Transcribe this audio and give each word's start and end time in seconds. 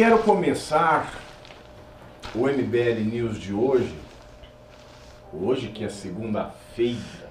Quero 0.00 0.20
começar 0.20 1.12
o 2.34 2.48
MBL 2.48 3.04
News 3.04 3.38
de 3.38 3.52
hoje, 3.52 3.94
hoje 5.30 5.66
que 5.68 5.84
é 5.84 5.90
segunda-feira. 5.90 7.28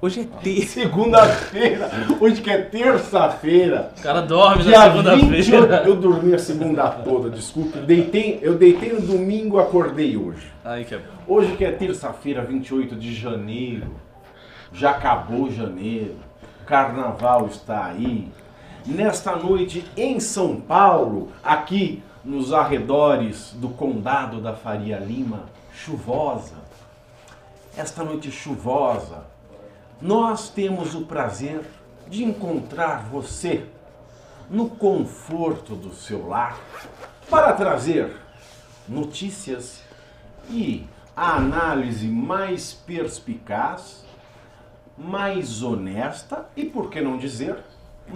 Hoje 0.00 0.20
é 0.20 0.40
terça. 0.40 0.68
Segunda-feira, 0.68 1.90
hoje 2.20 2.40
que 2.40 2.48
é 2.48 2.58
terça-feira. 2.58 3.90
O 3.98 4.02
cara 4.02 4.20
dorme 4.20 4.62
Dia 4.62 4.78
na 4.78 4.88
28, 5.16 5.44
segunda-feira. 5.44 5.88
eu 5.88 5.96
dormi 5.96 6.32
a 6.32 6.38
segunda 6.38 6.88
toda, 6.90 7.28
desculpa. 7.28 7.78
Eu 7.78 7.86
deitei, 7.86 8.38
eu 8.40 8.54
deitei 8.54 8.92
no 8.92 9.00
domingo, 9.00 9.58
acordei 9.58 10.16
hoje. 10.16 10.46
Ai, 10.64 10.84
que 10.84 10.94
é... 10.94 11.00
Hoje 11.26 11.56
que 11.56 11.64
é 11.64 11.72
terça-feira, 11.72 12.40
28 12.40 12.94
de 12.94 13.12
janeiro. 13.12 13.96
Já 14.72 14.92
acabou 14.92 15.50
janeiro. 15.50 16.14
Carnaval 16.66 17.46
está 17.46 17.86
aí. 17.86 18.28
Nesta 18.86 19.34
noite 19.34 19.84
em 19.96 20.20
São 20.20 20.60
Paulo, 20.60 21.32
aqui 21.42 22.04
nos 22.24 22.52
arredores 22.52 23.52
do 23.54 23.70
condado 23.70 24.40
da 24.40 24.54
Faria 24.54 24.96
Lima, 24.96 25.46
chuvosa. 25.74 26.54
Esta 27.76 28.04
noite 28.04 28.30
chuvosa, 28.30 29.24
nós 30.00 30.50
temos 30.50 30.94
o 30.94 31.04
prazer 31.04 31.62
de 32.06 32.22
encontrar 32.22 33.02
você 33.10 33.66
no 34.48 34.70
conforto 34.70 35.74
do 35.74 35.92
seu 35.92 36.28
lar 36.28 36.56
para 37.28 37.54
trazer 37.54 38.16
notícias 38.88 39.82
e 40.48 40.86
a 41.16 41.34
análise 41.34 42.06
mais 42.06 42.72
perspicaz, 42.72 44.04
mais 44.96 45.60
honesta 45.64 46.46
e, 46.56 46.64
por 46.64 46.88
que 46.88 47.00
não 47.00 47.18
dizer, 47.18 47.58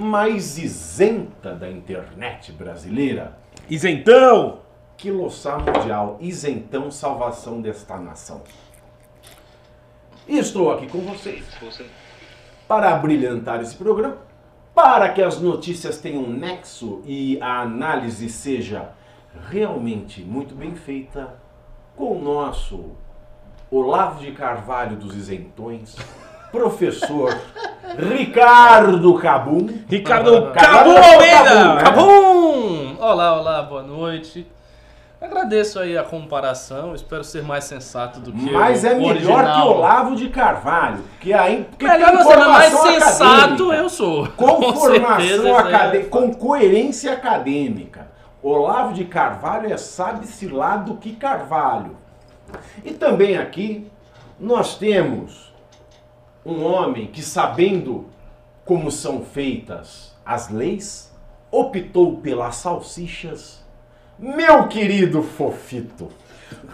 mais 0.00 0.58
isenta 0.58 1.54
da 1.54 1.70
internet 1.70 2.52
brasileira. 2.52 3.38
Isentão! 3.68 4.60
Quiloçá 4.96 5.58
Mundial, 5.58 6.18
isentão, 6.20 6.90
salvação 6.90 7.62
desta 7.62 7.96
nação. 7.96 8.42
E 10.28 10.38
estou 10.38 10.70
aqui 10.70 10.86
com 10.86 11.00
vocês 11.00 11.42
para 12.68 12.94
brilhantar 12.98 13.62
esse 13.62 13.74
programa, 13.74 14.18
para 14.74 15.08
que 15.08 15.22
as 15.22 15.40
notícias 15.40 15.98
tenham 15.98 16.28
nexo 16.28 17.00
e 17.06 17.40
a 17.40 17.62
análise 17.62 18.28
seja 18.28 18.90
realmente 19.48 20.20
muito 20.20 20.54
bem 20.54 20.74
feita, 20.74 21.34
com 21.96 22.18
o 22.18 22.22
nosso 22.22 22.90
Olavo 23.70 24.20
de 24.20 24.32
Carvalho 24.32 24.96
dos 24.96 25.16
Isentões, 25.16 25.96
professor 26.50 27.36
Ricardo 27.96 29.14
Cabum. 29.14 29.66
Ricardo 29.88 30.50
Cabum, 30.52 30.52
Cabum 30.52 30.96
Almeida! 30.96 31.76
Cabum! 31.82 32.96
Olá, 32.98 33.38
olá, 33.40 33.62
boa 33.62 33.82
noite. 33.82 34.46
Agradeço 35.20 35.78
aí 35.78 35.98
a 35.98 36.02
comparação, 36.02 36.94
espero 36.94 37.22
ser 37.22 37.42
mais 37.42 37.64
sensato 37.64 38.20
do 38.20 38.32
que 38.32 38.50
Mas 38.50 38.84
o 38.84 38.86
é 38.86 38.94
melhor 38.94 39.10
original. 39.12 39.62
que 39.62 39.68
Olavo 39.68 40.16
de 40.16 40.28
Carvalho, 40.30 41.04
que 41.20 41.34
aí 41.34 41.66
porque 41.68 41.86
Melhor 41.86 42.08
tem 42.08 42.16
não 42.18 42.24
ser, 42.24 42.36
mas 42.38 42.48
mais 42.48 42.72
formação 42.72 42.92
sensato 43.00 43.24
acadêmica. 43.34 43.74
eu 43.76 43.88
sou. 43.90 44.28
com 44.28 44.46
Com 44.46 44.72
formação 44.72 45.44
aí 45.44 45.46
é 45.46 45.56
acadêmica, 45.58 46.10
com 46.10 46.32
coerência 46.34 47.12
acadêmica. 47.12 48.08
Olavo 48.42 48.94
de 48.94 49.04
Carvalho 49.04 49.70
é 49.70 49.76
sabe-se 49.76 50.48
lá 50.48 50.76
do 50.76 50.94
que 50.96 51.12
Carvalho. 51.14 51.98
E 52.82 52.92
também 52.92 53.36
aqui 53.36 53.90
nós 54.38 54.78
temos 54.78 55.49
um 56.44 56.64
homem 56.64 57.06
que, 57.06 57.22
sabendo 57.22 58.06
como 58.64 58.90
são 58.90 59.22
feitas 59.22 60.14
as 60.24 60.48
leis, 60.48 61.12
optou 61.50 62.18
pelas 62.18 62.56
salsichas. 62.56 63.64
Meu 64.18 64.68
querido 64.68 65.22
Fofito. 65.22 66.08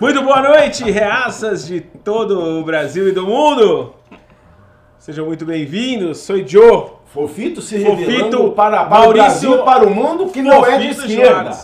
Muito 0.01 0.23
boa 0.23 0.43
noite, 0.43 0.91
reaças 0.91 1.67
de 1.67 1.81
todo 1.81 2.61
o 2.61 2.65
Brasil 2.65 3.09
e 3.09 3.13
do 3.13 3.27
mundo. 3.27 3.95
Sejam 4.99 5.27
muito 5.27 5.45
bem-vindos. 5.45 6.19
Sou 6.19 6.47
Joe. 6.47 6.97
Fofito 7.07 7.63
se 7.63 7.83
Fofito, 7.83 8.11
revelando 8.11 8.53
para, 8.53 8.85
para 8.85 8.99
o 8.99 9.01
Maurício 9.01 9.51
Brasil, 9.51 9.65
para 9.65 9.87
o 9.87 9.95
mundo, 9.95 10.27
que 10.31 10.43
não 10.43 10.67
é 10.67 10.79
de 10.79 10.89
Fofito 10.89 11.07
esquerda. 11.07 11.59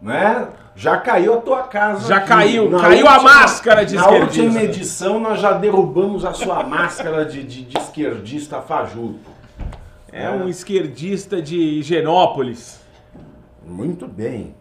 Né? 0.00 0.48
Já 0.74 0.98
caiu 0.98 1.34
a 1.34 1.40
tua 1.40 1.62
casa. 1.64 2.08
Já 2.08 2.16
aqui. 2.16 2.28
caiu, 2.28 2.70
Na 2.70 2.80
caiu 2.80 3.06
a 3.06 3.22
máscara 3.22 3.84
de 3.84 3.94
Na 3.94 4.02
esquerdista. 4.02 4.42
última 4.42 4.62
edição 4.62 5.20
nós 5.20 5.40
já 5.40 5.52
derrubamos 5.52 6.24
a 6.24 6.32
sua 6.32 6.62
máscara 6.64 7.24
de, 7.24 7.42
de, 7.42 7.64
de 7.64 7.78
esquerdista 7.78 8.60
fajuto. 8.62 9.30
É 10.10 10.28
um 10.30 10.48
esquerdista 10.48 11.40
de 11.40 11.56
Higienópolis. 11.56 12.80
Muito 13.64 14.06
bem. 14.06 14.54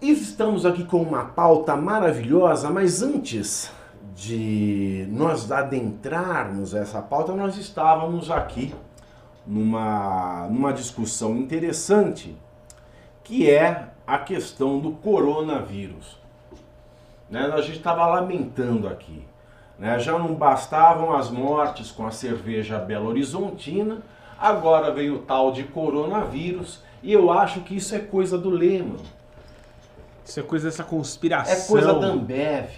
E 0.00 0.10
estamos 0.10 0.66
aqui 0.66 0.84
com 0.84 1.00
uma 1.00 1.24
pauta 1.24 1.76
maravilhosa, 1.76 2.68
mas 2.68 3.02
antes 3.02 3.70
de 4.14 5.06
nós 5.10 5.50
adentrarmos 5.50 6.74
essa 6.74 7.00
pauta, 7.00 7.32
nós 7.32 7.56
estávamos 7.56 8.30
aqui 8.30 8.74
numa, 9.46 10.46
numa 10.50 10.72
discussão 10.72 11.36
interessante, 11.36 12.36
que 13.22 13.50
é 13.50 13.88
a 14.06 14.18
questão 14.18 14.78
do 14.78 14.92
coronavírus. 14.92 16.18
Né? 17.30 17.50
A 17.52 17.60
gente 17.60 17.78
estava 17.78 18.06
lamentando 18.06 18.86
aqui. 18.88 19.24
né? 19.78 19.98
Já 19.98 20.18
não 20.18 20.34
bastavam 20.34 21.14
as 21.14 21.30
mortes 21.30 21.90
com 21.90 22.06
a 22.06 22.10
cerveja 22.10 22.78
Belo 22.78 23.08
Horizontina, 23.08 24.02
agora 24.38 24.90
veio 24.92 25.16
o 25.16 25.18
tal 25.20 25.50
de 25.52 25.64
coronavírus, 25.64 26.82
e 27.02 27.12
eu 27.12 27.30
acho 27.30 27.60
que 27.60 27.76
isso 27.76 27.94
é 27.94 27.98
coisa 27.98 28.36
do 28.38 28.50
Lehman, 28.50 28.96
Isso 30.24 30.40
é 30.40 30.42
coisa 30.42 30.66
dessa 30.68 30.84
conspiração. 30.84 31.54
é 31.54 31.66
coisa 31.66 31.94
da 31.94 32.06
Ambev. 32.06 32.68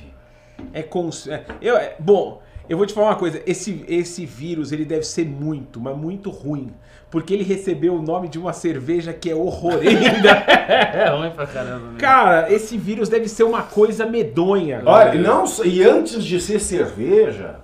É 0.72 0.82
cons... 0.82 1.26
é- 1.28 1.44
eu, 1.60 1.76
é- 1.76 1.97
bom, 1.98 2.41
eu 2.69 2.77
vou 2.77 2.87
te 2.87 2.93
falar 2.93 3.09
uma 3.09 3.16
coisa. 3.16 3.41
Esse, 3.47 3.84
esse 3.88 4.27
vírus, 4.27 4.72
ele 4.72 4.84
deve 4.84 5.04
ser 5.04 5.27
muito, 5.27 5.81
mas 5.81 5.97
muito 5.97 6.31
ruim. 6.31 6.72
Porque 7.10 7.32
ele 7.32 7.44
recebeu 7.44 7.94
o 7.94 8.03
nome 8.03 8.28
de 8.28 8.38
uma 8.38 8.53
cerveja 8.53 9.12
que 9.12 9.31
é 9.31 9.34
horrorenda. 9.34 10.44
É 10.66 11.09
ruim 11.10 11.31
pra 11.31 11.47
caramba. 11.47 11.84
mesmo. 11.87 11.99
Cara, 11.99 12.53
esse 12.53 12.76
vírus 12.76 13.09
deve 13.09 13.28
ser 13.28 13.44
uma 13.44 13.62
coisa 13.62 14.05
medonha. 14.05 14.82
Olha, 14.84 15.15
e 15.15 15.19
não, 15.19 15.44
e 15.65 15.82
antes 15.84 16.25
de 16.25 16.41
ser 16.41 16.59
cerveja, 16.59 17.60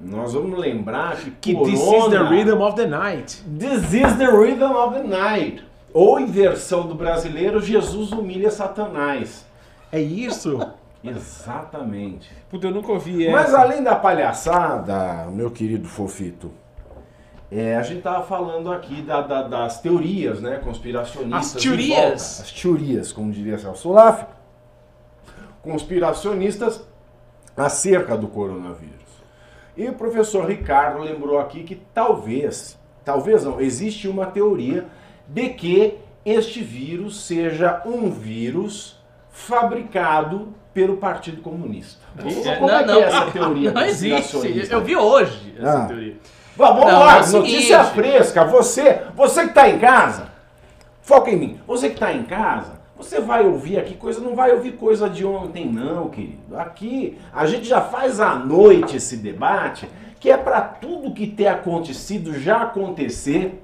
nós 0.00 0.32
vamos 0.32 0.58
lembrar 0.58 1.16
que, 1.16 1.30
Que 1.40 1.54
corona, 1.54 1.74
this 1.74 1.82
is 1.82 2.10
the 2.10 2.22
rhythm 2.22 2.62
of 2.62 2.76
the 2.76 2.86
night. 2.86 3.42
This 3.58 3.92
is 3.92 4.16
the 4.16 4.30
rhythm 4.30 4.72
of 4.72 4.94
the 4.94 5.02
night. 5.02 5.62
Ou 5.92 6.18
em 6.18 6.26
versão 6.26 6.86
do 6.86 6.94
brasileiro, 6.94 7.60
Jesus 7.60 8.12
humilha 8.12 8.50
Satanás. 8.50 9.44
É 9.92 10.00
isso? 10.00 10.58
Exatamente. 11.10 12.30
Puta, 12.50 12.66
eu 12.66 12.70
nunca 12.70 12.92
ouvi 12.92 13.28
Mas 13.30 13.48
essa. 13.48 13.60
além 13.60 13.82
da 13.82 13.94
palhaçada, 13.96 15.26
meu 15.30 15.50
querido 15.50 15.86
Fofito, 15.88 16.50
é, 17.50 17.76
a 17.76 17.82
gente 17.82 18.02
tava 18.02 18.24
falando 18.24 18.72
aqui 18.72 19.02
da- 19.02 19.20
da- 19.22 19.42
das 19.42 19.80
teorias, 19.80 20.40
né, 20.40 20.56
conspiracionistas. 20.64 21.56
As 21.56 21.62
teorias. 21.62 22.40
As 22.40 22.52
teorias, 22.52 23.12
como 23.12 23.30
diria 23.30 23.58
Celso 23.58 23.90
Laf. 23.92 24.24
Conspiracionistas 25.62 26.86
acerca 27.56 28.16
do 28.16 28.28
coronavírus. 28.28 28.94
E 29.76 29.88
o 29.88 29.94
professor 29.94 30.48
Ricardo 30.48 31.00
lembrou 31.00 31.38
aqui 31.38 31.62
que 31.64 31.74
talvez, 31.92 32.78
talvez 33.04 33.44
não, 33.44 33.60
existe 33.60 34.08
uma 34.08 34.26
teoria 34.26 34.86
de 35.28 35.48
que 35.50 35.98
este 36.24 36.62
vírus 36.62 37.20
seja 37.26 37.82
um 37.84 38.10
vírus 38.10 38.98
fabricado 39.30 40.54
pelo 40.76 40.98
Partido 40.98 41.40
Comunista. 41.40 42.04
Como, 42.22 42.46
É, 42.46 42.56
como 42.56 42.70
é 42.70 42.80
que 42.80 42.84
não, 42.86 42.98
é 42.98 43.02
essa 43.04 43.30
teoria 43.30 43.72
Não 43.72 43.80
existe. 43.80 44.36
Eu 44.70 44.82
vi 44.82 44.94
hoje 44.94 45.54
essa 45.58 45.84
Ah. 45.84 45.86
teoria. 45.86 46.16
Vamos, 46.54 46.76
vamos 46.76 46.92
Não, 46.92 47.00
lá, 47.00 47.16
é 47.16 47.26
notícia 47.26 47.82
fresca. 47.84 48.44
Você, 48.44 49.00
você 49.14 49.44
que 49.44 49.48
está 49.48 49.70
em 49.70 49.78
casa, 49.78 50.28
foca 51.00 51.30
em 51.30 51.36
mim. 51.36 51.60
Você 51.66 51.88
que 51.88 51.94
está 51.94 52.12
em 52.12 52.24
casa, 52.24 52.72
você 52.94 53.22
vai 53.22 53.46
ouvir 53.46 53.78
aqui 53.78 53.94
coisa, 53.94 54.20
não 54.20 54.34
vai 54.36 54.52
ouvir 54.52 54.72
coisa 54.72 55.08
de 55.08 55.24
ontem 55.24 55.64
não, 55.66 56.10
querido. 56.10 56.54
Aqui 56.58 57.16
a 57.32 57.46
gente 57.46 57.66
já 57.66 57.80
faz 57.80 58.20
à 58.20 58.34
noite 58.34 58.98
esse 58.98 59.16
debate, 59.16 59.88
que 60.20 60.30
é 60.30 60.36
para 60.36 60.60
tudo 60.60 61.14
que 61.14 61.26
ter 61.26 61.46
acontecido 61.46 62.38
já 62.38 62.58
acontecer 62.64 63.62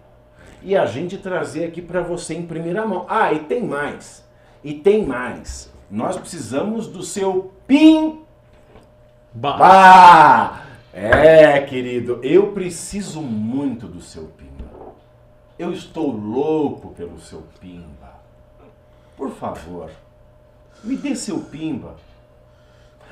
e 0.62 0.74
a 0.74 0.86
gente 0.86 1.18
trazer 1.18 1.64
aqui 1.66 1.82
para 1.82 2.00
você 2.00 2.32
em 2.32 2.46
primeira 2.46 2.86
mão. 2.86 3.04
Ah, 3.06 3.30
e 3.34 3.40
tem 3.40 3.62
mais. 3.62 4.24
E 4.64 4.72
tem 4.72 5.04
mais. 5.04 5.70
Nós 5.92 6.16
precisamos 6.16 6.86
do 6.86 7.02
seu 7.02 7.52
PIN 7.66 8.22
Bah. 9.34 9.56
Bah! 9.58 10.62
É, 10.92 11.60
querido, 11.60 12.18
eu 12.22 12.52
preciso 12.52 13.20
muito 13.20 13.86
do 13.86 14.00
seu 14.00 14.24
Pimba. 14.24 14.94
Eu 15.58 15.70
estou 15.70 16.10
louco 16.10 16.94
pelo 16.94 17.20
seu 17.20 17.42
Pimba. 17.60 18.12
Por 19.16 19.30
favor, 19.30 19.90
me 20.82 20.96
dê 20.96 21.14
seu 21.14 21.40
Pimba. 21.40 21.96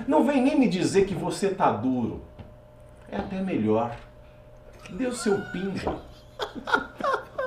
Não 0.08 0.24
vem 0.24 0.42
nem 0.42 0.58
me 0.58 0.68
dizer 0.68 1.06
que 1.06 1.14
você 1.14 1.50
tá 1.50 1.70
duro. 1.70 2.22
É 3.10 3.18
até 3.18 3.42
melhor. 3.42 3.94
Dê 4.90 5.06
o 5.06 5.14
seu 5.14 5.38
Pimba. 5.52 6.02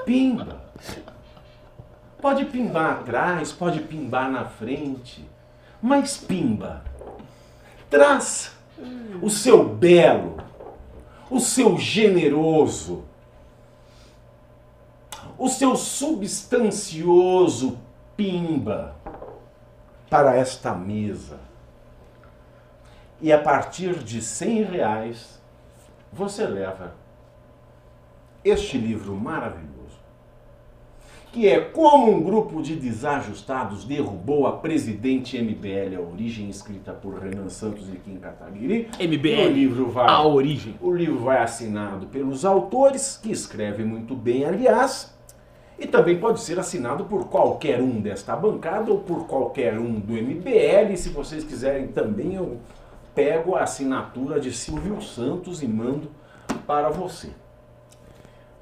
Pimba. 0.06 0.62
Pode 2.23 2.45
pimbar 2.45 3.01
atrás, 3.01 3.51
pode 3.51 3.81
pimbar 3.81 4.31
na 4.31 4.45
frente, 4.45 5.29
mas 5.81 6.15
pimba. 6.15 6.85
Traz 7.89 8.55
o 9.21 9.29
seu 9.29 9.67
belo, 9.67 10.37
o 11.29 11.41
seu 11.41 11.77
generoso, 11.77 13.03
o 15.37 15.49
seu 15.49 15.75
substancioso 15.75 17.77
pimba 18.15 18.95
para 20.09 20.37
esta 20.37 20.73
mesa. 20.73 21.41
E 23.19 23.33
a 23.33 23.37
partir 23.37 23.95
de 23.95 24.21
100 24.21 24.63
reais, 24.63 25.41
você 26.09 26.47
leva 26.47 26.95
este 28.45 28.77
livro 28.77 29.13
maravilhoso, 29.13 29.82
que 31.33 31.47
é 31.47 31.59
Como 31.59 32.12
um 32.12 32.21
grupo 32.21 32.62
de 32.62 32.75
desajustados 32.75 33.83
derrubou 33.83 34.45
a 34.45 34.51
presidente 34.51 35.35
MBL, 35.41 35.97
a 35.97 36.00
origem 36.00 36.47
escrita 36.47 36.94
por 36.94 37.15
Renan 37.15 37.50
Santos 37.50 37.89
e 37.89 37.97
Kim 37.97 38.18
Kataguiri. 38.18 38.88
MBL, 39.00 39.47
o 39.47 39.51
livro 39.51 39.89
vai, 39.89 40.07
a 40.07 40.21
origem. 40.21 40.75
O 40.80 40.94
livro 40.94 41.18
vai 41.18 41.39
assinado 41.39 42.06
pelos 42.06 42.45
autores, 42.45 43.19
que 43.21 43.31
escrevem 43.31 43.83
muito 43.83 44.13
bem, 44.13 44.45
aliás, 44.45 45.12
e 45.80 45.88
também 45.88 46.19
pode 46.19 46.39
ser 46.39 46.59
assinado 46.59 47.06
por 47.06 47.27
qualquer 47.27 47.81
um 47.81 48.00
desta 48.00 48.36
bancada 48.36 48.91
ou 48.91 49.00
por 49.00 49.25
qualquer 49.25 49.79
um 49.79 50.00
do 50.00 50.13
MBL. 50.13 50.95
Se 50.95 51.09
vocês 51.09 51.44
quiserem 51.44 51.88
também, 51.88 52.36
eu 52.36 52.59
pego 53.15 53.56
a 53.56 53.63
assinatura 53.63 54.39
de 54.39 54.51
Silvio 54.51 55.01
Santos 55.01 55.63
e 55.63 55.68
mando 55.68 56.12
para 56.68 56.89
você. 56.89 57.29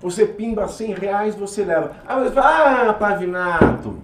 Você 0.02 0.26
pimba 0.26 0.68
100 0.68 0.94
reais, 0.94 1.36
você 1.36 1.64
leva. 1.64 1.92
Ah, 2.08 2.20
você 2.20 2.32
fala, 2.32 2.90
ah, 2.90 2.94
Pavinato, 2.94 4.02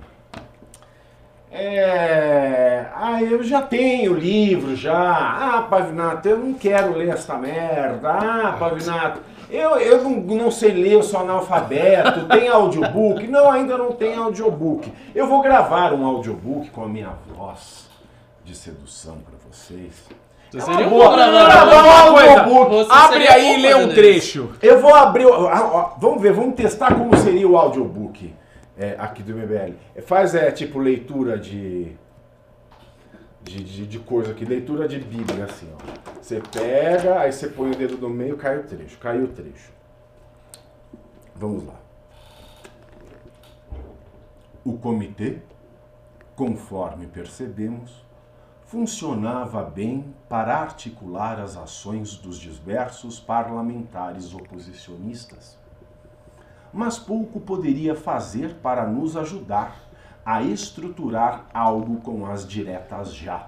é... 1.52 2.86
Ah, 2.94 3.22
eu 3.24 3.42
já 3.42 3.62
tenho 3.62 4.14
livro 4.14 4.76
já. 4.76 5.58
Ah, 5.58 5.62
Pavinato, 5.64 6.28
eu 6.28 6.38
não 6.38 6.54
quero 6.54 6.96
ler 6.96 7.10
esta 7.10 7.36
merda. 7.38 8.12
Ah, 8.12 8.56
Pavinato, 8.60 9.22
eu, 9.50 9.78
eu 9.78 10.04
não, 10.04 10.12
não 10.12 10.52
sei 10.52 10.72
ler, 10.72 10.94
eu 10.94 11.04
sou 11.04 11.22
analfabeto. 11.22 12.28
Tem 12.28 12.48
audiobook? 12.48 13.26
Não, 13.28 13.50
ainda 13.50 13.78
não 13.78 13.92
tem 13.94 14.16
audiobook. 14.16 14.92
Eu 15.16 15.28
vou 15.28 15.42
gravar 15.42 15.94
um 15.94 16.06
audiobook 16.06 16.70
com 16.70 16.84
a 16.84 16.88
minha 16.88 17.14
voz 17.36 17.90
de 18.44 18.56
sedução 18.56 19.18
para 19.20 19.36
vocês. 19.50 20.06
Você 20.52 20.62
seria 20.62 20.88
um 20.88 20.90
boa. 20.90 21.16
Não, 21.16 21.32
não, 21.32 22.70
não, 22.70 22.92
Abre 22.92 23.28
aí 23.28 23.56
e 23.56 23.62
lê 23.62 23.76
um 23.76 23.90
trecho. 23.90 24.52
Eu 24.62 24.80
vou 24.80 24.94
abrir. 24.94 25.26
ah, 25.26 25.94
vamos 25.98 26.22
ver, 26.22 26.34
vamos 26.34 26.56
testar 26.56 26.96
como 26.96 27.16
seria 27.18 27.48
o 27.48 27.58
audiobook 27.58 28.34
é, 28.78 28.96
aqui 28.98 29.22
do 29.22 29.34
MBL. 29.34 29.74
É, 29.96 30.02
Faz 30.02 30.36
é 30.36 30.50
tipo 30.52 30.80
leitura 30.80 31.38
de, 31.38 31.92
de, 33.44 33.64
de, 33.64 33.86
de 33.86 34.00
coisa 34.00 34.32
aqui, 34.32 34.46
leitura 34.46 34.88
de 34.88 35.00
Bíblia, 35.00 35.46
assim, 35.46 35.68
ó. 35.74 36.12
Você 36.22 36.42
pega, 36.52 37.20
aí 37.20 37.32
você 37.32 37.48
põe 37.48 37.72
o 37.72 37.76
dedo 37.76 37.98
no 37.98 38.10
meio, 38.10 38.38
cai 38.38 38.58
o 38.58 38.64
trecho, 38.64 38.98
caiu 39.00 39.26
o 39.26 39.30
trecho. 39.30 39.72
Vamos 41.36 41.66
lá. 41.66 41.76
O 44.64 44.78
comitê, 44.78 45.38
conforme 46.36 47.08
percebemos, 47.08 48.07
funcionava 48.68 49.64
bem 49.64 50.14
para 50.28 50.58
articular 50.58 51.40
as 51.40 51.56
ações 51.56 52.18
dos 52.18 52.38
diversos 52.38 53.18
parlamentares 53.18 54.34
oposicionistas. 54.34 55.58
Mas 56.74 57.00
pouco 57.00 57.40
poderia 57.40 57.96
fazer 57.96 58.56
para 58.56 58.86
nos 58.86 59.16
ajudar 59.16 59.80
a 60.26 60.42
estruturar 60.42 61.46
algo 61.54 62.02
com 62.02 62.26
as 62.26 62.46
diretas 62.46 63.16
já. 63.16 63.48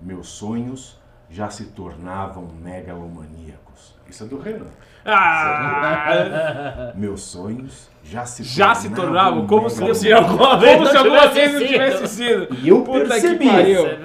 Meus 0.00 0.28
sonhos 0.28 0.96
já 1.28 1.50
se 1.50 1.66
tornavam 1.66 2.46
megalomaníacos. 2.46 3.96
Isso 4.08 4.22
é 4.22 4.26
do 4.28 4.38
Renan. 4.38 4.70
Ah, 5.04 6.92
Meus 6.94 7.22
sonhos 7.22 7.90
já 8.04 8.24
se 8.24 8.42
já 8.44 8.74
se 8.74 8.90
tornavam 8.90 9.46
como 9.46 9.68
se, 9.70 9.80
megalomaníacos. 9.80 9.98
se 10.00 10.12
alguma 10.12 10.56
vez, 10.58 10.76
como 10.76 10.86
se 10.88 10.96
alguma 10.96 11.28
tivesse 11.28 11.34
vez 11.34 11.52
não 11.52 11.66
tivesse 11.68 12.06
sido. 12.08 12.48
E 12.62 12.68
eu 12.68 12.82
Puta 12.82 12.98
que 13.00 13.08
percebia. 13.08 14.00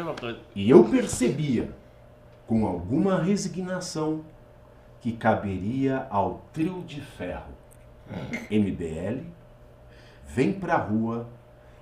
E 0.56 0.70
eu 0.70 0.84
percebia, 0.86 1.70
com 2.46 2.66
alguma 2.66 3.22
resignação, 3.22 4.24
que 5.02 5.12
caberia 5.12 6.08
ao 6.10 6.42
trio 6.52 6.84
de 6.84 7.02
ferro 7.02 7.54
MBL, 8.50 9.24
Vem 10.28 10.54
Pra 10.54 10.78
Rua 10.78 11.28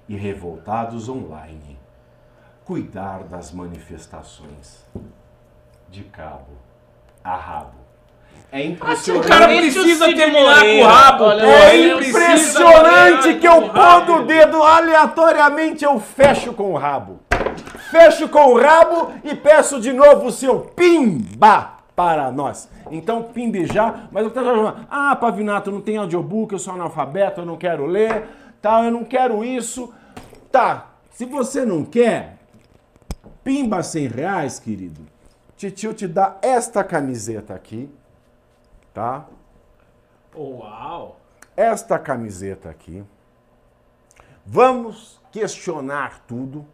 e 0.08 0.16
Revoltados 0.16 1.10
Online 1.10 1.78
cuidar 2.64 3.24
das 3.24 3.52
manifestações 3.52 4.84
de 5.90 6.04
cabo 6.04 6.54
a 7.24 7.36
rabo. 7.36 7.85
É 8.52 8.62
O 8.62 8.66
impressionante. 8.66 9.28
cara 9.28 9.48
Vinícius 9.48 9.84
precisa 9.84 10.06
terminar 10.14 10.62
com 10.62 10.80
o 10.80 10.84
rabo, 10.86 11.24
Olha, 11.26 11.44
pô. 11.44 11.50
é 11.50 12.08
impressionante 12.08 13.34
que 13.36 13.48
eu 13.48 13.58
o 13.58 13.70
pondo 13.70 14.14
o 14.14 14.26
dedo 14.26 14.64
aleatoriamente, 14.64 15.84
eu 15.84 16.00
fecho 16.00 16.54
com 16.54 16.72
o 16.72 16.78
rabo. 16.78 17.20
Fecho 17.92 18.28
com 18.30 18.54
o 18.54 18.58
rabo 18.60 19.12
e 19.24 19.36
peço 19.36 19.80
de 19.80 19.92
novo 19.94 20.28
o 20.28 20.32
seu 20.32 20.60
pimba 20.60 21.74
para 21.96 22.32
nós. 22.32 22.70
Então, 22.92 23.24
pimbe 23.24 23.66
já, 23.66 24.08
mas 24.12 24.24
eu 24.24 24.30
tô 24.32 24.44
falando, 24.44 24.86
ah, 24.90 25.16
Pavinato, 25.16 25.72
não 25.72 25.82
tem 25.82 25.98
audiobook, 25.98 26.54
eu 26.54 26.60
sou 26.60 26.74
analfabeto, 26.74 27.42
eu 27.42 27.46
não 27.46 27.58
quero 27.58 27.86
ler, 27.86 28.24
tal, 28.62 28.84
eu 28.84 28.92
não 28.92 29.04
quero 29.04 29.44
isso. 29.44 29.94
Tá, 30.52 30.88
se 31.12 31.26
você 31.26 31.66
não 31.66 31.84
quer, 31.84 32.38
pimba 33.44 33.82
100 33.84 34.08
reais, 34.08 34.60
querido. 34.60 35.02
Titio 35.58 35.94
te 35.94 36.08
dá 36.08 36.36
esta 36.42 36.84
camiseta 36.84 37.54
aqui, 37.54 37.90
tá? 38.96 39.26
Uau. 40.34 41.20
esta 41.56 42.00
camiseta 42.00 42.70
aqui. 42.70 43.04
Vamos 44.46 45.22
questionar 45.32 46.22
tudo 46.26 46.66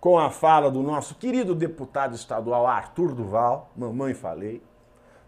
com 0.00 0.18
a 0.18 0.30
fala 0.30 0.70
do 0.70 0.82
nosso 0.82 1.14
querido 1.16 1.54
deputado 1.54 2.14
estadual 2.14 2.66
Arthur 2.66 3.14
Duval, 3.14 3.70
mamãe 3.76 4.14
falei, 4.14 4.62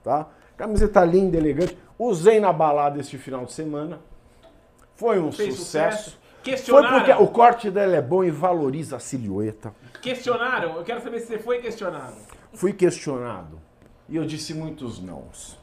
tá? 0.02 0.28
Camiseta 0.56 1.04
linda, 1.04 1.36
elegante. 1.36 1.76
Usei 1.98 2.38
na 2.40 2.52
balada 2.52 3.00
este 3.00 3.18
final 3.18 3.44
de 3.44 3.52
semana. 3.52 4.00
Foi 4.94 5.18
um 5.18 5.32
Fez 5.32 5.54
sucesso. 5.56 5.96
sucesso. 5.96 6.10
Foi 6.10 6.52
Questionaram. 6.52 6.98
porque 6.98 7.12
o 7.22 7.26
corte 7.28 7.70
dela 7.70 7.96
é 7.96 8.02
bom 8.02 8.22
e 8.22 8.30
valoriza 8.30 8.96
a 8.96 9.00
silhueta. 9.00 9.74
Questionaram. 10.02 10.76
Eu 10.76 10.84
quero 10.84 11.02
saber 11.02 11.20
se 11.20 11.26
você 11.26 11.38
foi 11.38 11.58
questionado. 11.60 12.16
Fui 12.52 12.72
questionado 12.72 13.63
e 14.08 14.16
eu 14.16 14.24
disse 14.24 14.54
muitos 14.54 15.02
nãos. 15.02 15.58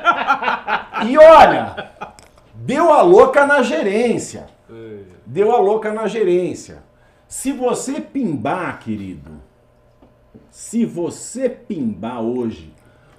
e 1.06 1.18
olha, 1.18 1.90
deu 2.54 2.92
a 2.92 3.02
louca 3.02 3.44
na 3.46 3.62
gerência. 3.62 4.46
Deu 5.26 5.52
a 5.52 5.58
louca 5.58 5.92
na 5.92 6.06
gerência. 6.06 6.82
Se 7.28 7.52
você 7.52 8.00
pimbar, 8.00 8.78
querido, 8.80 9.42
se 10.50 10.84
você 10.84 11.48
pimbar 11.48 12.20
hoje 12.20 12.74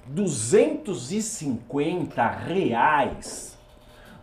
250 0.08 2.28
reais, 2.28 3.58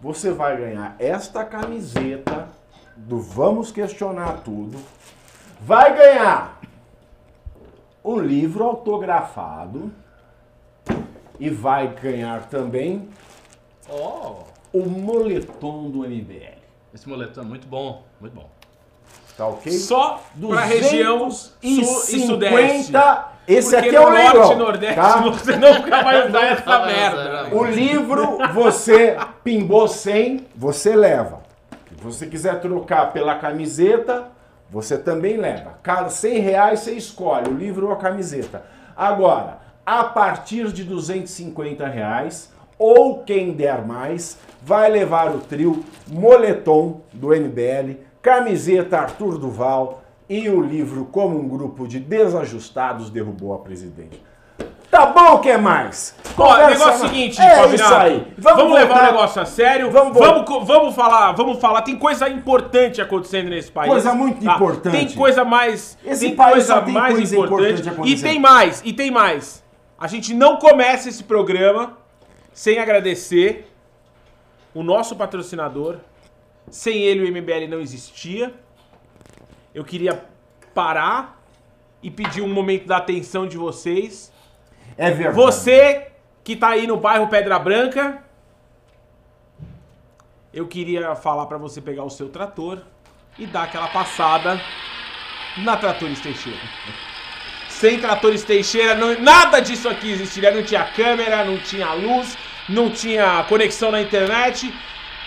você 0.00 0.30
vai 0.32 0.56
ganhar 0.56 0.94
esta 0.98 1.44
camiseta 1.44 2.48
do 2.96 3.20
Vamos 3.20 3.70
Questionar 3.70 4.40
Tudo. 4.42 4.78
Vai 5.60 5.94
ganhar 5.96 6.58
um 8.04 8.18
livro 8.18 8.64
autografado 8.64 9.92
e 11.38 11.48
vai 11.50 11.88
ganhar 11.88 12.46
também 12.48 13.08
Ó, 13.88 14.44
o 14.72 14.84
moletom 14.86 15.90
do 15.90 15.98
MBL. 16.00 16.58
esse 16.94 17.08
moletom 17.08 17.42
é 17.42 17.44
muito 17.44 17.66
bom, 17.66 18.02
muito 18.20 18.34
bom. 18.34 18.48
Tá 19.36 19.46
ok? 19.46 19.72
Só 19.72 20.22
pra 20.48 20.60
região 20.64 21.30
sul 21.30 21.52
e 21.62 21.84
sudeste. 21.84 22.92
250. 22.92 23.32
Esse 23.48 23.70
Porque 23.72 23.88
aqui 23.88 23.96
é 23.96 24.00
o 24.00 24.10
norte 24.10 24.18
leilão. 24.32 24.52
e 24.52 24.56
nordeste 24.56 24.94
tá? 24.94 25.16
você 25.28 25.56
nunca 25.56 26.02
vai 26.02 26.28
usar 26.28 26.44
essa 26.44 26.86
merda. 26.86 27.48
O 27.54 27.64
livro 27.64 28.38
você 28.52 29.16
pimbou 29.42 29.88
100, 29.88 30.46
você 30.54 30.94
leva. 30.94 31.40
Se 31.98 32.04
você 32.04 32.26
quiser 32.26 32.60
trocar 32.60 33.12
pela 33.12 33.34
camiseta, 33.36 34.28
você 34.72 34.96
também 34.96 35.36
leva. 35.36 35.78
Cada 35.82 36.08
100 36.08 36.38
reais 36.38 36.80
você 36.80 36.92
escolhe 36.92 37.50
o 37.50 37.54
livro 37.54 37.88
ou 37.88 37.92
a 37.92 37.96
camiseta. 37.96 38.64
Agora, 38.96 39.58
a 39.84 40.02
partir 40.02 40.72
de 40.72 40.82
250 40.82 41.86
reais, 41.86 42.50
ou 42.78 43.22
quem 43.22 43.52
der 43.52 43.86
mais, 43.86 44.38
vai 44.62 44.90
levar 44.90 45.34
o 45.34 45.40
trio 45.40 45.84
Moletom 46.08 47.02
do 47.12 47.28
MBL, 47.28 48.00
camiseta 48.22 48.98
Arthur 48.98 49.36
Duval 49.36 50.02
e 50.26 50.48
o 50.48 50.62
livro 50.62 51.04
Como 51.04 51.38
um 51.38 51.46
Grupo 51.46 51.86
de 51.86 52.00
Desajustados 52.00 53.10
Derrubou 53.10 53.52
a 53.52 53.58
Presidente. 53.58 54.22
Tá 54.92 55.06
bom, 55.06 55.36
o 55.36 55.38
que 55.38 55.56
mais? 55.56 56.14
Ó, 56.36 56.48
Conversa 56.48 56.68
negócio 56.68 56.90
é 56.90 56.94
o 56.94 57.08
seguinte, 57.08 57.40
é 57.40 57.74
isso 57.74 57.94
aí. 57.94 58.26
Vamos, 58.36 58.74
levar 58.74 58.88
voltar- 58.88 59.02
o 59.02 59.12
negócio 59.12 59.40
a 59.40 59.46
sério. 59.46 59.90
Vamos 59.90 60.18
Vamos, 60.18 60.66
vamos 60.66 60.94
falar, 60.94 61.32
vamos 61.32 61.58
falar. 61.58 61.80
Tem 61.80 61.96
coisa 61.96 62.28
importante 62.28 63.00
acontecendo 63.00 63.48
nesse 63.48 63.72
país. 63.72 63.90
Coisa 63.90 64.14
muito 64.14 64.44
tá? 64.44 64.54
importante. 64.54 64.92
Tem 64.92 65.16
coisa 65.16 65.46
mais. 65.46 65.96
Esse 66.04 66.26
tem 66.26 66.36
país 66.36 66.66
coisa 66.66 66.82
tem 66.82 66.92
mais 66.92 67.14
coisa 67.16 67.34
importante. 67.34 67.88
importante 67.88 68.10
e 68.12 68.20
tem 68.20 68.38
mais, 68.38 68.82
e 68.84 68.92
tem 68.92 69.10
mais. 69.10 69.64
A 69.98 70.06
gente 70.06 70.34
não 70.34 70.56
começa 70.56 71.08
esse 71.08 71.24
programa 71.24 71.96
sem 72.52 72.78
agradecer 72.78 73.72
o 74.74 74.82
nosso 74.82 75.16
patrocinador. 75.16 75.96
Sem 76.70 77.02
ele 77.02 77.24
o 77.24 77.32
MBL 77.32 77.66
não 77.66 77.80
existia. 77.80 78.52
Eu 79.74 79.84
queria 79.84 80.22
parar 80.74 81.40
e 82.02 82.10
pedir 82.10 82.42
um 82.42 82.52
momento 82.52 82.86
da 82.86 82.98
atenção 82.98 83.46
de 83.46 83.56
vocês. 83.56 84.31
É 84.96 85.10
verdade. 85.10 85.36
Você 85.36 86.08
que 86.44 86.56
tá 86.56 86.68
aí 86.70 86.86
no 86.86 86.96
bairro 86.96 87.28
Pedra 87.28 87.58
Branca, 87.58 88.22
eu 90.52 90.66
queria 90.66 91.14
falar 91.14 91.46
pra 91.46 91.56
você 91.58 91.80
pegar 91.80 92.04
o 92.04 92.10
seu 92.10 92.28
trator 92.28 92.78
e 93.38 93.46
dar 93.46 93.64
aquela 93.64 93.88
passada 93.88 94.60
na 95.58 95.76
Tratores 95.76 96.20
Teixeira. 96.20 96.58
Sem 97.68 97.98
Tratores 97.98 98.44
Teixeira, 98.44 98.94
não- 98.94 99.18
nada 99.20 99.60
disso 99.60 99.88
aqui 99.88 100.10
existiria. 100.12 100.50
Não 100.50 100.62
tinha 100.62 100.84
câmera, 100.84 101.44
não 101.44 101.58
tinha 101.58 101.92
luz, 101.94 102.36
não 102.68 102.90
tinha 102.90 103.44
conexão 103.48 103.90
na 103.90 104.00
internet. 104.02 104.72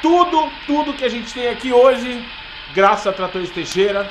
Tudo, 0.01 0.51
tudo 0.67 0.93
que 0.93 1.03
a 1.03 1.09
gente 1.09 1.33
tem 1.33 1.47
aqui 1.47 1.73
hoje, 1.73 2.23
graças 2.73 3.07
a 3.07 3.13
Tratores 3.13 3.49
Teixeira. 3.49 4.09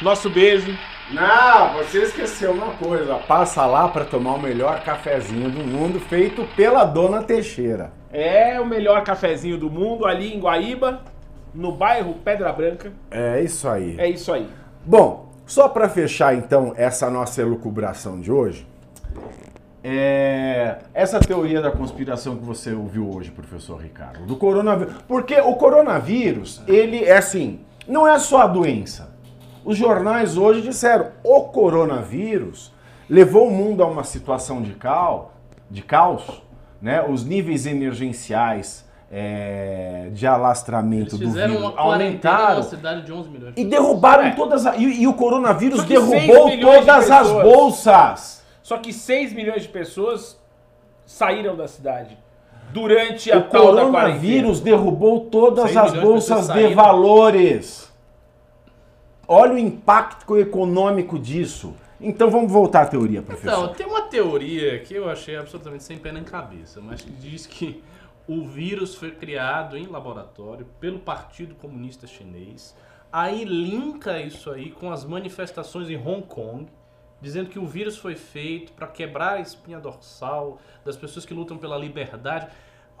Nosso 0.00 0.30
beijo. 0.30 0.76
Não, 1.10 1.74
você 1.74 2.02
esqueceu 2.02 2.52
uma 2.52 2.72
coisa. 2.74 3.16
Passa 3.16 3.66
lá 3.66 3.88
pra 3.88 4.04
tomar 4.04 4.34
o 4.34 4.40
melhor 4.40 4.82
cafezinho 4.82 5.50
do 5.50 5.60
mundo 5.60 6.00
feito 6.00 6.44
pela 6.56 6.84
dona 6.84 7.22
Teixeira. 7.22 7.92
É 8.10 8.58
o 8.60 8.66
melhor 8.66 9.02
cafezinho 9.04 9.58
do 9.58 9.70
mundo 9.70 10.06
ali 10.06 10.34
em 10.34 10.40
Guaíba, 10.40 11.02
no 11.54 11.72
bairro 11.72 12.14
Pedra 12.24 12.52
Branca. 12.52 12.92
É 13.10 13.40
isso 13.42 13.68
aí. 13.68 13.96
É 13.98 14.08
isso 14.08 14.32
aí. 14.32 14.48
Bom, 14.84 15.30
só 15.46 15.68
pra 15.68 15.88
fechar 15.88 16.34
então 16.34 16.72
essa 16.76 17.10
nossa 17.10 17.42
elucubração 17.42 18.18
de 18.20 18.32
hoje, 18.32 18.66
é, 19.82 20.78
essa 20.94 21.20
teoria 21.20 21.60
da 21.60 21.70
conspiração 21.70 22.36
que 22.36 22.44
você 22.44 22.72
ouviu 22.72 23.10
hoje, 23.10 23.30
professor 23.30 23.76
Ricardo, 23.76 24.24
do 24.24 24.36
coronavírus, 24.36 24.94
porque 25.06 25.38
o 25.38 25.54
coronavírus, 25.56 26.62
ele 26.66 27.04
é 27.04 27.18
assim, 27.18 27.60
não 27.86 28.08
é 28.08 28.18
só 28.18 28.40
a 28.42 28.46
doença. 28.46 29.13
Os 29.64 29.76
jornais 29.76 30.36
hoje 30.36 30.60
disseram, 30.60 31.08
o 31.22 31.40
coronavírus 31.44 32.72
levou 33.08 33.48
o 33.48 33.50
mundo 33.50 33.82
a 33.82 33.86
uma 33.86 34.04
situação 34.04 34.60
de 34.60 34.72
caos, 34.72 35.26
de 35.70 35.82
caos, 35.82 36.42
né? 36.80 37.02
Os 37.08 37.24
níveis 37.24 37.64
emergenciais 37.66 38.84
é, 39.10 40.08
de 40.12 40.26
alastramento 40.26 41.16
do 41.16 41.30
vírus 41.30 41.72
aumentaram. 41.76 42.60
de 43.04 43.12
11 43.12 43.28
milhões. 43.30 43.54
E 43.56 43.64
derrubaram 43.64 44.24
É. 44.24 44.30
todas 44.32 44.66
as. 44.66 44.76
E, 44.78 45.02
e 45.02 45.06
o 45.06 45.14
coronavírus 45.14 45.84
derrubou 45.84 46.48
milhões 46.48 46.80
de 46.80 46.86
todas 46.86 47.10
as 47.10 47.30
bolsas. 47.30 48.44
Só 48.62 48.78
que 48.78 48.92
6 48.92 49.32
milhões 49.32 49.62
de 49.62 49.68
pessoas 49.68 50.38
saíram 51.06 51.54
da 51.54 51.68
cidade 51.68 52.18
durante 52.72 53.30
a 53.30 53.38
O 53.38 53.42
tal 53.42 53.66
coronavírus 53.66 54.60
derrubou 54.60 55.20
todas 55.26 55.76
as 55.76 55.92
de 55.92 56.00
bolsas 56.00 56.48
de 56.48 56.74
valores. 56.74 57.83
Olha 59.26 59.54
o 59.54 59.58
impacto 59.58 60.36
econômico 60.38 61.18
disso. 61.18 61.74
Então 62.00 62.30
vamos 62.30 62.52
voltar 62.52 62.82
à 62.82 62.86
teoria, 62.86 63.20
Então, 63.20 63.36
professor. 63.36 63.68
tem 63.74 63.86
uma 63.86 64.02
teoria 64.02 64.78
que 64.80 64.94
eu 64.94 65.08
achei 65.08 65.36
absolutamente 65.36 65.84
sem 65.84 65.96
pé 65.96 66.12
nem 66.12 66.22
cabeça, 66.24 66.80
mas 66.80 67.00
que 67.00 67.10
diz 67.10 67.46
que 67.46 67.82
o 68.28 68.44
vírus 68.46 68.94
foi 68.94 69.10
criado 69.12 69.76
em 69.76 69.86
laboratório 69.86 70.66
pelo 70.80 70.98
Partido 70.98 71.54
Comunista 71.54 72.06
Chinês. 72.06 72.76
Aí 73.12 73.44
linka 73.44 74.18
isso 74.20 74.50
aí 74.50 74.70
com 74.70 74.90
as 74.90 75.04
manifestações 75.04 75.88
em 75.88 75.96
Hong 75.96 76.22
Kong, 76.26 76.66
dizendo 77.20 77.48
que 77.48 77.58
o 77.58 77.66
vírus 77.66 77.96
foi 77.96 78.16
feito 78.16 78.72
para 78.72 78.86
quebrar 78.88 79.34
a 79.34 79.40
espinha 79.40 79.78
dorsal 79.78 80.58
das 80.84 80.96
pessoas 80.96 81.24
que 81.24 81.32
lutam 81.32 81.56
pela 81.56 81.78
liberdade. 81.78 82.48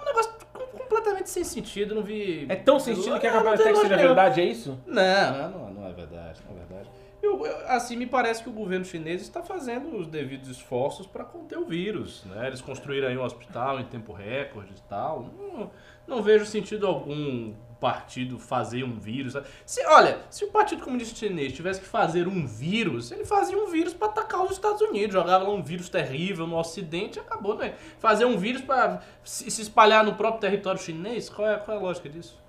Um 0.00 0.04
negócio 0.04 0.32
com- 0.52 0.78
completamente 0.78 1.28
sem 1.30 1.44
sentido, 1.44 1.94
não 1.94 2.02
vi. 2.02 2.46
É 2.48 2.56
tão 2.56 2.78
sentido 2.78 3.18
que 3.20 3.26
Não, 3.28 3.36
capaz 3.38 3.60
até 3.60 3.72
que 3.72 3.78
seja 3.80 3.96
verdade, 3.96 4.40
é 4.40 4.44
isso? 4.44 4.78
Não, 4.86 5.50
não, 5.50 5.63
verdade, 5.94 6.40
é 6.50 6.52
verdade. 6.54 6.90
Eu- 7.22 7.46
eu- 7.46 7.68
assim, 7.68 7.96
me 7.96 8.06
parece 8.06 8.42
que 8.42 8.48
o 8.50 8.52
governo 8.52 8.84
chinês 8.84 9.22
está 9.22 9.42
fazendo 9.42 9.96
os 9.96 10.06
devidos 10.06 10.48
esforços 10.48 11.06
para 11.06 11.24
conter 11.24 11.56
o 11.58 11.64
vírus. 11.64 12.22
Né? 12.26 12.46
Eles 12.48 12.60
construíram 12.60 13.08
aí 13.08 13.16
um 13.16 13.22
hospital 13.22 13.80
em 13.80 13.84
tempo 13.84 14.12
recorde 14.12 14.72
e 14.76 14.82
tal. 14.88 15.22
Não, 15.22 15.70
não 16.06 16.22
vejo 16.22 16.44
sentido 16.44 16.86
algum 16.86 17.54
partido 17.80 18.38
fazer 18.38 18.82
um 18.84 18.98
vírus. 18.98 19.36
Se, 19.66 19.84
olha, 19.86 20.18
se 20.30 20.44
o 20.44 20.50
Partido 20.50 20.82
Comunista 20.82 21.14
Chinês 21.14 21.52
tivesse 21.52 21.80
que 21.80 21.86
fazer 21.86 22.26
um 22.26 22.46
vírus, 22.46 23.10
ele 23.12 23.24
fazia 23.26 23.58
um 23.58 23.66
vírus 23.70 23.92
para 23.92 24.08
atacar 24.08 24.42
os 24.42 24.52
Estados 24.52 24.80
Unidos. 24.80 25.12
Jogava 25.14 25.44
lá 25.44 25.50
um 25.50 25.62
vírus 25.62 25.88
terrível 25.88 26.46
no 26.46 26.56
Ocidente 26.58 27.18
e 27.18 27.20
acabou, 27.20 27.56
né? 27.56 27.74
Fazer 27.98 28.24
um 28.24 28.38
vírus 28.38 28.62
para 28.62 29.02
se, 29.22 29.50
se 29.50 29.62
espalhar 29.62 30.04
no 30.04 30.14
próprio 30.14 30.40
território 30.40 30.80
chinês? 30.80 31.28
Qual 31.28 31.46
é, 31.48 31.56
qual 31.58 31.76
é 31.76 31.80
a 31.80 31.82
lógica 31.82 32.08
disso? 32.08 32.42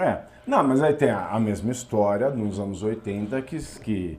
É. 0.00 0.20
Não, 0.46 0.62
mas 0.64 0.82
aí 0.82 0.94
tem 0.94 1.10
a, 1.10 1.28
a 1.28 1.38
mesma 1.40 1.70
história 1.70 2.28
nos 2.30 2.58
anos 2.58 2.82
80 2.82 3.40
que, 3.42 3.58
que, 3.80 4.18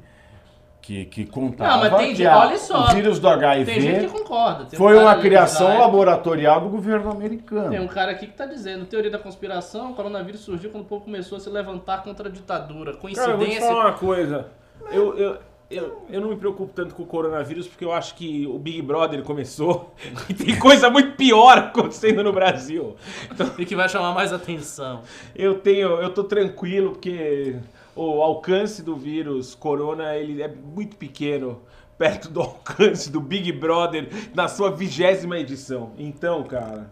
que, 0.82 1.06
que 1.06 1.26
contava 1.26 1.72
Não, 1.72 1.80
mas 1.92 2.00
tem 2.00 2.10
que 2.12 2.16
gente- 2.16 2.28
a- 2.28 2.40
olha 2.40 2.58
só, 2.58 2.86
o 2.86 2.88
vírus 2.96 3.20
do 3.20 3.28
HIV 3.28 3.66
Tem 3.72 3.82
gente 3.82 4.06
que 4.08 4.12
concorda. 4.20 4.66
Tem 4.66 4.80
um 4.80 4.82
foi 4.82 4.98
uma 4.98 5.16
criação 5.16 5.78
laboratorial 5.80 6.62
do 6.62 6.70
governo 6.70 7.12
americano. 7.12 7.70
Tem 7.72 7.80
um 7.82 7.88
cara 7.88 8.12
aqui 8.12 8.28
que 8.28 8.34
tá 8.34 8.46
dizendo, 8.46 8.86
teoria 8.86 9.12
da 9.12 9.20
conspiração, 9.20 9.92
o 9.92 9.96
coronavírus 9.96 10.42
surgiu 10.42 10.70
quando 10.72 10.84
o 10.84 10.88
povo 10.88 11.06
começou 11.06 11.38
a 11.38 11.42
se 11.42 11.50
levantar 11.50 12.04
contra 12.04 12.30
a 12.30 12.32
ditadura. 12.32 12.94
Cara, 12.94 12.98
eu 12.98 13.02
vou 13.02 13.20
te 13.20 13.28
Coincidência. 13.38 13.68
falar 13.68 13.86
uma 13.88 13.94
coisa. 13.98 14.48
Eu, 14.92 15.18
eu, 15.18 15.38
eu, 15.76 16.06
eu 16.10 16.22
não 16.22 16.30
me 16.30 16.36
preocupo 16.36 16.72
tanto 16.74 16.96
com 16.96 17.04
o 17.04 17.06
coronavírus 17.06 17.68
porque 17.68 17.84
eu 17.84 17.92
acho 17.92 18.16
que 18.16 18.46
o 18.48 18.58
Big 18.58 18.82
Brother 18.82 19.24
começou 19.24 19.94
e 20.30 20.34
tem 20.34 20.58
coisa 20.58 20.90
muito 20.90 21.16
pior 21.16 21.58
acontecendo 21.58 22.24
no 22.24 22.32
Brasil. 22.32 22.96
Então 23.32 23.52
E 23.58 23.66
que 23.66 23.76
vai 23.76 23.90
chamar 23.90 24.14
mais 24.14 24.32
atenção. 24.32 25.02
eu 25.36 25.60
tenho, 25.60 25.90
eu 26.02 26.10
tô 26.14 26.24
tranquilo 26.24 26.92
porque 26.92 27.56
o 27.96 28.22
alcance 28.22 28.82
do 28.82 28.96
vírus 28.96 29.54
corona 29.56 30.16
ele 30.16 30.42
é 30.42 30.48
muito 30.48 30.96
pequeno 30.96 31.62
perto 31.98 32.30
do 32.30 32.42
alcance 32.42 33.12
do 33.12 33.20
Big 33.20 33.52
Brother 33.52 34.08
na 34.34 34.48
sua 34.48 34.72
vigésima 34.72 35.38
edição. 35.38 35.92
Então, 35.98 36.44
cara, 36.44 36.90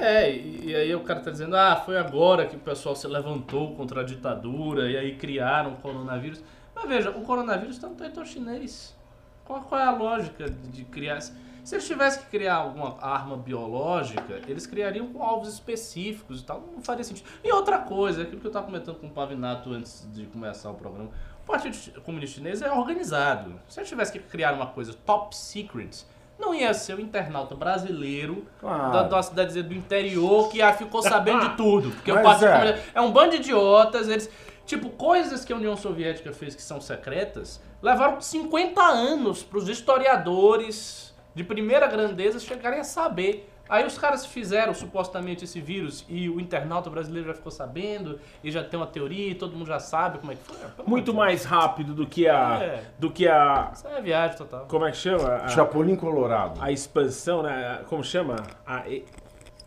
É, 0.00 0.30
e, 0.30 0.70
e 0.70 0.74
aí 0.74 0.94
o 0.94 1.00
cara 1.00 1.20
tá 1.20 1.30
dizendo, 1.30 1.56
ah, 1.56 1.76
foi 1.76 1.96
agora 1.96 2.46
que 2.46 2.56
o 2.56 2.58
pessoal 2.58 2.96
se 2.96 3.06
levantou 3.06 3.74
contra 3.74 4.00
a 4.00 4.04
ditadura 4.04 4.90
e 4.90 4.96
aí 4.96 5.14
criaram 5.16 5.72
o 5.72 5.76
coronavírus. 5.76 6.42
Mas 6.78 6.88
veja, 6.88 7.10
o 7.10 7.22
coronavírus 7.22 7.78
tá 7.78 7.88
no 7.88 7.96
território 7.96 8.28
chinês. 8.28 8.96
Qual, 9.44 9.60
qual 9.62 9.80
é 9.80 9.84
a 9.84 9.90
lógica 9.90 10.48
de, 10.48 10.84
criar? 10.84 11.20
Se 11.20 11.74
eles 11.74 11.86
tivessem 11.86 12.22
que 12.22 12.28
criar 12.28 12.56
alguma 12.56 12.96
arma 13.00 13.36
biológica, 13.36 14.40
eles 14.46 14.66
criariam 14.66 15.08
com 15.08 15.22
alvos 15.22 15.52
específicos 15.52 16.40
e 16.40 16.44
tal. 16.44 16.62
Não 16.74 16.82
faria 16.82 17.02
sentido. 17.02 17.28
E 17.42 17.52
outra 17.52 17.78
coisa, 17.78 18.22
aquilo 18.22 18.40
que 18.40 18.46
eu 18.46 18.50
estava 18.50 18.66
comentando 18.66 18.96
com 18.96 19.08
o 19.08 19.10
Pavinato 19.10 19.72
antes 19.72 20.06
de 20.12 20.26
começar 20.26 20.70
o 20.70 20.74
programa. 20.74 21.10
O 21.44 21.46
Partido 21.50 22.00
Comunista 22.02 22.36
Chinês 22.36 22.62
é 22.62 22.70
organizado. 22.70 23.58
Se 23.68 23.80
eles 23.80 23.88
tivessem 23.88 24.20
que 24.20 24.28
criar 24.28 24.52
uma 24.52 24.66
coisa 24.66 24.92
top 24.92 25.34
secret, 25.34 26.04
não 26.38 26.54
ia 26.54 26.72
ser 26.72 26.94
o 26.94 27.00
internauta 27.00 27.54
brasileiro 27.54 28.46
Claro. 28.60 28.92
da, 28.92 29.02
da 29.04 29.22
cidadezinha 29.22 29.64
do 29.64 29.74
interior 29.74 30.48
que 30.50 30.60
ficou 30.74 31.02
sabendo 31.02 31.48
de 31.48 31.56
tudo. 31.56 31.90
Porque 31.90 32.12
o 32.12 32.22
Partido 32.22 32.48
é. 32.48 32.52
Comunista 32.52 32.90
é 32.94 33.00
um 33.00 33.10
bando 33.10 33.30
de 33.30 33.36
idiotas, 33.36 34.08
eles. 34.08 34.30
Tipo, 34.68 34.90
coisas 34.90 35.46
que 35.46 35.52
a 35.52 35.56
União 35.56 35.74
Soviética 35.74 36.30
fez 36.30 36.54
que 36.54 36.60
são 36.60 36.78
secretas, 36.78 37.58
levaram 37.80 38.20
50 38.20 38.78
anos 38.82 39.42
para 39.42 39.56
os 39.56 39.66
historiadores 39.66 41.14
de 41.34 41.42
primeira 41.42 41.86
grandeza 41.86 42.38
chegarem 42.38 42.78
a 42.80 42.84
saber. 42.84 43.50
Aí 43.66 43.86
os 43.86 43.98
caras 43.98 44.24
fizeram 44.24 44.72
supostamente 44.72 45.44
esse 45.44 45.60
vírus 45.60 46.02
e 46.08 46.28
o 46.30 46.40
internauta 46.40 46.88
brasileiro 46.88 47.28
já 47.28 47.34
ficou 47.34 47.52
sabendo 47.52 48.18
e 48.42 48.50
já 48.50 48.64
tem 48.64 48.80
uma 48.80 48.86
teoria 48.86 49.30
e 49.30 49.34
todo 49.34 49.54
mundo 49.54 49.66
já 49.66 49.78
sabe 49.78 50.18
como 50.18 50.32
é 50.32 50.36
que 50.36 50.42
foi. 50.42 50.56
Muito 50.86 51.12
mais 51.12 51.44
rápido 51.44 51.92
do 51.94 52.06
que 52.06 52.26
a 52.26 52.58
É. 52.62 52.82
do 52.98 53.10
que 53.10 53.28
a. 53.28 53.70
Isso 53.74 53.86
é 53.88 54.00
viagem 54.00 54.36
total. 54.38 54.64
como 54.68 54.86
é 54.86 54.90
que 54.90 54.96
chama? 54.96 55.34
A- 55.34 55.48
Chapolin 55.48 55.96
Colorado. 55.96 56.58
a 56.62 56.72
expansão, 56.72 57.42
né? 57.42 57.80
Como 57.88 58.02
chama? 58.02 58.36
A 58.66 58.84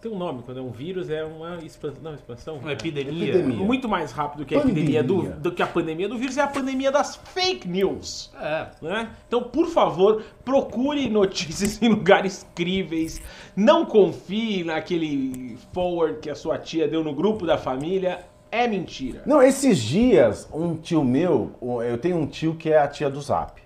tem 0.02 0.12
um 0.12 0.18
nome, 0.18 0.42
quando 0.42 0.60
é 0.60 0.62
um 0.64 0.72
vírus, 0.72 1.12
é 1.12 1.24
uma 1.24 1.58
expansão. 1.58 2.02
Não, 2.02 2.16
expansão. 2.16 2.58
Uma 2.58 2.74
epidemia. 2.74 3.30
Epidemia. 3.30 3.64
Muito 3.64 3.88
mais 3.88 4.12
rápido 4.12 4.44
que 4.44 4.56
a 4.56 4.60
Pandemia. 4.60 5.00
epidemia 5.00 5.04
do, 5.04 5.40
do 5.40 5.52
que 5.52 5.62
a 5.62 5.68
pandemia 5.68 6.10
do 6.10 6.18
vírus 6.18 6.38
é 6.38 6.42
a 6.42 6.48
pandemia 6.48 6.92
das 6.92 7.18
fake 7.18 7.68
news. 7.68 8.34
É. 8.42 8.68
Né? 8.82 9.12
Então, 9.28 9.44
por 9.44 9.68
favor, 9.68 10.24
procure 10.44 11.08
notícias 11.08 11.80
em 11.84 11.90
lugares 11.90 12.48
críveis. 12.56 13.22
Não 13.56 13.86
confie 13.86 14.64
naquele 14.64 15.56
forward 15.72 16.20
que 16.20 16.32
a 16.32 16.36
sua 16.36 16.58
tia 16.58 16.88
deu 16.88 17.04
no 17.04 17.14
grupo 17.14 17.46
da 17.46 17.60
família. 17.60 18.26
É 18.50 18.68
mentira. 18.68 19.22
Não, 19.24 19.40
esses 19.40 19.78
dias, 19.78 20.50
um 20.52 20.76
tio 20.76 21.04
meu, 21.04 21.52
eu 21.88 21.98
tenho 22.00 22.18
um 22.18 22.26
tio 22.26 22.56
que 22.56 22.72
é 22.72 22.80
a 22.80 22.88
tia 22.88 23.10
do 23.10 23.22
Zap. 23.22 23.62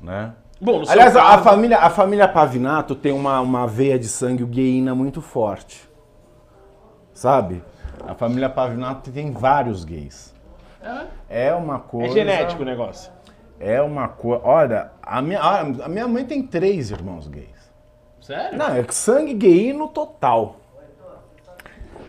Né? 0.00 0.32
Bom, 0.60 0.82
Aliás, 0.88 1.14
a- 1.16 1.22
a, 1.22 1.30
caso- 1.32 1.44
família, 1.44 1.78
a 1.78 1.90
família 1.90 2.26
Pavinato 2.28 2.94
tem 2.94 3.12
uma, 3.12 3.40
uma 3.40 3.66
veia 3.66 3.98
de 3.98 4.08
sangue 4.08 4.44
gayina 4.44 4.94
muito 4.94 5.20
forte. 5.20 5.86
Sabe? 7.12 7.62
A 8.06 8.14
família 8.14 8.48
Pavinato 8.48 9.10
tem 9.10 9.30
vários 9.32 9.84
gays. 9.84 10.34
É, 11.28 11.48
É 11.48 11.54
uma 11.54 11.78
coisa. 11.78 12.08
É 12.08 12.12
genético 12.12 12.62
o 12.62 12.64
negócio. 12.64 13.10
É 13.58 13.80
uma 13.82 14.08
coisa. 14.08 14.42
Olha, 14.44 14.90
a 15.02 15.20
minha, 15.22 15.40
a 15.40 15.88
minha 15.88 16.06
mãe 16.06 16.24
tem 16.24 16.42
três 16.42 16.90
irmãos 16.90 17.26
gays. 17.28 17.70
sério? 18.20 18.56
Não, 18.56 18.68
é 18.68 18.84
sangue 18.90 19.34
gayino 19.34 19.88
total. 19.88 20.56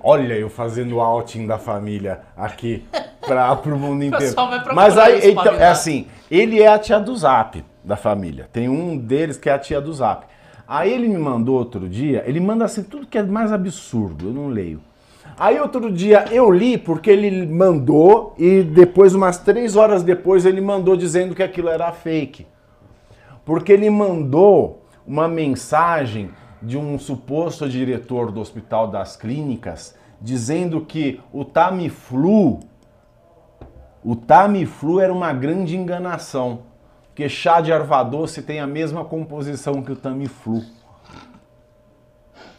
Olha, 0.04 0.34
eu 0.36 0.50
fazendo 0.50 1.00
outing 1.02 1.48
da 1.48 1.58
família 1.58 2.22
aqui 2.36 2.86
para 3.26 3.54
o 3.54 3.78
mundo 3.80 4.04
inteiro. 4.04 4.36
Mas 4.74 4.98
aí, 4.98 5.32
então, 5.32 5.54
é 5.56 5.68
assim, 5.68 6.08
ele 6.30 6.62
é 6.62 6.68
a 6.68 6.78
tia 6.80 7.00
do 7.00 7.16
Zap 7.16 7.64
da 7.88 7.96
família. 7.96 8.48
Tem 8.52 8.68
um 8.68 8.98
deles 8.98 9.38
que 9.38 9.50
é 9.50 9.54
a 9.54 9.60
tia 9.60 9.80
do 9.80 9.94
Zap. 9.94 10.28
Aí 10.68 10.94
ele 10.94 11.08
me 11.08 11.18
mandou 11.18 11.58
outro 11.58 11.88
dia, 11.88 12.24
ele 12.28 12.42
manda 12.42 12.66
assim 12.66 12.84
tudo 12.84 13.08
que 13.08 13.18
é 13.18 13.24
mais 13.24 13.54
absurdo, 13.54 14.28
eu 14.28 14.34
não 14.34 14.50
leio. 14.50 14.82
Aí 15.40 15.60
outro 15.60 15.92
dia 15.92 16.26
eu 16.32 16.52
li 16.52 16.78
porque 16.78 17.10
ele 17.10 17.48
mandou 17.48 18.36
e 18.38 18.64
depois, 18.64 19.16
umas 19.16 19.38
três 19.38 19.78
horas 19.78 20.04
depois, 20.04 20.46
ele 20.46 20.60
mandou 20.60 20.98
dizendo 20.98 21.34
que 21.34 21.42
aquilo 21.42 21.70
era 21.70 21.92
fake. 21.94 22.46
Porque 23.46 23.72
ele 23.72 23.90
mandou 23.90 24.86
uma 25.06 25.28
mensagem 25.28 26.30
de 26.62 26.78
um 26.78 27.00
suposto 27.00 27.70
diretor 27.70 28.32
do 28.32 28.42
Hospital 28.42 28.90
das 28.90 29.16
Clínicas 29.16 29.96
dizendo 30.20 30.82
que 30.82 31.22
o 31.32 31.46
Tamiflu, 31.46 32.60
o 34.04 34.16
Tamiflu 34.16 35.00
era 35.00 35.14
uma 35.14 35.32
grande 35.32 35.78
enganação, 35.78 36.62
porque 37.18 37.28
chá 37.30 37.60
de 37.62 37.72
erva 37.72 38.04
doce 38.04 38.44
tem 38.44 38.60
a 38.60 38.68
mesma 38.68 39.04
composição 39.04 39.82
que 39.82 39.92
o 39.92 39.96
Tamiflu. 39.96 40.62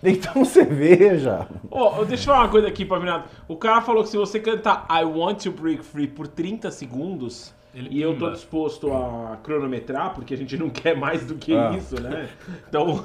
Então 0.02 0.44
você 0.44 0.64
veja. 0.64 1.46
Ô, 1.70 2.04
deixa 2.04 2.24
eu 2.24 2.26
falar 2.26 2.40
uma 2.40 2.48
coisa 2.48 2.66
aqui, 2.66 2.84
Pavinato. 2.84 3.28
O 3.46 3.56
cara 3.56 3.80
falou 3.80 4.02
que 4.02 4.08
se 4.08 4.16
você 4.16 4.40
cantar 4.40 4.84
I 4.90 5.04
Want 5.04 5.44
to 5.44 5.52
Break 5.52 5.84
Free 5.84 6.08
por 6.08 6.26
30 6.26 6.72
segundos, 6.72 7.54
Ele 7.72 7.88
e 7.92 8.02
eu 8.02 8.18
tô 8.18 8.30
disposto 8.32 8.92
a 8.92 9.36
cronometrar, 9.44 10.12
porque 10.12 10.34
a 10.34 10.36
gente 10.36 10.56
não 10.56 10.70
quer 10.70 10.96
mais 10.96 11.24
do 11.24 11.36
que 11.36 11.54
Ah. 11.56 11.70
isso, 11.76 12.00
né? 12.02 12.28
Então, 12.68 13.04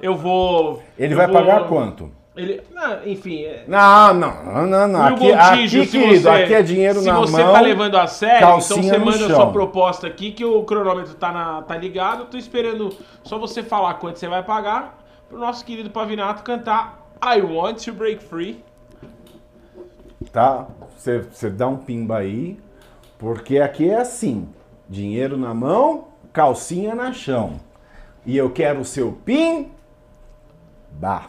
eu 0.00 0.14
vou. 0.16 0.82
Ele 0.98 1.12
eu 1.12 1.18
vai 1.18 1.26
vou- 1.26 1.36
pagar 1.36 1.68
quanto? 1.68 2.10
Ele. 2.36 2.62
Não, 2.70 3.06
enfim. 3.06 3.44
É... 3.44 3.64
Não, 3.66 4.12
não, 4.12 4.66
não, 4.66 4.88
não. 4.88 5.02
Aqui, 5.06 5.20
Gontijo, 5.32 5.80
aqui 5.80 5.86
se 5.90 5.98
querido, 5.98 6.20
você- 6.22 6.28
aqui 6.28 6.54
é 6.54 6.62
dinheiro 6.62 7.00
se 7.00 7.06
na 7.06 7.14
mão. 7.14 7.26
você 7.26 7.42
tá 7.42 7.60
levando 7.60 7.96
a 7.96 8.06
sério, 8.06 8.36
então 8.36 8.60
você 8.60 8.98
manda 8.98 9.10
a 9.24 9.28
chão. 9.28 9.36
sua 9.36 9.52
proposta 9.52 10.06
aqui 10.06 10.32
que 10.32 10.44
o 10.44 10.62
cronômetro 10.64 11.14
tá, 11.14 11.32
na, 11.32 11.62
tá 11.62 11.76
ligado. 11.76 12.20
Eu 12.20 12.26
tô 12.26 12.36
esperando 12.36 12.94
só 13.22 13.38
você 13.38 13.62
falar 13.62 13.94
quanto 13.94 14.18
você 14.18 14.28
vai 14.28 14.42
pagar 14.42 14.98
pro 15.28 15.38
nosso 15.38 15.64
querido 15.64 15.88
Pavinato 15.90 16.42
cantar 16.42 17.06
I 17.24 17.40
Want 17.40 17.82
to 17.84 17.92
Break 17.94 18.22
Free. 18.22 18.62
tá? 20.32 20.66
Você, 20.96 21.20
você 21.20 21.48
dá 21.50 21.66
um 21.68 21.76
pimba 21.76 22.18
aí, 22.18 22.58
porque 23.18 23.58
aqui 23.58 23.88
é 23.88 23.96
assim: 23.96 24.48
dinheiro 24.88 25.36
na 25.38 25.54
mão, 25.54 26.08
calcinha 26.32 26.94
na 26.94 27.12
chão. 27.12 27.54
E 28.24 28.36
eu 28.36 28.50
quero 28.50 28.80
o 28.80 28.84
seu 28.84 29.12
pim, 29.24 29.70
bah, 30.90 31.28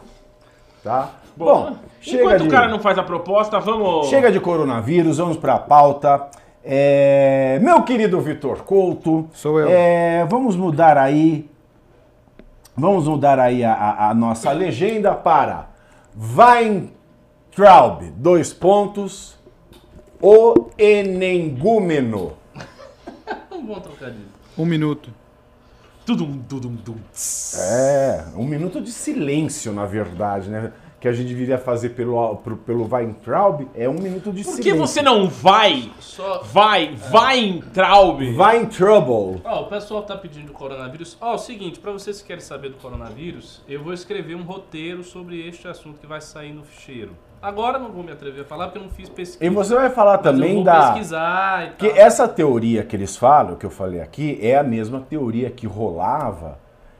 tá? 0.88 1.10
Bom, 1.36 1.76
chega 2.00 2.22
enquanto 2.24 2.42
de, 2.42 2.48
o 2.48 2.50
cara 2.50 2.68
não 2.68 2.80
faz 2.80 2.98
a 2.98 3.02
proposta, 3.02 3.60
vamos. 3.60 4.06
chega 4.08 4.32
de 4.32 4.40
coronavírus, 4.40 5.18
vamos 5.18 5.36
pra 5.36 5.58
pauta. 5.58 6.28
É, 6.64 7.58
meu 7.62 7.82
querido 7.82 8.20
Vitor 8.20 8.62
Couto, 8.64 9.28
Sou 9.32 9.60
eu. 9.60 9.68
é, 9.70 10.24
vamos 10.28 10.56
mudar 10.56 10.96
aí, 10.98 11.48
vamos 12.76 13.06
mudar 13.06 13.38
aí 13.38 13.62
a, 13.64 13.72
a- 13.72 14.10
a 14.10 14.14
nossa 14.14 14.50
legenda 14.52 15.14
para 15.14 15.68
Weintraub, 16.36 18.02
dois 18.16 18.52
pontos, 18.52 19.36
o 20.20 20.68
Enengúmeno. 20.78 22.32
Um 23.52 23.64
bom 23.66 23.80
trocadilho. 23.80 24.26
Um 24.56 24.64
minuto. 24.64 25.10
Tudum, 26.08 26.38
tudum, 26.48 26.74
tudum. 26.76 26.98
É, 27.54 28.24
um 28.34 28.46
minuto 28.46 28.80
de 28.80 28.90
silêncio, 28.90 29.74
na 29.74 29.84
verdade, 29.84 30.48
né? 30.48 30.72
Que 30.98 31.06
a 31.06 31.12
gente 31.12 31.28
deveria 31.28 31.58
fazer 31.58 31.90
pelo, 31.90 32.36
pro- 32.36 32.56
pelo 32.56 32.88
Weintraub, 32.90 33.68
é 33.74 33.86
um 33.86 33.92
minuto 33.92 34.32
de 34.32 34.42
Por 34.42 34.56
que 34.56 34.62
silêncio. 34.62 34.76
você 34.78 35.02
não 35.02 35.28
vai? 35.28 35.92
Só. 36.00 36.38
Vai, 36.44 36.96
vai 36.96 37.38
em 37.40 37.60
Traub. 37.60 38.20
Weintraub. 38.22 39.40
Ó, 39.44 39.62
o 39.62 39.66
pessoal 39.68 40.02
tá 40.02 40.16
pedindo 40.16 40.46
do 40.46 40.52
coronavírus. 40.54 41.16
Ó, 41.20 41.34
o 41.34 41.38
seguinte, 41.38 41.78
pra 41.78 41.92
vocês 41.92 42.22
que 42.22 42.26
querem 42.26 42.42
saber 42.42 42.70
do 42.70 42.78
coronavírus, 42.78 43.60
eu 43.68 43.84
vou 43.84 43.92
escrever 43.92 44.34
um 44.34 44.42
roteiro 44.44 45.04
sobre 45.04 45.46
este 45.46 45.68
assunto 45.68 46.00
que 46.00 46.06
vai 46.06 46.22
sair 46.22 46.54
no 46.54 46.64
ficheiro. 46.64 47.12
Agora 47.40 47.78
não 47.78 47.92
vou 47.92 48.02
me 48.02 48.10
atrever 48.10 48.42
a 48.42 48.44
falar 48.44 48.66
porque 48.66 48.78
eu 48.78 48.82
não 48.82 48.90
fiz 48.90 49.08
pesquisa. 49.08 49.44
E 49.44 49.48
você 49.48 49.74
vai 49.74 49.90
falar 49.90 50.18
também 50.18 50.56
vou 50.56 50.64
da. 50.64 50.88
pesquisar 50.92 51.66
e 51.66 51.70
Que 51.76 51.88
tal. 51.88 51.96
essa 51.96 52.26
teoria 52.28 52.82
que 52.84 52.96
eles 52.96 53.16
falam, 53.16 53.56
que 53.56 53.64
eu 53.64 53.70
falei 53.70 54.00
aqui, 54.00 54.38
é 54.42 54.56
a 54.56 54.62
mesma 54.62 55.00
teoria 55.00 55.50
que 55.50 55.66
rolava 55.66 56.58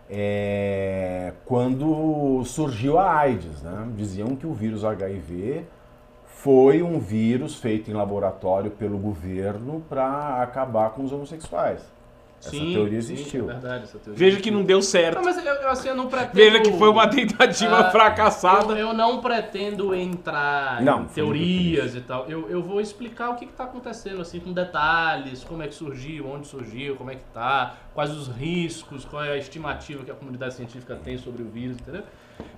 é, 0.08 1.32
quando 1.44 2.42
surgiu 2.44 2.98
a 2.98 3.12
AIDS. 3.18 3.62
Né? 3.62 3.88
Diziam 3.96 4.36
que 4.36 4.46
o 4.46 4.52
vírus 4.54 4.84
HIV 4.84 5.64
foi 6.24 6.82
um 6.82 7.00
vírus 7.00 7.56
feito 7.56 7.90
em 7.90 7.94
laboratório 7.94 8.70
pelo 8.70 8.96
governo 8.96 9.82
para 9.88 10.40
acabar 10.40 10.90
com 10.90 11.02
os 11.02 11.12
homossexuais. 11.12 11.82
Essa 12.40 12.50
Sim, 12.50 12.72
teoria 12.72 13.02
sim, 13.02 13.14
existiu. 13.14 13.44
é 13.50 13.52
verdade, 13.54 13.84
essa 13.84 13.98
teoria 13.98 14.16
Veja 14.18 14.40
que 14.40 14.48
não 14.50 14.62
deu 14.62 14.80
certo. 14.80 15.16
Não, 15.16 15.24
mas 15.24 15.44
eu, 15.44 15.54
eu, 15.54 15.68
assim, 15.70 15.88
eu 15.88 15.96
não 15.96 16.06
pretendo... 16.06 16.34
Veja 16.34 16.60
que 16.60 16.72
foi 16.78 16.88
uma 16.88 17.08
tentativa 17.08 17.78
Ah, 17.80 17.90
fracassada. 17.90 18.74
Eu, 18.74 18.88
eu 18.88 18.92
não 18.94 19.20
pretendo 19.20 19.92
entrar 19.92 20.80
Não, 20.82 21.02
em 21.02 21.06
teorias 21.06 21.96
e 21.96 22.00
tal. 22.00 22.26
Eu, 22.28 22.48
eu 22.48 22.62
vou 22.62 22.80
explicar 22.80 23.30
o 23.30 23.34
que 23.34 23.44
está 23.44 23.64
acontecendo, 23.64 24.20
assim, 24.22 24.38
com 24.38 24.52
detalhes, 24.52 25.42
como 25.42 25.64
é 25.64 25.66
que 25.66 25.74
surgiu, 25.74 26.28
onde 26.28 26.46
surgiu, 26.46 26.94
como 26.94 27.10
é 27.10 27.16
que 27.16 27.24
tá, 27.34 27.74
quais 27.92 28.12
os 28.12 28.28
riscos, 28.28 29.04
qual 29.04 29.24
é 29.24 29.32
a 29.32 29.36
estimativa 29.36 30.04
que 30.04 30.10
a 30.10 30.14
comunidade 30.14 30.54
científica 30.54 30.94
tem 31.02 31.18
sobre 31.18 31.42
o 31.42 31.46
vírus, 31.48 31.76
entendeu? 31.80 32.02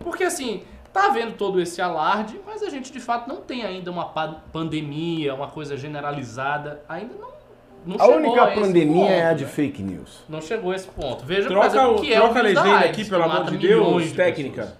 Porque 0.00 0.24
assim, 0.24 0.62
tá 0.92 1.06
havendo 1.06 1.32
todo 1.38 1.58
esse 1.58 1.80
alarde, 1.80 2.38
mas 2.46 2.62
a 2.62 2.68
gente 2.68 2.92
de 2.92 3.00
fato 3.00 3.26
não 3.26 3.36
tem 3.40 3.64
ainda 3.64 3.90
uma 3.90 4.04
pa- 4.10 4.42
pandemia, 4.52 5.34
uma 5.34 5.48
coisa 5.48 5.74
generalizada, 5.76 6.82
ainda 6.86 7.14
não, 7.14 7.30
não 7.86 7.96
A 8.00 8.06
única 8.08 8.42
a 8.42 8.46
pandemia 8.52 9.02
ponto, 9.06 9.12
é 9.12 9.26
a 9.26 9.32
de 9.34 9.44
né? 9.44 9.50
fake 9.50 9.82
news. 9.82 10.24
Não 10.28 10.40
chegou 10.40 10.72
a 10.72 10.76
esse 10.76 10.86
ponto. 10.88 11.24
Veja, 11.24 11.42
por 11.42 11.48
Troca, 11.52 11.66
exemplo, 11.66 11.94
o- 11.96 12.00
que 12.00 12.12
é 12.12 12.18
o 12.18 12.22
troca 12.24 12.38
a 12.38 12.42
legenda 12.42 12.68
AIDS, 12.76 12.90
aqui, 12.90 13.04
que 13.04 13.10
pelo 13.10 13.22
amor 13.24 13.44
de 13.46 13.56
Deus, 13.58 14.02
de 14.04 14.14
técnica. 14.14 14.62
pessoas. 14.62 14.78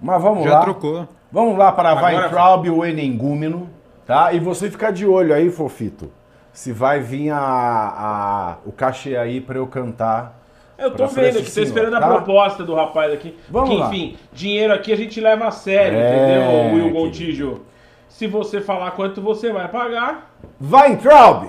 Mas 0.00 0.22
vamos 0.22 0.44
Já 0.44 0.50
lá. 0.54 0.60
trocou. 0.62 1.08
Vamos 1.30 1.58
lá 1.58 1.72
para 1.72 1.90
Agora 1.90 2.16
Weintraub, 2.20 2.68
o 2.70 2.84
Enengúmeno, 2.86 3.68
tá? 4.06 4.32
E 4.32 4.38
você 4.40 4.70
ficar 4.70 4.92
de 4.92 5.06
olho 5.06 5.34
aí, 5.34 5.50
Fofito, 5.50 6.10
se 6.52 6.72
vai 6.72 7.00
vir 7.00 7.30
a, 7.30 7.38
a- 7.38 8.56
o 8.64 8.72
cachê 8.72 9.16
aí 9.16 9.40
para 9.40 9.58
eu 9.58 9.66
cantar. 9.66 10.38
Eu 10.78 10.92
tô 10.92 11.06
vendo 11.08 11.36
aqui, 11.38 11.44
tô 11.46 11.50
Senhor, 11.50 11.66
esperando 11.66 11.94
a 11.96 12.00
tá? 12.00 12.06
proposta 12.08 12.62
do 12.62 12.72
rapaz 12.74 13.12
aqui. 13.12 13.36
Vamos 13.50 13.68
Porque, 13.70 13.82
lá. 13.82 13.88
enfim, 13.88 14.16
dinheiro 14.32 14.72
aqui 14.72 14.92
a 14.92 14.96
gente 14.96 15.20
leva 15.20 15.46
a 15.48 15.50
sério, 15.50 15.98
É, 15.98 16.68
entendeu, 16.68 16.84
Will. 16.84 16.92
Gontijo? 16.92 17.62
Se 18.08 18.26
você 18.28 18.60
falar 18.60 18.92
quanto 18.92 19.20
você 19.20 19.52
vai 19.52 19.66
pagar, 19.68 20.30
Weintraub, 20.62 21.48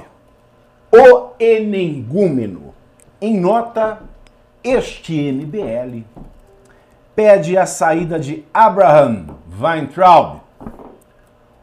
o 0.91 1.31
Enengúmeno, 1.39 2.73
em 3.21 3.39
nota, 3.39 3.99
este 4.63 5.31
MBL 5.31 6.03
pede 7.15 7.57
a 7.57 7.65
saída 7.65 8.19
de 8.19 8.43
Abraham 8.53 9.27
Weintraub. 9.61 10.39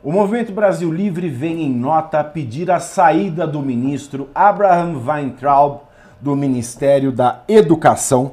O 0.02 0.12
Movimento 0.12 0.52
Brasil 0.52 0.92
Livre 0.92 1.28
vem 1.28 1.62
em 1.62 1.70
nota 1.70 2.22
pedir 2.22 2.70
a 2.70 2.78
saída 2.78 3.46
do 3.46 3.60
ministro 3.60 4.28
Abraham 4.34 5.02
Weintraub 5.04 5.80
do 6.20 6.36
Ministério 6.36 7.10
da 7.10 7.42
Educação, 7.48 8.32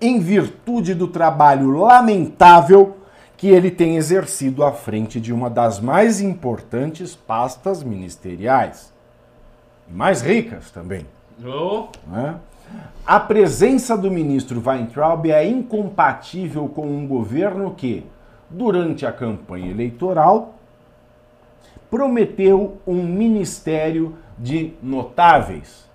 em 0.00 0.18
virtude 0.18 0.94
do 0.94 1.06
trabalho 1.06 1.70
lamentável 1.70 2.96
que 3.36 3.48
ele 3.48 3.70
tem 3.70 3.96
exercido 3.96 4.64
à 4.64 4.72
frente 4.72 5.20
de 5.20 5.32
uma 5.32 5.48
das 5.48 5.78
mais 5.78 6.20
importantes 6.20 7.14
pastas 7.14 7.82
ministeriais. 7.82 8.92
Mais 9.90 10.22
ricas 10.22 10.70
também. 10.70 11.06
Ô, 11.44 11.88
né? 12.06 12.36
A 13.04 13.18
presença 13.18 13.96
do 13.96 14.10
ministro 14.10 14.62
Weintraub 14.64 15.26
é 15.26 15.44
incompatível 15.46 16.68
com 16.68 16.86
um 16.86 17.06
governo 17.06 17.74
que, 17.74 18.06
durante 18.48 19.04
a 19.04 19.12
campanha 19.12 19.70
eleitoral, 19.70 20.54
prometeu 21.90 22.78
um 22.86 23.02
ministério 23.02 24.16
de 24.38 24.74
notáveis. 24.80 25.88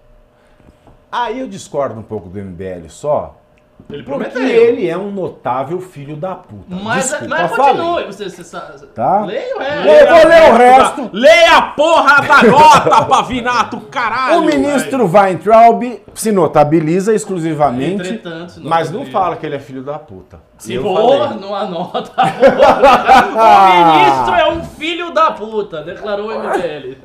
Aí 1.09 1.39
eu 1.39 1.47
discordo 1.47 1.97
um 1.97 2.03
pouco 2.03 2.27
do 2.27 2.37
MBL 2.37 2.89
só, 2.89 3.37
Ele 3.87 4.01
Porque 4.01 4.29
prometeu. 4.29 4.41
ele 4.41 4.89
é 4.89 4.97
um 4.97 5.11
notável 5.11 5.79
filho 5.79 6.15
da 6.15 6.33
puta. 6.33 6.63
Mas, 6.69 7.07
Desculpa, 7.09 7.27
mas 7.29 7.55
falei. 7.55 7.75
continue. 7.83 8.05
Você, 8.05 8.29
você 8.29 8.43
sabe. 8.43 8.87
Tá? 8.87 9.25
Leia 9.25 9.55
o 9.55 9.59
resto. 9.59 9.87
Eu 9.87 10.07
vou 10.07 10.27
ler 10.27 10.51
o 10.51 10.55
resto. 10.57 11.09
Leia 11.13 11.57
a 11.57 11.61
porra 11.61 12.21
da 12.21 12.43
nota, 12.43 13.05
Pavinato, 13.05 13.79
caralho! 13.81 14.39
O 14.39 14.45
ministro 14.45 15.05
Weintraub 15.07 16.01
se 16.15 16.31
notabiliza 16.31 17.13
exclusivamente, 17.13 18.01
Entretanto, 18.09 18.53
se 18.53 18.59
mas 18.61 18.89
não 18.89 19.05
fala 19.05 19.35
que 19.35 19.45
ele 19.45 19.55
é 19.55 19.59
filho 19.59 19.83
da 19.83 19.99
puta. 19.99 20.39
Se 20.57 20.79
for, 20.79 21.35
não 21.39 21.53
anota. 21.53 22.11
o 22.15 23.93
ministro 23.93 24.35
é 24.35 24.51
um 24.51 24.63
filho 24.63 25.11
da 25.11 25.31
puta, 25.31 25.83
declarou 25.83 26.29
o 26.29 26.39
MBL. 26.39 26.95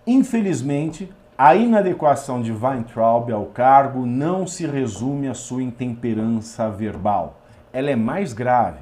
Infelizmente, 0.06 1.12
a 1.42 1.54
inadequação 1.54 2.42
de 2.42 2.52
Weintraub 2.52 3.32
ao 3.32 3.46
cargo 3.46 4.04
não 4.04 4.46
se 4.46 4.66
resume 4.66 5.26
à 5.26 5.32
sua 5.32 5.62
intemperança 5.62 6.68
verbal. 6.68 7.40
Ela 7.72 7.88
é 7.88 7.96
mais 7.96 8.34
grave. 8.34 8.80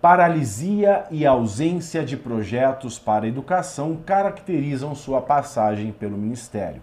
Paralisia 0.00 1.04
e 1.10 1.26
ausência 1.26 2.04
de 2.04 2.16
projetos 2.16 3.00
para 3.00 3.24
a 3.24 3.28
educação 3.28 3.96
caracterizam 4.06 4.94
sua 4.94 5.20
passagem 5.20 5.90
pelo 5.90 6.16
ministério. 6.16 6.80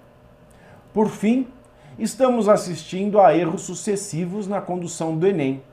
Por 0.94 1.08
fim, 1.08 1.48
estamos 1.98 2.50
assistindo 2.50 3.22
a 3.22 3.34
erros 3.34 3.62
sucessivos 3.62 4.50
na 4.50 4.60
condução 4.60 5.16
do 5.16 5.26
Enem. 5.26 5.64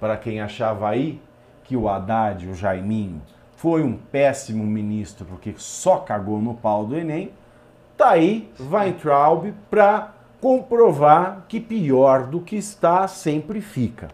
Para 0.00 0.16
quem 0.16 0.40
achava 0.40 0.88
aí 0.88 1.22
que 1.62 1.76
o 1.76 1.88
Haddad, 1.88 2.48
o 2.48 2.54
Jaiminho, 2.56 3.22
foi 3.54 3.84
um 3.84 3.96
péssimo 3.96 4.64
ministro 4.64 5.24
porque 5.24 5.54
só 5.56 5.98
cagou 5.98 6.42
no 6.42 6.54
pau 6.54 6.84
do 6.84 6.96
Enem, 6.96 7.32
tá 8.02 8.10
aí 8.10 8.50
Weintraub 8.58 9.54
para 9.70 10.12
comprovar 10.40 11.44
que 11.46 11.60
pior 11.60 12.26
do 12.26 12.40
que 12.40 12.56
está 12.56 13.06
sempre 13.06 13.60
fica. 13.60 14.08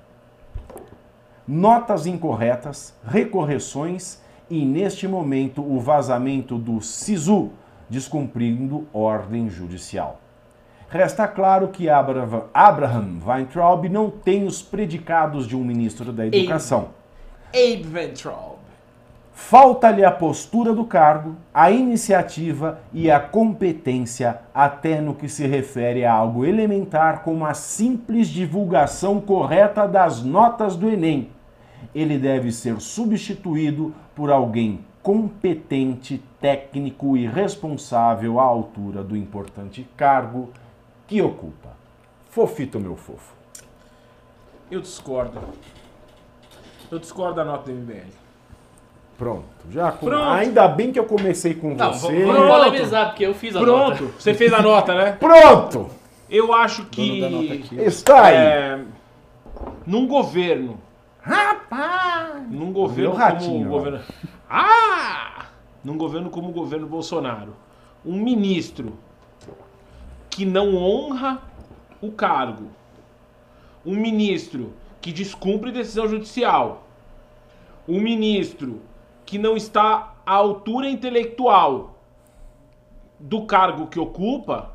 Notas 1.47 2.05
incorretas, 2.05 2.95
recorreções 3.03 4.21
e, 4.51 4.63
neste 4.67 5.09
momento, 5.09 5.63
o 5.63 5.81
vazamento 5.81 6.59
do 6.59 6.83
SISU, 6.83 7.51
descumprindo 7.89 8.87
ordem 8.93 9.49
judicial. 9.49 10.21
Resta 10.91 11.27
claro 11.27 11.69
que 11.69 11.89
Abraham 11.89 13.21
Weintraub 13.27 13.89
não 13.89 14.11
tem 14.11 14.45
os 14.45 14.61
predicados 14.61 15.47
de 15.47 15.57
um 15.57 15.65
ministro 15.65 16.13
da 16.13 16.27
Educação. 16.27 16.91
Abe 17.55 17.83
Ventrall. 17.85 18.58
Falta-lhe 19.41 20.05
a 20.05 20.11
postura 20.11 20.75
do 20.75 20.85
cargo, 20.85 21.37
a 21.55 21.71
iniciativa 21.71 22.81
e 22.93 23.09
a 23.09 23.21
competência, 23.21 24.41
até 24.53 25.01
no 25.01 25.15
que 25.15 25.29
se 25.29 25.47
refere 25.47 26.05
a 26.05 26.13
algo 26.13 26.45
elementar 26.45 27.23
como 27.23 27.47
a 27.47 27.55
simples 27.55 28.29
divulgação 28.29 29.21
correta 29.21 29.87
das 29.87 30.23
notas 30.23 30.77
do 30.77 30.91
Enem. 30.91 31.31
Ele 31.95 32.19
deve 32.19 32.51
ser 32.51 32.79
substituído 32.81 33.95
por 34.15 34.31
alguém 34.31 34.81
competente, 35.03 36.21
técnico 36.41 37.17
e 37.17 37.25
responsável 37.25 38.41
à 38.41 38.43
altura 38.43 39.05
do 39.05 39.17
importante 39.17 39.89
cargo 39.97 40.51
que 41.07 41.23
ocupa. 41.23 41.71
Fofito, 42.29 42.79
meu 42.79 42.97
fofo. 42.97 43.35
Eu 44.69 44.81
discordo. 44.81 45.41
Eu 46.91 46.99
discordo 46.99 47.37
da 47.37 47.45
nota 47.45 47.71
do 47.71 47.79
MBL. 47.79 48.18
Pronto, 49.19 49.45
já 49.69 49.91
com... 49.91 50.07
Pronto. 50.07 50.23
Ainda 50.23 50.69
bem 50.69 50.93
que 50.93 50.99
eu 50.99 51.05
comecei 51.05 51.53
com 51.53 51.75
Não, 51.75 51.93
você. 51.93 52.25
vamos 52.25 52.47
polemizar, 52.47 53.09
porque 53.09 53.27
eu 53.27 53.35
fiz 53.35 53.57
a 53.57 53.61
nota. 53.61 53.97
Pronto, 53.97 54.15
você 54.17 54.33
fez 54.33 54.53
a 54.53 54.63
nota, 54.63 54.95
né? 54.95 55.13
Pronto! 55.19 55.91
Eu 56.31 56.55
acho 56.55 56.85
que 56.85 57.25
aqui. 57.25 57.81
Está 57.81 58.27
aí. 58.27 58.37
é, 58.37 58.81
num 59.85 60.07
governo, 60.07 60.79
Rapaz! 61.21 62.49
num 62.49 62.73
governo 62.73 63.11
Meu 63.11 63.19
ratinho, 63.19 63.51
como 63.51 63.67
o 63.67 63.69
governo, 63.71 64.01
ah, 64.49 65.47
num 65.83 65.99
governo 65.99 66.31
como 66.31 66.49
o 66.51 66.53
governo 66.53 66.87
Bolsonaro, 66.87 67.57
um 68.07 68.17
ministro 68.21 68.93
que 70.31 70.45
não 70.45 70.77
honra 70.77 71.43
o 72.01 72.13
cargo, 72.13 72.69
um 73.85 73.97
ministro 73.97 74.73
que 75.01 75.11
descumpre 75.11 75.73
decisão 75.73 76.07
judicial, 76.07 76.87
um 77.89 78.01
ministro 78.01 78.81
que 79.29 79.37
não 79.37 79.59
está 79.59 80.15
à 80.25 80.33
altura 80.33 80.89
intelectual 80.89 81.99
do 83.21 83.45
cargo 83.45 83.87
que 83.87 84.01
ocupa, 84.01 84.73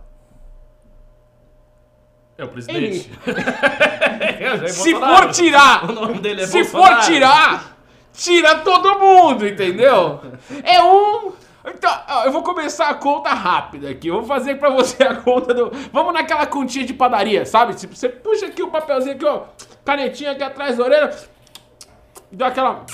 É 2.38 2.44
o 2.44 2.48
presidente. 2.50 3.10
se 4.70 4.94
for 4.94 5.32
tirar, 5.32 5.90
O 5.90 5.94
nome 5.94 6.20
dele 6.20 6.44
é 6.44 6.46
se 6.48 6.62
Bolsonaro. 6.62 7.02
for 7.02 7.12
tirar, 7.12 7.78
tira 8.14 8.60
todo 8.60 9.00
mundo, 9.00 9.48
entendeu? 9.48 10.22
É 10.64 10.84
um. 10.84 11.32
Então, 11.66 11.92
eu 12.26 12.32
vou 12.32 12.44
começar 12.44 12.90
a 12.90 12.94
conta 12.94 13.30
rápida 13.34 13.90
aqui. 13.90 14.10
Eu 14.10 14.18
vou 14.18 14.24
fazer 14.26 14.60
pra 14.60 14.70
você 14.70 15.02
a 15.02 15.16
conta 15.16 15.52
do. 15.52 15.72
Vamos 15.92 16.14
naquela 16.14 16.46
continha 16.46 16.86
de 16.86 16.94
padaria, 16.94 17.44
sabe? 17.44 17.74
Você 17.74 18.08
puxa 18.08 18.46
aqui 18.48 18.62
o 18.62 18.70
papelzinho 18.70 19.16
aqui, 19.16 19.26
ó. 19.26 19.46
Canetinha 19.84 20.32
aqui 20.32 20.44
atrás 20.44 20.78
da 20.78 20.84
orelha. 20.84 21.16
Dá 22.32 22.48
aquela 22.48 22.86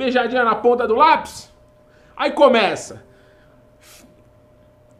beijadinha 0.00 0.44
na 0.44 0.54
ponta 0.54 0.86
do 0.88 0.94
lápis. 0.94 1.50
Aí 2.16 2.32
começa. 2.32 3.04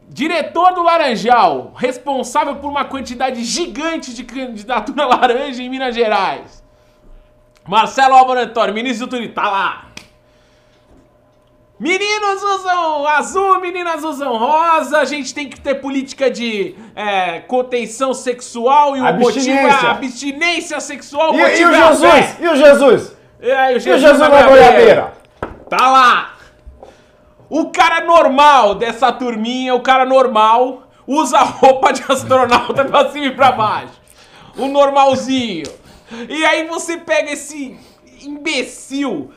Diretor 0.07 0.73
do 0.73 0.83
Laranjal, 0.83 1.73
responsável 1.75 2.55
por 2.57 2.69
uma 2.69 2.85
quantidade 2.85 3.43
gigante 3.43 4.13
de 4.13 4.23
candidatura 4.23 5.05
laranja 5.13 5.61
em 5.63 5.69
Minas 5.69 5.95
Gerais. 5.95 6.61
Marcelo 7.67 8.15
Álvaro 8.15 8.41
Antônio, 8.41 8.73
ministro 8.73 9.07
do 9.07 9.11
Turismo, 9.11 9.33
tá 9.33 9.49
lá. 9.49 9.85
Meninos 11.79 12.43
usam 12.43 13.07
azul, 13.07 13.59
meninas 13.59 14.03
usam 14.03 14.37
rosa. 14.37 14.99
A 14.99 15.05
gente 15.05 15.33
tem 15.33 15.49
que 15.49 15.59
ter 15.59 15.75
política 15.75 16.29
de 16.29 16.75
é, 16.95 17.39
contenção 17.39 18.13
sexual 18.13 18.95
e 18.95 19.01
o 19.01 19.03
motivo 19.15 19.49
é 19.49 19.71
Abstinência. 19.71 19.89
abstinência 19.89 20.79
sexual. 20.79 21.33
E, 21.33 21.37
motivo 21.39 21.71
e 21.71 21.73
o 21.73 21.75
é. 21.75 21.87
Jesus? 21.87 22.39
E 22.39 22.47
o 22.47 22.55
Jesus? 22.55 23.20
E 23.41 23.51
aí, 23.51 23.73
o 23.73 23.77
E 23.77 23.79
o 23.79 23.97
Jesus 23.97 24.19
na 24.19 24.47
goiabeira? 24.47 25.13
Tá 25.67 25.89
lá. 25.89 26.35
O 27.49 27.71
cara 27.71 28.01
normal 28.01 28.75
dessa 28.75 29.11
turminha, 29.11 29.73
o 29.73 29.81
cara 29.81 30.05
normal, 30.05 30.83
usa 31.07 31.39
roupa 31.39 31.91
de 31.91 32.03
astronauta 32.07 32.85
pra 32.85 33.09
cima 33.09 33.25
e 33.25 33.35
pra 33.35 33.51
baixo. 33.51 33.99
O 34.55 34.67
normalzinho. 34.67 35.65
E 36.29 36.45
aí 36.45 36.67
você 36.67 36.97
pega 36.97 37.31
esse 37.31 37.77
imbecil 38.21 39.31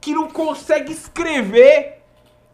que 0.00 0.14
não 0.14 0.28
consegue 0.28 0.92
escrever 0.92 1.99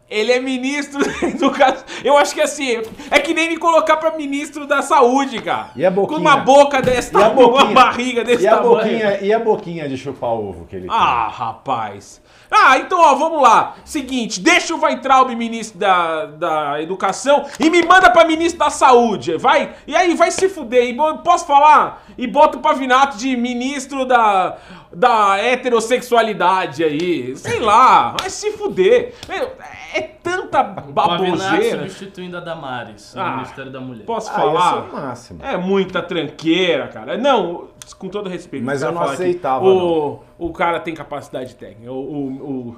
Ele 0.09 0.31
é 0.31 0.39
ministro 0.39 0.99
da 1.03 1.27
educação. 1.27 1.83
Eu 2.03 2.17
acho 2.17 2.33
que 2.33 2.41
assim, 2.41 2.81
é 3.11 3.19
que 3.19 3.33
nem 3.33 3.49
me 3.49 3.57
colocar 3.57 3.97
pra 3.97 4.11
ministro 4.11 4.65
da 4.65 4.81
saúde, 4.81 5.41
cara. 5.41 5.71
E 5.75 5.85
a 5.85 5.91
boquinha? 5.91 6.17
Com 6.17 6.21
uma 6.21 6.37
boca 6.37 6.81
desse 6.81 7.13
E 7.13 7.17
a 7.17 7.29
tamanho, 7.29 7.47
uma 7.53 7.65
barriga 7.65 8.23
desse 8.23 8.43
E 8.43 8.47
a 8.47 8.55
tamanho. 8.57 8.75
boquinha, 8.77 9.19
e 9.21 9.33
a 9.33 9.39
boquinha 9.39 9.89
de 9.89 9.97
chupar 9.97 10.29
ovo 10.31 10.65
que 10.65 10.75
ele 10.77 10.87
Ah, 10.89 11.27
rapaz. 11.27 12.21
Ah, 12.49 12.77
então, 12.77 12.97
ó, 13.01 13.13
vamos 13.15 13.41
lá. 13.41 13.75
Seguinte, 13.83 14.39
deixa 14.39 14.73
o 14.73 14.79
Weintraub 14.81 15.29
ministro 15.35 15.77
da, 15.77 16.25
da 16.27 16.81
Educação 16.81 17.45
e 17.59 17.69
me 17.69 17.83
manda 17.83 18.09
pra 18.09 18.23
ministro 18.23 18.57
da 18.59 18.69
Saúde. 18.69 19.35
Vai? 19.35 19.73
E 19.85 19.93
aí, 19.93 20.15
vai 20.15 20.31
se 20.31 20.47
fuder. 20.47 20.85
E 20.87 20.95
posso 21.25 21.45
falar? 21.45 22.05
E 22.17 22.25
bota 22.25 22.57
o 22.57 22.61
Pavinato 22.61 23.17
de 23.17 23.35
ministro 23.35 24.05
da, 24.05 24.55
da 24.93 25.37
heterossexualidade 25.37 26.85
aí. 26.85 27.35
Sei 27.35 27.59
lá, 27.59 28.15
vai 28.17 28.29
se 28.29 28.51
fuder. 28.51 29.13
Meu, 29.27 29.43
é 29.43 29.76
tanta 30.23 30.63
Pavinato 30.63 30.91
baboseira. 30.93 31.79
substituindo 31.89 32.37
a 32.37 32.39
Damares 32.39 33.13
no 33.15 33.21
Ah, 33.21 33.35
Ministério 33.37 33.71
da 33.71 33.79
Mulher. 33.79 34.05
Posso 34.05 34.29
Ah, 34.29 34.33
falar? 34.33 34.59
isso 34.59 34.77
é 34.77 34.81
o 34.99 35.01
máximo. 35.01 35.45
É 35.45 35.57
muita 35.57 36.01
tranqueira, 36.01 36.87
cara. 36.87 37.17
Não, 37.17 37.67
com 37.97 38.09
todo 38.09 38.29
respeito. 38.29 38.65
Mas 38.65 38.81
eu 38.81 38.91
não 38.91 39.01
aceitava, 39.01 39.65
O, 39.65 40.23
o 40.37 40.51
cara 40.51 40.79
tem 40.79 40.93
capacidade 40.93 41.55
técnica. 41.55 41.91
O, 41.91 41.95
o, 41.95 42.77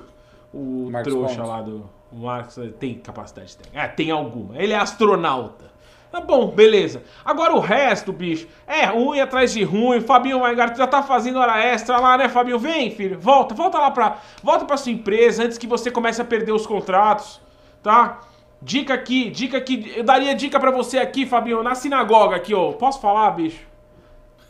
o, 0.53 0.87
o 0.87 0.91
trouxa 1.03 1.35
Pontes. 1.35 1.49
lá 1.49 1.61
do 1.61 1.89
o 2.11 2.17
Marcos 2.25 2.57
tem 2.79 2.95
capacidade 2.95 3.55
técnica. 3.55 3.79
É, 3.83 3.87
tem 3.87 4.09
alguma. 4.11 4.57
Ele 4.57 4.73
é 4.73 4.77
astronauta. 4.77 5.65
Tá 6.11 6.19
bom, 6.19 6.47
beleza. 6.47 7.03
Agora 7.23 7.53
o 7.53 7.59
resto, 7.59 8.11
bicho, 8.11 8.47
é 8.65 8.85
ruim 8.85 9.19
atrás 9.19 9.53
de 9.53 9.63
ruim. 9.63 10.01
Fabinho 10.01 10.41
Weingarten 10.41 10.77
já 10.77 10.87
tá 10.87 11.03
fazendo 11.03 11.37
hora 11.39 11.59
extra 11.59 11.99
lá, 11.99 12.17
né, 12.17 12.27
Fabinho? 12.27 12.57
Vem, 12.57 12.89
filho, 12.89 13.19
volta, 13.19 13.53
volta 13.53 13.77
lá 13.77 13.91
pra. 13.91 14.17
Volta 14.41 14.65
pra 14.65 14.75
sua 14.75 14.91
empresa 14.91 15.43
antes 15.43 15.57
que 15.57 15.67
você 15.67 15.91
comece 15.91 16.19
a 16.19 16.25
perder 16.25 16.51
os 16.51 16.65
contratos, 16.65 17.39
tá? 17.83 18.21
Dica 18.61 18.93
aqui, 18.93 19.29
dica 19.29 19.57
aqui. 19.57 19.93
Eu 19.95 20.03
daria 20.03 20.33
dica 20.33 20.59
pra 20.59 20.71
você 20.71 20.97
aqui, 20.97 21.27
Fabinho, 21.27 21.61
na 21.61 21.75
sinagoga 21.75 22.35
aqui, 22.35 22.55
ó. 22.55 22.71
Posso 22.71 22.99
falar, 22.99 23.29
bicho? 23.31 23.61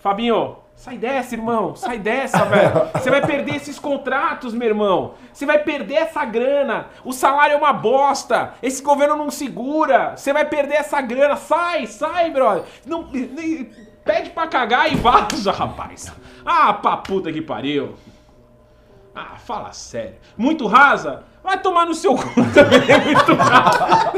Fabinho, 0.01 0.55
sai 0.79 0.97
dessa, 0.97 1.35
irmão. 1.35 1.75
Sai 1.75 1.99
dessa, 1.99 2.45
velho. 2.45 2.89
Você 2.93 3.09
vai 3.09 3.21
perder 3.25 3.55
esses 3.55 3.77
contratos, 3.77 4.53
meu 4.53 4.69
irmão. 4.69 5.13
Você 5.33 5.45
vai 5.45 5.59
perder 5.59 5.95
essa 5.95 6.23
grana. 6.23 6.87
O 7.03 7.11
salário 7.11 7.53
é 7.53 7.57
uma 7.57 7.73
bosta. 7.73 8.53
Esse 8.63 8.81
governo 8.81 9.17
não 9.17 9.29
segura. 9.29 10.15
Você 10.15 10.31
vai 10.31 10.45
perder 10.45 10.75
essa 10.75 11.01
grana. 11.01 11.35
Sai, 11.35 11.85
sai, 11.85 12.31
brother. 12.31 12.63
Não, 12.85 13.09
pede 14.05 14.29
pra 14.29 14.47
cagar 14.47 14.91
e 14.91 14.95
vaza, 14.95 15.51
rapaz. 15.51 16.13
Ah, 16.45 16.73
pra 16.73 16.95
puta 16.97 17.31
que 17.31 17.41
pariu. 17.41 17.95
Ah, 19.13 19.35
fala 19.37 19.73
sério. 19.73 20.15
Muito 20.37 20.65
rasa? 20.65 21.23
Vai 21.43 21.59
tomar 21.59 21.85
no 21.85 21.93
seu 21.93 22.15
cu 22.15 22.23
também, 22.53 22.79
muito 23.03 23.33
rasa. 23.33 24.11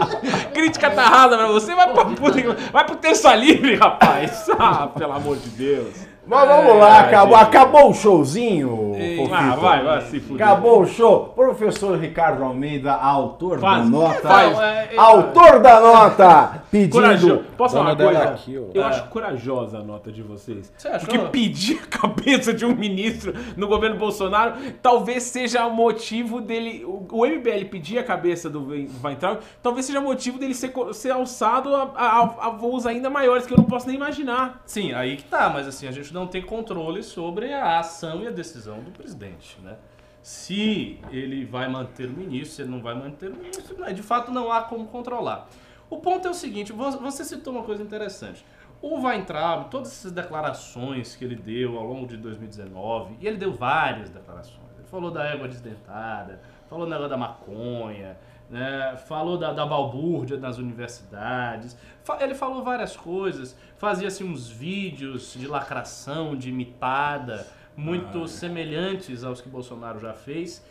Crítica 0.54 0.91
tá 0.91 1.04
rasa 1.08 1.38
pra 1.38 1.47
você, 1.47 1.74
vai 1.74 1.91
pra 1.91 2.06
puta 2.06 2.39
que... 2.39 2.47
Vai 2.71 2.86
pro 2.86 2.95
terça 2.97 3.34
livre, 3.36 3.76
rapaz. 3.76 4.47
Ah, 4.60 4.88
pelo 4.88 5.13
amor 5.13 5.38
de 5.38 5.50
Deus. 5.50 6.11
Mas 6.25 6.47
vamos 6.47 6.77
lá, 6.77 6.99
acabou, 7.01 7.36
acabou 7.36 7.89
o 7.89 7.93
showzinho. 7.93 8.91
Ah, 9.34 9.55
vai, 9.55 9.84
vai 9.84 10.01
se 10.01 10.19
fuder. 10.19 10.45
Acabou 10.45 10.81
o 10.81 10.86
show. 10.86 11.31
Professor 11.36 11.97
Ricardo 11.97 12.43
Almeida, 12.43 12.93
autor 12.93 13.60
Faz, 13.60 13.84
da 13.84 13.89
nota. 13.89 14.21
faz. 14.27 14.60
é, 14.60 14.89
é, 14.93 14.97
Autor 14.97 15.60
da 15.60 15.79
nota, 15.79 16.62
pedindo. 16.69 16.91
Corajoso. 16.93 17.43
Posso 17.57 17.75
falar 17.75 17.89
uma 17.89 17.95
coisa? 17.95 18.23
aqui. 18.23 18.53
Eu 18.53 18.69
É. 18.75 18.84
acho 18.84 19.03
corajosa 19.10 19.79
a 19.79 19.84
nota 19.84 20.12
de 20.12 20.21
vocês. 20.21 20.71
Você 20.77 20.88
achou? 20.88 20.99
Porque 21.10 21.17
pedir 21.29 21.81
a 21.84 21.88
cabeça 21.97 22.53
de 22.53 22.65
um 22.65 22.75
ministro 22.75 23.34
no 23.57 23.67
governo 23.67 23.97
Bolsonaro 23.97 24.53
talvez 24.81 25.23
seja 25.23 25.65
o 25.65 25.73
motivo 25.73 26.39
dele. 26.39 26.86
O, 26.86 27.25
MBL 27.25 27.65
pedir 27.69 27.97
a 27.97 28.03
cabeça 28.03 28.49
do 28.49 28.67
Wein- 28.67 28.89
Weintraub 29.03 29.39
talvez 29.62 29.86
seja 29.88 29.99
motivo 29.99 30.38
dele 30.38 30.53
ser, 30.53 30.71
ser 30.93 31.12
alçado 31.12 31.75
a, 31.75 31.91
a- 31.95 32.36
a 32.47 32.49
voos 32.49 32.86
ainda 32.86 33.10
maiores 33.10 33.45
que 33.45 33.53
eu 33.53 33.57
não 33.57 33.65
posso 33.65 33.88
nem 33.88 33.95
imaginar. 33.95 34.62
Sim, 34.65 34.93
aí 34.93 35.17
que 35.17 35.23
tá, 35.23 35.49
mas 35.49 35.67
assim, 35.67 35.88
a 35.88 35.91
gente 35.91 36.11
não 36.13 36.28
tem 36.28 36.41
controle 36.41 37.02
sobre 37.04 37.54
a 37.54 37.80
ação 37.80 38.21
e 38.24 38.28
a 38.28 38.32
decisão 38.32 38.80
do 38.80 38.91
presidente, 38.91 39.58
né? 39.62 39.78
Se 40.21 41.00
ele 41.10 41.45
vai 41.45 41.67
manter 41.67 42.08
o 42.08 42.12
ministro, 42.12 42.56
se 42.56 42.62
ele 42.62 42.69
não 42.71 42.82
vai 42.82 42.93
manter 42.93 43.32
o 43.32 43.36
ministro, 43.36 43.78
né? 43.80 43.91
de 43.91 44.04
fato 44.04 44.32
não 44.32 44.52
há 44.52 44.62
como 44.62 44.86
controlar. 44.88 45.47
O 45.89 45.97
ponto 45.97 46.28
é 46.28 46.32
o 46.32 46.34
seguinte, 46.34 46.71
vo- 46.71 46.91
você 47.00 47.24
citou 47.26 47.54
uma 47.54 47.63
coisa 47.63 47.82
interessante. 47.82 48.45
O 48.82 49.02
Weintraub, 49.06 49.69
todas 49.69 49.89
essas 49.89 50.12
declarações 50.12 51.15
que 51.15 51.26
ele 51.26 51.36
deu 51.36 51.78
ao 51.78 51.86
longo 51.86 52.06
de 52.08 52.17
2019, 52.17 53.15
e 53.19 53.28
ele 53.28 53.38
deu 53.38 53.52
várias 53.54 54.10
declarações. 54.10 54.58
Ele 54.78 54.88
falou 54.88 55.10
da 55.12 55.24
égua 55.26 55.47
desdentada, 55.47 56.39
falou 56.69 56.86
negócio 56.88 57.10
da 57.10 57.17
maconha, 57.17 58.17
né? 58.52 58.98
falou 59.08 59.38
da, 59.38 59.54
da 59.54 59.66
balbúrdia 59.66 60.38
nas 60.38 60.58
universidades. 60.58 61.76
Ele 62.20 62.36
falou 62.36 62.64
várias 62.64 62.96
coisas, 62.96 63.58
fazia 63.78 64.10
assim, 64.10 64.26
uns 64.26 64.50
vídeos 64.50 65.34
de 65.34 65.48
lacração, 65.48 66.36
de 66.36 66.50
imitada, 66.50 67.48
muito 67.76 68.28
semelhantes 68.28 69.24
aos 69.24 69.40
que 69.40 69.50
Bolsonaro 69.50 70.00
já 70.00 70.14
fez. 70.14 70.64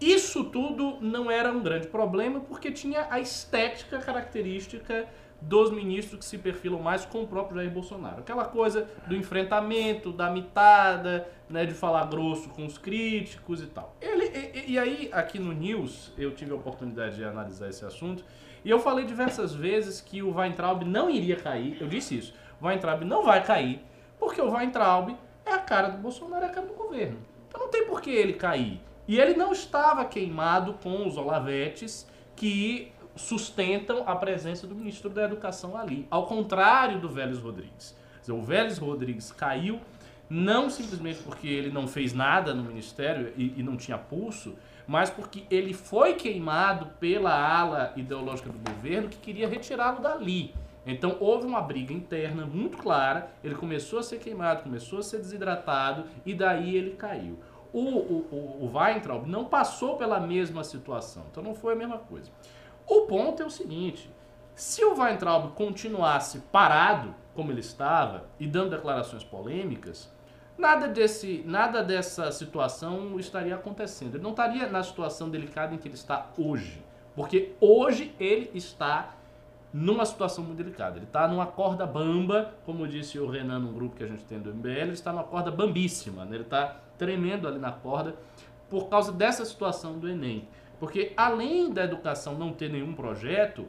Isso 0.00 0.44
tudo 0.44 0.98
não 1.00 1.30
era 1.30 1.52
um 1.52 1.62
grande 1.62 1.86
problema 1.86 2.40
porque 2.40 2.72
tinha 2.72 3.06
a 3.10 3.20
estética 3.20 3.98
característica 3.98 5.06
dos 5.40 5.70
ministros 5.70 6.18
que 6.18 6.24
se 6.24 6.38
perfilam 6.38 6.80
mais 6.80 7.04
com 7.04 7.22
o 7.22 7.26
próprio 7.26 7.56
Jair 7.58 7.70
Bolsonaro. 7.70 8.20
Aquela 8.20 8.44
coisa 8.44 8.88
do 9.06 9.16
enfrentamento, 9.16 10.12
da 10.12 10.30
mitada, 10.30 11.28
né, 11.48 11.64
de 11.64 11.74
falar 11.74 12.06
grosso 12.06 12.48
com 12.50 12.66
os 12.66 12.76
críticos 12.76 13.62
e 13.62 13.66
tal. 13.66 13.96
Ele, 14.00 14.19
e, 14.68 14.78
aí, 14.78 15.08
aqui 15.12 15.38
no 15.38 15.52
News, 15.52 16.12
eu 16.16 16.34
tive 16.34 16.52
a 16.52 16.54
oportunidade 16.54 17.16
de 17.16 17.24
analisar 17.24 17.68
esse 17.68 17.84
assunto 17.84 18.24
e 18.64 18.70
eu 18.70 18.78
falei 18.78 19.04
diversas 19.04 19.54
vezes 19.54 20.00
que 20.00 20.22
o 20.22 20.36
Weintraub 20.36 20.84
não 20.84 21.08
iria 21.08 21.36
cair. 21.36 21.76
Eu 21.80 21.88
disse 21.88 22.18
isso. 22.18 22.34
O 22.60 22.66
Weintraub 22.66 23.04
não 23.04 23.24
vai 23.24 23.42
cair 23.42 23.82
porque 24.18 24.40
o 24.40 24.52
Weintraub 24.52 25.16
é 25.46 25.52
a 25.52 25.58
cara 25.58 25.88
do 25.88 25.98
Bolsonaro, 25.98 26.44
é 26.44 26.48
a 26.48 26.52
cara 26.52 26.66
do 26.66 26.74
governo. 26.74 27.18
Então 27.48 27.60
não 27.60 27.68
tem 27.68 27.86
por 27.86 28.00
que 28.00 28.10
ele 28.10 28.34
cair. 28.34 28.80
E 29.08 29.18
ele 29.18 29.34
não 29.34 29.52
estava 29.52 30.04
queimado 30.04 30.74
com 30.74 31.06
os 31.06 31.16
olavetes 31.16 32.08
que 32.36 32.92
sustentam 33.16 34.04
a 34.06 34.14
presença 34.14 34.66
do 34.66 34.74
ministro 34.74 35.10
da 35.10 35.24
Educação 35.24 35.76
ali. 35.76 36.06
Ao 36.10 36.26
contrário 36.26 37.00
do 37.00 37.08
Vélez 37.08 37.38
Rodrigues. 37.38 37.98
O 38.28 38.40
Vélez 38.42 38.78
Rodrigues 38.78 39.32
caiu 39.32 39.80
não 40.30 40.70
simplesmente 40.70 41.20
porque 41.24 41.48
ele 41.48 41.70
não 41.70 41.88
fez 41.88 42.14
nada 42.14 42.54
no 42.54 42.62
ministério 42.62 43.32
e, 43.36 43.58
e 43.58 43.62
não 43.64 43.76
tinha 43.76 43.98
pulso, 43.98 44.54
mas 44.86 45.10
porque 45.10 45.44
ele 45.50 45.74
foi 45.74 46.14
queimado 46.14 46.86
pela 47.00 47.32
ala 47.32 47.92
ideológica 47.96 48.48
do 48.48 48.58
governo 48.58 49.08
que 49.08 49.18
queria 49.18 49.48
retirá-lo 49.48 50.00
dali. 50.00 50.54
Então 50.86 51.16
houve 51.20 51.46
uma 51.46 51.60
briga 51.60 51.92
interna 51.92 52.46
muito 52.46 52.78
clara, 52.78 53.30
ele 53.42 53.56
começou 53.56 53.98
a 53.98 54.02
ser 54.02 54.18
queimado, 54.18 54.62
começou 54.62 55.00
a 55.00 55.02
ser 55.02 55.18
desidratado 55.18 56.04
e 56.24 56.32
daí 56.32 56.76
ele 56.76 56.92
caiu. 56.92 57.38
O, 57.72 57.80
o, 57.80 58.64
o, 58.64 58.70
Weintraub 58.72 59.26
não 59.26 59.44
passou 59.44 59.96
pela 59.96 60.18
mesma 60.18 60.64
situação, 60.64 61.24
então 61.30 61.42
não 61.42 61.54
foi 61.54 61.74
a 61.74 61.76
mesma 61.76 61.98
coisa. 61.98 62.30
O 62.86 63.02
ponto 63.02 63.42
é 63.42 63.46
o 63.46 63.50
seguinte: 63.50 64.10
se 64.54 64.84
o 64.84 64.98
Weintraub 64.98 65.52
continuasse 65.54 66.40
parado 66.50 67.14
como 67.34 67.52
ele 67.52 67.60
estava 67.60 68.24
e 68.40 68.46
dando 68.46 68.70
declarações 68.70 69.22
polêmicas, 69.22 70.10
nada, 70.60 70.86
desse, 70.86 71.42
nada 71.46 71.82
dessa 71.82 72.30
situação 72.30 73.18
estaria 73.18 73.54
acontecendo. 73.54 74.14
Ele 74.14 74.22
não 74.22 74.30
estaria 74.30 74.68
na 74.68 74.82
situação 74.82 75.28
delicada 75.28 75.74
em 75.74 75.78
que 75.78 75.88
ele 75.88 75.94
está 75.94 76.30
hoje. 76.38 76.82
Porque 77.16 77.54
hoje 77.60 78.14
ele 78.20 78.50
está 78.54 79.16
numa 79.72 80.04
situação 80.04 80.44
muito 80.44 80.58
delicada. 80.58 80.96
Ele 80.96 81.06
está 81.06 81.26
numa 81.26 81.46
corda 81.46 81.86
bamba, 81.86 82.54
como 82.64 82.86
disse 82.86 83.18
o 83.18 83.28
Renan 83.28 83.60
num 83.60 83.72
grupo 83.72 83.96
que 83.96 84.04
a 84.04 84.06
gente 84.06 84.24
tem 84.24 84.38
do 84.38 84.54
MBL, 84.54 84.68
ele 84.68 84.92
está 84.92 85.12
numa 85.12 85.24
corda 85.24 85.50
bambíssima. 85.50 86.24
né? 86.24 86.36
Ele 86.36 86.44
está 86.44 86.76
tremendo 86.98 87.48
ali 87.48 87.58
na 87.58 87.72
corda 87.72 88.14
por 88.68 88.88
causa 88.88 89.10
dessa 89.10 89.44
situação 89.44 89.98
do 89.98 90.08
Enem. 90.08 90.46
Porque 90.78 91.12
além 91.16 91.72
da 91.72 91.84
educação 91.84 92.34
não 92.34 92.52
ter 92.52 92.70
nenhum 92.70 92.94
projeto, 92.94 93.66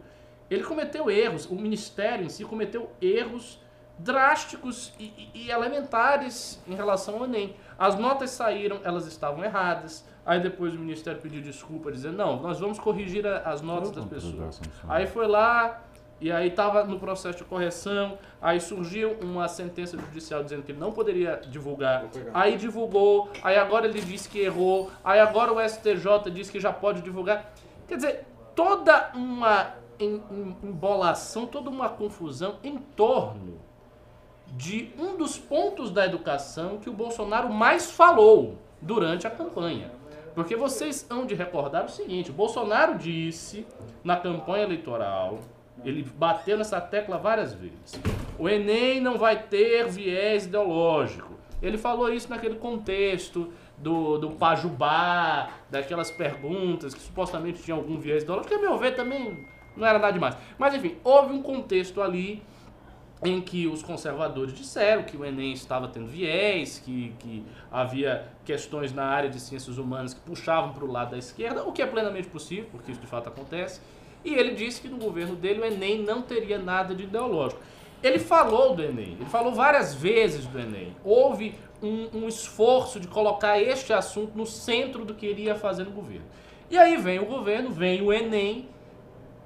ele 0.49 0.63
cometeu 0.63 1.09
erros, 1.09 1.45
o 1.45 1.55
ministério 1.55 2.25
em 2.25 2.29
si 2.29 2.43
cometeu 2.43 2.89
erros 3.01 3.60
drásticos 4.03 4.93
e, 4.99 5.05
e- 5.05 5.31
e 5.45 5.51
elementares 5.51 6.61
em 6.67 6.75
relação 6.75 7.15
ao 7.17 7.25
Enem. 7.25 7.55
As 7.77 7.95
notas 7.97 8.31
saíram, 8.31 8.79
elas 8.83 9.05
estavam 9.07 9.43
erradas. 9.43 10.05
Aí 10.25 10.39
depois 10.39 10.73
o 10.73 10.77
ministério 10.77 11.19
pediu 11.21 11.41
desculpa, 11.41 11.91
dizendo: 11.91 12.17
não, 12.17 12.41
nós 12.41 12.59
vamos 12.59 12.77
corrigir 12.79 13.25
a- 13.25 13.39
as 13.39 13.61
notas 13.61 13.91
das 13.91 14.05
pessoas. 14.05 14.61
Aí 14.87 15.07
foi 15.07 15.27
lá, 15.27 15.81
e 16.19 16.31
aí 16.31 16.49
estava 16.49 16.83
no 16.83 16.99
processo 16.99 17.39
de 17.39 17.43
correção. 17.43 18.17
Aí 18.39 18.59
surgiu 18.59 19.13
uma 19.21 19.47
sentença 19.47 19.97
judicial 19.97 20.43
dizendo 20.43 20.61
que 20.63 20.71
ele 20.71 20.79
não 20.79 20.91
poderia 20.91 21.37
divulgar. 21.49 22.03
Aí 22.33 22.57
divulgou. 22.57 23.29
Aí 23.43 23.57
agora 23.57 23.87
ele 23.87 24.01
disse 24.01 24.29
que 24.29 24.39
errou. 24.39 24.91
Aí 25.03 25.19
agora 25.19 25.51
o 25.51 25.59
STJ 25.59 26.29
disse 26.31 26.51
que 26.51 26.59
já 26.59 26.71
pode 26.71 27.01
divulgar. 27.01 27.51
Quer 27.87 27.95
dizer, 27.95 28.25
toda 28.55 29.11
uma 29.15 29.73
em- 29.99 30.21
em- 30.31 30.57
embolação, 30.63 31.45
toda 31.47 31.69
uma 31.69 31.89
confusão 31.89 32.57
em 32.63 32.77
torno 32.77 33.59
de 34.55 34.91
um 34.97 35.15
dos 35.17 35.37
pontos 35.37 35.91
da 35.91 36.05
educação 36.05 36.77
que 36.77 36.89
o 36.89 36.93
Bolsonaro 36.93 37.49
mais 37.49 37.91
falou 37.91 38.57
durante 38.81 39.25
a 39.25 39.29
campanha. 39.29 39.91
Porque 40.33 40.55
vocês 40.55 41.05
hão 41.09 41.25
de 41.25 41.35
recordar 41.35 41.85
o 41.85 41.89
seguinte: 41.89 42.31
Bolsonaro 42.31 42.97
disse 42.97 43.65
na 44.03 44.17
campanha 44.17 44.63
eleitoral, 44.63 45.39
ele 45.83 46.03
bateu 46.03 46.57
nessa 46.57 46.79
tecla 46.79 47.17
várias 47.17 47.53
vezes. 47.53 47.99
O 48.37 48.47
Enem 48.47 49.01
não 49.01 49.17
vai 49.17 49.43
ter 49.43 49.87
viés 49.87 50.45
ideológico. 50.45 51.31
Ele 51.61 51.77
falou 51.77 52.11
isso 52.11 52.29
naquele 52.29 52.55
contexto 52.55 53.53
do, 53.77 54.17
do 54.17 54.31
Pajubá, 54.31 55.49
daquelas 55.69 56.09
perguntas 56.09 56.93
que 56.93 57.01
supostamente 57.01 57.61
tinham 57.61 57.77
algum 57.77 57.99
viés 57.99 58.23
ideológico, 58.23 58.53
que 58.53 58.59
a 58.59 58.61
meu 58.61 58.77
ver 58.77 58.95
também 58.95 59.45
não 59.75 59.85
era 59.85 59.99
nada 59.99 60.13
demais. 60.13 60.35
Mas 60.57 60.73
enfim, 60.73 60.97
houve 61.03 61.33
um 61.33 61.41
contexto 61.41 62.01
ali 62.01 62.41
em 63.23 63.39
que 63.39 63.67
os 63.67 63.83
conservadores 63.83 64.53
disseram 64.53 65.03
que 65.03 65.15
o 65.15 65.23
Enem 65.23 65.53
estava 65.53 65.87
tendo 65.87 66.07
viés, 66.07 66.79
que, 66.79 67.13
que 67.19 67.45
havia 67.71 68.27
questões 68.43 68.91
na 68.91 69.05
área 69.05 69.29
de 69.29 69.39
ciências 69.39 69.77
humanas 69.77 70.13
que 70.13 70.19
puxavam 70.21 70.73
para 70.73 70.83
o 70.83 70.91
lado 70.91 71.11
da 71.11 71.17
esquerda, 71.17 71.63
o 71.63 71.71
que 71.71 71.81
é 71.81 71.85
plenamente 71.85 72.27
possível, 72.27 72.67
porque 72.71 72.91
isso 72.91 72.99
de 72.99 73.07
fato 73.07 73.29
acontece. 73.29 73.79
E 74.25 74.33
ele 74.33 74.55
disse 74.55 74.81
que 74.81 74.87
no 74.87 74.97
governo 74.97 75.35
dele 75.35 75.61
o 75.61 75.65
Enem 75.65 76.01
não 76.01 76.21
teria 76.21 76.57
nada 76.57 76.95
de 76.95 77.03
ideológico. 77.03 77.61
Ele 78.01 78.17
falou 78.17 78.75
do 78.75 78.83
Enem, 78.83 79.13
ele 79.13 79.29
falou 79.29 79.53
várias 79.53 79.93
vezes 79.93 80.47
do 80.47 80.59
Enem. 80.59 80.95
Houve 81.03 81.53
um, 81.81 82.23
um 82.23 82.27
esforço 82.27 82.99
de 82.99 83.07
colocar 83.07 83.61
este 83.61 83.93
assunto 83.93 84.35
no 84.35 84.45
centro 84.47 85.05
do 85.05 85.13
que 85.13 85.27
ele 85.27 85.43
ia 85.43 85.55
fazer 85.55 85.83
no 85.83 85.91
governo. 85.91 86.25
E 86.71 86.77
aí 86.77 86.97
vem 86.97 87.19
o 87.19 87.25
governo, 87.25 87.69
vem 87.69 88.01
o 88.01 88.11
Enem, 88.11 88.67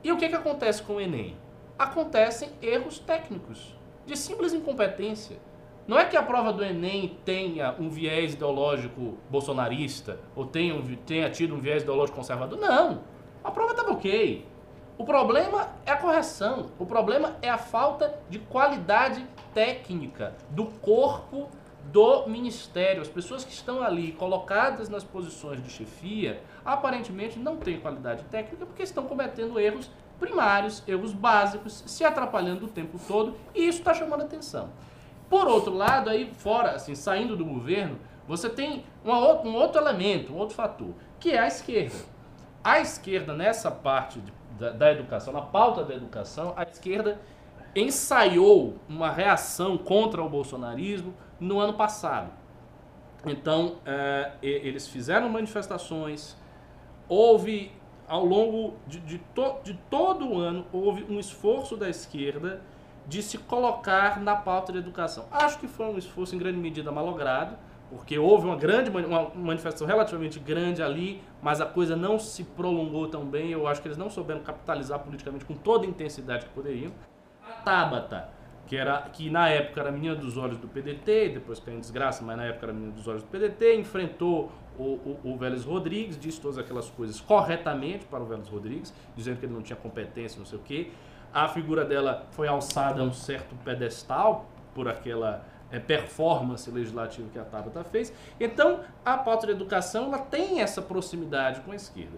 e 0.04 0.12
o 0.12 0.18
que, 0.18 0.30
que 0.30 0.36
acontece 0.36 0.84
com 0.84 0.94
o 0.94 1.02
Enem? 1.02 1.36
Acontecem 1.78 2.52
erros 2.62 3.00
técnicos, 3.00 3.76
de 4.06 4.16
simples 4.16 4.54
incompetência. 4.54 5.38
Não 5.86 6.00
é 6.00 6.06
que 6.06 6.16
a 6.16 6.24
prova 6.24 6.54
do 6.54 6.64
Enem 6.64 7.20
tenha 7.26 7.76
um 7.78 7.90
viés 7.90 8.34
ideológico 8.34 9.18
bolsonarista 9.30 10.18
ou 10.36 10.46
tenha, 10.46 10.74
tenha 11.06 11.30
tido 11.30 11.54
um 11.54 11.60
viés 11.60 11.84
ideológico 11.84 12.18
conservador. 12.18 12.58
Não. 12.58 13.02
A 13.44 13.52
prova 13.52 13.72
estava 13.72 13.92
ok. 13.92 14.48
O 14.98 15.04
problema 15.04 15.70
é 15.86 15.92
a 15.92 15.98
correção. 15.98 16.72
O 16.80 16.86
problema 16.86 17.36
é 17.42 17.50
a 17.50 17.58
falta 17.58 18.18
de 18.30 18.40
qualidade 18.40 19.28
técnica 19.54 20.34
do 20.50 20.66
corpo 20.66 21.50
do 21.92 22.26
ministério. 22.28 23.02
As 23.02 23.10
pessoas 23.10 23.44
que 23.44 23.52
estão 23.52 23.84
ali 23.84 24.14
colocadas 24.14 24.88
nas 24.88 25.04
posições 25.04 25.62
de 25.62 25.70
chefia 25.70 26.42
aparentemente 26.64 27.38
não 27.38 27.58
têm 27.58 27.82
qualidade 27.82 28.24
técnica 28.24 28.66
porque 28.66 28.82
estão 28.82 29.06
cometendo 29.06 29.60
erros 29.60 29.92
primários, 30.20 30.84
erros 30.88 31.14
básicos, 31.14 31.84
se 31.86 32.04
atrapalhando 32.04 32.66
o 32.66 32.70
tempo 32.70 33.00
todo 33.08 33.36
e 33.54 33.68
isso 33.68 33.80
está 33.80 33.94
chamando 33.94 34.24
atenção. 34.24 34.70
Por 35.30 35.48
outro 35.48 35.74
lado, 35.74 36.10
aí 36.10 36.32
fora, 36.38 36.72
assim, 36.72 36.96
saindo 36.96 37.36
do 37.36 37.46
governo, 37.46 37.98
você 38.28 38.50
tem 38.50 38.86
um 39.04 39.54
outro 39.54 39.82
elemento, 39.82 40.34
um 40.34 40.38
outro 40.38 40.56
fator, 40.56 40.94
que 41.20 41.32
é 41.32 41.40
a 41.40 41.48
esquerda. 41.48 41.96
A 42.64 42.80
esquerda, 42.80 43.34
nessa 43.34 43.70
parte 43.70 44.20
de 44.20 44.32
da, 44.58 44.72
da 44.72 44.92
educação, 44.92 45.34
na 45.34 45.42
pauta 45.42 45.84
da 45.84 45.94
educação, 45.94 46.54
a 46.56 46.64
esquerda 46.64 47.20
ensaiou 47.76 48.76
uma 48.88 49.12
reação 49.12 49.78
contra 49.78 50.24
o 50.24 50.30
bolsonarismo 50.30 51.14
no 51.40 51.60
ano 51.60 51.74
passado. 51.74 52.32
Então, 53.26 53.78
é, 53.86 54.32
eles 54.42 54.88
fizeram 54.88 55.28
manifestações, 55.28 56.38
houve, 57.10 57.72
ao 58.08 58.26
longo 58.26 58.76
de, 58.88 59.00
de, 59.00 59.18
to, 59.18 59.56
de 59.64 59.74
todo 59.90 60.28
o 60.28 60.40
ano, 60.40 60.66
houve 60.72 61.06
um 61.10 61.20
esforço 61.20 61.76
da 61.76 61.90
esquerda 61.90 62.62
de 63.08 63.22
se 63.22 63.38
colocar 63.38 64.20
na 64.20 64.36
pauta 64.36 64.74
da 64.74 64.80
educação. 64.80 65.26
Acho 65.32 65.60
que 65.60 65.68
foi 65.68 65.86
um 65.86 65.98
esforço 65.98 66.36
em 66.36 66.40
grande 66.40 66.58
medida 66.58 66.92
malogrado, 66.92 67.56
porque 67.90 68.18
houve 68.18 68.46
uma 68.46 68.56
grande 68.56 68.90
uma 68.90 69.32
manifestação 69.36 69.86
relativamente 69.86 70.40
grande 70.40 70.82
ali, 70.82 71.22
mas 71.42 71.62
a 71.62 71.66
coisa 71.66 71.96
não 71.96 72.18
se 72.18 72.44
prolongou 72.44 73.08
tão 73.08 73.26
bem. 73.26 73.52
Eu 73.52 73.68
acho 73.68 73.82
que 73.82 73.88
eles 73.88 73.98
não 73.98 74.10
souberam 74.10 74.42
capitalizar 74.42 75.00
politicamente 75.00 75.46
com 75.46 75.54
toda 75.54 75.86
a 75.86 75.90
intensidade 75.90 76.46
que 76.46 76.52
poderiam. 76.52 76.92
A 77.48 77.54
Tabata, 77.62 78.30
que 78.66 78.76
era 78.76 79.02
que 79.14 79.30
na 79.30 79.50
época 79.50 79.82
era 79.82 79.92
menina 79.92 80.16
dos 80.16 80.36
olhos 80.36 80.58
do 80.58 80.68
PDT, 80.68 81.30
depois 81.30 81.60
caiu 81.60 81.78
em 81.78 81.80
desgraça, 81.80 82.24
mas 82.24 82.36
na 82.38 82.46
época 82.46 82.66
era 82.66 82.74
menina 82.74 82.94
dos 82.94 83.08
olhos 83.08 83.22
do 83.22 83.30
PDT, 83.30 83.76
enfrentou 83.76 84.52
o, 84.78 84.84
o, 84.84 85.20
o 85.24 85.38
Vélez 85.38 85.64
Rodrigues, 85.64 86.20
disse 86.20 86.40
todas 86.40 86.58
aquelas 86.58 86.90
coisas 86.90 87.20
corretamente 87.20 88.06
para 88.06 88.22
o 88.22 88.26
Vélez 88.26 88.48
Rodrigues, 88.48 88.94
dizendo 89.16 89.40
que 89.40 89.46
ele 89.46 89.54
não 89.54 89.62
tinha 89.62 89.76
competência, 89.76 90.40
não 90.40 90.46
sei 90.46 90.60
o 90.60 90.62
quê. 90.62 90.92
A 91.34 91.48
figura 91.48 91.84
dela 91.84 92.28
foi 92.32 92.48
alçada 92.48 93.02
a 93.02 93.04
um 93.04 93.14
certo 93.14 93.56
pedestal 93.64 94.46
por 94.74 94.88
aquela 94.88 95.46
é, 95.72 95.80
performance 95.80 96.70
legislativa 96.70 97.28
que 97.32 97.40
a 97.40 97.44
Tabata 97.44 97.84
fez. 97.84 98.14
Então, 98.40 98.82
a 99.04 99.18
pauta 99.18 99.48
de 99.48 99.54
educação 99.54 100.06
ela 100.06 100.20
tem 100.20 100.62
essa 100.62 100.82
proximidade 100.82 101.62
com 101.62 101.72
a 101.72 101.76
esquerda. 101.76 102.18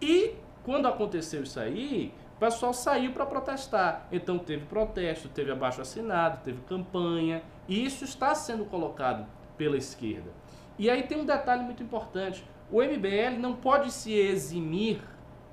E 0.00 0.34
quando 0.62 0.86
aconteceu 0.88 1.42
isso 1.42 1.60
aí, 1.60 2.12
o 2.36 2.38
pessoal 2.38 2.74
saiu 2.74 3.12
para 3.12 3.24
protestar. 3.24 4.06
Então 4.12 4.38
teve 4.38 4.66
protesto, 4.66 5.28
teve 5.28 5.50
abaixo 5.50 5.80
assinado, 5.80 6.40
teve 6.44 6.60
campanha, 6.62 7.42
e 7.66 7.84
isso 7.84 8.04
está 8.04 8.34
sendo 8.34 8.64
colocado 8.66 9.26
pela 9.56 9.76
esquerda. 9.76 10.30
E 10.78 10.90
aí 10.90 11.02
tem 11.02 11.20
um 11.20 11.24
detalhe 11.24 11.62
muito 11.62 11.82
importante. 11.82 12.44
O 12.70 12.82
MBL 12.82 13.38
não 13.38 13.54
pode 13.54 13.90
se 13.90 14.12
eximir 14.12 15.00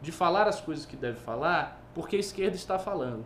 de 0.01 0.11
falar 0.11 0.47
as 0.47 0.59
coisas 0.59 0.85
que 0.85 0.95
deve 0.95 1.19
falar, 1.19 1.81
porque 1.93 2.15
a 2.15 2.19
esquerda 2.19 2.55
está 2.55 2.77
falando. 2.77 3.25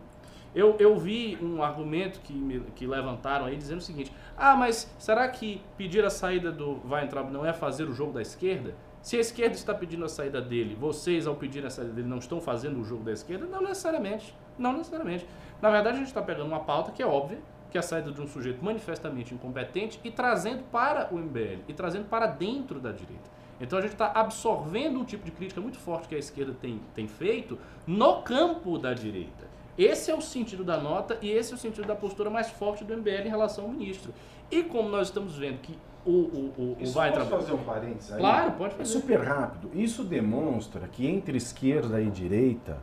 Eu, 0.54 0.76
eu 0.78 0.96
vi 0.96 1.38
um 1.42 1.62
argumento 1.62 2.20
que, 2.20 2.32
me, 2.32 2.60
que 2.74 2.86
levantaram 2.86 3.46
aí 3.46 3.56
dizendo 3.56 3.78
o 3.78 3.82
seguinte: 3.82 4.12
ah, 4.36 4.56
mas 4.56 4.90
será 4.98 5.28
que 5.28 5.62
pedir 5.76 6.04
a 6.04 6.10
saída 6.10 6.50
do 6.50 6.80
Weintraub 6.88 7.30
não 7.30 7.44
é 7.44 7.52
fazer 7.52 7.84
o 7.84 7.92
jogo 7.92 8.12
da 8.12 8.22
esquerda? 8.22 8.74
Se 9.02 9.16
a 9.16 9.20
esquerda 9.20 9.54
está 9.54 9.74
pedindo 9.74 10.04
a 10.04 10.08
saída 10.08 10.40
dele, 10.40 10.74
vocês, 10.74 11.26
ao 11.26 11.34
pedir 11.34 11.64
a 11.64 11.70
saída 11.70 11.92
dele, 11.92 12.08
não 12.08 12.18
estão 12.18 12.40
fazendo 12.40 12.80
o 12.80 12.84
jogo 12.84 13.04
da 13.04 13.12
esquerda? 13.12 13.46
Não 13.46 13.62
necessariamente. 13.62 14.34
Não 14.58 14.72
necessariamente. 14.72 15.26
Na 15.62 15.70
verdade, 15.70 15.96
a 15.96 15.98
gente 15.98 16.08
está 16.08 16.22
pegando 16.22 16.46
uma 16.46 16.60
pauta 16.60 16.90
que 16.90 17.02
é 17.02 17.06
óbvia, 17.06 17.38
que 17.70 17.76
é 17.76 17.80
a 17.80 17.82
saída 17.82 18.10
de 18.10 18.20
um 18.20 18.26
sujeito 18.26 18.64
manifestamente 18.64 19.34
incompetente 19.34 20.00
e 20.02 20.10
trazendo 20.10 20.62
para 20.70 21.12
o 21.12 21.18
MBL, 21.18 21.60
e 21.68 21.74
trazendo 21.74 22.06
para 22.06 22.26
dentro 22.26 22.80
da 22.80 22.90
direita. 22.92 23.30
Então 23.60 23.78
a 23.78 23.82
gente 23.82 23.92
está 23.92 24.12
absorvendo 24.14 25.00
um 25.00 25.04
tipo 25.04 25.24
de 25.24 25.30
crítica 25.32 25.60
muito 25.60 25.78
forte 25.78 26.08
que 26.08 26.14
a 26.14 26.18
esquerda 26.18 26.54
tem, 26.60 26.80
tem 26.94 27.08
feito 27.08 27.58
no 27.86 28.22
campo 28.22 28.78
da 28.78 28.94
direita. 28.94 29.48
Esse 29.76 30.10
é 30.10 30.14
o 30.14 30.20
sentido 30.20 30.64
da 30.64 30.76
nota 30.78 31.18
e 31.20 31.30
esse 31.30 31.52
é 31.52 31.54
o 31.56 31.58
sentido 31.58 31.86
da 31.86 31.94
postura 31.94 32.30
mais 32.30 32.48
forte 32.50 32.84
do 32.84 32.96
MBL 32.96 33.26
em 33.26 33.28
relação 33.28 33.64
ao 33.64 33.70
ministro. 33.70 34.12
E 34.50 34.62
como 34.62 34.88
nós 34.88 35.08
estamos 35.08 35.36
vendo 35.36 35.58
que 35.58 35.78
o, 36.06 36.10
o, 36.10 36.54
o, 36.58 36.76
Isso 36.80 36.92
o 36.92 36.94
vai 36.94 37.12
pode 37.12 37.28
fazer 37.28 37.52
um 37.52 37.58
parênteses 37.64 38.12
aí? 38.12 38.18
Claro, 38.18 38.52
pode 38.52 38.74
É 38.74 38.78
fazer. 38.78 38.92
super 38.92 39.20
rápido. 39.20 39.70
Isso 39.74 40.02
demonstra 40.04 40.88
que 40.88 41.06
entre 41.06 41.36
esquerda 41.36 42.00
e 42.00 42.10
direita, 42.10 42.78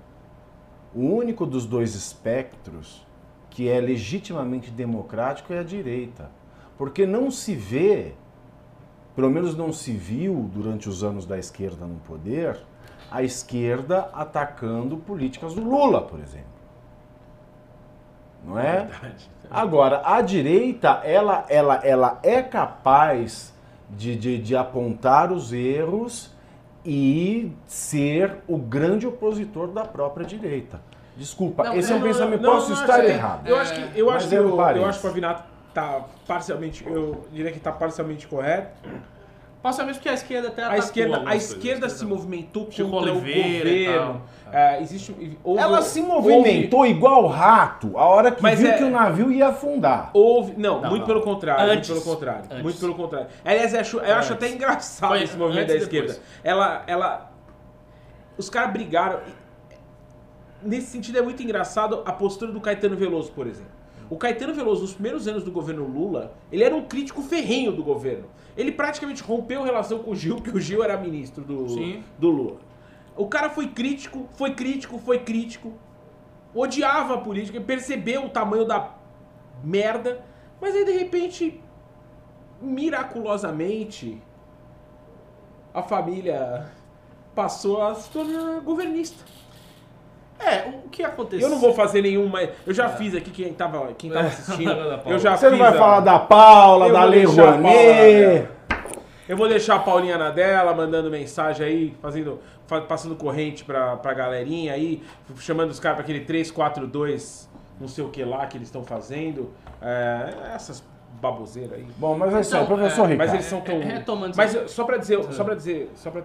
o 0.93 1.01
único 1.01 1.45
dos 1.45 1.65
dois 1.65 1.95
espectros 1.95 3.05
que 3.55 3.69
é 3.69 3.79
legitimamente 3.79 4.69
democrático 4.69 5.53
é 5.53 5.59
a 5.59 5.63
direita. 5.63 6.29
Porque 6.77 7.05
não 7.05 7.31
se 7.31 7.55
vê, 7.55 8.11
pelo 9.15 9.29
menos 9.29 9.55
não 9.55 9.71
se 9.71 9.93
viu 9.93 10.51
durante 10.53 10.89
os 10.89 11.05
anos 11.05 11.25
da 11.25 11.39
esquerda 11.39 11.85
no 11.85 11.95
poder, 12.01 12.59
a 13.09 13.23
esquerda 13.23 14.09
atacando 14.13 14.97
políticas 14.97 15.55
do 15.55 15.63
Lula, 15.63 16.01
por 16.01 16.19
exemplo. 16.19 16.49
Não 18.45 18.59
é? 18.59 18.89
Agora, 19.49 20.01
a 20.03 20.19
direita, 20.21 20.99
ela, 21.05 21.45
ela, 21.47 21.75
ela 21.75 22.19
é 22.23 22.41
capaz 22.41 23.53
de, 23.89 24.17
de, 24.17 24.37
de 24.37 24.53
apontar 24.53 25.31
os 25.31 25.53
erros 25.53 26.35
e 26.85 27.53
ser 27.65 28.35
o 28.49 28.57
grande 28.57 29.07
opositor 29.07 29.69
da 29.69 29.85
própria 29.85 30.25
direita. 30.25 30.81
Desculpa, 31.15 31.63
Não, 31.63 31.75
esse 31.77 31.91
é 31.91 31.95
um 31.95 31.99
não, 31.99 32.07
pensamento. 32.07 32.41
Não, 32.41 32.51
Posso 32.55 32.71
não, 32.73 32.81
estar 32.81 33.05
errado. 33.05 33.47
Eu 33.47 33.55
acho 33.57 33.73
que, 33.73 33.99
eu 33.99 34.05
Mas 34.07 34.15
acho 34.17 34.27
que, 34.29 34.35
é 34.35 34.41
um 34.41 34.53
o- 34.55 34.61
eu 34.71 34.85
acho 34.85 34.99
que 34.99 35.07
o 35.07 35.09
Avinato 35.09 35.43
tá 35.73 36.01
parcialmente, 36.27 36.85
eu 36.85 37.25
diria 37.31 37.51
que 37.51 37.59
tá 37.59 37.71
parcialmente 37.71 38.27
correto. 38.27 38.69
Parcialmente 39.63 39.97
porque 39.97 40.09
a 40.09 40.13
esquerda 40.13 40.49
até 40.49 40.63
A 40.63 40.77
esquerda, 40.77 41.23
a 41.25 41.35
esquerda 41.35 41.89
se 41.89 42.05
movimentou 42.05 42.69
Chico 42.69 42.87
contra 42.91 43.11
o 43.11 43.17
Oliveira 43.17 43.67
e 43.69 43.85
governo. 43.85 44.21
É, 44.51 44.79
existe, 44.81 45.37
houve, 45.43 45.59
Ela 45.59 45.81
se 45.81 46.01
houve- 46.01 46.11
movimentou 46.29 46.85
igual 46.85 47.25
rato 47.25 47.97
a 47.97 48.05
hora 48.05 48.29
que 48.31 48.43
Mas 48.43 48.59
viu 48.59 48.69
é- 48.69 48.73
que 48.77 48.83
o 48.83 48.91
navio 48.91 49.31
ia 49.31 49.47
afundar. 49.47 50.11
Houve, 50.13 50.53
não, 50.55 50.81
Não, 50.81 50.89
muito 50.89 51.01
não. 51.01 51.07
pelo 51.07 51.21
contrário, 51.23 51.63
Antes. 51.71 51.89
muito 51.89 52.03
pelo 52.03 52.15
contrário, 52.15 52.43
Antes. 52.51 52.61
muito 52.61 52.79
pelo 52.79 52.93
contrário. 52.93 53.27
Aliás, 53.43 53.73
eu 53.73 53.79
acho, 53.79 53.97
eu 53.99 54.15
acho 54.15 54.33
até 54.33 54.49
engraçado 54.49 55.09
Foi 55.09 55.23
esse 55.23 55.35
movimento 55.35 55.67
da 55.69 55.75
esquerda. 55.75 56.07
depois. 56.09 56.21
Ela, 56.43 56.83
ela, 56.85 57.31
os 58.37 58.49
caras 58.51 58.71
brigaram. 58.71 59.19
Nesse 60.65 60.87
sentido 60.87 61.19
é 61.19 61.21
muito 61.21 61.43
engraçado 61.43 62.01
a 62.05 62.11
postura 62.11 62.51
do 62.51 62.59
Caetano 62.59 62.97
Veloso, 62.97 63.31
por 63.31 63.45
exemplo. 63.45 63.71
O 64.09 64.17
Caetano 64.17 64.51
Veloso, 64.51 64.81
nos 64.81 64.93
primeiros 64.93 65.27
anos 65.27 65.43
do 65.43 65.51
governo 65.51 65.85
Lula, 65.87 66.33
ele 66.51 66.63
era 66.63 66.75
um 66.75 66.83
crítico 66.83 67.21
ferrenho 67.21 67.71
do 67.71 67.83
governo. 67.83 68.25
Ele 68.57 68.71
praticamente 68.71 69.21
rompeu 69.21 69.61
relação 69.61 69.99
com 69.99 70.11
o 70.11 70.15
Gil, 70.15 70.37
porque 70.37 70.57
o 70.57 70.59
Gil 70.59 70.83
era 70.83 70.97
ministro 70.97 71.43
do, 71.43 71.69
Sim. 71.69 72.03
do 72.17 72.29
Lula. 72.29 72.57
O 73.15 73.27
cara 73.27 73.49
foi 73.49 73.67
crítico, 73.67 74.27
foi 74.31 74.55
crítico, 74.55 74.97
foi 74.97 75.19
crítico, 75.19 75.71
odiava 76.53 77.13
a 77.13 77.17
política, 77.19 77.61
percebeu 77.61 78.25
o 78.25 78.29
tamanho 78.29 78.65
da 78.65 78.91
merda, 79.63 80.23
mas 80.59 80.75
aí 80.75 80.83
de 80.83 80.91
repente, 80.91 81.61
miraculosamente, 82.59 84.21
a 85.73 85.83
família 85.83 86.71
passou 87.35 87.81
a 87.81 87.93
se 87.93 88.09
tornar 88.09 88.61
governista. 88.61 89.23
É, 90.39 90.67
o 90.85 90.89
que 90.89 91.03
aconteceu? 91.03 91.47
Eu 91.47 91.49
não 91.49 91.59
vou 91.59 91.73
fazer 91.73 92.01
nenhuma. 92.01 92.41
Eu 92.65 92.73
já 92.73 92.85
É. 92.85 92.89
fiz 92.89 93.15
aqui 93.15 93.31
quem 93.31 93.53
tava, 93.53 93.93
quem 93.97 94.09
tava 94.11 94.25
É. 94.25 94.27
assistindo. 94.29 94.75
Da 94.89 94.97
Paula. 94.97 95.11
eu 95.15 95.19
já 95.19 95.37
Você 95.37 95.45
não 95.49 95.57
fiz 95.57 95.59
vai 95.59 95.69
a- 95.75 95.77
falar 95.79 95.99
da 96.01 96.19
Paula, 96.19 96.87
Eu 96.87 96.93
da 96.93 96.99
vou 97.01 97.09
Lei 97.09 97.23
Rouanet. 97.25 98.47
Eu 99.27 99.35
vou 99.37 99.47
deixar 99.47 99.75
a 99.75 99.79
Paulinha 99.79 100.17
na 100.19 100.29
dela, 100.29 100.71
mandando 100.73 101.09
mensagem 101.09 101.65
aí, 101.65 101.97
fazendo, 102.01 102.39
fa- 102.67 102.81
passando 102.81 103.15
corrente 103.15 103.63
pra, 103.65 103.95
pra 103.97 104.13
galerinha 104.13 104.73
aí, 104.73 105.01
chamando 105.39 105.71
os 105.71 105.79
caras 105.79 105.95
pra 105.95 106.03
aquele 106.03 106.19
342, 106.25 107.49
não 107.81 107.87
sei 107.87 108.03
o 108.03 108.09
que 108.09 108.23
lá 108.23 108.45
que 108.45 108.57
eles 108.57 108.67
estão 108.67 108.83
fazendo. 108.83 109.51
É, 109.81 110.29
essas 110.53 110.83
baboseiras 111.19 111.73
aí. 111.73 111.87
Bom, 111.97 112.15
mas 112.17 112.33
é 112.33 112.37
aí, 112.37 112.43
Então, 112.45 112.65
professor 112.67 113.05
é, 113.05 113.07
Ricardo. 113.13 113.17
Mas 113.17 113.33
eles 113.33 113.45
são 113.45 113.61
tão. 113.61 113.75
É, 113.75 113.83
retomando 113.83 114.33
Mas 114.37 114.55
só 114.67 114.83
pra 114.83 114.97
dizer, 114.97 115.23
só 115.31 115.43
para 115.43 115.55
dizer, 115.55 115.89
só 115.95 116.11
pra 116.11 116.21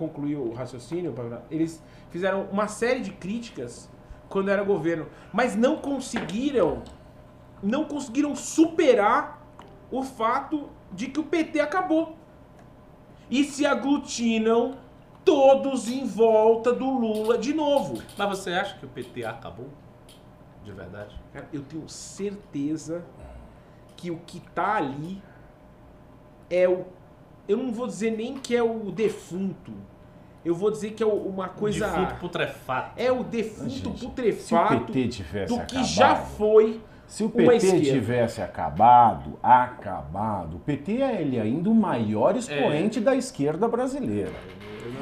concluir 0.00 0.36
o 0.36 0.54
raciocínio, 0.54 1.14
eles 1.50 1.82
fizeram 2.08 2.48
uma 2.50 2.66
série 2.66 3.00
de 3.00 3.10
críticas 3.10 3.90
quando 4.30 4.48
era 4.48 4.64
governo, 4.64 5.06
mas 5.30 5.54
não 5.54 5.76
conseguiram 5.76 6.82
não 7.62 7.84
conseguiram 7.84 8.34
superar 8.34 9.46
o 9.90 10.02
fato 10.02 10.70
de 10.90 11.08
que 11.08 11.20
o 11.20 11.24
PT 11.24 11.60
acabou. 11.60 12.16
E 13.30 13.44
se 13.44 13.66
aglutinam 13.66 14.78
todos 15.22 15.88
em 15.88 16.06
volta 16.06 16.72
do 16.72 16.88
Lula 16.88 17.36
de 17.36 17.52
novo. 17.52 18.02
Mas 18.16 18.28
você 18.30 18.52
acha 18.52 18.78
que 18.78 18.86
o 18.86 18.88
PT 18.88 19.26
acabou? 19.26 19.68
De 20.64 20.72
verdade? 20.72 21.14
Cara, 21.34 21.46
eu 21.52 21.62
tenho 21.62 21.86
certeza 21.86 23.04
que 23.94 24.10
o 24.10 24.16
que 24.20 24.40
tá 24.40 24.76
ali 24.76 25.22
é 26.48 26.66
o. 26.66 26.86
Eu 27.46 27.58
não 27.58 27.72
vou 27.72 27.86
dizer 27.86 28.12
nem 28.12 28.38
que 28.38 28.56
é 28.56 28.62
o 28.62 28.90
defunto. 28.90 29.72
Eu 30.44 30.54
vou 30.54 30.70
dizer 30.70 30.92
que 30.92 31.02
é 31.02 31.06
o- 31.06 31.10
uma 31.10 31.48
coisa. 31.48 31.86
Defunto 31.86 32.14
putrefato. 32.14 32.92
É 32.96 33.12
o 33.12 33.22
defunto 33.22 33.68
Gente, 33.70 33.82
Se 33.98 34.04
o 34.04 34.08
putrefato 34.08 34.86
PT 34.86 35.08
tivesse 35.08 35.46
do 35.54 35.56
que 35.66 35.76
acabado, 35.76 35.86
já 35.86 36.16
foi. 36.16 36.80
se 37.06 37.24
o 37.24 37.28
PT 37.28 37.80
tivesse 37.80 38.40
acabado, 38.40 39.38
acabado, 39.42 40.56
o 40.56 40.60
PT 40.60 41.02
é 41.02 41.20
ele 41.20 41.38
ainda 41.38 41.68
o 41.68 41.74
maior 41.74 42.36
expoente 42.36 43.00
da 43.00 43.14
esquerda 43.14 43.68
brasileira. 43.68 44.32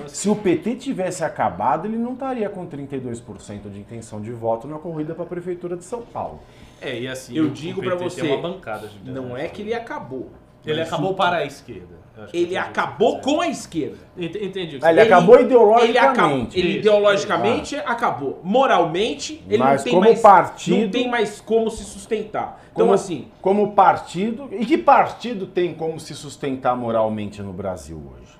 Se 0.06 0.28
o 0.28 0.34
PT 0.34 0.74
tivesse 0.76 1.22
acabado, 1.22 1.86
ele 1.86 1.96
não 1.96 2.12
estaria 2.14 2.48
com 2.48 2.66
32% 2.66 3.70
de 3.70 3.78
intenção 3.78 4.20
de 4.20 4.32
voto 4.32 4.66
na 4.66 4.78
corrida 4.78 5.14
para 5.14 5.24
a 5.24 5.26
prefeitura 5.26 5.76
de 5.76 5.84
São 5.84 6.02
Paulo. 6.02 6.40
É, 6.80 6.98
e 6.98 7.06
assim, 7.08 7.36
Eu 7.36 7.44
o- 7.46 7.50
digo 7.50 7.80
o 7.80 7.84
pra 7.84 7.96
PT 7.96 8.10
você, 8.10 8.20
tem 8.22 8.32
uma 8.36 8.42
bancada 8.42 8.88
de 8.88 9.10
Não 9.10 9.36
é 9.36 9.46
que 9.48 9.62
ele 9.62 9.72
acabou. 9.74 10.30
Ele 10.66 10.80
acabou 10.80 11.12
o- 11.12 11.14
para 11.14 11.36
a 11.38 11.44
esquerda. 11.44 11.96
Ele 12.32 12.56
acabou 12.56 13.20
com 13.20 13.40
a 13.40 13.48
esquerda. 13.48 13.98
Ent- 14.16 14.36
Entendi. 14.36 14.78
Ah, 14.82 14.90
Ele 14.90 15.00
você- 15.00 15.06
acabou 15.06 15.34
Ele, 15.36 15.44
ideologicamente. 15.44 16.02
acabou, 16.06 16.48
ele 16.54 16.78
ideologicamente 16.78 17.76
acabou. 17.76 18.40
Moralmente, 18.42 19.42
ele 19.48 19.58
Mas 19.58 19.78
não 19.80 19.84
tem 19.84 19.92
como 19.94 20.04
mais 20.06 20.20
partido- 20.20 20.82
não 20.82 20.90
tem 20.90 21.08
mais 21.08 21.40
como 21.40 21.70
se 21.70 21.84
sustentar. 21.84 22.62
Então 22.72 22.86
Como, 22.86 22.92
assim, 22.94 23.28
como 23.42 23.72
partido. 23.72 24.48
E 24.52 24.64
que 24.66 24.78
partido 24.78 25.46
tem 25.46 25.74
como 25.74 25.98
se 26.00 26.14
sustentar 26.14 26.76
moralmente 26.76 27.42
no 27.42 27.52
Brasil 27.52 27.96
hoje? 28.16 28.32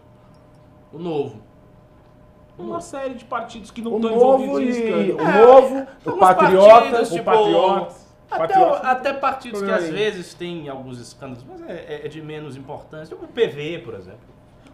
O 0.93 0.99
novo. 0.99 1.43
uma 2.59 2.81
série 2.81 3.15
de 3.15 3.25
partidos 3.25 3.71
que 3.71 3.81
não 3.81 3.97
estão 3.97 4.13
envolvidos 4.13 4.59
em 4.61 4.63
e. 4.65 4.69
escândalo. 4.71 5.17
O 5.19 5.21
É, 5.29 5.47
novo, 5.47 5.75
o 5.77 6.11
alguns 6.11 6.19
Patriotas. 6.21 6.73
partidos, 6.73 7.11
O 7.11 7.13
tipo, 7.13 7.25
Patriotas. 7.25 8.08
Até, 8.31 8.47
Patriotas. 8.49 8.85
até 8.85 9.13
partidos 9.15 9.63
que 9.63 9.71
às 9.71 9.89
vezes 9.89 10.35
têm 10.35 10.69
alguns 10.69 10.99
escândalos, 11.01 11.45
mas 11.49 11.63
é, 11.63 11.73
é- 11.73 12.01
é 12.05 12.09
de 12.09 12.21
menos 12.21 12.57
importância. 12.57 13.17
O 13.17 13.27
PV, 13.27 13.79
por 13.79 13.95
exemplo. 13.95 14.21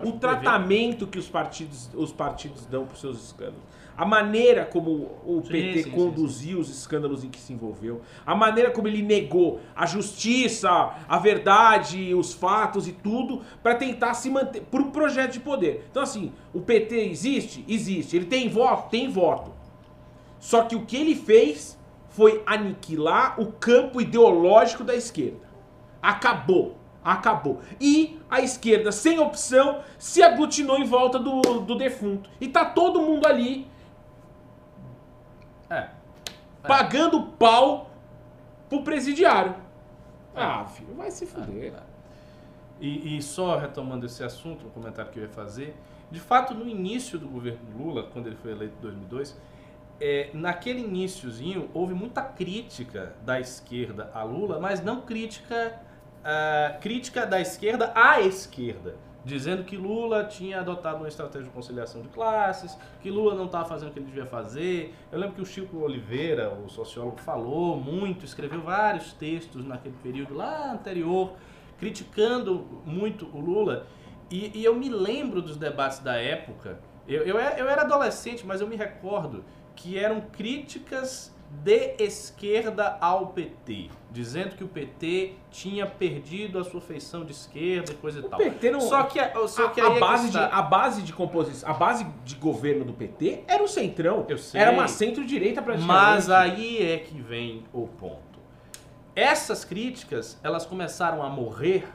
O 0.00 0.10
PV 0.12 0.18
tratamento 0.18 1.06
que 1.06 1.18
os 1.20 1.28
partidos, 1.28 1.88
os 1.94 2.12
partidos 2.12 2.66
dão 2.66 2.84
para 2.84 2.96
seus 2.96 3.24
escândalos. 3.26 3.62
A 3.96 4.04
maneira 4.04 4.64
como 4.64 4.90
o 5.24 5.40
Sim, 5.44 5.52
PT 5.52 5.72
sim, 5.74 5.82
sim, 5.84 5.90
conduziu 5.92 6.58
os 6.58 6.68
escândalos 6.68 7.22
em 7.22 7.30
que 7.30 7.38
se 7.38 7.52
envolveu. 7.52 8.00
A 8.26 8.34
maneira 8.34 8.72
como 8.72 8.88
ele 8.88 9.02
negou 9.02 9.60
a 9.76 9.86
justiça, 9.86 10.68
a 11.08 11.16
verdade, 11.18 12.12
os 12.12 12.34
fatos 12.34 12.88
e 12.88 12.92
tudo 12.92 13.42
para 13.62 13.76
tentar 13.76 14.14
se 14.14 14.28
manter 14.28 14.62
por 14.62 14.80
um 14.80 14.90
projeto 14.90 15.34
de 15.34 15.38
poder. 15.40 15.86
Então 15.92 16.02
assim, 16.02 16.32
o 16.52 16.60
PT 16.60 16.96
existe? 17.08 17.64
Existe. 17.68 18.16
Ele 18.16 18.24
tem 18.26 18.48
voto? 18.48 18.90
Tem 18.90 19.08
voto. 19.08 19.52
Só 20.40 20.62
que 20.64 20.74
o 20.74 20.84
que 20.84 20.96
ele 20.96 21.14
fez 21.14 21.78
foi 22.14 22.42
aniquilar 22.46 23.40
o 23.40 23.50
campo 23.52 24.00
ideológico 24.00 24.84
da 24.84 24.94
esquerda. 24.94 25.48
Acabou. 26.00 26.76
Acabou. 27.04 27.60
E 27.80 28.18
a 28.30 28.40
esquerda, 28.40 28.92
sem 28.92 29.18
opção, 29.18 29.82
se 29.98 30.22
aglutinou 30.22 30.78
em 30.78 30.84
volta 30.84 31.18
do, 31.18 31.40
do 31.60 31.74
defunto. 31.76 32.30
E 32.40 32.48
tá 32.48 32.64
todo 32.64 33.02
mundo 33.02 33.26
ali 33.26 33.66
É. 35.68 35.88
pagando 36.62 37.20
pau 37.32 37.90
pro 38.68 38.82
presidiário. 38.82 39.56
Ah, 40.34 40.64
filho, 40.66 40.94
vai 40.94 41.10
se 41.10 41.26
fuder. 41.26 41.74
E, 42.80 43.16
e 43.18 43.22
só 43.22 43.58
retomando 43.58 44.06
esse 44.06 44.22
assunto, 44.22 44.66
um 44.66 44.70
comentário 44.70 45.10
que 45.10 45.18
eu 45.18 45.24
ia 45.24 45.28
fazer, 45.28 45.76
de 46.10 46.20
fato, 46.20 46.54
no 46.54 46.66
início 46.66 47.18
do 47.18 47.28
governo 47.28 47.60
Lula, 47.76 48.04
quando 48.12 48.28
ele 48.28 48.36
foi 48.36 48.52
eleito 48.52 48.74
em 48.78 48.82
2002, 48.82 49.36
é, 50.00 50.30
naquele 50.32 50.80
iníciozinho 50.80 51.70
houve 51.72 51.94
muita 51.94 52.22
crítica 52.22 53.14
da 53.24 53.40
esquerda 53.40 54.10
a 54.14 54.22
Lula, 54.22 54.58
mas 54.58 54.82
não 54.82 55.00
crítica, 55.00 55.80
ah, 56.24 56.76
crítica 56.80 57.26
da 57.26 57.40
esquerda 57.40 57.92
à 57.94 58.20
esquerda, 58.20 58.96
dizendo 59.24 59.64
que 59.64 59.76
Lula 59.76 60.24
tinha 60.24 60.60
adotado 60.60 60.98
uma 60.98 61.08
estratégia 61.08 61.48
de 61.48 61.54
conciliação 61.54 62.02
de 62.02 62.08
classes, 62.08 62.76
que 63.00 63.10
Lula 63.10 63.34
não 63.34 63.46
estava 63.46 63.64
fazendo 63.66 63.90
o 63.90 63.92
que 63.92 63.98
ele 63.98 64.06
devia 64.06 64.26
fazer. 64.26 64.94
Eu 65.10 65.18
lembro 65.18 65.36
que 65.36 65.42
o 65.42 65.46
Chico 65.46 65.78
Oliveira, 65.78 66.52
o 66.52 66.68
sociólogo, 66.68 67.18
falou 67.20 67.80
muito, 67.80 68.24
escreveu 68.24 68.60
vários 68.60 69.12
textos 69.12 69.64
naquele 69.64 69.96
período 70.02 70.34
lá 70.34 70.72
anterior, 70.72 71.34
criticando 71.78 72.82
muito 72.84 73.26
o 73.32 73.40
Lula. 73.40 73.86
E, 74.30 74.58
e 74.58 74.64
eu 74.64 74.74
me 74.74 74.88
lembro 74.88 75.40
dos 75.40 75.56
debates 75.56 76.00
da 76.00 76.16
época. 76.16 76.78
Eu, 77.06 77.22
eu, 77.22 77.38
eu 77.38 77.68
era 77.68 77.82
adolescente, 77.82 78.44
mas 78.44 78.60
eu 78.60 78.66
me 78.66 78.76
recordo 78.76 79.44
que 79.76 79.98
eram 79.98 80.20
críticas 80.20 81.32
de 81.62 81.94
esquerda 82.00 82.98
ao 83.00 83.28
PT, 83.28 83.88
dizendo 84.10 84.56
que 84.56 84.64
o 84.64 84.68
PT 84.68 85.34
tinha 85.52 85.86
perdido 85.86 86.58
a 86.58 86.64
sua 86.64 86.80
feição 86.80 87.24
de 87.24 87.30
esquerda 87.32 87.92
e 87.92 87.94
coisa 87.94 88.18
e 88.18 88.22
O 88.22 88.28
tal. 88.28 88.38
PT 88.40 88.70
não. 88.72 88.80
Só 88.80 89.04
que, 89.04 89.20
a- 89.20 89.46
só 89.46 89.68
que 89.68 89.80
a, 89.80 89.84
aí 89.84 89.90
a 89.90 89.92
é 89.92 89.94
que 89.94 90.00
base 90.00 90.30
de, 90.30 90.36
está. 90.36 90.46
a 90.48 90.62
base 90.62 91.02
de 91.02 91.12
composição, 91.12 91.68
a 91.70 91.72
base 91.72 92.04
de 92.24 92.34
governo 92.36 92.84
do 92.84 92.92
PT 92.92 93.44
era 93.46 93.62
o 93.62 93.68
centrão. 93.68 94.26
Eu 94.28 94.36
sei. 94.38 94.60
Era 94.60 94.72
uma 94.72 94.88
centro-direita 94.88 95.62
praticamente. 95.62 95.86
Mas 95.86 96.28
aí 96.28 96.82
é 96.82 96.98
que 96.98 97.20
vem 97.20 97.62
o 97.72 97.86
ponto. 97.86 98.22
Essas 99.14 99.64
críticas, 99.64 100.38
elas 100.42 100.66
começaram 100.66 101.22
a 101.22 101.28
morrer 101.28 101.86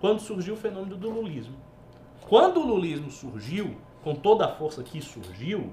quando 0.00 0.20
surgiu 0.20 0.54
o 0.54 0.56
fenômeno 0.56 0.96
do 0.96 1.10
lulismo. 1.10 1.56
Quando 2.28 2.60
o 2.60 2.66
lulismo 2.66 3.10
surgiu, 3.10 3.76
com 4.04 4.14
toda 4.14 4.44
a 4.44 4.48
força 4.48 4.82
que 4.84 5.00
surgiu, 5.02 5.72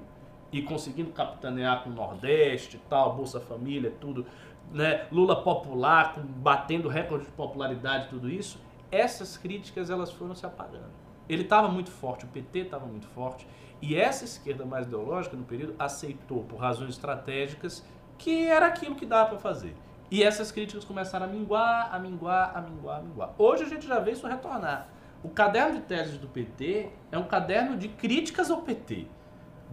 e 0.52 0.62
conseguindo 0.62 1.10
capitanear 1.10 1.82
com 1.82 1.90
o 1.90 1.92
Nordeste 1.92 2.80
tal, 2.88 3.14
Bolsa 3.14 3.40
Família, 3.40 3.92
tudo, 4.00 4.26
né, 4.72 5.06
Lula 5.12 5.42
popular, 5.42 6.14
com- 6.14 6.22
batendo 6.22 6.88
recorde 6.88 7.26
de 7.26 7.32
popularidade, 7.32 8.08
tudo 8.08 8.28
isso, 8.30 8.58
essas 8.90 9.36
críticas 9.36 9.90
elas 9.90 10.10
foram 10.12 10.34
se 10.34 10.46
apagando. 10.46 10.90
Ele 11.28 11.42
estava 11.42 11.68
muito 11.68 11.90
forte, 11.90 12.24
o 12.24 12.28
PT 12.28 12.60
estava 12.60 12.86
muito 12.86 13.06
forte, 13.08 13.46
e 13.82 13.96
essa 13.96 14.24
esquerda 14.24 14.64
mais 14.64 14.86
ideológica 14.86 15.36
no 15.36 15.44
período 15.44 15.74
aceitou, 15.78 16.44
por 16.44 16.58
razões 16.58 16.90
estratégicas, 16.90 17.84
que 18.16 18.46
era 18.46 18.66
aquilo 18.66 18.94
que 18.94 19.04
dava 19.04 19.30
para 19.30 19.38
fazer. 19.38 19.76
E 20.10 20.22
essas 20.22 20.52
críticas 20.52 20.84
começaram 20.84 21.26
a 21.26 21.28
minguar, 21.28 21.92
a 21.92 21.98
minguar, 21.98 22.52
a 22.56 22.60
minguar, 22.60 22.98
a 23.00 23.02
minguar. 23.02 23.34
Hoje 23.36 23.64
a 23.64 23.68
gente 23.68 23.86
já 23.86 23.98
vê 23.98 24.12
isso 24.12 24.26
retornar. 24.26 24.88
O 25.22 25.28
caderno 25.28 25.74
de 25.74 25.80
teses 25.80 26.16
do 26.16 26.28
PT 26.28 26.90
é 27.10 27.18
um 27.18 27.24
caderno 27.24 27.76
de 27.76 27.88
críticas 27.88 28.50
ao 28.50 28.62
PT. 28.62 29.08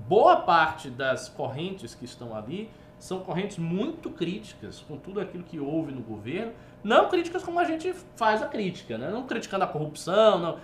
Boa 0.08 0.38
parte 0.38 0.90
das 0.90 1.30
correntes 1.30 1.96
que 1.96 2.06
estão 2.06 2.36
ali 2.36 2.70
são 3.00 3.20
correntes 3.20 3.58
muito 3.58 4.10
críticas 4.10 4.80
com 4.88 4.98
tudo 4.98 5.20
aquilo 5.20 5.44
que 5.44 5.60
houve 5.60 5.92
no 5.92 6.02
governo. 6.02 6.54
Não 6.84 7.10
críticas 7.10 7.44
como 7.44 7.60
a 7.60 7.64
gente 7.64 7.94
faz 8.16 8.42
a 8.42 8.48
crítica, 8.48 8.98
né? 8.98 9.10
não 9.10 9.24
criticando 9.24 9.64
a 9.64 9.68
corrupção, 9.68 10.40
não, 10.40 10.58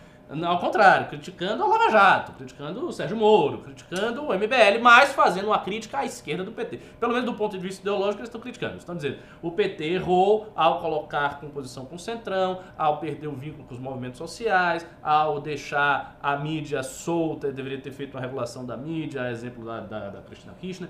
ao 0.46 0.60
contrário, 0.60 1.08
criticando 1.08 1.64
a 1.64 1.68
Lava 1.68 1.90
Jato, 1.90 2.34
criticando 2.34 2.86
o 2.86 2.94
Sérgio 2.94 3.18
Moro, 3.18 3.60
criticando 3.60 4.24
o 4.24 4.34
MBL, 4.34 4.80
mas 4.80 5.12
fazendo 5.12 5.48
uma 5.48 5.58
crítica 5.58 6.00
à 6.00 6.06
esquerda 6.06 6.44
do 6.44 6.52
PT. 6.52 6.78
Pelo 7.00 7.14
menos 7.14 7.26
do 7.26 7.34
ponto 7.34 7.58
de 7.58 7.64
vista 7.64 7.82
ideológico, 7.82 8.20
eles 8.20 8.30
estão 8.30 8.40
criticando. 8.40 8.74
Eles 8.74 8.84
estão 8.84 8.96
dizendo 8.96 9.18
o 9.42 9.52
PT 9.52 9.86
errou 9.86 10.52
ao 10.56 10.80
colocar 10.80 11.40
composição 11.40 11.84
com 11.86 11.96
o 11.96 12.00
Centrão, 12.00 12.62
ao 12.78 13.00
perder 13.00 13.28
o 13.28 13.34
vínculo 13.34 13.64
com 13.64 13.74
os 13.74 13.80
movimentos 13.80 14.20
sociais, 14.20 14.86
ao 15.02 15.42
deixar 15.42 16.20
a 16.22 16.38
mídia 16.38 16.84
solta, 16.84 17.52
deveria 17.52 17.82
ter 17.82 17.92
feito 17.92 18.14
uma 18.14 18.22
regulação 18.22 18.64
da 18.64 18.78
mídia, 18.78 19.32
exemplo 19.32 19.66
da, 19.66 19.80
da, 19.80 20.10
da 20.10 20.22
Cristina 20.22 20.54
Kirchner. 20.62 20.90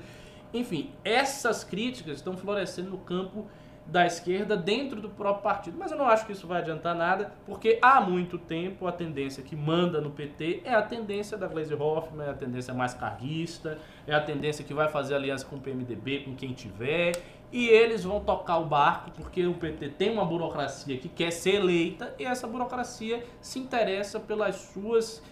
Enfim, 0.54 0.92
essas 1.04 1.64
críticas 1.64 2.18
estão 2.18 2.36
florescendo 2.36 2.90
no 2.90 2.98
campo 2.98 3.48
da 3.90 4.06
esquerda 4.06 4.56
dentro 4.56 5.02
do 5.02 5.10
próprio 5.10 5.44
partido. 5.44 5.78
Mas 5.78 5.92
eu 5.92 5.98
não 5.98 6.06
acho 6.06 6.26
que 6.26 6.32
isso 6.32 6.48
vai 6.48 6.62
adiantar 6.62 6.96
nada, 6.96 7.34
porque 7.46 7.80
há 7.82 8.00
muito 8.00 8.38
tempo 8.38 8.88
a 8.88 8.92
tendência 8.92 9.44
que 9.44 9.56
manda 9.56 10.00
no 10.00 10.12
PT 10.12 10.62
é 10.64 10.74
a 10.74 10.82
tendência 10.82 11.38
da 11.38 11.48
Gleisi 11.48 11.74
Hoffmann, 11.74 12.28
é 12.28 12.32
a 12.32 12.34
tendência 12.34 12.74
mais 12.74 12.94
carguista, 12.94 13.78
é 14.06 14.14
a 14.14 14.22
tendência 14.22 14.64
que 14.64 14.74
vai 14.74 14.88
fazer 14.88 15.16
aliança 15.16 15.46
com 15.46 15.56
o 15.56 15.60
PMDB, 15.60 16.20
com 16.20 16.36
quem 16.36 16.54
tiver, 16.54 17.14
e 17.52 17.68
eles 17.68 18.04
vão 18.04 18.20
tocar 18.20 18.60
o 18.60 18.66
barco 18.66 19.10
porque 19.12 19.46
o 19.48 19.56
PT 19.56 19.90
tem 19.90 20.12
uma 20.12 20.24
burocracia 20.24 20.98
que 20.98 21.10
quer 21.10 21.32
ser 21.32 21.56
eleita 21.56 22.14
e 22.20 22.26
essa 22.26 22.48
burocracia 22.48 23.26
se 23.42 23.58
interessa 23.58 24.20
pelas 24.20 24.56
suas 24.56 25.24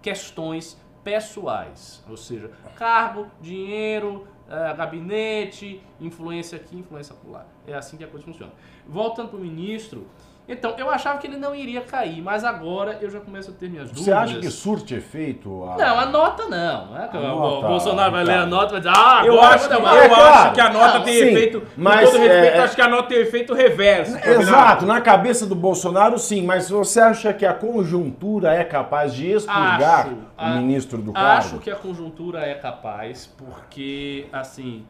questões 0.00 0.80
pessoais, 1.04 2.02
ou 2.08 2.16
seja, 2.16 2.50
cargo, 2.76 3.30
dinheiro, 3.40 4.26
uh, 4.48 4.76
gabinete, 4.76 5.80
influência 6.00 6.56
aqui, 6.56 6.76
influência 6.76 7.14
lá. 7.26 7.46
É 7.66 7.74
assim 7.74 7.96
que 7.96 8.04
a 8.04 8.08
coisa 8.08 8.24
funciona. 8.24 8.52
Voltando 8.86 9.30
para 9.30 9.38
o 9.38 9.42
ministro, 9.42 10.06
então, 10.48 10.74
eu 10.78 10.88
achava 10.88 11.18
que 11.18 11.26
ele 11.26 11.36
não 11.36 11.52
iria 11.56 11.80
cair, 11.80 12.22
mas 12.22 12.44
agora 12.44 12.98
eu 13.00 13.10
já 13.10 13.18
começo 13.18 13.50
a 13.50 13.54
ter 13.54 13.68
minhas 13.68 13.88
dúvidas. 13.88 14.04
Você 14.04 14.12
acha 14.12 14.38
que 14.38 14.48
surte 14.48 14.94
efeito? 14.94 15.64
A... 15.64 15.76
Não, 15.76 15.98
a 15.98 16.06
nota 16.06 16.44
não. 16.44 16.86
não 16.86 17.02
é 17.02 17.08
que 17.08 17.16
o 17.16 17.20
nota, 17.20 17.66
Bolsonaro 17.66 18.12
vai 18.12 18.22
ler 18.22 18.38
a 18.38 18.46
nota 18.46 18.66
e 18.66 18.70
vai 18.70 18.80
dizer, 18.80 18.92
ah, 18.96 19.22
eu 19.24 19.40
acho, 19.40 19.72
eu, 19.72 19.80
eu 19.80 19.86
é, 19.88 20.28
acho 20.28 20.52
que 20.52 20.60
a 20.60 20.72
nota 20.72 20.98
não, 20.98 21.04
tem 21.04 21.14
sim, 21.14 21.24
efeito. 21.24 21.62
Mas, 21.76 22.10
com 22.10 22.12
todo 22.12 22.20
respeito, 22.20 22.54
é... 22.54 22.58
acho 22.60 22.76
que 22.76 22.80
a 22.80 22.88
nota 22.88 23.08
tem 23.08 23.18
efeito 23.18 23.54
reverso. 23.54 24.16
Exato, 24.16 24.86
na 24.86 25.00
cabeça 25.00 25.46
do 25.46 25.56
Bolsonaro, 25.56 26.16
sim, 26.16 26.44
mas 26.44 26.70
você 26.70 27.00
acha 27.00 27.32
que 27.32 27.44
a 27.44 27.52
conjuntura 27.52 28.54
é 28.54 28.62
capaz 28.62 29.12
de 29.14 29.32
expurgar 29.32 30.06
acho, 30.06 30.10
o 30.10 30.26
a, 30.38 30.50
ministro 30.50 31.02
do 31.02 31.12
cargo? 31.12 31.28
Acho 31.28 31.58
que 31.58 31.70
a 31.72 31.76
conjuntura 31.76 32.46
é 32.46 32.54
capaz, 32.54 33.26
porque, 33.26 34.28
assim, 34.32 34.86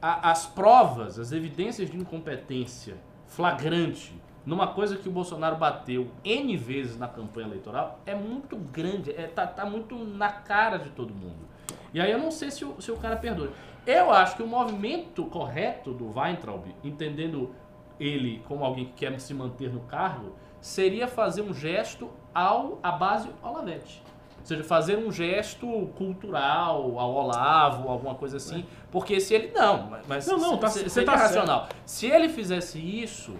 a, 0.00 0.30
as 0.30 0.46
provas, 0.46 1.18
as 1.18 1.30
evidências 1.30 1.90
de 1.90 1.98
incompetência 1.98 2.94
flagrante 3.26 4.14
numa 4.44 4.68
coisa 4.68 4.96
que 4.96 5.08
o 5.08 5.12
Bolsonaro 5.12 5.56
bateu 5.56 6.08
N 6.24 6.56
vezes 6.56 6.98
na 6.98 7.08
campanha 7.08 7.46
eleitoral, 7.46 7.98
é 8.04 8.14
muito 8.14 8.56
grande, 8.56 9.10
é, 9.10 9.26
tá, 9.26 9.46
tá 9.46 9.64
muito 9.64 9.96
na 9.96 10.30
cara 10.30 10.78
de 10.78 10.90
todo 10.90 11.14
mundo. 11.14 11.48
E 11.92 12.00
aí 12.00 12.10
eu 12.10 12.18
não 12.18 12.30
sei 12.30 12.50
se 12.50 12.64
o, 12.64 12.80
se 12.80 12.90
o 12.90 12.96
cara 12.96 13.16
perdoa. 13.16 13.50
Eu 13.86 14.10
acho 14.10 14.36
que 14.36 14.42
o 14.42 14.46
movimento 14.46 15.24
correto 15.26 15.92
do 15.92 16.18
Weintraub, 16.18 16.66
entendendo 16.82 17.54
ele 17.98 18.42
como 18.48 18.64
alguém 18.64 18.86
que 18.86 18.92
quer 18.92 19.18
se 19.20 19.32
manter 19.32 19.72
no 19.72 19.80
cargo, 19.80 20.34
seria 20.60 21.06
fazer 21.06 21.42
um 21.42 21.52
gesto 21.52 22.10
ao 22.34 22.78
à 22.82 22.92
base 22.92 23.28
Olavete. 23.42 24.02
Ou 24.40 24.46
seja, 24.46 24.64
fazer 24.64 24.98
um 24.98 25.10
gesto 25.10 25.66
cultural 25.96 26.98
ao 26.98 27.14
Olavo, 27.14 27.88
alguma 27.88 28.14
coisa 28.14 28.36
assim. 28.36 28.66
Porque 28.90 29.18
se 29.18 29.32
ele. 29.34 29.52
Não, 29.54 29.90
mas. 30.06 30.26
Não, 30.26 30.36
não, 30.36 30.58
tá, 30.58 30.68
se, 30.68 30.82
você 30.82 31.02
tá 31.02 31.14
racional. 31.14 31.60
Certo. 31.60 31.76
Se 31.86 32.06
ele 32.06 32.28
fizesse 32.28 32.78
isso, 32.78 33.34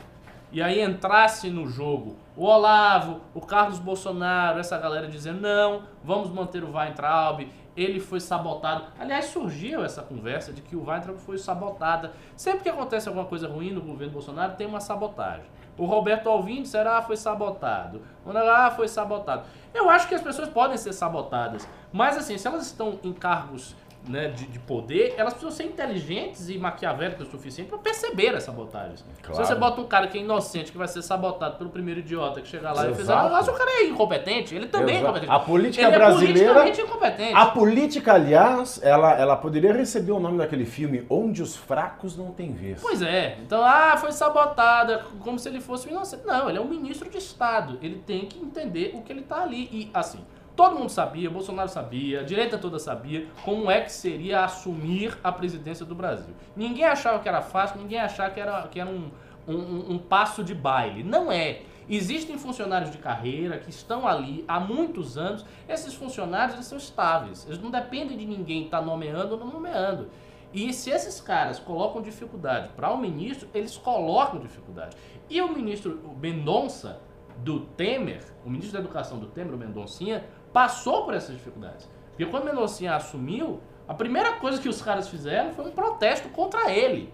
e 0.55 0.63
aí 0.63 0.81
entrasse 0.81 1.51
no 1.51 1.67
jogo 1.67 2.17
o 2.37 2.45
Olavo, 2.45 3.23
o 3.35 3.41
Carlos 3.41 3.81
Bolsonaro, 3.81 4.61
essa 4.61 4.79
galera 4.79 5.09
dizendo 5.09 5.41
não, 5.41 5.83
vamos 6.05 6.31
manter 6.31 6.63
o 6.63 6.73
Weintraub, 6.73 7.41
ele 7.77 7.99
foi 7.99 8.21
sabotado. 8.21 8.85
Aliás, 8.97 9.25
surgiu 9.27 9.85
essa 9.85 10.01
conversa 10.01 10.53
de 10.53 10.63
que 10.63 10.77
o 10.77 10.89
Weintraub 10.89 11.19
foi 11.19 11.39
sabotada. 11.39 12.13
Sempre 12.37 12.63
que 12.63 12.69
acontece 12.69 13.09
alguma 13.09 13.27
coisa 13.27 13.49
ruim 13.49 13.73
no 13.73 13.81
governo 13.81 14.13
Bolsonaro, 14.13 14.55
tem 14.55 14.65
uma 14.65 14.79
sabotagem. 14.79 15.47
O 15.77 15.87
Roberto 15.87 16.29
Alvim 16.29 16.65
será 16.65 16.99
ah, 16.99 17.03
foi 17.03 17.17
sabotado. 17.17 18.01
O 18.25 18.31
ah, 18.31 18.71
foi 18.71 18.87
sabotado. 18.87 19.43
Eu 19.75 19.91
acho 19.91 20.07
que 20.07 20.15
as 20.15 20.23
pessoas 20.23 20.49
podem 20.49 20.77
ser 20.77 20.93
sabotadas, 20.93 21.69
mas 21.93 22.17
assim, 22.17 22.39
se 22.39 22.47
elas 22.47 22.65
estão 22.65 23.01
em 23.03 23.13
cargos 23.13 23.75
né, 24.09 24.29
de, 24.29 24.47
de, 24.47 24.59
poder, 24.59 25.15
elas 25.17 25.33
precisam 25.33 25.57
ser 25.57 25.65
inteligentes 25.65 26.49
e 26.49 26.59
maquiavélicas 26.59 27.27
o 27.27 27.31
suficiente 27.31 27.69
para 27.69 27.79
perceber 27.79 28.35
essa 28.35 28.47
sabotagem. 28.47 29.05
Claro. 29.23 29.35
Se 29.35 29.49
você 29.49 29.55
bota 29.55 29.81
um 29.81 29.87
cara 29.87 30.07
que 30.09 30.19
é 30.19 30.21
inocente, 30.21 30.71
que 30.71 30.79
vai 30.79 30.89
ser 30.89 31.03
sabotado 31.03 31.57
pelo 31.57 31.71
primeiro 31.71 32.01
idiota 32.01 32.41
que 32.41 32.49
chegar 32.49 32.73
lá 32.73 32.83
Exato. 32.83 32.93
e 32.93 32.95
fizer 32.97 33.17
um 33.17 33.23
negócio, 33.25 33.53
o 33.53 33.57
cara 33.57 33.71
é 33.71 33.87
incompetente, 33.87 34.55
ele 34.55 34.67
também 34.67 34.97
Exato. 34.97 35.07
é 35.07 35.09
incompetente. 35.09 35.33
A 35.33 35.39
política 35.41 35.87
ele 35.87 35.97
brasileira. 35.97 36.69
É 36.69 36.81
incompetente. 36.81 37.35
A 37.35 37.47
política, 37.47 38.15
aliás, 38.15 38.81
ela, 38.83 39.13
ela 39.19 39.37
poderia 39.37 39.73
receber 39.73 40.13
o 40.13 40.21
nome 40.21 40.39
daquele 40.39 40.67
filme 40.67 41.05
Onde 41.09 41.43
os 41.43 41.57
Fracos 41.57 42.17
Não 42.17 42.31
Têm 42.31 42.53
Vez. 42.53 42.81
Pois 42.81 43.01
é. 43.01 43.39
Então, 43.43 43.65
ah, 43.65 43.97
foi 43.97 44.13
sabotada, 44.13 45.05
como 45.21 45.39
se 45.39 45.49
ele 45.49 45.61
fosse 45.61 45.89
um 45.89 45.93
inocente. 45.93 46.27
Não, 46.27 46.49
ele 46.49 46.59
é 46.59 46.61
um 46.61 46.69
ministro 46.69 47.09
de 47.09 47.19
Estado. 47.19 47.79
Ele 47.83 48.03
tem 48.07 48.27
que 48.27 48.39
entender 48.39 48.93
o 48.95 49.03
que 49.03 49.13
ele 49.13 49.21
está 49.21 49.43
ali. 49.43 49.69
E, 49.73 49.91
assim, 49.95 50.21
Todo 50.57 50.79
mundo 50.79 50.89
sabia, 50.89 51.29
Bolsonaro 51.29 51.69
sabia, 51.69 52.21
a 52.21 52.23
direita 52.23 52.57
toda 52.57 52.79
sabia 52.79 53.27
como 53.45 53.69
é 53.69 53.81
que 53.81 53.91
seria 53.91 54.45
assumir 54.45 55.19
a 55.23 55.33
presidência 55.33 55.85
do 55.85 55.97
Brasil. 55.97 56.33
Ninguém 56.55 56.85
achava 56.85 57.19
que 57.19 57.29
era 57.29 57.43
fácil, 57.43 57.81
ninguém 57.81 57.99
achava 57.99 58.31
que 58.31 58.39
era, 58.39 58.63
que 58.69 58.79
era 58.79 58.89
um, 58.89 59.11
um, 59.49 59.95
um 59.95 59.99
passo 59.99 60.45
de 60.45 60.55
baile. 60.55 61.03
Não 61.03 61.31
é. 61.31 61.63
Existem 61.89 62.39
funcionários 62.39 62.93
de 62.93 62.99
carreira 62.99 63.59
que 63.59 63.69
estão 63.69 64.07
ali 64.07 64.45
há 64.47 64.61
muitos 64.61 65.19
anos. 65.19 65.45
Esses 65.69 65.93
funcionários 65.93 66.55
eles 66.55 66.67
são 66.67 66.79
estáveis. 66.79 67.45
Eles 67.47 67.61
não 67.61 67.71
dependem 67.71 68.17
de 68.17 68.25
ninguém 68.25 68.67
estar 68.67 68.79
tá 68.79 68.85
nomeando 68.85 69.35
ou 69.35 69.41
não 69.41 69.49
nomeando. 69.49 70.09
E 70.53 70.73
se 70.73 70.89
esses 70.89 71.21
caras 71.21 71.59
colocam 71.59 72.01
dificuldade 72.01 72.69
para 72.77 72.93
o 72.93 72.97
ministro, 72.97 73.49
eles 73.53 73.77
colocam 73.77 74.39
dificuldade. 74.39 74.97
E 75.29 75.43
o 75.43 75.53
ministro 75.53 76.01
Mendonça, 76.21 77.01
do 77.39 77.61
Temer, 77.61 78.23
o 78.45 78.51
ministro 78.51 78.75
da 78.75 78.79
Educação 78.79 79.19
do 79.19 79.27
Temer, 79.27 79.55
o 79.55 79.59
Mendoncinha, 79.59 80.25
passou 80.55 81.05
por 81.05 81.13
essas 81.13 81.35
dificuldades. 81.35 81.87
Porque 82.11 82.25
quando 82.25 82.45
Mendoncinha 82.45 82.95
assumiu, 82.95 83.61
a 83.89 83.93
primeira 83.93 84.35
coisa 84.37 84.63
que 84.63 84.69
os 84.69 84.81
caras 84.81 85.09
fizeram 85.09 85.53
foi 85.53 85.67
um 85.67 85.73
protesto 85.73 86.29
contra 86.29 86.71
ele. 86.71 87.13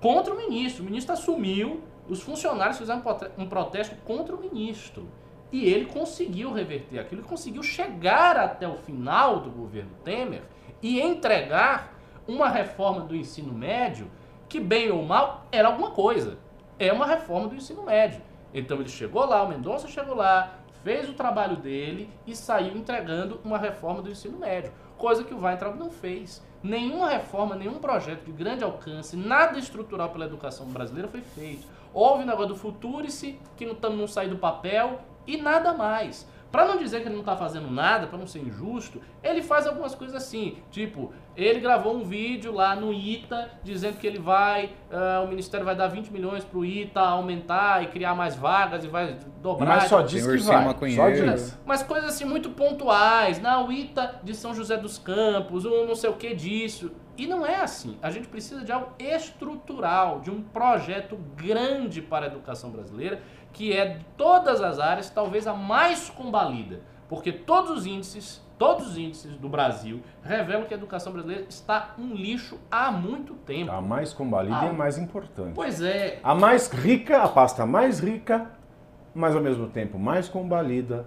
Contra 0.00 0.32
o 0.32 0.36
ministro. 0.36 0.82
O 0.82 0.86
ministro 0.86 1.12
assumiu, 1.12 1.82
os 2.08 2.22
funcionários 2.22 2.78
fizeram 2.78 3.02
um 3.36 3.46
protesto 3.46 3.94
contra 4.04 4.34
o 4.34 4.40
ministro. 4.40 5.06
E 5.52 5.66
ele 5.66 5.84
conseguiu 5.84 6.52
reverter 6.52 6.98
aquilo, 6.98 7.20
ele 7.20 7.28
conseguiu 7.28 7.62
chegar 7.62 8.36
até 8.36 8.66
o 8.66 8.76
final 8.78 9.40
do 9.40 9.50
governo 9.50 9.92
Temer 10.02 10.42
e 10.82 11.00
entregar 11.00 11.94
uma 12.26 12.48
reforma 12.48 13.02
do 13.02 13.14
ensino 13.14 13.52
médio 13.52 14.10
que, 14.48 14.58
bem 14.58 14.90
ou 14.90 15.04
mal, 15.04 15.46
era 15.52 15.68
alguma 15.68 15.90
coisa. 15.90 16.38
É 16.78 16.92
uma 16.92 17.06
reforma 17.06 17.46
do 17.46 17.54
ensino 17.54 17.82
médio. 17.82 18.20
Então 18.52 18.78
ele 18.80 18.88
chegou 18.88 19.24
lá, 19.26 19.42
o 19.42 19.48
Mendonça 19.48 19.86
chegou 19.86 20.14
lá, 20.14 20.63
fez 20.84 21.08
o 21.08 21.14
trabalho 21.14 21.56
dele 21.56 22.10
e 22.26 22.36
saiu 22.36 22.76
entregando 22.76 23.40
uma 23.42 23.56
reforma 23.56 24.02
do 24.02 24.10
ensino 24.10 24.38
médio, 24.38 24.70
coisa 24.98 25.24
que 25.24 25.32
o 25.32 25.40
Weintraub 25.40 25.78
não 25.78 25.90
fez. 25.90 26.44
Nenhuma 26.62 27.08
reforma, 27.08 27.56
nenhum 27.56 27.78
projeto 27.78 28.24
de 28.24 28.32
grande 28.32 28.62
alcance, 28.62 29.16
nada 29.16 29.58
estrutural 29.58 30.10
pela 30.10 30.26
educação 30.26 30.66
brasileira 30.66 31.08
foi 31.08 31.22
feito. 31.22 31.66
Houve 31.92 32.22
o 32.22 32.26
negócio 32.26 32.48
do 32.48 32.56
Futurice, 32.56 33.40
que 33.56 33.66
não, 33.66 33.74
não 33.90 34.06
saiu 34.06 34.30
do 34.30 34.38
papel, 34.38 35.00
e 35.26 35.38
nada 35.38 35.72
mais. 35.72 36.28
Para 36.54 36.66
não 36.66 36.76
dizer 36.76 37.00
que 37.00 37.08
ele 37.08 37.14
não 37.16 37.22
está 37.22 37.36
fazendo 37.36 37.68
nada, 37.68 38.06
para 38.06 38.16
não 38.16 38.28
ser 38.28 38.38
injusto, 38.38 39.02
ele 39.24 39.42
faz 39.42 39.66
algumas 39.66 39.92
coisas 39.92 40.14
assim, 40.14 40.58
tipo, 40.70 41.12
ele 41.36 41.58
gravou 41.58 41.96
um 41.96 42.04
vídeo 42.04 42.52
lá 42.52 42.76
no 42.76 42.92
ITA 42.92 43.50
dizendo 43.64 43.98
que 43.98 44.06
ele 44.06 44.20
vai, 44.20 44.66
uh, 44.88 45.24
o 45.24 45.26
Ministério 45.26 45.66
vai 45.66 45.74
dar 45.74 45.88
20 45.88 46.12
milhões 46.12 46.44
para 46.44 46.56
o 46.56 46.64
ITA 46.64 47.00
aumentar 47.00 47.82
e 47.82 47.88
criar 47.88 48.14
mais 48.14 48.36
vagas 48.36 48.84
e 48.84 48.86
vai 48.86 49.18
dobrar. 49.42 49.78
Mas 49.78 49.88
só 49.88 50.00
diz 50.00 50.24
que 50.24 50.36
vai, 50.44 50.92
só 50.94 51.10
diz. 51.10 51.58
Mas 51.66 51.82
coisas 51.82 52.10
assim 52.10 52.24
muito 52.24 52.50
pontuais, 52.50 53.40
na 53.40 53.60
ITA 53.72 54.20
de 54.22 54.32
São 54.32 54.54
José 54.54 54.76
dos 54.76 54.96
Campos, 54.96 55.64
ou 55.64 55.88
não 55.88 55.96
sei 55.96 56.08
o 56.08 56.14
que 56.14 56.36
disso. 56.36 56.92
E 57.16 57.26
não 57.26 57.46
é 57.46 57.60
assim. 57.60 57.96
A 58.02 58.10
gente 58.10 58.26
precisa 58.26 58.64
de 58.64 58.72
algo 58.72 58.92
estrutural, 58.98 60.20
de 60.20 60.30
um 60.30 60.42
projeto 60.42 61.16
grande 61.36 62.02
para 62.02 62.26
a 62.26 62.28
educação 62.28 62.70
brasileira 62.70 63.22
que 63.54 63.72
é 63.72 63.86
de 63.94 64.04
todas 64.16 64.60
as 64.60 64.78
áreas, 64.78 65.08
talvez 65.08 65.46
a 65.46 65.54
mais 65.54 66.10
combalida, 66.10 66.80
porque 67.08 67.32
todos 67.32 67.70
os 67.70 67.86
índices, 67.86 68.42
todos 68.58 68.88
os 68.88 68.98
índices 68.98 69.36
do 69.36 69.48
Brasil 69.48 70.02
revelam 70.22 70.64
que 70.64 70.74
a 70.74 70.76
educação 70.76 71.12
brasileira 71.12 71.46
está 71.48 71.94
um 71.96 72.14
lixo 72.14 72.58
há 72.70 72.90
muito 72.90 73.34
tempo. 73.34 73.70
A 73.70 73.80
mais 73.80 74.12
combalida 74.12 74.58
ah, 74.58 74.66
e 74.66 74.68
a 74.68 74.72
mais 74.72 74.98
importante. 74.98 75.54
Pois 75.54 75.80
é. 75.80 76.18
A 76.22 76.34
mais 76.34 76.68
rica, 76.68 77.22
a 77.22 77.28
pasta 77.28 77.64
mais 77.64 78.00
rica, 78.00 78.50
mas 79.14 79.36
ao 79.36 79.40
mesmo 79.40 79.68
tempo 79.68 79.98
mais 79.98 80.28
combalida, 80.28 81.06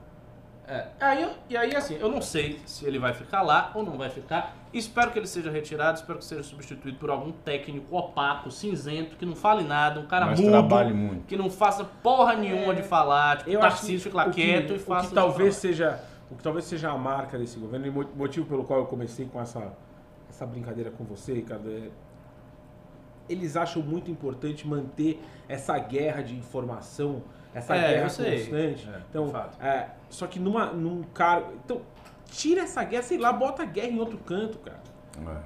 é. 0.67 0.87
Aí, 0.99 1.29
e 1.49 1.55
aí, 1.55 1.73
assim, 1.73 1.97
eu 1.97 2.09
não 2.11 2.21
sei 2.21 2.59
se 2.65 2.85
ele 2.85 2.99
vai 2.99 3.13
ficar 3.13 3.41
lá 3.41 3.71
ou 3.73 3.83
não 3.83 3.97
vai 3.97 4.09
ficar. 4.09 4.53
Espero 4.73 5.11
que 5.11 5.19
ele 5.19 5.25
seja 5.27 5.49
retirado, 5.49 5.97
espero 5.97 6.19
que 6.19 6.25
seja 6.25 6.43
substituído 6.43 6.97
por 6.97 7.09
algum 7.09 7.31
técnico 7.31 7.95
opaco, 7.95 8.51
cinzento, 8.51 9.15
que 9.15 9.25
não 9.25 9.35
fale 9.35 9.63
nada, 9.63 9.97
um 9.97 10.05
cara 10.05 10.25
Mas 10.25 10.41
mudo, 10.41 10.51
trabalhe 10.51 10.93
muito. 10.93 11.25
que 11.25 11.37
não 11.37 11.49
faça 11.49 11.85
porra 11.85 12.35
nenhuma 12.35 12.73
é, 12.73 12.75
de 12.75 12.83
falar, 12.83 13.37
tipo, 13.37 13.49
eu 13.49 13.61
Tarcísio 13.61 14.01
fica 14.01 14.17
lá 14.17 14.29
quieto 14.29 14.67
que, 14.67 14.73
e 14.73 14.79
faça. 14.79 15.05
O 15.05 15.09
que 15.09 15.15
talvez 15.15 15.55
seja, 15.55 16.03
o 16.29 16.35
que 16.35 16.43
talvez 16.43 16.65
seja 16.65 16.91
a 16.91 16.97
marca 16.97 17.37
desse 17.37 17.57
governo, 17.57 17.87
e 17.87 17.89
motivo 17.89 18.45
pelo 18.45 18.65
qual 18.65 18.79
eu 18.79 18.85
comecei 18.87 19.25
com 19.25 19.39
essa, 19.39 19.71
essa 20.29 20.45
brincadeira 20.45 20.91
com 20.91 21.05
você, 21.05 21.33
Ricardo, 21.33 21.71
é, 21.71 21.89
eles 23.29 23.55
acham 23.55 23.81
muito 23.81 24.11
importante 24.11 24.67
manter 24.67 25.21
essa 25.47 25.77
guerra 25.79 26.21
de 26.21 26.35
informação 26.35 27.23
essa 27.57 27.75
é, 27.75 27.87
guerra 27.89 28.01
constante. 28.03 28.31
É, 28.89 29.01
então, 29.09 29.31
é, 29.61 29.87
só 30.09 30.27
que 30.27 30.39
numa, 30.39 30.67
num 30.67 31.03
cara. 31.13 31.45
Então, 31.63 31.81
tira 32.29 32.61
essa 32.61 32.83
guerra, 32.83 33.03
sei 33.03 33.17
lá, 33.17 33.31
bota 33.33 33.63
a 33.63 33.65
guerra 33.65 33.87
em 33.87 33.99
outro 33.99 34.17
canto, 34.19 34.57
cara. 34.59 34.79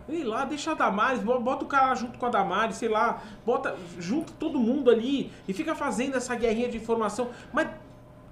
Sei 0.06 0.24
lá, 0.24 0.44
deixa 0.44 0.72
a 0.72 0.74
Damares, 0.74 1.22
bo- 1.24 1.40
bota 1.40 1.64
o 1.64 1.68
cara 1.68 1.96
junto 1.96 2.20
com 2.20 2.26
a 2.26 2.30
Damares, 2.30 2.76
sei 2.76 2.90
lá, 2.90 3.22
bota, 3.46 3.74
junta 3.98 4.34
todo 4.38 4.60
mundo 4.60 4.92
ali 4.92 5.32
e 5.48 5.54
fica 5.54 5.74
fazendo 5.74 6.18
essa 6.18 6.36
guerrinha 6.36 6.68
de 6.68 6.76
informação. 6.78 7.30
Mas, 7.54 7.70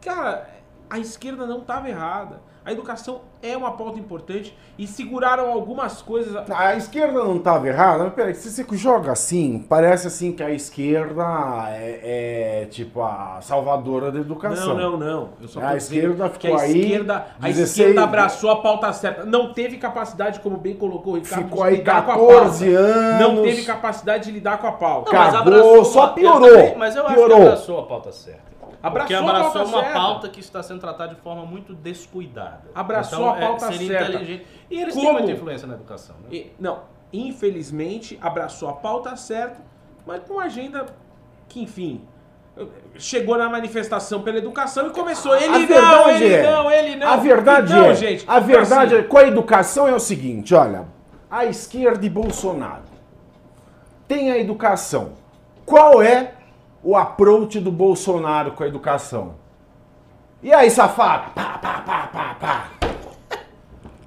cara, 0.02 0.50
a 0.90 1.00
esquerda 1.00 1.46
não 1.48 1.60
estava 1.60 1.88
errada. 1.88 2.42
A 2.66 2.72
educação 2.72 3.22
é 3.42 3.56
uma 3.56 3.72
pauta 3.72 3.98
importante 3.98 4.56
e 4.78 4.86
seguraram 4.86 5.52
algumas 5.52 6.02
coisas. 6.02 6.36
A 6.52 6.76
esquerda 6.76 7.24
não 7.24 7.38
estava 7.38 7.68
errada, 7.68 8.04
mas 8.04 8.14
peraí, 8.14 8.36
se 8.36 8.52
você 8.52 8.66
joga 8.74 9.12
assim, 9.12 9.66
parece 9.68 10.08
assim 10.08 10.32
que 10.34 10.44
a 10.44 10.52
esquerda 10.52 11.24
é, 11.70 12.62
é, 12.64 12.66
tipo 12.66 13.02
a 13.02 13.40
salvadora 13.42 14.12
da 14.12 14.20
educação. 14.20 14.76
Não, 14.76 14.92
não, 14.92 14.98
não. 14.98 15.30
Eu 15.42 15.48
só 15.48 15.62
A 15.62 15.76
esquerda 15.78 16.30
que 16.30 16.48
a 16.48 16.50
ficou 16.52 16.60
aí 16.60 16.82
esquerda, 16.82 17.26
a 17.42 17.48
16 17.48 17.70
esquerda 17.70 18.04
abraçou 18.04 18.52
a 18.52 18.58
pauta 18.62 18.92
certa. 18.94 19.26
Não 19.26 19.54
teve 19.54 19.78
capacidade, 19.78 20.40
como 20.42 20.58
bem 20.58 20.76
colocou 20.76 21.14
o 21.14 21.16
Ricardo, 21.16 21.44
Ficou 21.46 21.64
de 21.64 21.70
aí 21.70 21.76
lidar 21.78 22.06
com 22.06 22.12
a 22.12 22.16
14 22.16 22.66
pauta. 22.66 22.80
anos. 22.88 23.22
Não 23.36 23.44
teve 23.44 23.64
capacidade 23.64 24.24
de 24.26 24.32
lidar 24.32 24.58
com 24.60 24.68
a 24.68 24.72
pauta. 24.74 25.12
Não, 25.12 25.20
mas 25.20 25.34
Cagou, 25.34 25.54
abraçou 25.54 25.86
só 25.86 26.08
piorou, 26.10 26.50
também- 26.50 26.78
mas 26.78 26.96
eu 26.96 27.06
acho 27.06 27.16
piorou. 27.16 27.38
que 27.38 27.44
abraçou 27.44 27.80
a 27.80 27.84
pauta 27.84 28.12
certa. 28.12 28.49
Abraçou 28.82 29.18
Porque 29.18 29.30
abraçou 29.30 29.50
a 29.50 29.52
pauta 29.52 29.68
uma 29.70 29.82
certa. 29.84 29.94
pauta 30.00 30.30
que 30.30 30.40
está 30.40 30.64
sendo 30.64 30.80
tratada 30.80 31.14
de 31.14 31.20
forma 31.22 31.46
muito 31.46 31.74
descuidada. 31.74 32.62
Abraçou 32.74 33.20
Então, 33.20 33.30
a 33.30 33.36
pauta 33.36 33.66
é, 33.66 33.72
seria 33.74 33.88
certa. 33.88 34.10
inteligente. 34.12 34.46
E 34.72 34.80
eles 34.82 34.94
têm 34.96 35.04
Como? 35.04 35.18
muita 35.20 35.32
influência 35.34 35.68
na 35.68 35.74
educação, 35.74 36.16
né? 36.24 36.28
E- 36.32 36.52
não, 36.60 36.80
infelizmente 37.12 38.18
abraçou 38.22 38.70
a 38.70 38.74
pauta 38.74 39.16
certa, 39.18 39.58
mas 40.06 40.22
com 40.26 40.36
uma 40.36 40.44
agenda 40.44 40.86
que, 41.50 41.62
enfim, 41.62 42.02
chegou 42.96 43.38
na 43.38 43.50
manifestação 43.50 44.22
pela 44.22 44.38
educação 44.38 44.88
e 44.88 44.92
começou. 44.92 45.36
Ele 45.36 45.46
a 45.46 45.60
não, 45.60 45.68
verdade 45.68 46.24
ele 46.24 46.34
é, 46.34 46.52
não, 46.52 46.72
ele 46.72 46.96
não. 46.96 47.08
A 47.10 47.16
verdade 47.18 47.72
Então, 47.74 47.86
é, 47.86 47.96
gente, 47.96 48.26
a 48.28 48.40
verdade 48.40 48.96
assim, 48.96 49.04
é, 49.04 49.08
com 49.08 49.18
a 49.18 49.24
educação 49.24 49.88
é 49.88 49.94
o 49.94 50.00
seguinte, 50.00 50.54
olha, 50.56 50.86
a 51.30 51.46
esquerda 51.46 52.06
e 52.06 52.10
Bolsonaro 52.10 52.84
tem 54.08 54.32
a 54.32 54.38
educação. 54.38 55.14
Qual 55.66 56.02
é 56.02 56.34
o 56.84 56.96
approach 56.96 57.60
do 57.60 57.72
Bolsonaro 57.72 58.52
com 58.52 58.64
a 58.64 58.68
educação? 58.68 59.36
E 60.42 60.54
aí, 60.54 60.70
safado? 60.72 61.32
Pá, 61.32 61.58
pá, 61.58 61.82
pá, 61.82 62.08
pá, 62.08 62.36
pá. 62.40 62.70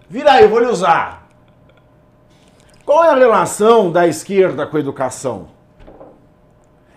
Vira 0.09 0.33
aí, 0.33 0.47
vou 0.47 0.59
lhe 0.59 0.67
usar. 0.67 1.29
Qual 2.85 3.05
é 3.05 3.11
a 3.11 3.15
relação 3.15 3.91
da 3.91 4.07
esquerda 4.07 4.67
com 4.67 4.77
a 4.77 4.81
educação? 4.81 5.49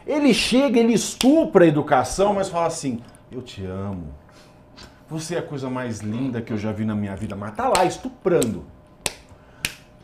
Ele 0.05 0.33
chega, 0.33 0.79
ele 0.79 0.93
estupra 0.93 1.65
a 1.65 1.67
educação, 1.67 2.33
mas 2.33 2.49
fala 2.49 2.67
assim: 2.67 3.01
Eu 3.31 3.41
te 3.41 3.65
amo. 3.65 4.13
Você 5.09 5.35
é 5.35 5.39
a 5.39 5.43
coisa 5.43 5.69
mais 5.69 5.99
linda 5.99 6.41
que 6.41 6.51
eu 6.51 6.57
já 6.57 6.71
vi 6.71 6.85
na 6.85 6.95
minha 6.95 7.15
vida, 7.15 7.35
mas 7.35 7.55
tá 7.55 7.69
lá 7.69 7.85
estuprando. 7.85 8.65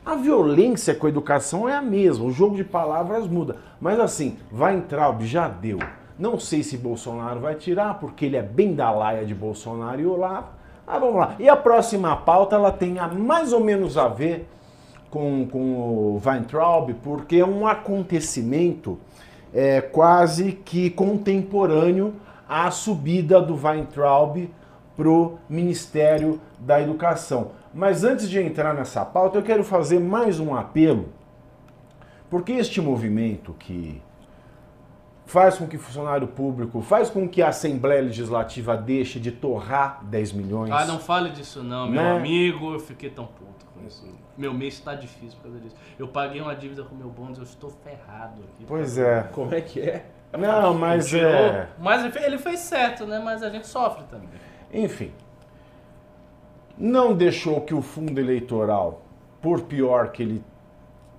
A 0.04 0.16
violência 0.16 0.96
com 0.96 1.06
a 1.06 1.10
educação 1.10 1.70
é 1.70 1.76
a 1.76 1.82
mesma, 1.82 2.26
o 2.26 2.32
jogo 2.32 2.56
de 2.56 2.64
palavras 2.64 3.28
muda. 3.28 3.58
Mas 3.80 4.00
assim, 4.00 4.36
vai 4.52 4.76
entrar, 4.76 5.16
já 5.22 5.48
deu. 5.48 5.78
Não 6.18 6.40
sei 6.40 6.64
se 6.64 6.76
Bolsonaro 6.76 7.40
vai 7.40 7.54
tirar, 7.54 8.00
porque 8.00 8.26
ele 8.26 8.36
é 8.36 8.42
bem 8.42 8.74
da 8.74 8.90
laia 8.90 9.24
de 9.24 9.36
Bolsonaro 9.36 10.02
e 10.02 10.06
Olavo. 10.06 10.48
Ah, 10.88 10.98
vamos 10.98 11.18
lá. 11.18 11.36
E 11.38 11.48
a 11.48 11.56
próxima 11.56 12.16
pauta, 12.16 12.56
ela 12.56 12.72
tem 12.72 12.98
a 12.98 13.08
mais 13.08 13.54
ou 13.54 13.60
menos 13.60 13.96
a 13.96 14.08
ver 14.08 14.50
com, 15.12 15.48
com 15.48 15.60
o 15.60 16.22
Weintraub, 16.26 16.96
porque 17.04 17.38
é 17.38 17.46
um 17.46 17.68
acontecimento 17.68 18.98
é, 19.54 19.82
quase 19.82 20.54
que 20.54 20.90
contemporâneo 20.90 22.16
à 22.50 22.72
subida 22.72 23.40
do 23.40 23.56
Weintraub 23.56 24.50
para 24.98 25.10
o 25.10 25.38
Ministério 25.48 26.42
da 26.60 26.82
Educação. 26.82 27.52
Mas 27.74 28.04
antes 28.04 28.30
de 28.30 28.40
entrar 28.42 28.74
nessa 28.74 29.06
pauta, 29.06 29.38
eu 29.38 29.44
quero 29.44 29.64
fazer 29.64 30.00
mais 30.00 30.40
um 30.40 30.54
apelo, 30.56 31.10
porque 32.30 32.52
este 32.52 32.82
movimento 32.82 33.54
que 33.58 34.02
faz 35.26 35.58
com 35.58 35.66
que 35.66 35.78
o 35.78 35.80
funcionário 35.80 36.28
público, 36.28 36.82
faz 36.82 37.10
com 37.10 37.28
que 37.30 37.42
a 37.42 37.48
Assembleia 37.48 38.02
Legislativa 38.02 38.76
deixe 38.76 39.18
de 39.20 39.32
torrar 39.32 40.04
10 40.04 40.34
milhões. 40.34 40.72
Ah, 40.72 40.84
não 40.86 41.00
fale 41.00 41.30
disso 41.30 41.64
não, 41.64 41.88
meu 41.88 42.02
Né? 42.02 42.18
amigo. 42.18 42.74
Eu 42.74 42.80
fiquei 42.80 43.10
tão 43.10 43.26
puto 43.26 43.66
com 43.74 43.88
isso. 43.88 44.06
Meu 44.38 44.54
mês 44.54 44.74
está 44.74 44.94
difícil 44.94 45.38
por 45.38 45.44
causa 45.44 45.60
disso. 45.62 45.76
Eu 45.98 46.10
paguei 46.10 46.42
uma 46.42 46.54
dívida 46.54 46.84
com 46.84 46.94
meu 46.96 47.08
bônus, 47.10 47.38
eu 47.38 47.46
estou 47.46 47.70
ferrado 47.70 48.42
aqui. 48.44 48.66
Pois 48.68 48.98
é. 48.98 49.24
Como 49.32 49.54
é 49.56 49.62
que 49.62 49.80
é? 49.80 50.06
Não, 50.38 50.74
mas 50.74 51.14
é. 51.14 51.70
Mas 51.80 52.02
ele 52.04 52.12
fez- 52.12 52.26
ele 52.26 52.38
fez 52.38 52.60
certo, 52.60 53.06
né? 53.06 53.22
Mas 53.24 53.42
a 53.42 53.50
gente 53.50 53.68
sofre 53.68 54.04
também. 54.10 54.28
Enfim, 54.74 55.12
não 56.78 57.14
deixou 57.14 57.62
que 57.62 57.74
o 57.74 57.82
fundo 57.82 58.20
eleitoral, 58.20 59.04
por 59.42 59.62
pior 59.62 60.12
que 60.12 60.24
ele 60.24 60.44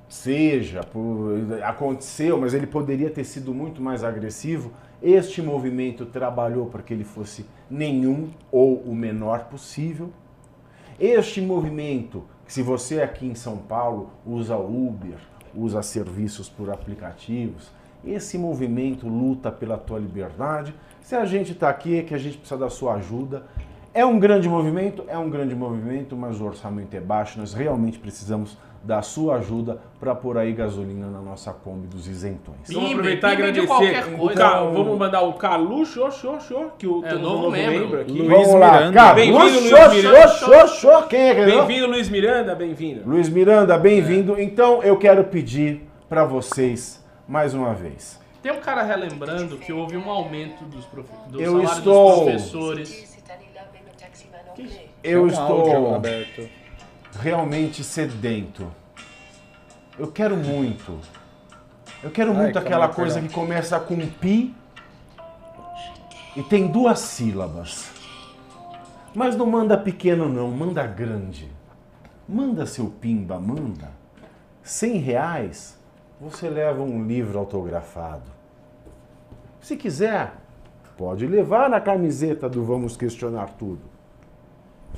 seja, 0.08 0.82
por, 0.82 1.62
aconteceu, 1.62 2.38
mas 2.38 2.52
ele 2.52 2.66
poderia 2.66 3.10
ter 3.10 3.24
sido 3.24 3.54
muito 3.54 3.80
mais 3.80 4.04
agressivo. 4.04 4.72
Este 5.02 5.40
movimento 5.40 6.04
trabalhou 6.06 6.66
para 6.66 6.82
que 6.82 6.92
ele 6.92 7.04
fosse 7.04 7.46
nenhum 7.70 8.28
ou 8.50 8.76
o 8.82 8.94
menor 8.94 9.44
possível. 9.44 10.10
Este 11.00 11.40
movimento, 11.40 12.24
se 12.46 12.62
você 12.62 13.00
aqui 13.00 13.26
em 13.26 13.34
São 13.34 13.56
Paulo 13.56 14.10
usa 14.24 14.56
Uber, 14.56 15.16
usa 15.54 15.82
serviços 15.82 16.48
por 16.48 16.70
aplicativos, 16.70 17.70
esse 18.04 18.36
movimento 18.36 19.08
luta 19.08 19.50
pela 19.50 19.78
tua 19.78 19.98
liberdade. 19.98 20.74
Se 21.00 21.14
a 21.14 21.24
gente 21.24 21.52
está 21.52 21.68
aqui 21.68 21.98
é 21.98 22.02
que 22.02 22.14
a 22.14 22.18
gente 22.18 22.36
precisa 22.36 22.58
da 22.58 22.68
sua 22.68 22.94
ajuda. 22.94 23.46
É 23.94 24.06
um 24.06 24.18
grande 24.18 24.48
movimento, 24.48 25.04
é 25.06 25.18
um 25.18 25.28
grande 25.28 25.54
movimento, 25.54 26.16
mas 26.16 26.40
o 26.40 26.44
orçamento 26.46 26.94
é 26.96 27.00
baixo. 27.00 27.38
Nós 27.38 27.52
realmente 27.52 27.98
precisamos 27.98 28.56
da 28.82 29.00
sua 29.02 29.36
ajuda 29.36 29.78
para 30.00 30.14
pôr 30.14 30.38
aí 30.38 30.52
gasolina 30.52 31.06
na 31.08 31.20
nossa 31.20 31.52
Kombi 31.52 31.86
dos 31.86 32.08
isentões. 32.08 32.56
Vamos 32.68 32.88
Pimba, 32.88 33.00
aproveitar 33.00 33.28
e 33.28 33.32
agradecer. 33.34 34.16
coisa. 34.16 34.40
Ca- 34.40 34.64
Vamos 34.64 34.98
mandar 34.98 35.20
o 35.22 35.34
Caluxo, 35.34 36.10
xô, 36.10 36.40
xô, 36.40 36.64
que 36.78 36.86
o 36.86 37.04
É, 37.04 37.14
um 37.14 37.18
novo 37.18 37.50
membro. 37.50 38.00
aqui. 38.00 38.12
Luiz 38.12 38.28
Vamos 38.48 38.54
lá, 38.60 38.72
Miranda. 38.72 38.92
cara. 38.94 39.14
Bem-vindo, 39.14 39.38
Luiz 39.38 39.70
Luiz 39.70 39.92
Miranda. 39.94 40.28
Xô, 40.28 40.66
xô, 40.68 41.02
Quem 41.02 41.20
é 41.20 41.34
que 41.34 41.40
é? 41.42 41.44
Bem-vindo, 41.46 41.86
Luiz 41.86 42.08
Miranda, 42.08 42.54
bem-vindo. 42.54 43.02
Luiz 43.08 43.28
Miranda, 43.28 43.78
bem-vindo. 43.78 44.40
Então 44.40 44.82
eu 44.82 44.96
quero 44.96 45.22
pedir 45.24 45.86
para 46.08 46.24
vocês 46.24 47.04
mais 47.28 47.52
uma 47.54 47.74
vez. 47.74 48.18
Tem 48.42 48.50
um 48.50 48.58
cara 48.60 48.82
relembrando 48.82 49.56
que 49.58 49.72
houve 49.72 49.96
um 49.96 50.10
aumento 50.10 50.64
dos 50.64 50.84
profe... 50.86 51.12
do 51.28 51.40
Eu 51.40 51.52
salário 51.60 51.78
estou- 51.78 52.10
dos 52.14 52.24
professores. 52.24 53.11
Eu 55.02 55.26
Tem 55.26 55.32
estou 55.32 56.00
realmente 57.20 57.82
sedento. 57.82 58.70
Eu 59.98 60.10
quero 60.10 60.36
muito. 60.36 60.98
Eu 62.02 62.10
quero 62.10 62.32
Ai, 62.32 62.36
muito 62.36 62.54
calma 62.54 62.66
aquela 62.68 62.88
coisa 62.88 63.20
que 63.20 63.28
começa 63.28 63.78
com 63.78 63.96
pi 64.06 64.54
e 66.34 66.42
tem 66.42 66.66
duas 66.66 66.98
sílabas. 66.98 67.90
Mas 69.14 69.36
não 69.36 69.46
manda 69.46 69.76
pequeno 69.76 70.28
não, 70.28 70.50
manda 70.50 70.86
grande. 70.86 71.50
Manda 72.28 72.66
seu 72.66 72.86
pimba, 72.86 73.38
manda. 73.38 73.90
Cem 74.62 74.96
reais, 74.98 75.78
você 76.20 76.48
leva 76.48 76.82
um 76.82 77.04
livro 77.04 77.38
autografado. 77.38 78.30
Se 79.60 79.76
quiser, 79.76 80.32
pode 80.96 81.26
levar 81.26 81.68
na 81.68 81.80
camiseta 81.80 82.48
do 82.48 82.64
Vamos 82.64 82.96
Questionar 82.96 83.50
Tudo. 83.58 83.91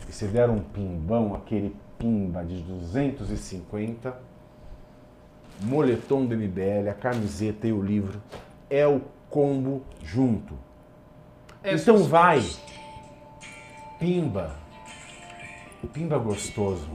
E 0.09 0.12
se 0.12 0.26
der 0.26 0.51
um 0.51 0.61
pimbão, 0.61 1.34
aquele 1.34 1.74
pimba 1.99 2.45
de 2.45 2.62
250, 2.62 4.14
moletom 5.62 6.26
do 6.26 6.36
MBL, 6.36 6.88
a 6.90 6.95
camiseta 6.95 7.66
e 7.66 7.72
o 7.72 7.82
livro, 7.82 8.20
é 8.68 8.86
o 8.86 9.01
combo 9.30 9.82
junto. 10.03 10.55
É, 11.62 11.74
então 11.74 12.05
vai, 12.05 12.45
pimba, 13.99 14.55
pimba 15.92 16.18
gostoso. 16.18 16.90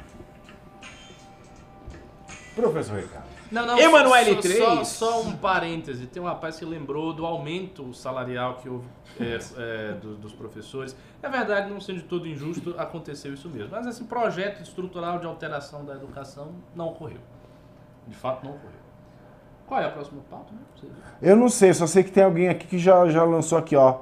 Professor 2.55 2.99
Ricardo. 2.99 3.38
Não, 3.51 3.65
não, 3.65 3.79
Emanuele 3.79 4.35
só, 4.35 4.41
3. 4.41 4.57
Só, 4.59 4.83
só 4.83 5.21
um 5.21 5.31
parêntese. 5.35 6.05
Tem 6.07 6.21
um 6.21 6.25
rapaz 6.25 6.57
que 6.57 6.65
lembrou 6.65 7.13
do 7.13 7.25
aumento 7.25 7.93
salarial 7.93 8.55
que 8.55 8.69
houve 8.69 8.85
é, 9.19 9.39
é, 9.57 9.93
do- 9.93 10.15
dos 10.15 10.33
professores. 10.33 10.95
É 11.21 11.27
verdade, 11.29 11.69
não 11.69 11.81
sendo 11.81 11.97
de 11.97 12.03
todo 12.05 12.27
injusto, 12.27 12.75
aconteceu 12.77 13.33
isso 13.33 13.49
mesmo. 13.49 13.69
Mas 13.71 13.87
esse 13.87 14.03
projeto 14.03 14.61
estrutural 14.61 15.19
de 15.19 15.25
alteração 15.25 15.83
da 15.83 15.93
educação 15.95 16.51
não 16.75 16.89
ocorreu. 16.89 17.19
De 18.07 18.15
fato, 18.15 18.43
não 18.45 18.51
ocorreu. 18.51 18.79
Qual 19.65 19.79
é 19.81 19.85
a 19.85 19.89
próxima 19.91 20.21
pauta? 20.29 20.51
Não 20.53 20.79
sei. 20.79 20.89
Eu 21.21 21.35
não 21.35 21.49
sei, 21.49 21.73
só 21.73 21.85
sei 21.87 22.03
que 22.03 22.11
tem 22.11 22.23
alguém 22.23 22.49
aqui 22.49 22.65
que 22.67 22.77
já, 22.79 23.07
já 23.09 23.23
lançou 23.23 23.57
aqui, 23.57 23.75
ó. 23.75 23.99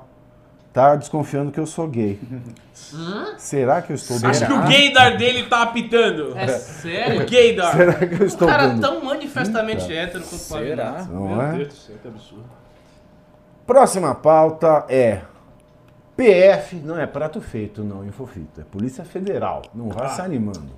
Tá 0.71 0.95
desconfiando 0.95 1.51
que 1.51 1.59
eu 1.59 1.65
sou 1.65 1.87
gay. 1.87 2.19
Será 3.37 3.81
que 3.81 3.91
eu 3.91 3.95
estou 3.95 4.15
Acho 4.17 4.41
que 4.45 4.47
dando? 4.53 4.65
o 4.65 4.69
gaydar 4.69 5.17
dele 5.17 5.43
tá 5.47 5.63
apitando. 5.63 6.37
É 6.37 6.47
sério? 6.47 7.23
O 7.23 7.29
gaydar. 7.29 7.75
Será 7.75 7.93
que 7.93 8.21
eu 8.21 8.27
estou 8.27 8.47
Cara, 8.47 8.67
dando? 8.67 8.81
tão 8.81 9.03
manifestamente 9.27 9.93
hétero 9.93 10.23
quanto 10.23 10.33
o 10.33 10.37
Será? 10.37 11.07
Não 11.09 11.27
Meu 11.27 11.41
é? 11.41 11.51
Deus 11.53 11.67
do 11.67 11.73
céu, 11.73 11.95
que 12.01 12.07
absurdo. 12.07 12.45
Próxima 13.65 14.15
pauta 14.15 14.85
é 14.87 15.21
PF, 16.15 16.77
não 16.77 16.97
é 16.97 17.05
prato 17.05 17.41
feito, 17.41 17.83
não, 17.83 18.05
Infofito. 18.05 18.61
É 18.61 18.63
Polícia 18.63 19.03
Federal. 19.03 19.61
Não 19.73 19.89
vá 19.89 20.07
se 20.09 20.21
animando. 20.21 20.71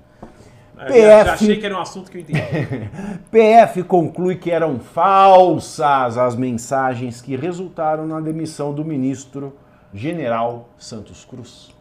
É, 0.76 0.86
Já 0.86 1.24
PF. 1.24 1.30
achei 1.30 1.56
que 1.58 1.66
era 1.66 1.76
um 1.76 1.80
assunto 1.80 2.10
que 2.10 2.18
eu 2.18 2.20
entendi. 2.22 2.40
PF 3.30 3.82
conclui 3.84 4.36
que 4.36 4.50
eram 4.50 4.80
falsas 4.80 6.18
as 6.18 6.34
mensagens 6.34 7.20
que 7.20 7.36
resultaram 7.36 8.06
na 8.06 8.20
demissão 8.20 8.72
do 8.72 8.84
ministro 8.84 9.56
General 9.92 10.68
Santos 10.78 11.24
Cruz. 11.24 11.74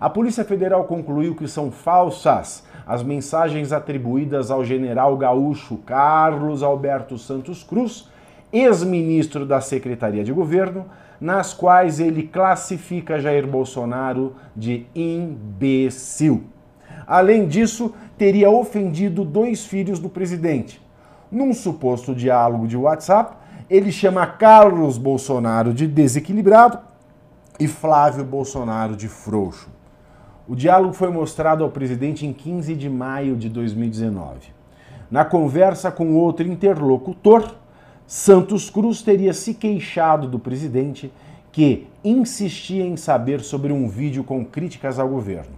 A 0.00 0.08
Polícia 0.08 0.44
Federal 0.44 0.84
concluiu 0.84 1.34
que 1.34 1.46
são 1.46 1.70
falsas 1.70 2.64
as 2.92 3.02
mensagens 3.02 3.72
atribuídas 3.72 4.50
ao 4.50 4.62
general 4.62 5.16
gaúcho 5.16 5.78
Carlos 5.78 6.62
Alberto 6.62 7.16
Santos 7.16 7.64
Cruz, 7.64 8.06
ex-ministro 8.52 9.46
da 9.46 9.62
Secretaria 9.62 10.22
de 10.22 10.30
Governo, 10.30 10.84
nas 11.18 11.54
quais 11.54 11.98
ele 11.98 12.24
classifica 12.24 13.18
Jair 13.18 13.46
Bolsonaro 13.46 14.34
de 14.54 14.84
imbecil. 14.94 16.44
Além 17.06 17.48
disso, 17.48 17.94
teria 18.18 18.50
ofendido 18.50 19.24
dois 19.24 19.64
filhos 19.64 19.98
do 19.98 20.10
presidente. 20.10 20.78
Num 21.30 21.54
suposto 21.54 22.14
diálogo 22.14 22.68
de 22.68 22.76
WhatsApp, 22.76 23.38
ele 23.70 23.90
chama 23.90 24.26
Carlos 24.26 24.98
Bolsonaro 24.98 25.72
de 25.72 25.86
desequilibrado 25.86 26.78
e 27.58 27.66
Flávio 27.66 28.22
Bolsonaro 28.22 28.94
de 28.94 29.08
frouxo. 29.08 29.70
O 30.48 30.56
diálogo 30.56 30.92
foi 30.92 31.08
mostrado 31.08 31.62
ao 31.62 31.70
presidente 31.70 32.26
em 32.26 32.32
15 32.32 32.74
de 32.74 32.90
maio 32.90 33.36
de 33.36 33.48
2019. 33.48 34.50
Na 35.08 35.24
conversa 35.24 35.90
com 35.92 36.16
outro 36.16 36.46
interlocutor, 36.46 37.54
Santos 38.06 38.68
Cruz 38.68 39.02
teria 39.02 39.32
se 39.32 39.54
queixado 39.54 40.26
do 40.26 40.38
presidente 40.38 41.12
que 41.52 41.86
insistia 42.02 42.84
em 42.84 42.96
saber 42.96 43.40
sobre 43.40 43.72
um 43.72 43.88
vídeo 43.88 44.24
com 44.24 44.44
críticas 44.44 44.98
ao 44.98 45.08
governo. 45.08 45.52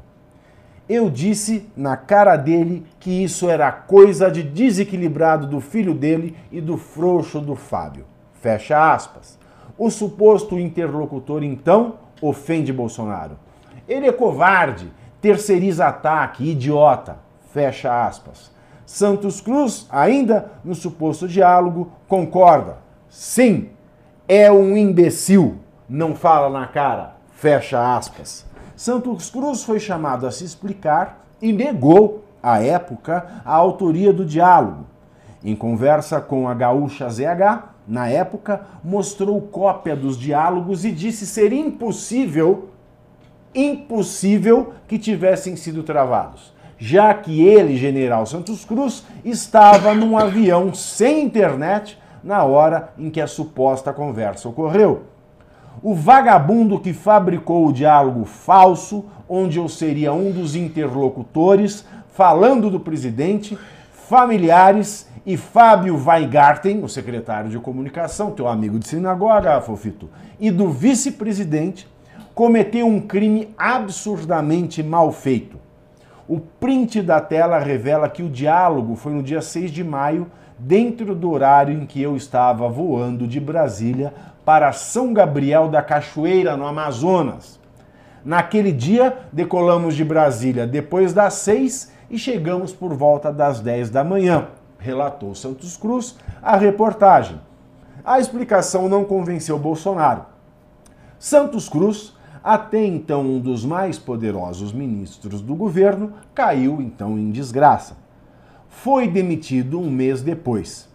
Eu 0.86 1.08
disse 1.08 1.66
na 1.74 1.96
cara 1.96 2.36
dele 2.36 2.84
que 3.00 3.10
isso 3.24 3.48
era 3.48 3.72
coisa 3.72 4.30
de 4.30 4.42
desequilibrado 4.42 5.46
do 5.46 5.60
filho 5.60 5.94
dele 5.94 6.36
e 6.52 6.60
do 6.60 6.76
frouxo 6.76 7.40
do 7.40 7.54
Fábio. 7.54 8.04
Fecha 8.34 8.92
aspas. 8.92 9.38
O 9.78 9.88
suposto 9.88 10.58
interlocutor 10.58 11.42
então 11.42 11.94
ofende 12.20 12.70
Bolsonaro. 12.70 13.43
Ele 13.88 14.06
é 14.06 14.12
covarde, 14.12 14.90
terceiriza 15.20 15.86
ataque, 15.86 16.50
idiota. 16.50 17.18
Fecha 17.52 18.06
aspas. 18.06 18.50
Santos 18.86 19.40
Cruz, 19.40 19.86
ainda 19.90 20.52
no 20.64 20.74
suposto 20.74 21.26
diálogo, 21.28 21.90
concorda. 22.08 22.78
Sim, 23.08 23.70
é 24.28 24.50
um 24.50 24.76
imbecil. 24.76 25.58
Não 25.88 26.14
fala 26.14 26.48
na 26.50 26.66
cara. 26.66 27.14
Fecha 27.32 27.96
aspas. 27.96 28.44
Santos 28.76 29.30
Cruz 29.30 29.62
foi 29.62 29.78
chamado 29.78 30.26
a 30.26 30.30
se 30.30 30.44
explicar 30.44 31.24
e 31.40 31.52
negou, 31.52 32.24
à 32.42 32.62
época, 32.62 33.42
a 33.44 33.54
autoria 33.54 34.12
do 34.12 34.24
diálogo. 34.24 34.86
Em 35.42 35.54
conversa 35.54 36.20
com 36.20 36.48
a 36.48 36.54
gaúcha 36.54 37.08
ZH, 37.08 37.74
na 37.86 38.08
época, 38.08 38.62
mostrou 38.82 39.40
cópia 39.42 39.94
dos 39.94 40.18
diálogos 40.18 40.84
e 40.84 40.90
disse 40.90 41.26
ser 41.26 41.52
impossível, 41.52 42.70
impossível 43.54 44.72
que 44.88 44.98
tivessem 44.98 45.56
sido 45.56 45.82
travados, 45.82 46.52
já 46.78 47.14
que 47.14 47.46
ele, 47.46 47.76
general 47.76 48.26
Santos 48.26 48.64
Cruz, 48.64 49.04
estava 49.24 49.94
num 49.94 50.18
avião 50.18 50.74
sem 50.74 51.22
internet 51.22 51.98
na 52.22 52.42
hora 52.42 52.90
em 52.98 53.10
que 53.10 53.20
a 53.20 53.26
suposta 53.26 53.92
conversa 53.92 54.48
ocorreu. 54.48 55.04
O 55.82 55.94
vagabundo 55.94 56.80
que 56.80 56.92
fabricou 56.92 57.66
o 57.66 57.72
diálogo 57.72 58.24
falso, 58.24 59.04
onde 59.28 59.58
eu 59.58 59.68
seria 59.68 60.12
um 60.12 60.30
dos 60.30 60.54
interlocutores, 60.54 61.84
falando 62.12 62.70
do 62.70 62.80
presidente, 62.80 63.58
familiares 63.92 65.08
e 65.26 65.36
Fábio 65.36 65.96
Weingarten, 65.96 66.82
o 66.82 66.88
secretário 66.88 67.50
de 67.50 67.58
comunicação, 67.58 68.30
teu 68.30 68.46
amigo 68.46 68.78
de 68.78 68.86
sinagoga, 68.86 69.60
Fofito, 69.60 70.08
e 70.38 70.50
do 70.50 70.70
vice-presidente, 70.70 71.88
cometeu 72.34 72.86
um 72.86 73.00
crime 73.00 73.54
absurdamente 73.56 74.82
mal 74.82 75.12
feito. 75.12 75.58
O 76.26 76.40
print 76.40 77.02
da 77.02 77.20
tela 77.20 77.58
revela 77.58 78.08
que 78.08 78.22
o 78.22 78.30
diálogo 78.30 78.96
foi 78.96 79.12
no 79.12 79.22
dia 79.22 79.40
6 79.40 79.70
de 79.70 79.84
maio, 79.84 80.26
dentro 80.58 81.14
do 81.14 81.30
horário 81.30 81.74
em 81.74 81.84
que 81.84 82.00
eu 82.00 82.16
estava 82.16 82.68
voando 82.68 83.26
de 83.26 83.38
Brasília 83.38 84.12
para 84.44 84.72
São 84.72 85.12
Gabriel 85.12 85.68
da 85.68 85.82
Cachoeira, 85.82 86.56
no 86.56 86.66
Amazonas. 86.66 87.60
Naquele 88.24 88.72
dia, 88.72 89.18
decolamos 89.32 89.94
de 89.94 90.04
Brasília 90.04 90.66
depois 90.66 91.12
das 91.12 91.34
seis 91.34 91.92
e 92.10 92.18
chegamos 92.18 92.72
por 92.72 92.94
volta 92.94 93.32
das 93.32 93.60
10 93.60 93.90
da 93.90 94.02
manhã, 94.02 94.48
relatou 94.78 95.34
Santos 95.34 95.76
Cruz 95.76 96.16
a 96.42 96.56
reportagem. 96.56 97.40
A 98.04 98.18
explicação 98.18 98.88
não 98.88 99.04
convenceu 99.04 99.58
Bolsonaro. 99.58 100.26
Santos 101.18 101.68
Cruz, 101.68 102.13
até 102.44 102.84
então 102.84 103.22
um 103.22 103.40
dos 103.40 103.64
mais 103.64 103.98
poderosos 103.98 104.70
ministros 104.70 105.40
do 105.40 105.54
governo, 105.54 106.12
caiu 106.34 106.82
então 106.82 107.18
em 107.18 107.30
desgraça. 107.30 107.96
Foi 108.68 109.08
demitido 109.08 109.80
um 109.80 109.90
mês 109.90 110.20
depois. 110.20 110.86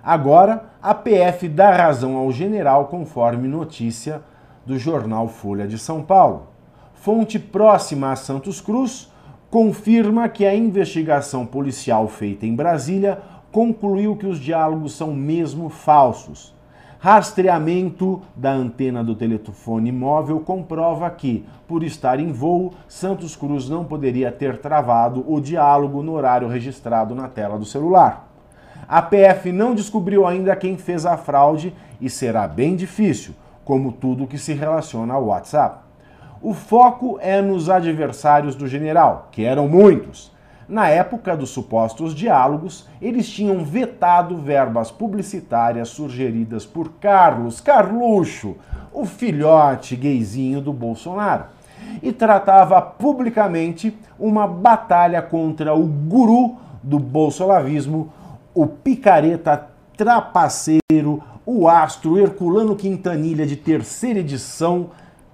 Agora, 0.00 0.70
a 0.80 0.94
PF 0.94 1.48
dá 1.48 1.74
razão 1.74 2.16
ao 2.16 2.30
general, 2.30 2.86
conforme 2.86 3.48
notícia 3.48 4.22
do 4.64 4.78
jornal 4.78 5.26
Folha 5.26 5.66
de 5.66 5.76
São 5.78 6.00
Paulo. 6.00 6.46
Fonte 6.94 7.40
próxima 7.40 8.12
a 8.12 8.16
Santos 8.16 8.60
Cruz 8.60 9.10
confirma 9.50 10.28
que 10.28 10.46
a 10.46 10.54
investigação 10.54 11.44
policial 11.44 12.06
feita 12.06 12.46
em 12.46 12.54
Brasília 12.54 13.20
concluiu 13.50 14.14
que 14.14 14.26
os 14.26 14.38
diálogos 14.38 14.92
são 14.92 15.12
mesmo 15.12 15.68
falsos. 15.68 16.54
Rastreamento 17.00 18.22
da 18.34 18.50
antena 18.50 19.04
do 19.04 19.14
telefone 19.14 19.92
móvel 19.92 20.40
comprova 20.40 21.08
que, 21.08 21.46
por 21.68 21.84
estar 21.84 22.18
em 22.18 22.32
voo, 22.32 22.74
Santos 22.88 23.36
Cruz 23.36 23.68
não 23.68 23.84
poderia 23.84 24.32
ter 24.32 24.58
travado 24.58 25.24
o 25.32 25.40
diálogo 25.40 26.02
no 26.02 26.14
horário 26.14 26.48
registrado 26.48 27.14
na 27.14 27.28
tela 27.28 27.56
do 27.56 27.64
celular. 27.64 28.28
A 28.88 29.00
PF 29.00 29.52
não 29.52 29.76
descobriu 29.76 30.26
ainda 30.26 30.56
quem 30.56 30.76
fez 30.76 31.06
a 31.06 31.16
fraude 31.16 31.72
e 32.00 32.10
será 32.10 32.48
bem 32.48 32.74
difícil, 32.74 33.32
como 33.64 33.92
tudo 33.92 34.26
que 34.26 34.38
se 34.38 34.52
relaciona 34.52 35.14
ao 35.14 35.26
WhatsApp. 35.26 35.78
O 36.42 36.52
foco 36.52 37.16
é 37.20 37.40
nos 37.40 37.70
adversários 37.70 38.56
do 38.56 38.66
general, 38.66 39.28
que 39.30 39.44
eram 39.44 39.68
muitos. 39.68 40.32
Na 40.68 40.90
época 40.90 41.34
dos 41.34 41.48
supostos 41.48 42.14
diálogos, 42.14 42.86
eles 43.00 43.26
tinham 43.26 43.64
vetado 43.64 44.36
verbas 44.36 44.90
publicitárias 44.90 45.88
sugeridas 45.88 46.66
por 46.66 46.90
Carlos 47.00 47.58
Carluxo, 47.58 48.54
o 48.92 49.06
filhote 49.06 49.96
gayzinho 49.96 50.60
do 50.60 50.70
Bolsonaro, 50.70 51.44
e 52.02 52.12
tratava 52.12 52.82
publicamente 52.82 53.96
uma 54.18 54.46
batalha 54.46 55.22
contra 55.22 55.72
o 55.72 55.86
guru 55.86 56.56
do 56.82 56.98
bolsolavismo, 56.98 58.12
o 58.52 58.66
picareta 58.66 59.68
trapaceiro, 59.96 61.22
o 61.46 61.66
astro 61.66 62.18
Herculano 62.18 62.76
Quintanilha 62.76 63.46
de 63.46 63.56
terceira 63.56 64.18
edição, 64.18 64.90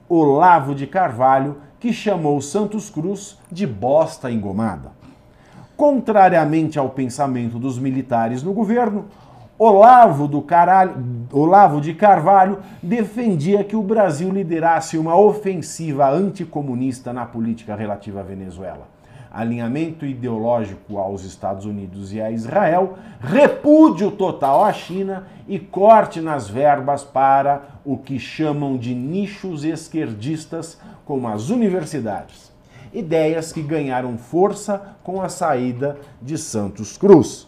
Olavo 0.08 0.76
de 0.76 0.86
Carvalho, 0.86 1.56
que 1.80 1.92
chamou 1.92 2.40
Santos 2.40 2.88
Cruz 2.88 3.36
de 3.50 3.66
bosta 3.66 4.30
engomada. 4.30 4.93
Contrariamente 5.76 6.78
ao 6.78 6.90
pensamento 6.90 7.58
dos 7.58 7.78
militares 7.78 8.44
no 8.44 8.52
governo, 8.52 9.06
Olavo, 9.58 10.28
do 10.28 10.40
Caralho, 10.40 10.94
Olavo 11.32 11.80
de 11.80 11.94
Carvalho 11.94 12.58
defendia 12.80 13.64
que 13.64 13.74
o 13.74 13.82
Brasil 13.82 14.30
liderasse 14.30 14.96
uma 14.96 15.16
ofensiva 15.16 16.08
anticomunista 16.08 17.12
na 17.12 17.24
política 17.24 17.74
relativa 17.74 18.20
à 18.20 18.22
Venezuela. 18.22 18.88
Alinhamento 19.32 20.06
ideológico 20.06 20.98
aos 20.98 21.24
Estados 21.24 21.66
Unidos 21.66 22.12
e 22.12 22.20
a 22.20 22.30
Israel, 22.30 22.94
repúdio 23.20 24.12
total 24.12 24.64
à 24.64 24.72
China 24.72 25.24
e 25.48 25.58
corte 25.58 26.20
nas 26.20 26.48
verbas 26.48 27.02
para 27.02 27.62
o 27.84 27.98
que 27.98 28.16
chamam 28.18 28.76
de 28.76 28.94
nichos 28.94 29.64
esquerdistas, 29.64 30.80
como 31.04 31.26
as 31.26 31.50
universidades 31.50 32.53
ideias 32.94 33.52
que 33.52 33.60
ganharam 33.60 34.16
força 34.16 34.96
com 35.02 35.20
a 35.20 35.28
saída 35.28 35.98
de 36.22 36.38
Santos 36.38 36.96
Cruz. 36.96 37.46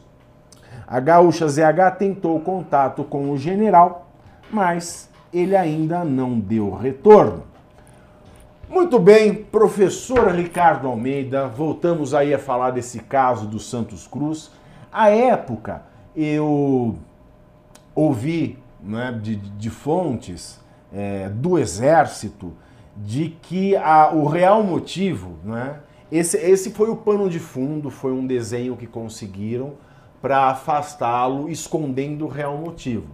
A 0.87 1.01
gaúcha 1.01 1.49
ZH 1.49 1.97
tentou 1.99 2.39
contato 2.41 3.05
com 3.05 3.31
o 3.31 3.39
general, 3.39 4.09
mas 4.51 5.09
ele 5.33 5.57
ainda 5.57 6.05
não 6.05 6.39
deu 6.39 6.75
retorno. 6.75 7.45
Muito 8.69 8.99
bem, 8.99 9.33
professor 9.33 10.29
Ricardo 10.33 10.89
Almeida, 10.89 11.47
voltamos 11.47 12.13
aí 12.13 12.35
a 12.35 12.39
falar 12.39 12.73
desse 12.73 12.99
caso 12.99 13.47
do 13.47 13.61
Santos 13.61 14.09
Cruz. 14.09 14.51
À 14.93 15.09
época, 15.09 15.83
eu 16.17 16.97
ouvi 17.95 18.59
né, 18.81 19.19
de, 19.23 19.37
de 19.37 19.71
fontes 19.71 20.61
é, 20.93 21.29
do 21.29 21.59
Exército 21.59 22.53
de 22.97 23.37
que 23.43 23.77
a, 23.77 24.11
o 24.13 24.27
real 24.27 24.63
motivo 24.63 25.37
né, 25.45 25.81
esse, 26.11 26.37
esse 26.37 26.71
foi 26.71 26.89
o 26.89 26.97
pano 26.97 27.29
de 27.29 27.41
fundo, 27.41 27.91
foi 27.91 28.13
um 28.13 28.27
desenho 28.27 28.77
que 28.77 28.87
conseguiram 28.87 29.75
para 30.23 30.51
afastá-lo, 30.51 31.49
escondendo 31.49 32.27
o 32.27 32.29
real 32.29 32.57
motivo. 32.57 33.09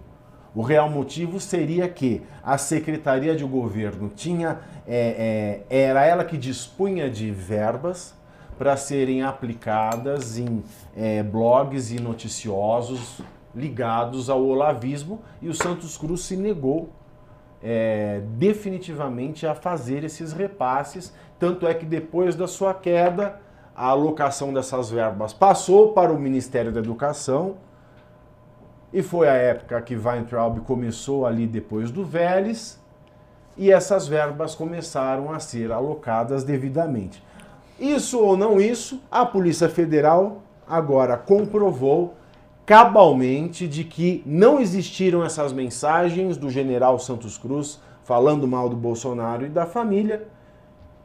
O 0.55 0.61
real 0.61 0.89
motivo 0.89 1.39
seria 1.39 1.89
que 1.89 2.21
a 2.43 2.57
Secretaria 2.59 3.35
de 3.35 3.43
Governo 3.43 4.09
tinha, 4.09 4.59
é, 4.87 5.63
é, 5.69 5.83
era 5.85 6.05
ela 6.05 6.23
que 6.23 6.37
dispunha 6.37 7.09
de 7.09 7.31
verbas 7.31 8.13
para 8.59 8.77
serem 8.77 9.23
aplicadas 9.23 10.37
em 10.37 10.63
é, 10.95 11.23
blogs 11.23 11.91
e 11.91 11.99
noticiosos 11.99 13.21
ligados 13.55 14.29
ao 14.29 14.43
olavismo 14.43 15.21
e 15.41 15.49
o 15.49 15.53
Santos 15.55 15.97
Cruz 15.97 16.21
se 16.21 16.37
negou 16.37 16.89
é, 17.63 18.21
definitivamente 18.37 19.47
a 19.47 19.55
fazer 19.55 20.03
esses 20.03 20.33
repasses. 20.33 21.13
Tanto 21.39 21.65
é 21.65 21.73
que 21.73 21.85
depois 21.85 22.35
da 22.35 22.47
sua 22.47 22.73
queda, 22.73 23.39
a 23.75 23.87
alocação 23.87 24.53
dessas 24.53 24.91
verbas 24.91 25.33
passou 25.33 25.93
para 25.93 26.11
o 26.11 26.19
Ministério 26.19 26.71
da 26.71 26.79
Educação 26.79 27.55
e 28.91 29.01
foi 29.01 29.27
a 29.27 29.33
época 29.33 29.81
que 29.81 29.95
Weintraub 29.95 30.59
começou 30.59 31.25
ali 31.25 31.47
depois 31.47 31.89
do 31.89 32.05
Vélez 32.05 32.79
e 33.57 33.71
essas 33.71 34.07
verbas 34.07 34.53
começaram 34.53 35.31
a 35.31 35.39
ser 35.39 35.71
alocadas 35.71 36.43
devidamente. 36.43 37.23
Isso 37.79 38.19
ou 38.19 38.37
não 38.37 38.61
isso, 38.61 39.01
a 39.09 39.25
Polícia 39.25 39.67
Federal 39.67 40.43
agora 40.67 41.17
comprovou 41.17 42.13
cabalmente 42.65 43.67
de 43.67 43.83
que 43.83 44.23
não 44.25 44.59
existiram 44.59 45.23
essas 45.23 45.51
mensagens 45.51 46.37
do 46.37 46.49
general 46.49 46.97
Santos 46.97 47.37
Cruz 47.37 47.79
falando 48.03 48.47
mal 48.47 48.69
do 48.69 48.75
Bolsonaro 48.75 49.45
e 49.45 49.49
da 49.49 49.65
família. 49.65 50.27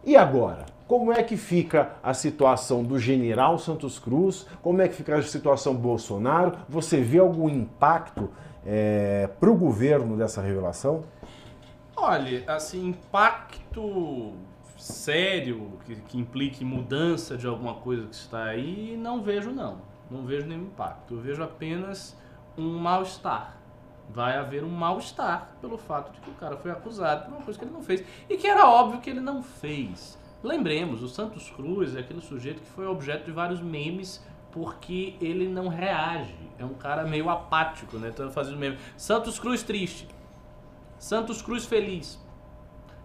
E 0.04 0.16
agora? 0.16 0.66
Como 0.86 1.12
é 1.12 1.22
que 1.22 1.36
fica 1.36 1.92
a 2.02 2.14
situação 2.14 2.82
do 2.82 2.98
general 2.98 3.58
Santos 3.58 3.98
Cruz? 3.98 4.46
Como 4.62 4.80
é 4.80 4.88
que 4.88 4.94
fica 4.94 5.16
a 5.16 5.22
situação 5.22 5.74
do 5.74 5.80
Bolsonaro? 5.80 6.52
Você 6.68 7.00
vê 7.00 7.18
algum 7.18 7.48
impacto 7.48 8.30
é, 8.64 9.28
para 9.38 9.50
o 9.50 9.54
governo 9.54 10.16
dessa 10.16 10.40
revelação? 10.40 11.04
Olha, 11.94 12.42
assim, 12.46 12.88
impacto 12.88 14.32
sério 14.78 15.72
que, 15.84 15.96
que 15.96 16.18
implique 16.18 16.64
mudança 16.64 17.36
de 17.36 17.46
alguma 17.46 17.74
coisa 17.74 18.06
que 18.06 18.14
está 18.14 18.44
aí, 18.44 18.96
não 18.98 19.20
vejo 19.20 19.50
não. 19.50 19.78
Não 20.10 20.24
vejo 20.24 20.46
nenhum 20.46 20.64
impacto. 20.64 21.14
Eu 21.14 21.20
vejo 21.20 21.42
apenas 21.42 22.16
um 22.56 22.78
mal-estar. 22.78 23.56
Vai 24.10 24.36
haver 24.36 24.64
um 24.64 24.70
mal-estar 24.70 25.56
pelo 25.60 25.76
fato 25.76 26.12
de 26.12 26.20
que 26.20 26.30
o 26.30 26.34
cara 26.34 26.56
foi 26.56 26.70
acusado 26.70 27.24
por 27.24 27.34
uma 27.34 27.42
coisa 27.42 27.58
que 27.58 27.64
ele 27.64 27.74
não 27.74 27.82
fez. 27.82 28.04
E 28.28 28.36
que 28.36 28.46
era 28.46 28.66
óbvio 28.66 29.00
que 29.00 29.10
ele 29.10 29.20
não 29.20 29.42
fez. 29.42 30.18
Lembremos, 30.42 31.02
o 31.02 31.08
Santos 31.08 31.50
Cruz 31.50 31.94
é 31.94 32.00
aquele 32.00 32.20
sujeito 32.20 32.62
que 32.62 32.70
foi 32.70 32.86
objeto 32.86 33.26
de 33.26 33.32
vários 33.32 33.60
memes 33.60 34.24
porque 34.50 35.16
ele 35.20 35.48
não 35.48 35.68
reage. 35.68 36.34
É 36.58 36.64
um 36.64 36.74
cara 36.74 37.04
meio 37.04 37.28
apático, 37.28 37.98
né? 37.98 38.08
Então 38.08 38.30
fazendo 38.30 38.56
meme. 38.56 38.78
Santos 38.96 39.38
Cruz 39.38 39.62
triste. 39.62 40.08
Santos 40.98 41.42
Cruz 41.42 41.66
feliz. 41.66 42.18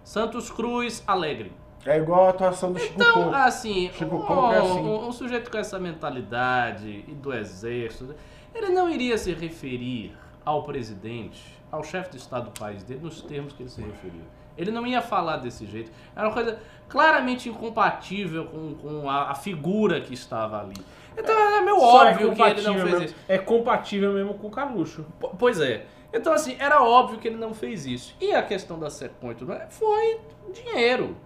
Santos 0.03 0.49
Cruz 0.49 1.03
alegre. 1.05 1.51
É 1.85 1.97
igual 1.97 2.27
a 2.27 2.29
atuação 2.29 2.71
do 2.71 2.79
Chico 2.79 2.93
Então, 2.95 3.13
Couto. 3.23 3.35
assim, 3.35 3.91
Chico 3.93 4.15
um, 4.15 4.51
é 4.53 4.57
assim. 4.57 4.79
um- 4.79 5.07
um 5.07 5.11
sujeito 5.11 5.51
com 5.51 5.57
essa 5.57 5.77
mentalidade 5.79 7.03
e 7.07 7.11
do 7.13 7.33
exército, 7.33 8.15
ele 8.53 8.69
não 8.69 8.89
iria 8.89 9.17
se 9.17 9.33
referir 9.33 10.15
ao 10.45 10.63
presidente, 10.63 11.41
ao 11.71 11.83
chefe 11.83 12.11
de 12.11 12.17
Estado 12.17 12.45
do 12.51 12.59
país 12.59 12.83
dele, 12.83 13.01
nos 13.03 13.21
termos 13.21 13.53
que 13.53 13.63
ele 13.63 13.69
se 13.69 13.81
referiu. 13.81 14.21
Ele 14.57 14.69
não 14.71 14.85
ia 14.85 15.01
falar 15.01 15.37
desse 15.37 15.65
jeito. 15.65 15.91
Era 16.15 16.27
uma 16.27 16.33
coisa 16.33 16.59
claramente 16.87 17.49
incompatível 17.49 18.45
com, 18.45 18.75
com 18.75 19.09
a, 19.09 19.31
a 19.31 19.35
figura 19.35 19.99
que 19.99 20.13
estava 20.13 20.61
ali. 20.61 20.75
Então 21.17 21.33
é 21.35 21.61
meio 21.61 21.79
Só 21.79 22.05
é 22.05 22.11
óbvio 22.11 22.33
que 22.35 22.41
ele 22.41 22.61
não 22.61 22.73
fez 22.75 22.83
mesmo- 22.85 23.03
isso. 23.05 23.15
É 23.27 23.37
compatível 23.39 24.13
mesmo 24.13 24.35
com 24.35 24.47
o 24.47 24.51
Carluxo. 24.51 25.05
Po- 25.19 25.35
Pois 25.37 25.59
é. 25.59 25.85
Então, 26.13 26.31
assim, 26.31 26.55
era 26.59 26.83
óbvio 26.83 27.17
que 27.17 27.27
ele 27.27 27.37
não 27.37 27.55
fez 27.55 27.87
isso. 27.87 28.15
E 28.21 28.31
a 28.33 28.43
questão 28.43 28.77
da 28.77 28.91
Secom 28.91 29.31
e 29.31 29.35
tudo 29.35 29.47
mais 29.49 29.63
foi 29.75 30.19
dinheiro. 30.53 31.17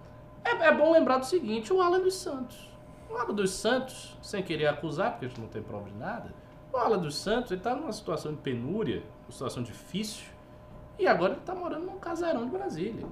É, 0.44 0.50
é 0.50 0.74
bom 0.74 0.92
lembrar 0.92 1.18
do 1.18 1.26
seguinte, 1.26 1.72
o 1.72 1.80
Alan 1.80 2.00
dos 2.00 2.14
Santos. 2.14 2.68
O 3.10 3.16
Alan 3.16 3.34
dos 3.34 3.50
Santos, 3.50 4.16
sem 4.22 4.42
querer 4.42 4.66
acusar, 4.66 5.12
porque 5.12 5.26
a 5.26 5.28
gente 5.28 5.40
não 5.40 5.48
tem 5.48 5.62
prova 5.62 5.88
de 5.88 5.96
nada, 5.96 6.34
o 6.72 6.76
Alan 6.76 6.98
dos 6.98 7.16
Santos, 7.16 7.50
ele 7.50 7.60
tá 7.60 7.74
numa 7.74 7.92
situação 7.92 8.32
de 8.32 8.38
penúria, 8.38 9.02
uma 9.24 9.32
situação 9.32 9.62
difícil, 9.62 10.26
e 10.98 11.06
agora 11.06 11.32
ele 11.32 11.42
tá 11.42 11.54
morando 11.54 11.86
num 11.86 11.98
casarão 11.98 12.44
de 12.44 12.50
Brasília. 12.50 13.06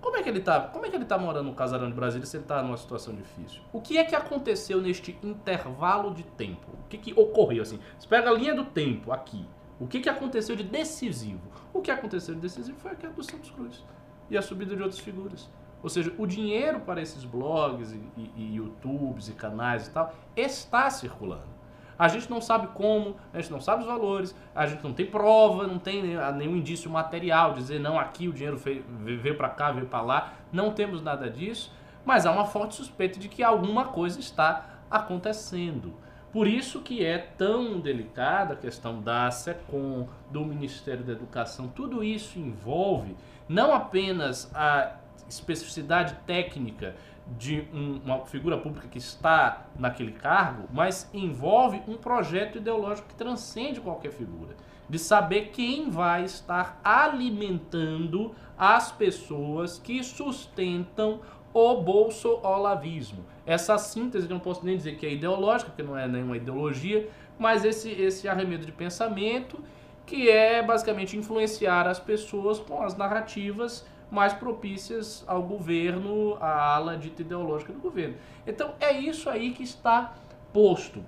Como 0.00 0.16
é 0.16 0.22
que 0.22 0.28
ele 0.28 0.40
tá? 0.40 0.60
Como 0.60 0.86
é 0.86 0.90
que 0.90 0.96
ele 0.96 1.04
tá 1.04 1.18
morando 1.18 1.46
num 1.46 1.54
casarão 1.54 1.88
de 1.88 1.94
Brasília 1.94 2.24
se 2.24 2.36
ele 2.36 2.44
tá 2.44 2.62
numa 2.62 2.76
situação 2.76 3.14
difícil? 3.14 3.60
O 3.72 3.80
que 3.80 3.98
é 3.98 4.04
que 4.04 4.14
aconteceu 4.14 4.80
neste 4.80 5.18
intervalo 5.22 6.14
de 6.14 6.22
tempo? 6.22 6.66
O 6.84 6.88
que, 6.88 6.96
que 6.96 7.12
ocorreu 7.20 7.62
assim? 7.62 7.80
Você 7.98 8.06
pega 8.06 8.30
a 8.30 8.32
linha 8.32 8.54
do 8.54 8.64
tempo 8.64 9.10
aqui. 9.12 9.44
O 9.80 9.86
que, 9.86 10.00
que 10.00 10.08
aconteceu 10.08 10.54
de 10.54 10.62
decisivo? 10.62 11.50
O 11.72 11.82
que 11.82 11.90
aconteceu 11.90 12.34
de 12.34 12.40
decisivo 12.40 12.78
foi 12.78 12.92
a 12.92 12.94
queda 12.94 13.12
do 13.12 13.22
Santos 13.22 13.50
Cruz 13.50 13.84
e 14.30 14.38
a 14.38 14.42
subida 14.42 14.76
de 14.76 14.82
outras 14.82 15.00
figuras. 15.00 15.50
Ou 15.82 15.88
seja, 15.88 16.12
o 16.18 16.26
dinheiro 16.26 16.80
para 16.80 17.00
esses 17.00 17.24
blogs 17.24 17.92
e, 17.92 18.00
e, 18.16 18.32
e 18.36 18.56
YouTubes 18.56 19.28
e 19.28 19.32
canais 19.32 19.86
e 19.86 19.90
tal 19.90 20.14
está 20.36 20.88
circulando. 20.90 21.56
A 21.98 22.08
gente 22.08 22.28
não 22.28 22.40
sabe 22.40 22.66
como, 22.68 23.16
a 23.32 23.40
gente 23.40 23.50
não 23.50 23.60
sabe 23.60 23.80
os 23.80 23.86
valores, 23.86 24.34
a 24.54 24.66
gente 24.66 24.84
não 24.84 24.92
tem 24.92 25.06
prova, 25.06 25.66
não 25.66 25.78
tem 25.78 26.02
nenhum, 26.02 26.32
nenhum 26.32 26.56
indício 26.56 26.90
material, 26.90 27.54
dizer 27.54 27.80
não, 27.80 27.98
aqui 27.98 28.28
o 28.28 28.32
dinheiro 28.32 28.58
veio 28.58 29.36
para 29.36 29.48
cá, 29.48 29.72
veio 29.72 29.86
para 29.86 30.02
lá, 30.02 30.32
não 30.52 30.72
temos 30.72 31.02
nada 31.02 31.30
disso, 31.30 31.72
mas 32.04 32.26
há 32.26 32.32
uma 32.32 32.44
forte 32.44 32.74
suspeita 32.74 33.18
de 33.18 33.28
que 33.28 33.42
alguma 33.42 33.86
coisa 33.86 34.20
está 34.20 34.66
acontecendo. 34.90 35.94
Por 36.30 36.46
isso 36.46 36.82
que 36.82 37.02
é 37.02 37.16
tão 37.16 37.80
delicada 37.80 38.52
a 38.52 38.56
questão 38.56 39.00
da 39.00 39.30
SECOM, 39.30 40.06
do 40.30 40.44
Ministério 40.44 41.02
da 41.02 41.12
Educação, 41.12 41.68
tudo 41.68 42.04
isso 42.04 42.38
envolve 42.38 43.16
não 43.48 43.72
apenas 43.72 44.50
a 44.54 44.96
especificidade 45.28 46.14
técnica 46.26 46.94
de 47.26 47.66
um- 47.74 48.00
uma 48.04 48.24
figura 48.26 48.56
pública 48.56 48.86
que 48.88 48.98
está 48.98 49.66
naquele 49.78 50.12
cargo, 50.12 50.68
mas 50.72 51.10
envolve 51.12 51.82
um 51.88 51.96
projeto 51.96 52.58
ideológico 52.58 53.08
que 53.08 53.14
transcende 53.14 53.80
qualquer 53.80 54.12
figura. 54.12 54.54
De 54.88 54.98
saber 54.98 55.46
quem 55.46 55.90
vai 55.90 56.24
estar 56.24 56.80
alimentando 56.84 58.32
as 58.56 58.92
pessoas 58.92 59.78
que 59.78 60.02
sustentam 60.04 61.20
o 61.52 61.80
bolso-olavismo. 61.82 63.24
Essa 63.44 63.76
síntese, 63.78 64.26
que 64.26 64.32
eu 64.32 64.36
não 64.36 64.42
posso 64.42 64.64
nem 64.64 64.76
dizer 64.76 64.96
que 64.96 65.06
é 65.06 65.12
ideológica, 65.12 65.70
porque 65.70 65.82
não 65.82 65.98
é 65.98 66.06
nenhuma 66.06 66.36
ideologia, 66.36 67.08
mas 67.38 67.64
esse, 67.64 67.90
esse 67.90 68.28
arremedo 68.28 68.64
de 68.64 68.72
pensamento 68.72 69.58
que 70.04 70.30
é 70.30 70.62
basicamente 70.62 71.16
influenciar 71.16 71.88
as 71.88 71.98
pessoas 71.98 72.60
com 72.60 72.82
as 72.82 72.96
narrativas 72.96 73.84
mais 74.10 74.32
propícias 74.32 75.24
ao 75.26 75.42
governo, 75.42 76.36
à 76.40 76.76
ala 76.76 76.96
dita 76.96 77.22
ideológica 77.22 77.72
do 77.72 77.78
governo. 77.80 78.14
Então 78.46 78.72
é 78.80 78.92
isso 78.98 79.28
aí 79.28 79.50
que 79.50 79.62
está 79.62 80.14
posto. 80.52 81.02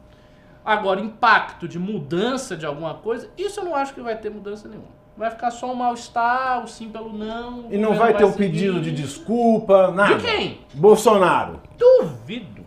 Agora, 0.64 1.01
impacto 1.01 1.66
de 1.66 1.78
mudança 1.78 2.57
de 2.57 2.66
alguma 2.66 2.94
coisa, 2.94 3.30
isso 3.38 3.61
eu 3.61 3.64
não 3.64 3.74
acho 3.74 3.94
que 3.94 4.01
vai 4.01 4.16
ter 4.16 4.30
mudança 4.30 4.68
nenhuma. 4.68 4.99
Vai 5.16 5.30
ficar 5.30 5.51
só 5.51 5.72
um 5.72 5.74
mal-estar, 5.74 6.62
o 6.62 6.68
sim 6.68 6.90
pelo 6.90 7.12
não. 7.12 7.66
E 7.70 7.78
não 7.78 7.88
governo 7.88 7.99
vai 7.99 8.14
ter 8.14 8.24
um 8.24 8.32
seguir. 8.32 8.51
pedido 8.51 8.80
de 8.80 8.92
desculpa, 8.92 9.90
nada. 9.90 10.16
De 10.16 10.24
quem? 10.24 10.61
Bolsonaro. 10.74 11.61
Duvido. 11.76 12.64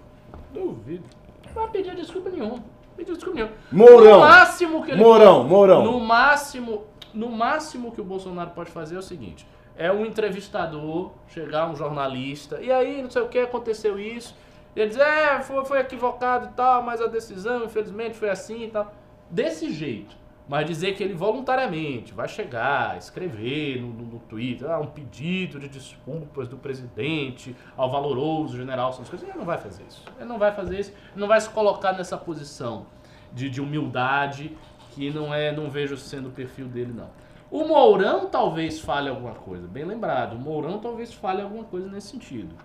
Duvido. 0.51 1.05
Não 1.45 1.53
vai 1.53 1.69
pedir 1.69 1.95
desculpa 1.95 2.29
nenhuma. 2.29 2.63
Pedir 2.97 3.13
desculpa 3.13 3.35
nenhuma. 3.39 3.55
Mourão. 3.71 4.19
No 4.19 4.25
máximo 4.25 4.83
que 4.83 4.91
ele 4.91 5.01
Mourão, 5.01 5.43
Mourão. 5.43 5.83
No 5.85 5.99
máximo, 5.99 6.83
no 7.13 7.29
máximo 7.29 7.91
que 7.91 8.01
o 8.01 8.03
Bolsonaro 8.03 8.49
pode 8.49 8.71
fazer 8.71 8.95
é 8.95 8.99
o 8.99 9.03
seguinte: 9.03 9.47
é 9.75 9.91
um 9.91 10.05
entrevistador 10.05 11.11
chegar 11.27 11.69
um 11.69 11.75
jornalista 11.75 12.59
e 12.61 12.71
aí 12.71 13.01
não 13.01 13.09
sei 13.09 13.21
o 13.21 13.29
que 13.29 13.39
aconteceu 13.39 13.99
isso. 13.99 14.35
E 14.75 14.79
ele 14.79 14.89
diz: 14.89 14.99
"É, 14.99 15.41
foi, 15.41 15.65
foi 15.65 15.79
equivocado 15.79 16.47
e 16.47 16.51
tal, 16.53 16.83
mas 16.83 17.01
a 17.01 17.07
decisão, 17.07 17.65
infelizmente, 17.65 18.15
foi 18.15 18.29
assim 18.29 18.63
e 18.63 18.67
tal". 18.69 18.93
Desse 19.29 19.71
jeito. 19.71 20.21
Mas 20.47 20.65
dizer 20.65 20.95
que 20.95 21.03
ele 21.03 21.13
voluntariamente 21.13 22.13
vai 22.13 22.27
chegar, 22.27 22.97
escrever 22.97 23.79
no, 23.79 23.87
no, 23.87 24.05
no 24.05 24.19
Twitter 24.19 24.69
ah, 24.69 24.79
um 24.79 24.87
pedido 24.87 25.57
de 25.57 25.69
desculpas 25.69 26.47
do 26.49 26.57
presidente 26.57 27.55
ao 27.77 27.89
valoroso 27.89 28.57
general 28.57 28.91
Santos 28.91 29.07
Cruz, 29.07 29.23
ele 29.23 29.37
não 29.37 29.45
vai 29.45 29.57
fazer 29.57 29.83
isso. 29.87 30.03
Ele 30.17 30.27
não 30.27 30.37
vai 30.37 30.51
fazer 30.51 30.77
isso, 30.77 30.93
não 31.15 31.27
vai 31.27 31.39
se 31.39 31.49
colocar 31.51 31.93
nessa 31.93 32.17
posição 32.17 32.85
de, 33.31 33.49
de 33.49 33.61
humildade 33.61 34.57
que 34.91 35.09
não 35.09 35.33
é, 35.33 35.53
não 35.53 35.69
vejo 35.69 35.95
sendo 35.95 36.27
o 36.27 36.31
perfil 36.31 36.67
dele 36.67 36.91
não. 36.93 37.09
O 37.51 37.67
Mourão 37.67 38.27
talvez 38.27 38.79
fale 38.79 39.09
alguma 39.09 39.33
coisa, 39.33 39.67
bem 39.67 39.83
lembrado. 39.83 40.33
O 40.35 40.39
Mourão 40.39 40.79
talvez 40.79 41.13
fale 41.13 41.41
alguma 41.41 41.65
coisa 41.65 41.89
nesse 41.89 42.07
sentido. 42.07 42.55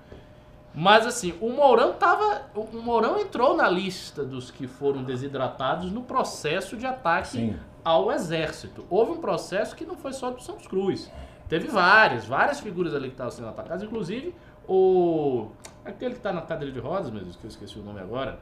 Mas 0.72 1.04
assim, 1.06 1.34
o 1.40 1.50
Mourão 1.50 1.94
tava, 1.94 2.42
o 2.54 2.78
Mourão 2.80 3.18
entrou 3.18 3.56
na 3.56 3.68
lista 3.68 4.22
dos 4.22 4.50
que 4.50 4.68
foram 4.68 5.02
desidratados 5.02 5.90
no 5.90 6.02
processo 6.02 6.76
de 6.76 6.86
ataque 6.86 7.28
Sim. 7.28 7.56
ao 7.82 8.12
exército. 8.12 8.84
Houve 8.88 9.12
um 9.12 9.16
processo 9.16 9.74
que 9.74 9.84
não 9.84 9.96
foi 9.96 10.12
só 10.12 10.30
do 10.30 10.40
Santos 10.40 10.68
Cruz. 10.68 11.10
Teve 11.48 11.66
várias, 11.66 12.26
várias 12.26 12.60
figuras 12.60 12.94
ali 12.94 13.08
que 13.08 13.14
estavam 13.14 13.30
sendo 13.32 13.48
atacadas, 13.48 13.82
inclusive 13.82 14.34
O. 14.68 15.48
Aquele 15.84 16.14
que 16.14 16.20
tá 16.20 16.32
na 16.32 16.42
cadeira 16.42 16.72
de 16.72 16.80
rodas, 16.80 17.10
Deus, 17.10 17.36
que 17.36 17.44
eu 17.44 17.48
esqueci 17.48 17.78
o 17.78 17.82
nome 17.82 18.00
agora. 18.00 18.38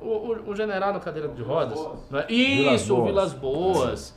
O, 0.00 0.06
o, 0.06 0.50
o 0.50 0.54
general 0.54 0.92
na 0.92 1.00
cadeira 1.00 1.28
de 1.28 1.42
rodas. 1.42 1.78
não 2.10 2.18
é? 2.20 2.26
Vilas 2.26 2.82
Isso, 2.82 2.92
o 2.92 2.96
Boas. 2.96 3.08
Vilas 3.08 3.32
Boas. 3.34 4.14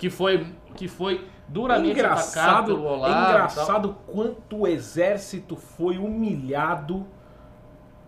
Que 0.00 0.10
foi, 0.10 0.46
que 0.74 0.88
foi 0.88 1.24
duramente 1.46 2.00
atacado 2.00 2.08
engraçado, 2.10 2.66
pelo 2.74 2.86
é 2.86 2.90
Olavo. 2.90 3.14
tal. 3.14 3.30
engraçado 3.30 3.96
quanto 4.06 4.56
o 4.56 4.66
exército 4.66 5.54
foi 5.56 5.98
humilhado 5.98 7.06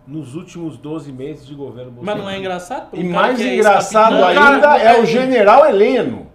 nos 0.05 0.35
últimos 0.35 0.77
12 0.77 1.11
meses 1.13 1.45
de 1.45 1.55
governo 1.55 1.91
Mas 1.91 1.95
Bolsonaro. 1.97 2.23
não 2.23 2.29
é 2.29 2.37
engraçado? 2.37 2.89
Pelo 2.89 3.01
E 3.01 3.05
mais 3.07 3.37
que 3.37 3.43
é 3.47 3.55
engraçado 3.55 4.15
ainda 4.15 4.77
é 4.77 4.99
o 5.01 5.05
general 5.05 5.65
Heleno. 5.65 6.27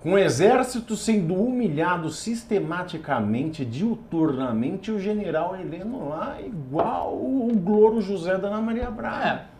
Com 0.00 0.14
o 0.14 0.18
exército 0.18 0.96
sendo 0.96 1.34
humilhado 1.34 2.10
sistematicamente, 2.10 3.64
diuturnamente, 3.64 4.90
o 4.90 4.98
general 4.98 5.54
Heleno 5.54 6.08
lá 6.08 6.38
igual 6.40 7.14
o 7.14 7.52
Gloro 7.54 8.00
José 8.00 8.36
da 8.36 8.48
Ana 8.48 8.60
Maria 8.60 8.90
Braga. 8.90 9.46
É. 9.48 9.51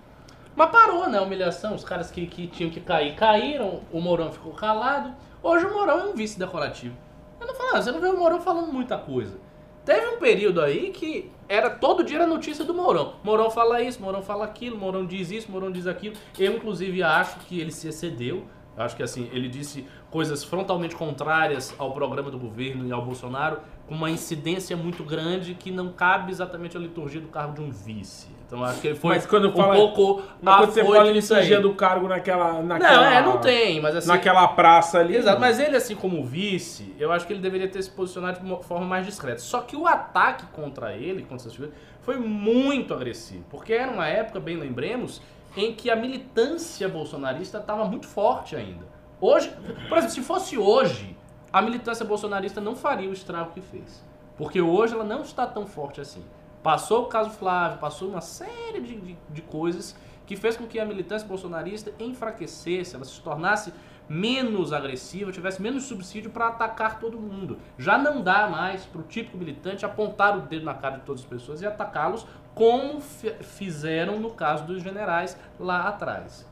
Mas 0.55 0.71
parou, 0.71 1.09
né? 1.09 1.19
A 1.19 1.23
humilhação. 1.23 1.75
Os 1.75 1.85
caras 1.85 2.11
que, 2.11 2.27
que 2.27 2.47
tinham 2.47 2.71
que 2.71 2.81
cair, 2.81 3.15
caíram. 3.15 3.81
O 3.91 4.01
Mourão 4.01 4.33
ficou 4.33 4.53
calado. 4.53 5.15
Hoje 5.43 5.67
o 5.67 5.73
Mourão 5.73 6.01
é 6.01 6.05
um 6.05 6.15
vice 6.15 6.39
decorativo. 6.39 6.97
Eu 7.41 7.47
não 7.47 7.55
falo, 7.55 7.83
você 7.83 7.91
não 7.91 8.01
vê 8.01 8.07
o 8.09 8.17
Mourão 8.17 8.41
falando 8.41 8.73
muita 8.73 8.97
coisa. 8.97 9.37
Teve 9.85 10.07
um 10.07 10.19
período 10.19 10.61
aí 10.61 10.91
que 10.91 11.33
era 11.49 11.69
todo 11.69 12.05
dia 12.05 12.19
era 12.19 12.27
notícia 12.27 12.65
do 12.65 12.73
Mourão. 12.73 13.15
Mourão 13.25 13.51
fala 13.51 13.83
isso, 13.83 14.01
Mourão 14.01 14.23
fala 14.23 14.45
aquilo, 14.45 14.79
Mourão 14.79 15.05
diz 15.05 15.31
isso, 15.33 15.51
Mourão 15.51 15.73
diz 15.73 15.89
aquilo. 15.89 16.15
Eu, 16.39 16.57
inclusive, 16.57 17.03
acho 17.03 17.41
que 17.41 17.59
ele 17.61 17.73
se 17.73 17.89
excedeu. 17.89 18.45
Eu 18.77 18.85
Acho 18.85 18.97
que 18.97 19.03
assim, 19.03 19.29
ele 19.33 19.49
disse 19.49 19.85
coisas 20.11 20.45
frontalmente 20.45 20.95
contrárias 20.95 21.75
ao 21.79 21.93
programa 21.93 22.31
do 22.31 22.39
governo 22.39 22.87
e 22.87 22.93
ao 22.93 23.05
Bolsonaro, 23.05 23.61
com 23.87 23.95
uma 23.95 24.11
incidência 24.11 24.77
muito 24.77 25.03
grande 25.03 25.55
que 25.55 25.71
não 25.71 25.93
cabe 25.93 26.31
exatamente 26.31 26.77
à 26.77 26.81
liturgia 26.81 27.21
do 27.21 27.29
cargo 27.29 27.55
de 27.55 27.61
um 27.61 27.71
vice. 27.71 28.29
Então 28.53 28.63
acho 28.63 28.83
que 28.83 28.89
ele 28.89 28.97
foi 28.97 29.15
Mas 29.15 29.25
quando 29.25 29.49
um 29.49 29.53
fala- 29.57 29.75
pouco 29.75 30.23
Mas 30.43 30.57
quando 30.57 30.73
você 30.73 30.85
fala 30.85 31.11
nisso 31.11 31.35
aí. 31.35 31.57
do 31.57 31.73
cargo 31.75 32.07
naquela, 32.07 32.63
naquela... 32.63 32.97
Não, 32.97 33.05
é, 33.05 33.23
não 33.23 33.39
tem, 33.39 33.81
mas 33.81 33.97
assim. 33.97 34.09
Naquela 34.09 34.47
praça 34.49 34.99
ali. 34.99 35.17
Exato, 35.17 35.41
mas 35.41 35.59
ele, 35.59 35.75
assim 35.75 35.97
como 35.97 36.23
vice, 36.23 36.95
eu 36.99 37.11
acho 37.11 37.27
que 37.27 37.33
ele 37.33 37.41
deveria 37.41 37.67
ter 37.67 37.83
se 37.83 37.91
posicionado 37.91 38.41
de 38.41 38.45
uma 38.45 38.63
forma 38.63 38.85
mais 38.85 39.07
discreta. 39.07 39.39
Só 39.39 39.63
que 39.63 39.75
o 39.75 39.87
ataque 39.87 40.45
contra 40.53 40.93
ele, 40.95 41.23
contra 41.23 41.37
essas 41.37 41.55
figuras, 41.55 41.75
foi 42.03 42.19
muito 42.19 42.93
agressivo. 42.93 43.43
Porque 43.49 43.73
era 43.73 43.91
uma 43.91 44.07
época, 44.07 44.39
bem 44.39 44.59
lembremos, 44.59 45.23
em 45.57 45.73
que 45.73 45.89
a 45.91 45.97
militância 45.97 46.87
bolsonarista 46.91 47.57
estava 47.57 47.87
muito 47.87 48.07
forte 48.07 48.55
ainda. 48.55 48.85
Hoje, 49.19 49.51
por 49.89 49.97
exemplo, 49.97 50.15
se 50.15 50.21
fosse 50.21 50.59
hoje, 50.59 51.17
a 51.51 51.63
militância 51.63 52.05
bolsonarista 52.05 52.61
não 52.61 52.77
faria 52.77 53.09
o 53.09 53.15
estrago 53.15 53.53
que 53.53 53.63
fez. 53.63 54.05
Porque 54.37 54.61
hoje 54.61 54.93
ela 54.93 55.05
não 55.05 55.23
está 55.23 55.47
tão 55.47 55.65
forte 55.65 56.03
assim. 56.03 56.23
Passou 56.63 57.05
o 57.05 57.07
caso 57.07 57.31
Flávio, 57.31 57.79
passou 57.79 58.09
uma 58.09 58.21
série 58.21 58.81
de, 58.81 59.01
de, 59.01 59.19
de 59.31 59.43
coisas 59.43 59.97
que 60.27 60.37
fez 60.37 60.57
com 60.57 60.67
que 60.67 60.79
a 60.79 60.85
militância 60.85 61.27
bolsonarista 61.27 61.93
enfraquecesse, 61.99 62.95
ela 62.95 63.05
se 63.05 63.21
tornasse 63.21 63.73
menos 64.09 64.73
agressiva, 64.73 65.33
tivesse 65.33 65.61
menos 65.61 65.85
subsídio 65.85 66.31
para 66.31 66.49
atacar 66.49 67.01
todo 67.01 67.19
mundo. 67.19 67.59
Já 67.79 67.99
não 67.99 68.21
dá 68.23 68.49
mais 68.49 68.85
para 68.85 69.01
o 69.01 69.05
típico 69.05 69.37
militante 69.37 69.85
apontar 69.85 70.37
o 70.37 70.43
dedo 70.43 70.65
na 70.65 70.75
cara 70.75 70.99
de 70.99 71.05
todas 71.05 71.23
as 71.23 71.27
pessoas 71.27 71.63
e 71.63 71.67
atacá-los 71.67 72.27
como 72.55 73.01
fi- 73.01 73.35
fizeram 73.41 74.21
no 74.21 74.31
caso 74.31 74.65
dos 74.65 74.83
generais 74.83 75.37
lá 75.59 75.89
atrás. 75.89 76.47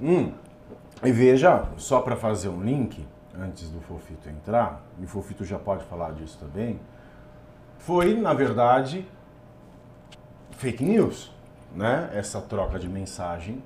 Hum. 0.00 0.32
E 1.02 1.10
veja, 1.10 1.64
só 1.76 2.00
para 2.00 2.16
fazer 2.16 2.48
um 2.48 2.62
link, 2.62 3.04
antes 3.36 3.70
do 3.70 3.80
Fofito 3.80 4.28
entrar, 4.28 4.82
e 5.00 5.04
o 5.04 5.08
Fofito 5.08 5.44
já 5.44 5.58
pode 5.58 5.84
falar 5.84 6.12
disso 6.12 6.38
também, 6.38 6.78
foi, 7.82 8.14
na 8.14 8.32
verdade, 8.32 9.06
fake 10.52 10.84
news, 10.84 11.32
né? 11.74 12.10
Essa 12.14 12.40
troca 12.40 12.78
de 12.78 12.88
mensagem 12.88 13.62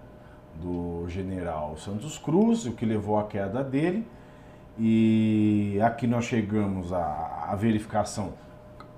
do 0.55 1.07
general 1.09 1.77
Santos 1.77 2.17
Cruz, 2.17 2.65
o 2.65 2.73
que 2.73 2.87
levou 2.87 3.19
à 3.19 3.25
queda 3.25 3.63
dele. 3.63 4.07
E 4.79 5.79
aqui 5.83 6.07
nós 6.07 6.25
chegamos 6.25 6.93
à, 6.93 7.47
à 7.49 7.55
verificação 7.57 8.33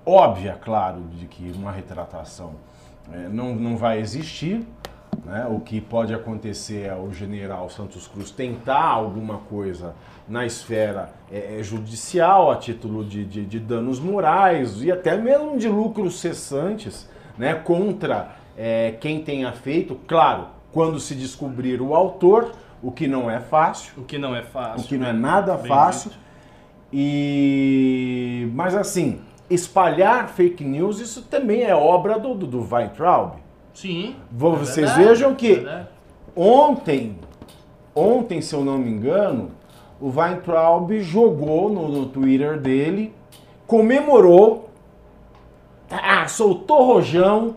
óbvia, 0.05 0.57
claro, 0.59 1.01
de 1.13 1.25
que 1.27 1.51
uma 1.51 1.71
retratação 1.71 2.55
eh, 3.11 3.27
não, 3.29 3.55
não 3.55 3.77
vai 3.77 3.99
existir. 3.99 4.65
Né? 5.25 5.47
O 5.49 5.59
que 5.59 5.79
pode 5.81 6.13
acontecer 6.13 6.87
é 6.87 6.95
o 6.95 7.11
general 7.11 7.69
Santos 7.69 8.07
Cruz 8.07 8.31
tentar 8.31 8.83
alguma 8.83 9.37
coisa 9.49 9.93
na 10.27 10.45
esfera 10.45 11.11
eh, 11.31 11.57
eh, 11.59 11.63
judicial, 11.63 12.51
a 12.51 12.55
título 12.55 13.03
de, 13.03 13.25
de- 13.25 13.45
de 13.45 13.59
danos 13.59 13.99
morais 13.99 14.81
e 14.83 14.91
até 14.91 15.17
mesmo 15.17 15.57
de 15.57 15.67
lucros 15.67 16.19
cessantes 16.19 17.09
né? 17.37 17.53
contra 17.55 18.35
eh, 18.57 18.95
quem 18.99 19.23
tenha 19.23 19.51
feito. 19.51 19.95
Claro, 20.07 20.47
quando 20.71 20.99
se 20.99 21.15
descobrir 21.15 21.81
o 21.81 21.95
autor, 21.95 22.51
o 22.81 22.91
que 22.91 23.07
não 23.07 23.29
é 23.29 23.39
fácil. 23.39 23.93
O 23.97 24.03
que 24.05 24.17
não 24.17 24.35
é 24.35 24.41
fácil. 24.43 24.85
O 24.85 24.87
que 24.87 24.97
não 24.97 25.07
é 25.07 25.13
nada 25.13 25.55
Bem 25.57 25.67
fácil. 25.67 26.11
dito. 26.11 26.29
E 26.91 28.49
mas 28.53 28.75
assim, 28.75 29.21
espalhar 29.49 30.27
fake 30.29 30.63
news 30.63 30.99
isso 30.99 31.21
também 31.23 31.63
é 31.63 31.75
obra 31.75 32.17
do 32.19 32.33
do, 32.33 32.45
do 32.47 32.67
Weintraub. 32.75 33.35
Sim. 33.81 34.15
É 34.19 34.35
vocês 34.35 34.75
verdade, 34.91 35.03
vejam 35.03 35.35
que- 35.35 35.65
é. 35.67 35.87
Ontem, 36.35 37.17
ontem, 37.95 38.41
se 38.41 38.53
eu 38.53 38.63
não 38.63 38.77
me 38.77 38.89
engano, 38.89 39.51
o 40.01 40.09
Weintraub 40.09 40.91
jogou 41.01 41.69
no, 41.69 41.87
no 41.87 42.05
Twitter 42.05 42.59
dele, 42.59 43.13
comemorou, 43.65 44.69
ah, 45.89 46.27
soltou 46.27 46.83
rojão, 46.85 47.55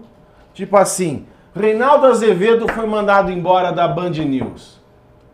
tipo 0.54 0.76
assim, 0.76 1.26
Reinaldo 1.54 2.06
Azevedo 2.06 2.66
foi 2.72 2.86
mandado 2.86 3.30
embora 3.30 3.72
da 3.72 3.86
Band 3.86 4.10
News. 4.10 4.80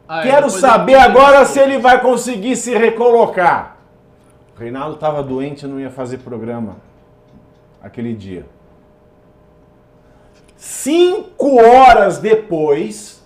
Ah, 0.08 0.20
é, 0.20 0.30
Quero 0.30 0.48
saber 0.50 0.92
ele- 0.92 1.00
agora 1.02 1.44
se 1.44 1.60
ele 1.60 1.78
vai 1.78 2.00
conseguir 2.00 2.56
se 2.56 2.76
recolocar. 2.76 3.76
O 4.56 4.58
Reinaldo 4.60 4.94
estava 4.94 5.22
doente 5.22 5.62
e 5.64 5.68
não 5.68 5.78
ia 5.78 5.90
fazer 5.90 6.18
programa 6.18 6.76
aquele 7.82 8.14
dia. 8.14 8.46
Cinco 10.58 11.56
horas 11.62 12.18
depois, 12.18 13.24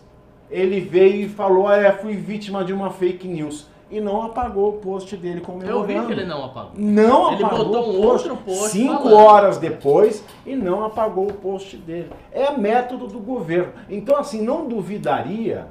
ele 0.50 0.80
veio 0.80 1.24
e 1.26 1.28
falou: 1.30 1.70
é, 1.72 1.90
fui 1.92 2.14
vítima 2.14 2.62
de 2.62 2.72
uma 2.74 2.90
fake 2.90 3.26
news. 3.26 3.66
E 3.90 4.00
não 4.00 4.22
apagou 4.22 4.70
o 4.70 4.72
post 4.78 5.14
dele 5.18 5.40
Eu 5.40 5.42
comemorando. 5.44 5.84
vi 5.86 6.06
que 6.06 6.12
ele 6.12 6.24
não 6.24 6.44
apagou. 6.46 6.70
Não 6.76 7.32
Ele 7.34 7.44
apagou 7.44 7.64
botou 7.66 7.86
o 7.86 7.90
um 7.98 8.02
post. 8.02 8.28
outro 8.28 8.36
post 8.44 8.70
Cinco 8.70 9.02
falando. 9.02 9.14
horas 9.16 9.58
depois 9.58 10.24
e 10.46 10.54
não 10.56 10.82
apagou 10.84 11.26
o 11.28 11.32
post 11.34 11.76
dele. 11.76 12.10
É 12.32 12.56
método 12.56 13.06
do 13.06 13.18
governo. 13.18 13.72
Então, 13.90 14.16
assim, 14.16 14.40
não 14.40 14.66
duvidaria, 14.66 15.66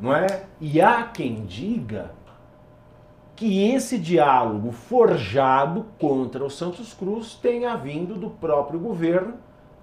não 0.00 0.14
é? 0.14 0.44
E 0.58 0.80
há 0.80 1.02
quem 1.02 1.44
diga 1.44 2.12
que 3.36 3.72
esse 3.72 3.98
diálogo 3.98 4.72
forjado 4.72 5.84
contra 5.98 6.42
o 6.44 6.48
Santos 6.50 6.94
Cruz 6.94 7.34
tenha 7.34 7.76
vindo 7.76 8.14
do 8.14 8.30
próprio 8.30 8.80
governo, 8.80 9.34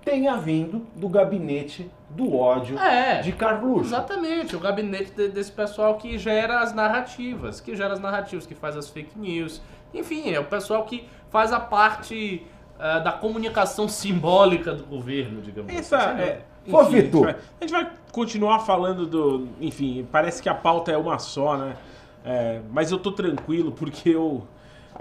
tenha 0.05 0.37
vindo 0.37 0.85
do 0.95 1.09
gabinete 1.09 1.89
do 2.09 2.33
ódio 2.37 2.77
É. 2.79 3.19
de 3.21 3.31
Carluxo. 3.33 3.87
Exatamente, 3.89 4.55
o 4.55 4.59
gabinete 4.59 5.11
de- 5.11 5.27
desse 5.29 5.51
pessoal 5.51 5.95
que 5.97 6.17
gera 6.17 6.59
as 6.59 6.73
narrativas, 6.73 7.59
que 7.59 7.75
gera 7.75 7.93
as 7.93 7.99
narrativas, 7.99 8.45
que 8.45 8.53
faz 8.55 8.77
as 8.77 8.87
fake 8.87 9.17
news. 9.19 9.61
Enfim, 9.93 10.31
é 10.31 10.39
o 10.39 10.45
pessoal 10.45 10.85
que 10.85 11.07
faz 11.29 11.51
a 11.51 11.59
parte 11.59 12.43
ah, 12.79 12.99
da 12.99 13.11
comunicação 13.11 13.87
simbólica 13.87 14.73
do 14.73 14.83
governo, 14.85 15.41
digamos 15.41 15.73
Essa 15.73 15.97
assim. 15.97 16.21
é. 16.21 16.41
Ô, 16.69 16.81
enfim, 16.83 17.01
Fito. 17.01 17.23
A 17.23 17.27
gente, 17.27 17.33
vai, 17.33 17.35
a 17.61 17.63
gente 17.65 17.71
vai 17.71 17.91
continuar 18.11 18.59
falando 18.59 19.05
do. 19.05 19.47
Enfim, 19.61 20.05
parece 20.11 20.41
que 20.41 20.49
a 20.49 20.53
pauta 20.53 20.91
é 20.91 20.97
uma 20.97 21.17
só, 21.19 21.55
né? 21.57 21.75
É, 22.23 22.59
mas 22.71 22.91
eu 22.91 22.97
tô 22.99 23.11
tranquilo 23.11 23.71
porque 23.71 24.09
eu, 24.09 24.45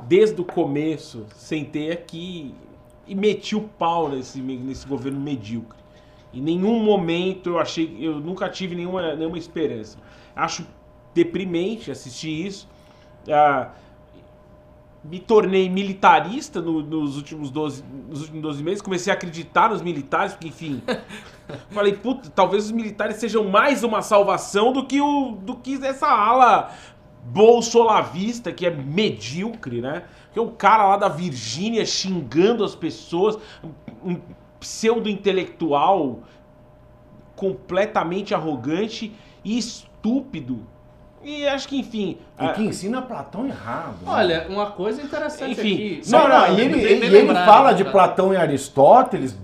desde 0.05 0.41
o 0.41 0.45
começo, 0.45 1.27
sentei 1.35 1.91
aqui 1.91 2.55
e 3.07 3.15
meti 3.15 3.55
o 3.57 3.63
pau 3.63 4.09
nesse, 4.09 4.41
nesse 4.41 4.87
governo 4.87 5.21
medíocre. 5.21 5.79
Em 6.33 6.41
nenhum 6.41 6.83
momento 6.83 7.51
eu 7.51 7.59
achei. 7.59 7.97
Eu 8.01 8.19
nunca 8.19 8.49
tive 8.49 8.75
nenhuma, 8.75 9.15
nenhuma 9.15 9.39
esperança. 9.39 9.99
Acho 10.35 10.67
deprimente 11.15 11.91
assistir 11.91 12.47
isso. 12.47 12.69
Ah, 13.31 13.71
me 15.05 15.21
tornei 15.21 15.69
militarista 15.69 16.61
no- 16.63 16.83
nos, 16.83 17.17
últimos 17.17 17.51
12, 17.51 17.85
nos 18.09 18.23
últimos 18.23 18.43
12 18.43 18.63
meses, 18.63 18.83
comecei 18.83 19.13
a 19.13 19.15
acreditar 19.15 19.69
nos 19.69 19.83
militares, 19.83 20.33
porque, 20.33 20.49
enfim. 20.49 20.83
falei, 21.71 21.93
puta, 21.93 22.31
talvez 22.31 22.65
os 22.65 22.73
militares 22.73 23.17
sejam 23.17 23.45
mais 23.45 23.85
uma 23.85 24.01
salvação 24.01 24.73
do 24.73 24.87
que, 24.87 25.01
o, 25.01 25.33
do 25.33 25.57
que 25.57 25.75
essa 25.85 26.09
ala 26.09 26.73
bolsolavista, 27.27 28.51
que 28.51 28.67
é 28.67 28.71
medíocre, 28.71 29.81
né? 29.81 30.05
Que 30.35 30.39
é 30.41 30.43
o 30.43 30.51
cara 30.51 30.85
lá 30.89 30.97
da 30.97 31.09
Virgínia 31.09 31.87
xingando 31.87 32.65
as 32.65 32.75
pessoas, 32.75 33.39
um 34.05 34.21
pseudo-intelectual 34.59 36.19
completamente 37.37 38.35
arrogante 38.35 39.13
e 39.45 39.57
estúpido 39.57 40.67
E 41.23 41.47
acho 41.47 41.69
que, 41.69 41.79
enfim. 41.79 42.19
E 42.39 42.49
que 42.49 42.63
ensina 42.63 43.01
Platão 43.01 43.47
errado. 43.47 44.03
né? 44.03 44.13
Olha, 44.13 44.47
uma 44.49 44.73
coisa 44.73 45.01
interessante 45.01 45.53
Enfim, 45.53 45.75
aqui. 45.75 46.03
Não, 46.09 46.29
não, 46.29 46.53
e 46.53 46.61
ele, 46.61 46.83
ele 46.83 47.09
lembrado, 47.09 47.47
fala 47.47 47.73
de 47.73 47.85
cara. 47.85 47.93
Platão 47.93 48.35
e 48.35 48.37
Aristóteles, 48.37 49.39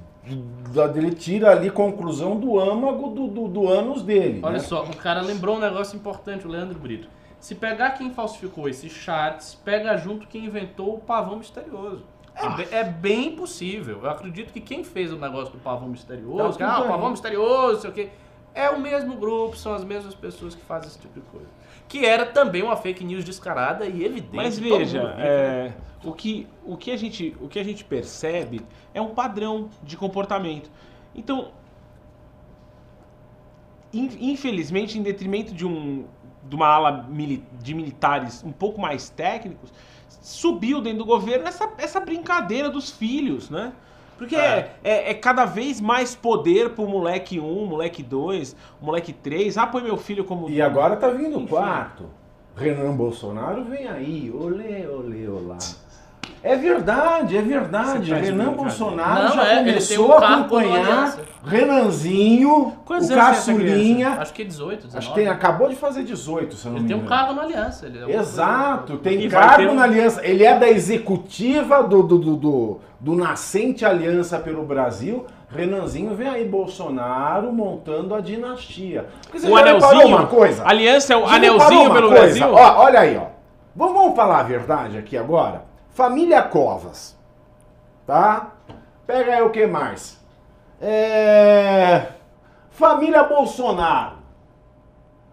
ele 0.96 1.14
tira 1.14 1.52
ali 1.52 1.70
conclusão 1.70 2.36
do 2.36 2.58
âmago 2.58 3.10
do, 3.10 3.28
do, 3.28 3.48
do 3.48 3.68
ânus 3.68 4.02
dele. 4.02 4.40
Olha 4.42 4.54
né? 4.54 4.58
só, 4.58 4.82
o 4.82 4.96
cara 4.96 5.22
lembrou 5.22 5.56
um 5.56 5.60
negócio 5.60 5.96
importante, 5.96 6.46
o 6.46 6.50
Leandro 6.50 6.78
Brito. 6.78 7.08
Se 7.40 7.54
pegar 7.54 7.90
quem 7.92 8.12
falsificou 8.12 8.68
esses 8.68 8.92
chats, 8.92 9.54
pega 9.64 9.96
junto 9.96 10.26
quem 10.28 10.44
inventou 10.44 10.94
o 10.96 10.98
pavão 11.00 11.36
misterioso. 11.38 12.04
É, 12.34 12.46
Ah. 12.46 12.64
é 12.70 12.84
bem 12.84 13.34
possível. 13.34 14.00
Eu 14.04 14.10
acredito 14.10 14.52
que 14.52 14.60
quem 14.60 14.84
fez 14.84 15.10
o 15.12 15.16
negócio 15.18 15.52
do 15.52 15.58
pavão 15.58 15.88
misterioso, 15.88 16.58
que, 16.58 16.64
tudo 16.64 16.76
ah, 16.76 16.84
o 16.84 16.88
pavão 16.88 17.10
misterioso, 17.10 17.80
sei 17.80 17.90
o 17.90 17.92
quê, 17.92 18.10
é 18.54 18.68
o 18.68 18.78
mesmo 18.78 19.16
grupo, 19.16 19.56
são 19.56 19.72
as 19.72 19.82
mesmas 19.84 20.14
pessoas 20.14 20.54
que 20.54 20.62
fazem 20.62 20.88
esse 20.88 20.98
tipo 20.98 21.14
de 21.18 21.26
coisa. 21.26 21.46
Que 21.88 22.04
era 22.04 22.26
também 22.26 22.62
uma 22.62 22.76
fake 22.76 23.02
news 23.04 23.24
descarada 23.24 23.86
e 23.86 24.04
evidente. 24.04 24.36
Mas 24.36 24.58
veja, 24.58 25.02
né? 25.02 25.14
é, 25.18 25.72
o, 26.04 26.12
que, 26.12 26.46
o, 26.64 26.76
que 26.76 26.90
a 26.90 26.96
gente, 26.96 27.36
o 27.40 27.48
que 27.48 27.58
a 27.58 27.64
gente 27.64 27.84
percebe 27.84 28.60
é 28.92 29.00
um 29.00 29.14
padrão 29.14 29.70
de 29.82 29.96
comportamento. 29.96 30.70
Então, 31.14 31.52
in- 33.92 34.16
infelizmente, 34.32 34.98
em 34.98 35.02
detrimento 35.02 35.52
de, 35.52 35.66
um, 35.66 36.04
de 36.42 36.56
uma 36.56 36.66
ala 36.66 37.06
de 37.60 37.74
militares 37.74 38.42
um 38.44 38.52
pouco 38.52 38.80
mais 38.80 39.08
técnicos, 39.10 39.72
subiu 40.22 40.80
dentro 40.80 41.00
do 41.00 41.04
governo 41.04 41.46
essa, 41.46 41.70
essa 41.78 42.00
brincadeira 42.00 42.70
dos 42.70 42.90
filhos, 42.90 43.50
né? 43.50 43.72
Porque 44.20 44.36
é, 44.36 44.74
é, 44.84 45.10
é 45.12 45.14
cada 45.14 45.46
vez 45.46 45.80
mais 45.80 46.14
poder 46.14 46.70
pro 46.74 46.86
moleque 46.86 47.40
1, 47.40 47.64
moleque 47.64 48.02
2, 48.02 48.54
moleque 48.78 49.14
3. 49.14 49.56
Ah, 49.56 49.66
põe 49.66 49.82
meu 49.82 49.96
filho 49.96 50.24
como. 50.24 50.50
E 50.50 50.60
agora 50.60 50.94
tá 50.94 51.08
vindo 51.08 51.38
o 51.38 51.48
quarto. 51.48 52.04
Renan 52.54 52.94
Bolsonaro 52.94 53.64
vem 53.64 53.88
aí, 53.88 54.30
olê, 54.30 54.86
olê, 54.86 55.26
olá. 55.26 55.56
É 56.42 56.56
verdade, 56.56 57.36
é 57.36 57.42
verdade. 57.42 58.10
Tá 58.10 58.16
Renan. 58.16 58.52
Bolsonaro 58.52 59.24
Não, 59.28 59.34
já 59.34 59.46
é, 59.46 59.52
ele 59.60 59.70
começou 59.72 60.08
um 60.08 60.12
a 60.12 60.16
acompanhar. 60.36 61.16
Renanzinho, 61.44 62.72
Quantos 62.84 63.10
o 63.10 63.14
caçulinha. 63.14 64.10
Acho 64.18 64.32
que 64.32 64.42
é 64.42 64.44
18, 64.46 64.86
19. 64.86 64.98
Acho 64.98 65.08
que 65.10 65.14
tem, 65.14 65.28
acabou 65.28 65.68
de 65.68 65.76
fazer 65.76 66.02
18, 66.02 66.56
se 66.56 66.66
eu 66.66 66.70
não 66.72 66.78
Ele 66.78 66.82
me 66.84 66.88
tem 66.88 66.96
um 66.96 67.00
engano. 67.04 67.16
cargo 67.16 67.34
na 67.34 67.42
aliança. 67.42 67.86
Ele 67.86 67.98
é 67.98 68.04
uma 68.06 68.10
Exato, 68.14 68.86
coisa- 68.86 69.02
tem 69.02 69.20
E 69.22 69.28
cargo 69.28 69.56
ter 69.56 69.68
um- 69.68 69.74
na 69.74 69.82
aliança. 69.82 70.24
Ele 70.24 70.44
é 70.44 70.58
da 70.58 70.68
executiva 70.68 71.82
do, 71.82 72.02
do, 72.02 72.18
do, 72.18 72.36
do, 72.36 72.80
do 72.98 73.14
nascente 73.14 73.84
Aliança 73.84 74.38
pelo 74.38 74.62
Brasil. 74.64 75.26
Renanzinho 75.54 76.14
vem 76.14 76.28
aí, 76.28 76.44
Bolsonaro 76.48 77.52
montando 77.52 78.14
a 78.14 78.20
dinastia. 78.20 79.06
Porque 79.22 79.40
você 79.40 79.48
O 79.48 79.56
anelzinho. 79.56 80.06
uma 80.06 80.26
coisa? 80.26 80.62
Aliança 80.66 81.12
é 81.12 81.16
o 81.16 81.26
anelzinho 81.26 81.92
pelo 81.92 82.08
coisa? 82.08 82.22
Brasil? 82.22 82.46
Ó, 82.52 82.82
olha 82.84 83.00
aí, 83.00 83.16
ó. 83.16 83.26
Vamos, 83.74 83.94
vamos 83.94 84.16
falar 84.16 84.40
a 84.40 84.42
verdade 84.44 84.96
aqui 84.98 85.16
agora. 85.16 85.68
Família 86.04 86.40
Covas. 86.40 87.14
Tá? 88.06 88.52
Pega 89.06 89.34
aí 89.34 89.42
o 89.42 89.50
que 89.50 89.66
mais? 89.66 90.18
É... 90.80 92.06
Família 92.70 93.22
Bolsonaro. 93.24 94.14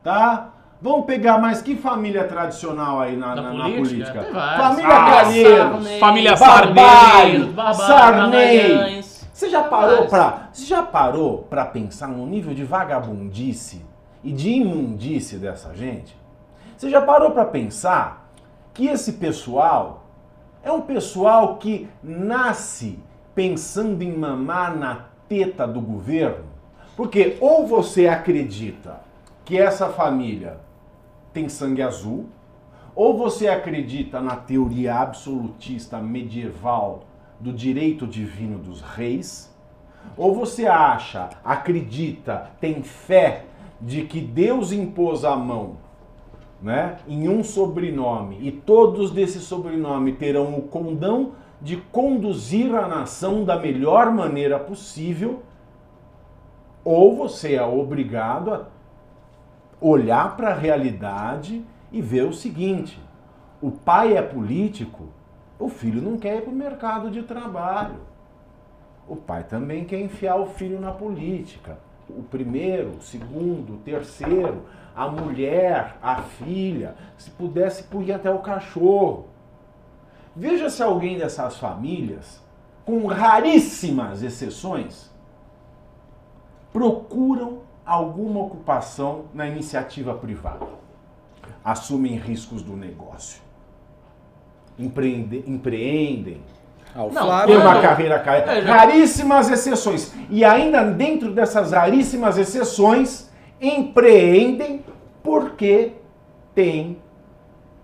Tá? 0.04 0.50
Vamos 0.82 1.06
pegar 1.06 1.38
mais 1.38 1.62
que 1.62 1.78
família 1.78 2.26
tradicional 2.26 3.00
aí 3.00 3.16
na, 3.16 3.34
Na 3.34 3.42
na- 3.44 3.54
na 3.54 3.64
política? 3.64 3.80
política? 3.88 4.24
Tem 4.26 4.34
várias. 4.34 4.58
Família 4.68 4.90
Ah, 4.98 5.10
Calheiros. 5.10 5.92
Família 6.00 6.36
Barbalho, 6.36 7.54
Sarney. 7.74 9.04
Você 9.32 9.50
já 9.50 9.64
parou 9.64 10.08
pra, 10.08 10.50
você 10.52 10.66
já 10.66 10.84
parou 10.84 11.44
pra 11.50 11.64
pensar 11.66 12.10
no 12.10 12.26
nível 12.26 12.54
de 12.54 12.66
vagabundice 12.66 13.86
e 14.22 14.34
de 14.34 14.50
imundice 14.50 15.38
dessa 15.38 15.74
gente? 15.74 16.14
Você 16.76 16.90
já 16.90 17.02
parou 17.02 17.32
pra 17.32 17.46
pensar 17.46 18.28
que 18.74 18.88
esse 18.88 19.14
pessoal 19.14 20.04
é 20.70 20.74
um 20.74 20.82
pessoal 20.82 21.58
que 21.58 21.88
nasce 22.04 23.00
pensando 23.34 24.02
em 24.02 24.16
mamar 24.16 24.76
na 24.76 25.06
teta 25.28 25.68
do 25.68 25.80
governo? 25.80 26.46
Porque 26.96 27.38
ou 27.40 27.68
você 27.68 28.08
acredita 28.08 29.02
que 29.46 29.58
essa 29.58 29.90
família 29.90 30.60
tem 31.32 31.48
sangue 31.48 31.82
azul, 31.82 32.26
ou 32.96 33.16
você 33.16 33.48
acredita 33.48 34.20
na 34.20 34.36
teoria 34.36 34.96
absolutista 34.96 36.00
medieval 36.00 37.04
do 37.40 37.54
direito 37.54 38.08
divino 38.08 38.58
dos 38.58 38.82
reis, 38.82 39.56
ou 40.18 40.34
você 40.34 40.66
acha, 40.66 41.30
acredita, 41.44 42.50
tem 42.60 42.82
fé 42.82 43.46
de 43.80 44.02
que 44.02 44.20
Deus 44.20 44.72
impôs 44.72 45.24
a 45.24 45.36
mão 45.36 45.78
né, 46.62 46.98
em 47.08 47.30
um 47.30 47.44
sobrenome 47.44 48.40
e 48.42 48.52
todos 48.52 49.12
desse 49.12 49.40
sobrenome 49.40 50.14
terão 50.14 50.58
o 50.58 50.64
condão 50.64 51.34
de 51.62 51.78
conduzir 51.78 52.74
a 52.76 52.88
nação 52.88 53.44
da 53.44 53.58
melhor 53.58 54.12
maneira 54.12 54.60
possível, 54.60 55.44
ou 56.84 57.16
você 57.16 57.56
é 57.56 57.64
obrigado 57.64 58.54
a 58.54 58.68
olhar 59.82 60.36
para 60.36 60.50
a 60.50 60.56
realidade 60.56 61.66
e 61.92 62.02
ver 62.02 62.24
o 62.24 62.34
seguinte: 62.34 63.00
o 63.62 63.72
pai 63.72 64.16
é 64.16 64.22
político, 64.22 65.08
o 65.60 65.68
filho 65.68 66.02
não 66.02 66.18
quer 66.18 66.38
ir 66.38 66.42
para 66.42 66.52
o 66.52 66.56
mercado 66.56 67.10
de 67.10 67.24
trabalho. 67.24 68.00
O 69.08 69.16
pai 69.16 69.44
também 69.44 69.86
quer 69.86 70.00
enfiar 70.00 70.36
o 70.36 70.48
filho 70.48 70.80
na 70.80 70.92
política. 70.92 71.80
O 72.10 72.24
primeiro, 72.24 72.92
o 72.98 73.02
segundo, 73.02 73.74
o 73.76 73.78
terceiro, 73.78 74.64
a 74.96 75.08
mulher, 75.08 75.98
a 76.02 76.22
filha, 76.22 76.96
se 77.18 77.30
pudesse, 77.32 77.84
punha 77.84 78.16
até 78.16 78.32
o 78.32 78.40
cachorro. 78.40 79.28
Veja 80.36 80.70
se 80.70 80.82
alguém 80.82 81.18
dessas 81.18 81.58
famílias, 81.58 82.42
com 82.86 83.06
raríssimas 83.08 84.24
exceções, 84.24 85.12
procuram 86.72 87.60
alguma 87.86 88.42
ocupação 88.42 89.26
na 89.34 89.48
iniciativa 89.48 90.14
privada. 90.14 90.68
Assumem 91.64 92.16
riscos 92.16 92.62
do 92.62 92.76
negócio. 92.76 93.42
Empreende- 94.80 95.44
empreendem. 95.48 96.42
Ah, 96.98 97.04
o 97.04 97.12
Não, 97.14 97.26
Flávio. 97.26 97.48
Tem 97.56 97.58
uma 97.58 97.80
carreira 97.80 98.20
ca- 98.20 98.36
É, 98.38 98.60
Raríssimas 98.62 99.50
exceções. 99.52 100.14
E 100.32 100.44
ainda 100.44 100.84
dentro 100.84 101.32
dessas 101.32 101.72
raríssimas 101.72 102.40
exceções, 102.40 103.30
empreendem 103.62 104.84
porque 105.22 105.94
tem 106.56 107.00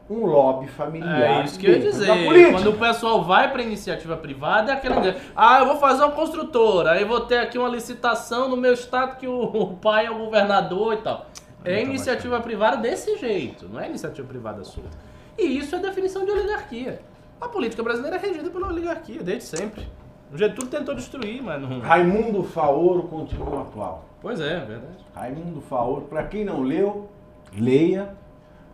um 0.10 0.26
lobby 0.26 0.68
familiar. 0.68 1.42
É 1.42 1.44
isso 1.44 1.60
que 1.60 1.68
eu 1.68 1.74
ia 1.74 1.80
dizer. 1.80 2.08
Quando 2.52 2.70
o 2.72 2.74
pessoal 2.74 3.24
vai 3.24 3.52
para 3.52 3.62
iniciativa 3.62 4.18
privada, 4.18 4.72
é 4.72 4.76
aquela 4.76 4.98
ideia. 4.98 5.18
Ah, 5.36 5.60
eu 5.60 5.68
vou 5.68 5.78
fazer 5.78 6.04
uma 6.04 6.12
construtora, 6.12 6.92
aí 6.94 7.06
vou 7.06 7.22
ter 7.22 7.38
aqui 7.38 7.58
uma 7.58 7.70
licitação 7.70 8.50
no 8.50 8.58
meu 8.58 8.74
estado 8.74 9.18
que 9.18 9.28
o, 9.28 9.40
o 9.54 9.68
pai 9.78 10.08
é 10.08 10.12
o 10.12 10.18
governador 10.18 10.94
e 10.96 10.98
tal. 10.98 11.28
É 11.64 11.82
iniciativa 11.82 12.42
privada 12.42 12.78
desse 12.78 13.16
jeito, 13.18 13.70
não 13.70 13.80
é 13.80 13.88
iniciativa 13.88 14.28
privada 14.28 14.64
sua. 14.64 14.84
E 15.38 15.44
isso 15.58 15.76
é 15.76 15.80
definição 15.80 16.26
de 16.26 16.32
oligarquia. 16.32 17.00
A 17.44 17.50
política 17.50 17.84
brasileira 17.84 18.16
é 18.16 18.20
regida 18.20 18.50
pela 18.50 18.70
oligarquia, 18.70 19.22
desde 19.22 19.44
sempre. 19.44 19.86
O 20.32 20.38
Getúlio 20.38 20.72
tentou 20.72 20.96
destruir, 20.96 21.44
mas 21.44 21.62
não. 21.62 21.82
Raimundo 21.82 22.42
Faoro 22.42 23.04
continua 23.04 23.64
atual. 23.64 24.06
Pois 24.22 24.40
é, 24.40 24.54
é 24.54 24.66
verdade. 24.66 25.06
Raimundo 25.14 25.60
Faoro, 25.60 26.04
para 26.04 26.24
quem 26.24 26.46
não 26.46 26.62
leu, 26.62 27.10
leia. 27.54 28.16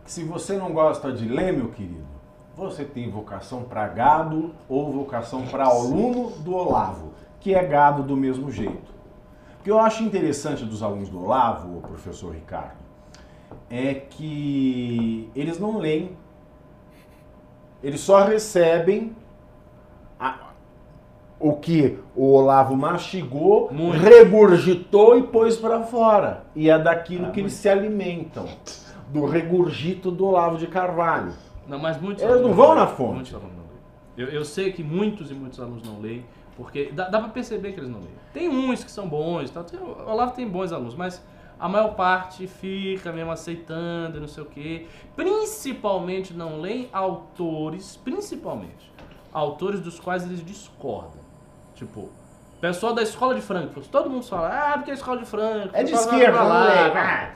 Se 0.04 0.22
você 0.22 0.56
não 0.56 0.72
gosta 0.72 1.10
de 1.10 1.26
ler, 1.26 1.52
meu 1.52 1.70
querido, 1.70 2.06
você 2.54 2.84
tem 2.84 3.10
vocação 3.10 3.64
para 3.64 3.88
gado 3.88 4.54
ou 4.68 4.92
vocação 4.92 5.44
para 5.48 5.64
aluno 5.64 6.30
do 6.38 6.54
Olavo, 6.54 7.12
que 7.40 7.52
é 7.52 7.64
gado 7.64 8.04
do 8.04 8.16
mesmo 8.16 8.52
jeito. 8.52 8.94
O 9.58 9.64
que 9.64 9.70
eu 9.72 9.80
acho 9.80 10.04
interessante 10.04 10.64
dos 10.64 10.80
alunos 10.80 11.08
do 11.08 11.20
Olavo, 11.20 11.78
o 11.78 11.80
professor 11.80 12.32
Ricardo, 12.32 12.78
é 13.68 13.94
que 13.94 15.28
eles 15.34 15.58
não 15.58 15.76
leem. 15.76 16.16
Eles 17.82 18.00
só 18.00 18.24
recebem 18.24 19.14
a- 20.18 20.50
o 21.38 21.54
que 21.54 21.98
o 22.14 22.32
Olavo 22.34 22.76
mastigou, 22.76 23.70
Muito. 23.72 23.98
regurgitou 24.02 25.16
e 25.18 25.22
pôs 25.22 25.56
para 25.56 25.82
fora. 25.82 26.44
E 26.54 26.68
é 26.68 26.78
daquilo 26.78 27.26
Ah, 27.26 27.30
que 27.30 27.40
eles 27.40 27.52
se 27.54 27.68
alimentam. 27.68 28.46
Do 29.08 29.24
regurgito 29.26 30.10
do 30.10 30.26
Olavo 30.26 30.56
de 30.58 30.66
Carvalho. 30.66 31.32
Não, 31.66 31.78
mas 31.78 32.00
muitos 32.00 32.22
Eles 32.22 32.40
não 32.42 32.52
vão 32.52 32.74
na 32.74 32.86
fonte. 32.86 33.34
Eu, 34.16 34.28
eu 34.28 34.44
sei 34.44 34.72
que 34.72 34.82
muitos 34.82 35.30
e 35.30 35.34
muitos 35.34 35.58
alunos 35.58 35.82
não 35.88 35.98
leem, 36.00 36.24
porque 36.56 36.90
dá, 36.92 37.08
dá 37.08 37.18
pra 37.20 37.28
perceber 37.30 37.72
que 37.72 37.80
eles 37.80 37.88
não 37.88 37.98
leem. 38.00 38.10
Tem 38.34 38.48
uns 38.48 38.84
que 38.84 38.90
são 38.90 39.08
bons, 39.08 39.50
tá? 39.50 39.62
Tem- 39.64 39.80
o 39.80 40.08
Olavo 40.08 40.32
tem 40.32 40.46
bons 40.46 40.72
alunos, 40.72 40.94
mas 40.94 41.24
a 41.60 41.68
maior 41.68 41.94
parte 41.94 42.46
fica 42.46 43.12
mesmo 43.12 43.30
aceitando 43.30 44.16
e 44.16 44.20
não 44.20 44.26
sei 44.26 44.42
o 44.42 44.46
quê. 44.46 44.86
Principalmente 45.14 46.32
não 46.32 46.58
leem 46.58 46.88
autores, 46.90 47.96
principalmente, 48.02 48.90
autores 49.30 49.80
dos 49.80 50.00
quais 50.00 50.24
eles 50.24 50.42
discordam. 50.42 51.20
Tipo, 51.74 52.08
pessoal 52.62 52.94
da 52.94 53.02
escola 53.02 53.34
de 53.34 53.42
Frankfurt, 53.42 53.88
todo 53.88 54.08
mundo 54.08 54.24
fala, 54.24 54.48
ah, 54.48 54.72
porque 54.78 54.90
a 54.90 54.94
escola 54.94 55.18
de 55.18 55.26
Frankfurt... 55.26 55.74
É 55.74 55.84
de 55.84 55.92
esquerda, 55.92 56.42
lê. 56.42 56.90
blá. 56.90 57.34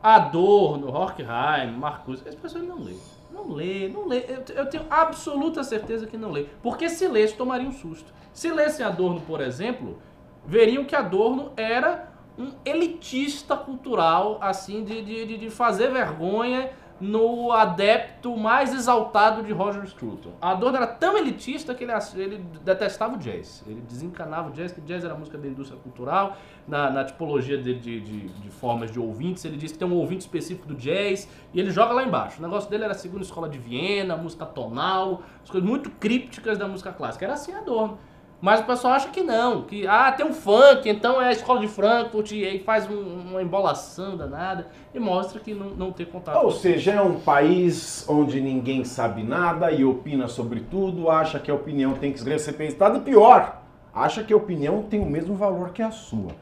Ah, 0.00 0.14
Adorno, 0.14 0.88
Horkheim, 0.88 1.72
Marcuse, 1.76 2.28
as 2.28 2.36
pessoas 2.36 2.62
não 2.62 2.78
lêem. 2.78 3.00
Não 3.32 3.52
lê, 3.52 3.88
não 3.88 4.06
lê. 4.06 4.24
Eu, 4.28 4.44
eu 4.54 4.66
tenho 4.66 4.86
absoluta 4.88 5.64
certeza 5.64 6.06
que 6.06 6.16
não 6.16 6.30
lê. 6.30 6.46
Porque 6.62 6.88
se 6.88 7.08
lesse, 7.08 7.34
tomaria 7.34 7.68
um 7.68 7.72
susto. 7.72 8.14
Se 8.32 8.52
lessem 8.52 8.86
Adorno, 8.86 9.20
por 9.22 9.40
exemplo, 9.40 9.98
veriam 10.46 10.84
que 10.84 10.94
Adorno 10.94 11.52
era 11.56 12.15
um 12.38 12.52
elitista 12.64 13.56
cultural, 13.56 14.38
assim, 14.40 14.84
de, 14.84 15.02
de, 15.02 15.24
de- 15.26 15.38
de 15.38 15.50
fazer 15.50 15.90
vergonha 15.90 16.70
no 16.98 17.52
adepto 17.52 18.34
mais 18.38 18.72
exaltado 18.72 19.42
de 19.42 19.52
Roger 19.52 19.86
Scruton. 19.86 20.32
Adorno 20.40 20.78
era 20.78 20.86
tão 20.86 21.16
elitista 21.16 21.74
que 21.74 21.84
ele, 21.84 21.92
ele 22.14 22.38
detestava 22.64 23.16
o 23.16 23.18
jazz. 23.18 23.62
Ele 23.66 23.82
desencanava 23.82 24.48
o 24.48 24.52
jazz, 24.52 24.72
que 24.72 24.80
jazz 24.80 25.04
era 25.04 25.12
a 25.12 25.16
música 25.16 25.36
da 25.36 25.46
indústria 25.46 25.78
cultural. 25.78 26.38
Na, 26.66 26.88
na 26.90 27.04
tipologia 27.04 27.58
dele 27.58 27.78
de, 27.80 28.00
de, 28.00 28.28
de 28.28 28.50
formas 28.50 28.90
de 28.90 28.98
ouvintes, 28.98 29.44
ele 29.44 29.58
diz 29.58 29.72
que 29.72 29.78
tem 29.78 29.86
um 29.86 29.92
ouvinte 29.94 30.22
específico 30.22 30.66
do 30.66 30.74
jazz 30.74 31.28
e 31.52 31.60
ele 31.60 31.70
joga 31.70 31.92
lá 31.92 32.02
embaixo. 32.02 32.38
O 32.38 32.42
negócio 32.42 32.70
dele 32.70 32.84
era 32.84 32.92
a 32.92 32.96
segunda 32.96 33.22
escola 33.22 33.46
de 33.46 33.58
Viena, 33.58 34.16
música 34.16 34.46
tonal, 34.46 35.20
as 35.44 35.50
coisas 35.50 35.68
muito 35.68 35.90
crípticas 35.90 36.56
da 36.56 36.66
música 36.66 36.92
clássica. 36.94 37.26
Era 37.26 37.34
assim 37.34 37.52
Adorno. 37.52 37.98
Mas 38.40 38.60
o 38.60 38.64
pessoal 38.64 38.92
acha 38.94 39.08
que 39.08 39.22
não, 39.22 39.62
que 39.62 39.86
ah, 39.86 40.12
tem 40.12 40.26
um 40.26 40.32
funk, 40.32 40.88
então 40.88 41.20
é 41.20 41.28
a 41.28 41.32
escola 41.32 41.58
de 41.58 41.68
Frankfurt, 41.68 42.32
e 42.32 42.44
aí 42.44 42.58
faz 42.58 42.88
um- 42.88 43.30
uma 43.30 43.42
embolação 43.42 44.14
danada 44.16 44.66
e 44.94 45.00
mostra 45.00 45.40
que 45.40 45.54
não, 45.54 45.70
não 45.70 45.90
tem 45.90 46.04
contato. 46.04 46.44
Ou 46.44 46.50
seja, 46.50 46.92
é 46.92 47.00
um 47.00 47.18
país 47.18 48.04
onde 48.08 48.40
ninguém 48.40 48.84
sabe 48.84 49.22
nada 49.22 49.72
e 49.72 49.84
opina 49.84 50.28
sobre 50.28 50.60
tudo, 50.60 51.08
acha 51.10 51.38
que 51.38 51.50
a 51.50 51.54
opinião 51.54 51.94
tem 51.94 52.12
que 52.12 52.20
ser 52.20 52.30
respeitada 52.30 53.00
pior, 53.00 53.62
acha 53.94 54.22
que 54.22 54.34
a 54.34 54.36
opinião 54.36 54.82
tem 54.82 55.00
o 55.00 55.06
mesmo 55.06 55.34
valor 55.34 55.70
que 55.70 55.80
a 55.82 55.90
sua. 55.90 56.32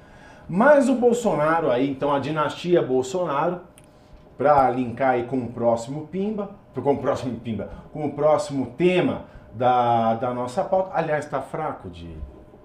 Mas 0.48 0.88
o 0.88 0.94
Bolsonaro 0.96 1.70
aí, 1.70 1.88
então 1.88 2.12
a 2.12 2.18
dinastia 2.18 2.82
Bolsonaro, 2.82 3.60
para 4.36 4.68
linkar 4.70 5.10
aí 5.10 5.22
com 5.24 5.38
o 5.38 5.48
próximo 5.48 6.08
Pimba, 6.08 6.50
com 6.74 6.92
o 6.92 6.98
próximo 6.98 7.38
Pimba, 7.38 7.70
com 7.92 8.04
o 8.04 8.12
próximo 8.12 8.74
tema 8.76 9.32
da, 9.54 10.14
da 10.14 10.34
nossa 10.34 10.64
pauta, 10.64 10.90
aliás, 10.94 11.24
está 11.24 11.40
fraco 11.40 11.88
de, 11.88 12.16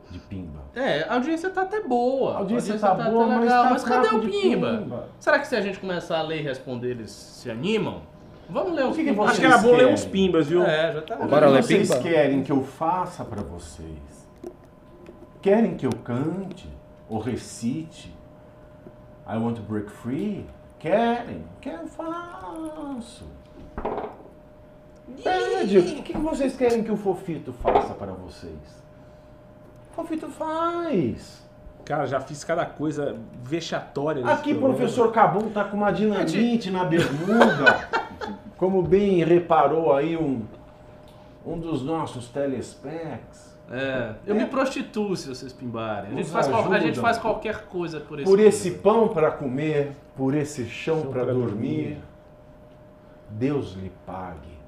de 0.10 0.20
Pimba. 0.20 0.60
É, 0.76 1.03
a 1.03 1.14
audiência 1.16 1.49
tá 1.49 1.61
até 1.61 1.82
boa. 1.82 2.34
A 2.34 2.38
audiência 2.40 2.78
tá 2.78 2.94
boa, 2.94 3.28
mas 3.28 3.49
tá 3.49 3.70
Mas 3.70 3.84
cadê 3.84 4.07
fraco 4.07 4.16
o 4.18 4.22
de 4.22 4.30
Pimba? 4.30 4.78
Pimba. 4.78 5.10
Será 5.20 5.40
que 5.40 5.48
se 5.48 5.56
a 5.56 5.61
gente 5.61 5.80
começar 5.80 6.20
a 6.20 6.22
ler 6.24 6.40
e 6.40 6.44
responder, 6.44 6.91
eles 6.91 7.11
se 7.11 7.49
animam? 7.49 8.02
Vamos 8.49 8.74
ler 8.74 8.86
O 8.86 8.91
que 8.91 9.03
que 9.03 9.11
vocês 9.11 9.30
Acho 9.30 9.40
que 9.41 9.45
era 9.45 9.57
bom 9.60 9.76
ler 9.76 9.88
uns 9.88 10.06
pimbas, 10.06 10.48
viu? 10.48 10.64
É, 10.64 10.91
já 10.91 11.02
tá. 11.03 11.16
Bora 11.18 11.49
o 11.49 11.52
ler 11.52 11.61
que 11.61 11.68
vocês 11.68 11.90
Pimba? 11.90 12.02
querem 12.03 12.44
que 12.44 12.52
eu 12.52 12.64
faça 12.64 13.24
para 13.24 13.44
vocês? 13.44 14.28
Querem 15.41 15.76
que 15.78 15.86
eu 15.86 15.91
cante 16.03 16.68
ou 17.07 17.20
recite? 17.20 18.14
I 19.28 19.38
want 19.38 19.57
to 19.57 19.61
break 19.61 19.91
free? 19.91 20.48
Querem? 20.80 21.45
Quero, 21.61 21.88
faço. 21.88 23.26
Pede. 25.23 25.77
O 25.80 26.03
que 26.03 26.18
vocês 26.18 26.56
querem 26.56 26.84
que 26.84 26.91
o 26.91 26.98
Fofito 26.98 27.53
faça 27.53 27.94
para 27.94 28.11
vocês? 28.14 28.84
Fofito 29.91 30.27
faz. 30.30 31.48
Cara, 31.86 32.06
já 32.06 32.19
fiz 32.19 32.44
cada 32.44 32.65
coisa 32.65 33.18
vexatória. 33.44 34.22
nesse 34.22 34.34
Aqui, 34.34 34.52
programa. 34.53 34.76
professor 34.76 35.11
Cabum 35.11 35.49
tá 35.49 35.64
com 35.64 35.77
uma 35.77 35.91
dinamite 35.91 36.69
na 36.69 36.86
bermuda. 36.86 37.90
Como 38.57 38.81
bem 38.81 39.23
reparou 39.23 39.94
aí 39.94 40.15
um, 40.15 40.44
um 41.45 41.57
dos 41.57 41.81
nossos 41.84 42.27
telespecs. 42.30 43.49
É, 43.72 44.14
eu 44.26 44.36
me 44.36 44.45
prostituo 44.45 45.15
se 45.15 45.30
vocês 45.30 45.53
pimbarem. 45.53 46.11
A 46.11 46.15
gente, 46.15 46.30
faz, 46.30 46.48
a 46.48 46.80
gente 46.80 46.99
faz 46.99 47.18
qualquer 47.18 47.65
coisa 47.65 47.99
por 47.99 48.19
esse 48.19 48.30
Por 48.30 48.40
esse 48.40 48.72
pimba. 48.72 48.84
pão 48.84 49.07
para 49.10 49.31
comer, 49.31 49.91
por 50.15 50.34
esse 50.34 50.65
chão 50.68 51.02
Chão 51.02 51.11
para 51.11 51.23
pra 51.23 51.34
dormir, 51.34 51.49
dormir. 51.52 51.98
Deus 53.30 53.73
lhe 53.73 53.91
pague. 54.06 54.59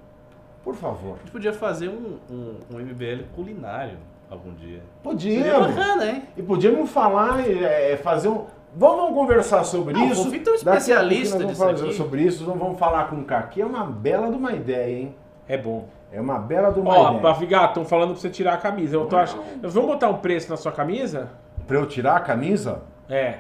Por 0.64 0.76
favor. 0.76 1.16
A 1.16 1.18
gente 1.20 1.32
podia 1.32 1.54
fazer 1.54 1.90
um, 1.90 2.18
um, 2.30 2.56
um 2.74 2.80
MBL 2.80 3.24
culinário 3.36 3.98
algum 4.30 4.54
dia. 4.54 4.80
Seria 4.80 4.84
Podíamos. 5.04 5.68
bacana, 5.76 6.06
hein? 6.06 6.24
E 6.38 6.42
podíamos 6.44 6.90
falar, 6.90 7.40
é, 7.50 7.98
fazer 7.98 8.30
um. 8.30 8.46
Vamos, 8.74 8.96
vamos 8.98 9.14
conversar 9.16 9.64
sobre 9.66 9.94
Não, 9.94 10.08
o 10.08 10.12
isso. 10.12 10.24
Fofito 10.24 10.50
é 10.50 10.54
um 10.54 10.56
especialista 10.56 11.36
nós 11.40 11.44
vamos 11.44 11.52
disso 11.58 11.66
fazer 11.66 11.86
aqui. 11.88 11.94
sobre 11.98 12.22
isso. 12.22 12.46
Vamos, 12.46 12.60
vamos 12.62 12.80
falar 12.80 13.10
com 13.10 13.18
o 13.18 13.24
Kaki. 13.26 13.62
É 13.62 13.66
uma 13.66 13.84
bela 13.84 14.30
de 14.30 14.38
uma 14.38 14.54
ideia, 14.54 14.98
hein? 15.00 15.16
É 15.48 15.58
bom. 15.58 15.90
É 16.14 16.22
uma 16.22 16.40
bela 16.40 16.72
de 16.72 16.80
uma 16.80 16.90
Ó, 16.96 17.08
ideia. 17.08 17.22
Bafigato, 17.22 17.68
estão 17.70 17.86
falando 17.86 18.12
pra 18.12 18.22
você 18.22 18.30
tirar 18.30 18.54
a 18.54 18.58
camisa. 18.58 18.96
Eu 18.96 19.06
tô 19.08 19.18
achando... 19.18 19.44
Vamos 19.62 19.90
botar 19.90 20.10
um 20.10 20.18
preço 20.18 20.50
na 20.50 20.56
sua 20.58 20.72
camisa? 20.72 21.30
Pra 21.68 21.78
eu 21.78 21.86
tirar 21.86 22.16
a 22.16 22.20
camisa? 22.22 22.82
É. 23.10 23.40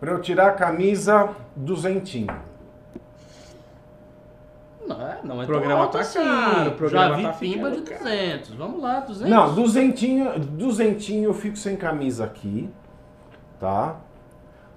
Pra 0.00 0.12
eu 0.12 0.20
tirar 0.20 0.48
a 0.48 0.52
camisa, 0.52 1.30
duzentinho. 1.54 2.28
Não, 4.86 5.00
é- 5.08 5.18
não 5.24 5.40
é 5.40 5.44
O 5.44 5.46
programa 5.46 5.86
tão 5.88 5.90
tá 5.92 5.98
alto 5.98 6.14
caro, 6.14 6.60
assim. 6.60 6.68
o 6.68 6.72
programa 6.72 7.08
Já 7.10 7.16
vi 7.16 7.22
tá 7.24 7.32
pimba 7.32 7.70
de 7.70 7.80
200. 7.80 8.50
Vamos 8.54 8.80
lá, 8.82 9.00
200. 9.00 9.30
Não, 9.30 9.54
duzentinho, 9.54 10.38
duzentinho 10.38 11.24
eu 11.24 11.34
fico 11.34 11.56
sem 11.56 11.76
camisa 11.76 12.24
aqui, 12.24 12.70
tá? 13.58 13.96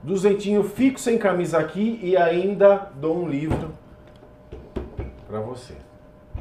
Duzentinho 0.02 0.62
eu 0.62 0.64
fico 0.64 1.00
sem 1.00 1.18
camisa 1.18 1.60
aqui 1.60 2.00
e 2.02 2.16
ainda 2.18 2.88
dou 2.96 3.18
um 3.24 3.28
livro 3.30 3.72
pra 5.28 5.40
você. 5.42 5.76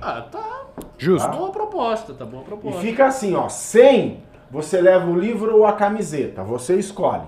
Ah, 0.01 0.23
tá. 0.31 0.63
Justo. 0.97 1.29
Boa 1.31 1.51
proposta, 1.51 2.15
tá 2.15 2.25
boa 2.25 2.43
E 2.43 2.47
proposta. 2.47 2.81
fica 2.81 3.07
assim, 3.07 3.35
ó, 3.35 3.49
100 3.49 4.23
você 4.51 4.81
leva 4.81 5.11
o 5.11 5.19
livro 5.19 5.55
ou 5.57 5.67
a 5.67 5.73
camiseta, 5.73 6.43
você 6.43 6.77
escolhe, 6.79 7.25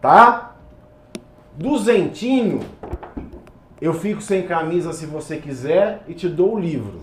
tá? 0.00 0.54
Duzentinho 1.56 2.60
eu 3.80 3.92
fico 3.94 4.20
sem 4.20 4.42
camisa 4.46 4.92
se 4.92 5.06
você 5.06 5.36
quiser 5.36 6.02
e 6.08 6.14
te 6.14 6.28
dou 6.28 6.54
o 6.54 6.58
livro. 6.60 7.02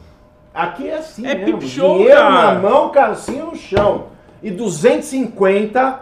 Aqui 0.53 0.89
é 0.89 0.97
assim 0.97 1.25
É 1.25 1.35
mesmo, 1.35 1.61
show, 1.61 1.97
dinheiro 1.97 2.19
cara. 2.19 2.53
na 2.53 2.59
mão, 2.59 2.89
calcinha 2.89 3.45
no 3.45 3.55
chão. 3.55 4.07
E 4.43 4.51
250 4.51 5.99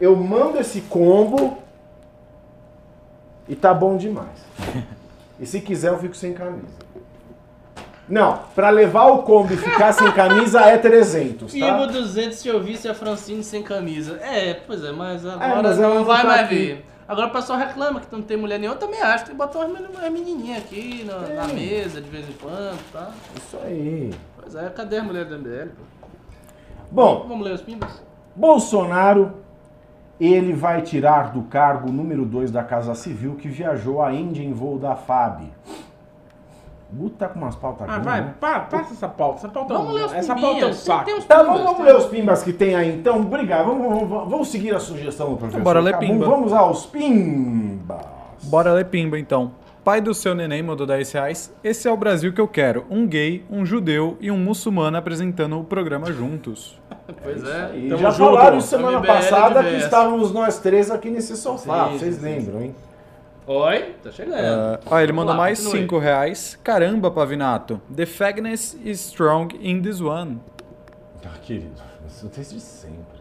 eu 0.00 0.14
mando 0.14 0.58
esse 0.58 0.82
combo 0.82 1.58
e 3.48 3.56
tá 3.56 3.72
bom 3.74 3.96
demais. 3.96 4.44
E 5.40 5.46
se 5.46 5.60
quiser 5.60 5.90
eu 5.92 5.98
fico 6.00 6.16
sem 6.16 6.32
camisa. 6.32 6.66
Não, 8.08 8.40
pra 8.56 8.70
levar 8.70 9.04
o 9.06 9.22
combo 9.22 9.52
e 9.52 9.56
ficar 9.56 9.92
sem 9.92 10.10
camisa 10.10 10.62
é 10.62 10.76
300, 10.76 11.52
Pimba 11.52 11.86
tá? 11.86 11.86
200 11.86 12.38
se 12.38 12.48
eu 12.48 12.60
visse 12.60 12.88
a 12.88 12.94
Francine 12.94 13.44
sem 13.44 13.62
camisa. 13.62 14.18
É, 14.20 14.54
pois 14.54 14.82
é, 14.82 14.90
mas 14.90 15.24
agora 15.24 15.62
mas 15.62 15.78
ela 15.78 15.94
não 15.94 16.04
vai 16.04 16.22
tá 16.22 16.26
mais 16.28 16.48
ver. 16.48 16.84
Agora 17.08 17.28
o 17.28 17.30
pessoal 17.30 17.58
reclama 17.58 18.00
que 18.00 18.12
não 18.14 18.20
tem 18.22 18.36
mulher 18.36 18.58
nenhuma. 18.58 18.76
Eu 18.76 18.80
também 18.80 19.00
acho. 19.00 19.24
Tem 19.24 19.32
que 19.34 19.38
botar 19.38 19.60
umas 19.60 19.72
meni- 19.80 19.88
umas 19.96 20.12
menininhas 20.12 20.58
aqui 20.58 21.04
na, 21.04 21.20
na 21.46 21.48
mesa 21.54 22.00
de 22.02 22.10
vez 22.10 22.28
em 22.28 22.32
quando, 22.34 22.78
tá? 22.92 23.10
Isso 23.34 23.56
aí. 23.64 24.12
Pois 24.40 24.54
é, 24.54 24.68
cadê 24.68 24.98
as 24.98 25.04
mulheres 25.06 25.28
do 25.28 25.38
MBL? 25.38 25.68
pô? 25.70 25.82
Bom, 26.90 27.24
Vamos 27.28 27.46
ler 27.46 27.54
os 27.54 27.62
pimbas? 27.62 28.02
Bolsonaro, 28.36 29.32
ele 30.20 30.52
vai 30.52 30.82
tirar 30.82 31.32
do 31.32 31.42
cargo 31.44 31.90
número 31.90 32.24
2 32.26 32.50
da 32.50 32.62
Casa 32.62 32.94
Civil 32.94 33.36
que 33.36 33.48
viajou 33.48 34.02
à 34.02 34.12
Índia 34.12 34.42
em 34.42 34.52
voo 34.52 34.78
da 34.78 34.94
FAB. 34.94 35.44
O 36.90 36.96
Guto 36.96 37.16
tá 37.16 37.28
com 37.28 37.38
umas 37.38 37.54
pautas 37.54 37.86
Ah, 37.88 37.98
vai, 37.98 38.20
né? 38.22 38.34
pa- 38.40 38.60
passa 38.60 38.94
essa 38.94 39.08
pauta. 39.08 39.38
Essa 39.40 39.48
pauta, 39.50 39.74
Vamos 39.74 39.92
ler 39.94 40.06
os 40.06 40.12
essa 40.14 40.34
pauta 40.34 40.46
é 40.46 40.64
um 40.64 40.68
Tem- 40.68 40.72
saco. 40.72 41.04
tem 41.04 41.18
os 41.18 41.24
Tá, 41.26 41.34
pimbas, 41.36 41.46
vamos, 41.52 41.62
vamos 41.64 41.76
tem- 41.76 41.86
ler 41.86 41.96
os 41.96 42.06
pimbas 42.06 42.42
que 42.42 42.52
tem 42.52 42.74
aí 42.74 42.94
então. 42.94 43.20
Obrigado. 43.20 43.66
Vamos, 43.66 43.88
vamos, 44.08 44.30
vamos 44.30 44.48
seguir 44.48 44.74
a 44.74 44.80
sugestão 44.80 45.30
do 45.30 45.36
professor. 45.36 45.60
bora 45.62 45.80
ler 45.80 45.98
pimba. 45.98 46.24
Vamos 46.26 46.52
aos 46.52 46.86
pimbas. 46.86 47.98
Bora 48.44 48.72
ler 48.72 48.86
pimba 48.86 49.18
então. 49.18 49.50
Pai 49.84 50.00
do 50.00 50.12
seu 50.12 50.34
neném 50.34 50.62
mandou 50.62 50.86
10 50.86 51.10
reais. 51.12 51.52
Esse 51.64 51.88
é 51.88 51.92
o 51.92 51.96
Brasil 51.96 52.32
que 52.32 52.40
eu 52.40 52.48
quero. 52.48 52.84
Um 52.90 53.06
gay, 53.06 53.44
um 53.50 53.64
judeu 53.64 54.16
e 54.20 54.30
um 54.30 54.36
muçulmano 54.36 54.96
apresentando 54.96 55.58
o 55.60 55.64
programa 55.64 56.10
juntos. 56.12 56.78
Pois 57.22 57.42
é. 57.42 57.70
E 57.74 57.88
Tamo 57.88 58.02
já 58.02 58.10
junto. 58.10 58.34
falaram 58.36 58.60
semana 58.60 58.98
MBL 58.98 59.06
passada 59.06 59.64
que 59.64 59.76
estávamos 59.76 60.30
nós 60.30 60.58
três 60.58 60.90
aqui 60.90 61.08
nesse 61.08 61.38
sofá. 61.38 61.88
Sim, 61.88 61.98
Vocês 61.98 62.14
sim, 62.16 62.22
lembram, 62.22 62.60
hein? 62.60 62.74
Oi, 63.50 63.94
tá 64.02 64.12
chegando. 64.12 64.34
Ah, 64.36 64.78
ah, 64.90 65.02
ele 65.02 65.10
mandou 65.10 65.32
lá, 65.32 65.38
mais 65.38 65.58
continue. 65.58 65.84
5 65.84 65.98
reais. 65.98 66.58
Caramba, 66.62 67.10
Pavinato. 67.10 67.80
The 67.96 68.04
fagness 68.04 68.74
is 68.84 69.00
strong 69.00 69.48
in 69.58 69.80
this 69.80 70.02
one. 70.02 70.38
Ah, 71.24 71.38
querido, 71.40 71.72
isso 72.06 72.26
é 72.26 72.28
desde 72.28 72.60
sempre. 72.60 73.18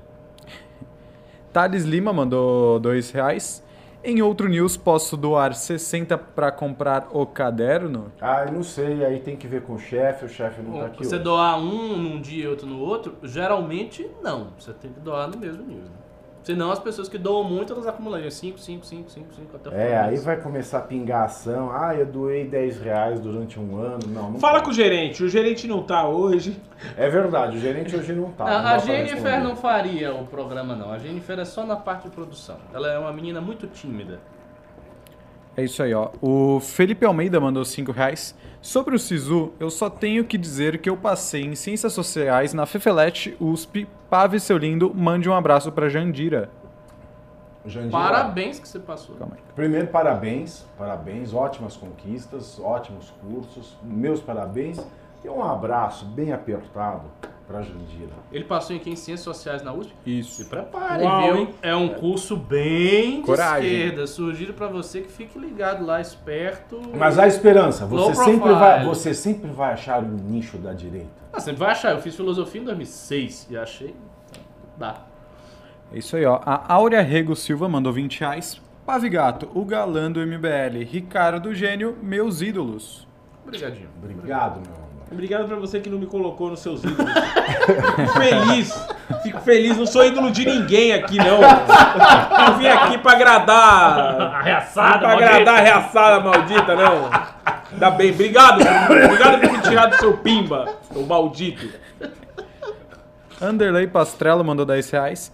Thales 1.54 1.86
Lima 1.86 2.12
mandou 2.12 2.78
2 2.78 3.10
reais. 3.12 3.64
Em 4.04 4.22
outro 4.22 4.50
news, 4.50 4.76
posso 4.76 5.16
doar 5.16 5.54
60 5.54 6.18
para 6.18 6.52
comprar 6.52 7.08
o 7.12 7.26
caderno? 7.26 8.12
Ah, 8.20 8.44
eu 8.46 8.52
não 8.52 8.64
sei, 8.64 9.06
aí 9.06 9.20
tem 9.20 9.38
que 9.38 9.48
ver 9.48 9.62
com 9.62 9.76
o 9.76 9.80
chefe, 9.80 10.26
o 10.26 10.30
chefe 10.30 10.62
não 10.62 10.72
Bom, 10.72 10.80
tá 10.82 10.86
aqui 10.88 11.06
você 11.06 11.16
hoje. 11.16 11.24
doar 11.24 11.58
um 11.58 11.96
num 11.98 12.20
dia 12.20 12.44
e 12.44 12.48
outro 12.48 12.68
no 12.68 12.80
outro, 12.80 13.16
geralmente 13.24 14.10
não. 14.22 14.50
Você 14.60 14.74
tem 14.74 14.92
que 14.92 15.00
doar 15.00 15.30
no 15.30 15.38
mesmo 15.38 15.64
nível. 15.64 15.84
Né? 15.86 16.07
Senão 16.48 16.72
as 16.72 16.80
pessoas 16.80 17.10
que 17.10 17.18
doam 17.18 17.44
muito, 17.44 17.74
elas 17.74 17.86
acumulam 17.86 18.22
5, 18.32 18.58
5, 18.58 18.86
5, 18.86 19.12
5, 19.12 19.36
5 19.36 19.56
até 19.58 19.70
o 19.70 19.74
É, 19.74 19.98
aí 20.00 20.08
mês. 20.12 20.24
vai 20.24 20.38
começar 20.40 20.78
a 20.78 20.82
pingar 20.82 21.26
ação. 21.26 21.70
Ah, 21.74 21.94
eu 21.94 22.06
doei 22.06 22.48
10 22.48 22.80
reais 22.80 23.20
durante 23.20 23.60
um 23.60 23.78
ano. 23.78 24.00
Não, 24.08 24.32
não 24.32 24.40
Fala 24.40 24.54
pode. 24.54 24.64
com 24.64 24.72
o 24.72 24.74
gerente. 24.74 25.22
O 25.26 25.28
gerente 25.28 25.68
não 25.68 25.84
tá 25.84 26.08
hoje. 26.08 26.58
É 26.96 27.10
verdade, 27.10 27.58
o 27.58 27.60
gerente 27.60 27.94
hoje 27.94 28.14
não 28.14 28.32
tá. 28.32 28.46
não 28.46 28.52
A, 28.54 28.72
a 28.76 28.78
Jennifer 28.78 29.44
não 29.44 29.58
faria 29.58 30.16
o 30.16 30.26
programa, 30.26 30.74
não. 30.74 30.90
A 30.90 30.98
Jennifer 30.98 31.38
é 31.38 31.44
só 31.44 31.66
na 31.66 31.76
parte 31.76 32.04
de 32.04 32.12
produção. 32.12 32.56
Ela 32.74 32.94
é 32.94 32.98
uma 32.98 33.12
menina 33.12 33.42
muito 33.42 33.68
tímida. 33.68 34.22
É 35.58 35.66
isso 35.66 35.84
aí, 35.84 35.94
ó. 35.94 36.12
O 36.22 36.62
Felipe 36.62 37.06
Almeida 37.06 37.42
mandou 37.42 37.66
5 37.66 37.92
reais. 37.92 38.34
Sobre 38.62 38.96
o 38.96 39.00
Sisu, 39.00 39.54
eu 39.60 39.70
só 39.70 39.90
tenho 39.90 40.26
que 40.26 40.38
dizer 40.38 40.80
que 40.80 40.90
eu 40.90 40.98
passei 40.98 41.44
em 41.44 41.56
Ciências 41.56 41.94
Sociais 41.94 42.54
na 42.54 42.66
Fefelete 42.66 43.38
USP. 43.40 43.88
Pave, 44.10 44.40
seu 44.40 44.58
lindo, 44.58 44.92
mande 44.94 45.30
um 45.30 45.34
abraço 45.34 45.72
pra 45.72 45.90
Jandira. 45.90 46.50
Jandira, 47.66 47.92
Parabéns 47.92 48.60
que 48.60 48.68
você 48.68 48.80
passou. 48.80 49.16
Calma 49.16 49.36
aí. 49.36 49.42
Primeiro, 49.54 49.88
parabéns, 49.88 50.66
parabéns, 50.78 51.34
ótimas 51.34 51.76
conquistas, 51.76 52.60
ótimos 52.60 53.14
cursos, 53.22 53.78
meus 53.84 54.22
parabéns 54.22 54.80
e 55.24 55.30
um 55.30 55.44
abraço 55.44 56.06
bem 56.06 56.32
apertado 56.32 57.06
para 57.48 57.62
Jandira. 57.62 58.12
Ele 58.32 58.44
passou 58.44 58.76
em 58.76 58.80
quem? 58.80 58.96
Ciências 58.96 59.22
Sociais 59.22 59.64
na 59.64 59.72
USP? 59.74 59.94
Se 60.04 60.20
Isso. 60.20 60.46
prepare, 60.50 61.04
Uau, 61.04 61.34
viu? 61.34 61.50
É 61.62 61.74
um 61.74 61.88
curso 61.90 62.36
bem 62.36 63.22
de 63.22 63.26
Coragem. 63.26 63.72
esquerda. 63.72 64.06
Sugiro 64.06 64.54
pra 64.54 64.68
você 64.68 65.02
que 65.02 65.10
fique 65.12 65.40
ligado 65.40 65.86
lá, 65.86 66.02
esperto. 66.02 66.82
Mas 66.96 67.18
há 67.18 67.26
esperança, 67.26 67.86
você 67.86 68.14
sempre, 68.16 68.52
vai, 68.52 68.84
você 68.84 69.14
sempre 69.14 69.50
vai 69.50 69.74
achar 69.74 70.04
um 70.04 70.10
nicho 70.10 70.58
da 70.58 70.74
direita. 70.74 71.08
Ah, 71.32 71.40
você 71.40 71.54
vai 71.54 71.72
achar. 71.72 71.92
Eu 71.94 72.02
fiz 72.02 72.16
filosofia 72.16 72.60
em 72.60 72.66
2006 72.66 73.48
e 73.50 73.58
achei. 73.58 73.96
Dá. 74.78 75.06
É 75.94 75.98
isso 76.00 76.18
aí, 76.18 76.26
ó. 76.26 76.42
A 76.46 76.74
Áurea 76.74 77.02
Rego 77.02 77.34
Silva 77.36 77.70
mandou 77.70 77.94
20 77.94 78.20
reais. 78.20 78.62
Pavigato, 78.86 79.50
o 79.54 79.64
galã 79.64 80.12
do 80.12 80.20
MBL. 80.20 80.84
Ricardo 80.86 81.54
Gênio, 81.54 81.98
meus 82.02 82.42
ídolos. 82.42 83.08
Obrigadinho. 83.46 83.90
Obrigado, 84.02 84.62
meu 84.62 84.76
amor. 84.76 84.87
Obrigado 85.12 85.48
pra 85.48 85.56
você 85.56 85.80
que 85.80 85.90
não 85.90 85.98
me 85.98 86.06
colocou 86.06 86.50
nos 86.50 86.60
seus 86.60 86.84
ídolos. 86.84 87.12
Fico 87.14 88.20
feliz. 88.20 88.88
Fico 89.24 89.40
feliz. 89.42 89.78
Não 89.78 89.86
sou 89.86 90.06
ídolo 90.06 90.30
de 90.32 90.46
ninguém 90.46 90.94
aqui, 90.94 91.18
não. 91.18 91.40
Eu 92.48 92.58
vim 92.58 92.68
aqui 92.68 92.98
pra 92.98 93.14
agradar. 93.14 94.22
Arreaçada, 94.36 95.00
pra 95.00 95.14
agradar 95.14 95.60
a 95.60 95.62
reaçada 95.62 96.20
maldita, 96.20 96.76
não. 96.76 97.10
Ainda 97.72 97.90
bem. 97.92 98.12
Obrigado. 98.12 98.62
Obrigado 98.62 99.40
por 99.42 99.52
me 99.52 99.62
tirar 99.62 99.86
do 99.88 99.96
seu 99.96 100.18
pimba, 100.18 100.66
seu 100.92 101.06
maldito. 101.06 101.68
Anderley 103.42 103.88
Pastrello 103.88 104.44
mandou 104.44 104.66
10 104.66 104.90
reais. 104.92 105.32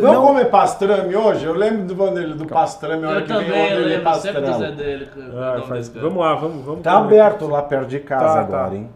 Vamos 0.00 0.28
comer 0.28 0.46
pastrame 0.46 1.14
hoje? 1.14 1.44
Eu 1.44 1.52
lembro 1.52 1.84
do 1.84 1.94
Vanderlei 1.94 2.34
do 2.34 2.46
pastrame, 2.46 3.04
a 3.04 3.08
hora 3.10 3.18
Eu 3.20 3.22
que 3.26 3.32
vem 3.32 3.36
o 3.36 3.44
também 3.44 3.62
Vanderlei 3.68 3.96
lembro 3.98 4.14
sempre 4.14 4.40
do 4.40 4.46
Zé 4.46 4.50
pastrame. 4.52 4.76
dele. 4.76 5.08
que- 5.12 5.20
Ah, 5.36 5.54
não, 5.58 5.62
faz- 5.66 5.88
cara. 5.90 6.00
vamos 6.06 6.24
lá, 6.24 6.34
vamos, 6.36 6.64
vamos. 6.64 6.82
Tá 6.82 6.92
comer. 6.96 7.20
aberto 7.20 7.46
lá 7.48 7.62
perto 7.62 7.86
de 7.88 7.98
casa 8.00 8.24
Tá, 8.34 8.40
agora, 8.40 8.70
tá. 8.70 8.76
hein? 8.76 8.88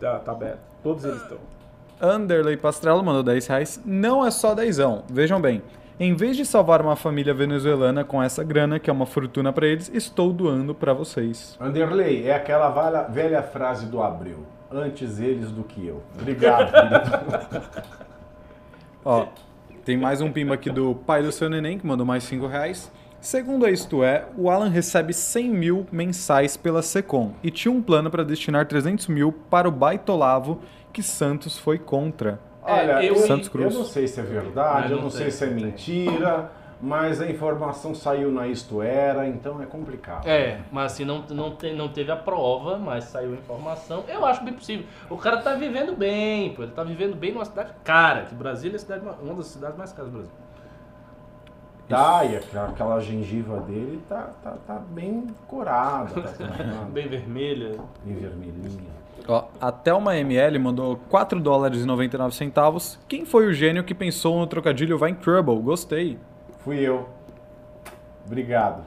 Tá, 0.00 0.18
tá 0.18 0.32
aberto. 0.32 0.60
Todos 0.82 1.04
eles 1.04 1.22
estão. 1.22 1.38
Anderley 2.00 2.56
Pastrello 2.56 3.02
mandou 3.02 3.22
10 3.22 3.46
reais. 3.46 3.80
Não 3.84 4.24
é 4.26 4.30
só 4.30 4.54
dezão. 4.54 5.04
Vejam 5.08 5.40
bem. 5.40 5.62
Em 5.98 6.14
vez 6.14 6.36
de 6.36 6.44
salvar 6.44 6.82
uma 6.82 6.96
família 6.96 7.32
venezuelana 7.32 8.02
com 8.02 8.20
essa 8.20 8.42
grana, 8.42 8.80
que 8.80 8.90
é 8.90 8.92
uma 8.92 9.06
fortuna 9.06 9.52
pra 9.52 9.64
eles, 9.66 9.90
estou 9.94 10.32
doando 10.32 10.74
pra 10.74 10.92
vocês. 10.92 11.56
Anderley, 11.60 12.26
é 12.26 12.34
aquela 12.34 12.68
velha, 12.68 13.02
velha 13.04 13.42
frase 13.42 13.86
do 13.86 14.02
Abreu. 14.02 14.44
Antes 14.72 15.20
eles 15.20 15.52
do 15.52 15.62
que 15.62 15.86
eu. 15.86 16.02
Obrigado, 16.20 16.72
querido. 16.74 17.62
Ó, 19.04 19.26
tem 19.84 19.96
mais 19.96 20.20
um 20.20 20.32
pimba 20.32 20.54
aqui 20.54 20.68
do 20.68 20.96
pai 20.96 21.22
do 21.22 21.30
seu 21.30 21.48
neném, 21.48 21.78
que 21.78 21.86
mandou 21.86 22.04
mais 22.04 22.24
5 22.24 22.44
reais. 22.48 22.90
Segundo 23.24 23.64
a 23.64 23.70
Isto 23.70 24.04
É, 24.04 24.26
o 24.36 24.50
Alan 24.50 24.68
recebe 24.68 25.14
100 25.14 25.48
mil 25.48 25.86
mensais 25.90 26.58
pela 26.58 26.82
Secom 26.82 27.32
e 27.42 27.50
tinha 27.50 27.72
um 27.72 27.80
plano 27.80 28.10
para 28.10 28.22
destinar 28.22 28.66
300 28.68 29.06
mil 29.06 29.32
para 29.32 29.66
o 29.66 29.72
baitolavo 29.72 30.60
que 30.92 31.02
Santos 31.02 31.56
foi 31.58 31.78
contra. 31.78 32.38
Olha, 32.62 33.00
É, 33.02 33.08
eu, 33.08 33.14
eu- 33.14 33.26
Santos 33.26 33.46
eu 33.46 33.52
Cruz. 33.52 33.74
não 33.74 33.82
sei 33.86 34.06
se 34.06 34.20
é 34.20 34.22
verdade, 34.22 34.92
eu 34.92 35.00
não 35.00 35.08
sei 35.08 35.30
se 35.30 35.42
é 35.42 35.46
mentira, 35.46 36.52
mas 36.82 37.18
a 37.18 37.26
informação 37.26 37.94
saiu 37.94 38.30
na 38.30 38.46
Isto 38.46 38.82
Era, 38.82 39.26
então 39.26 39.60
é 39.62 39.64
complicado. 39.64 40.26
É, 40.28 40.58
mas 40.70 40.92
assim, 40.92 41.06
não, 41.06 41.24
não, 41.30 41.56
te- 41.56 41.72
não 41.72 41.88
teve 41.88 42.12
a 42.12 42.16
prova, 42.16 42.76
mas 42.78 43.04
saiu 43.04 43.30
a 43.30 43.36
informação. 43.36 44.04
Eu 44.06 44.26
acho 44.26 44.44
bem 44.44 44.52
possível. 44.52 44.84
O 45.08 45.16
cara 45.16 45.38
tá 45.38 45.54
vivendo 45.54 45.96
bem, 45.96 46.52
pô. 46.54 46.62
Ele 46.62 46.72
tá 46.72 46.84
vivendo 46.84 47.16
bem 47.16 47.32
numa 47.32 47.46
cidade 47.46 47.72
cara, 47.82 48.26
que 48.26 48.34
Brasília 48.34 48.76
é 48.86 49.22
uma 49.22 49.32
das 49.36 49.46
cidades 49.46 49.78
mais 49.78 49.94
caras 49.94 50.10
do 50.12 50.18
Brasil. 50.18 50.43
Tá, 51.88 52.24
e 52.24 52.36
aquela, 52.36 52.68
aquela 52.68 53.00
gengiva 53.00 53.60
dele 53.60 54.02
tá, 54.08 54.30
tá, 54.42 54.52
tá 54.66 54.74
bem 54.90 55.26
corada, 55.46 56.22
tá, 56.22 56.28
tá 56.32 56.84
Bem 56.90 57.08
vermelha. 57.08 57.78
bem 58.04 58.14
vermelhinha. 58.14 58.94
Ó, 59.28 59.44
a 59.60 59.70
Thelma 59.72 60.16
ML 60.16 60.58
mandou 60.58 60.98
4 61.08 61.40
dólares 61.40 61.82
e 61.82 61.86
99 61.86 62.34
centavos. 62.34 62.98
Quem 63.08 63.24
foi 63.24 63.46
o 63.46 63.52
gênio 63.52 63.84
que 63.84 63.94
pensou 63.94 64.38
no 64.38 64.46
trocadilho 64.46 64.98
Vai 64.98 65.10
em 65.10 65.14
Trouble? 65.14 65.56
Gostei. 65.60 66.18
Fui 66.60 66.78
eu. 66.80 67.08
Obrigado. 68.26 68.82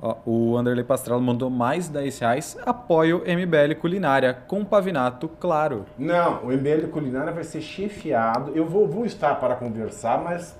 Ó, 0.00 0.16
o 0.24 0.56
Anderley 0.56 0.84
Pastrello 0.84 1.20
mandou 1.20 1.50
mais 1.50 1.88
10 1.88 2.18
reais. 2.20 2.56
Apoio 2.64 3.22
MBL 3.26 3.74
Culinária, 3.80 4.32
com 4.46 4.64
pavinato, 4.64 5.28
claro. 5.40 5.86
Não, 5.98 6.44
o 6.44 6.52
MBL 6.52 6.86
Culinária 6.90 7.32
vai 7.32 7.44
ser 7.44 7.60
chefiado. 7.60 8.52
Eu 8.54 8.66
vou, 8.66 8.86
vou 8.86 9.04
estar 9.04 9.34
para 9.34 9.56
conversar, 9.56 10.22
mas 10.22 10.56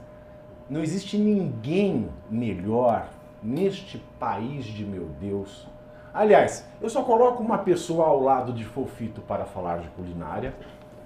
não 0.69 0.83
existe 0.83 1.17
ninguém 1.17 2.09
melhor 2.31 3.07
neste 3.43 3.99
país 4.19 4.65
de 4.65 4.85
meu 4.85 5.09
Deus. 5.21 5.67
Aliás, 6.13 6.67
eu 6.81 6.89
só 6.89 7.03
coloco 7.03 7.43
uma 7.43 7.59
pessoa 7.59 8.07
ao 8.07 8.21
lado 8.23 8.53
de 8.53 8.65
Fofito 8.65 9.21
para 9.21 9.45
falar 9.45 9.79
de 9.79 9.89
culinária, 9.89 10.55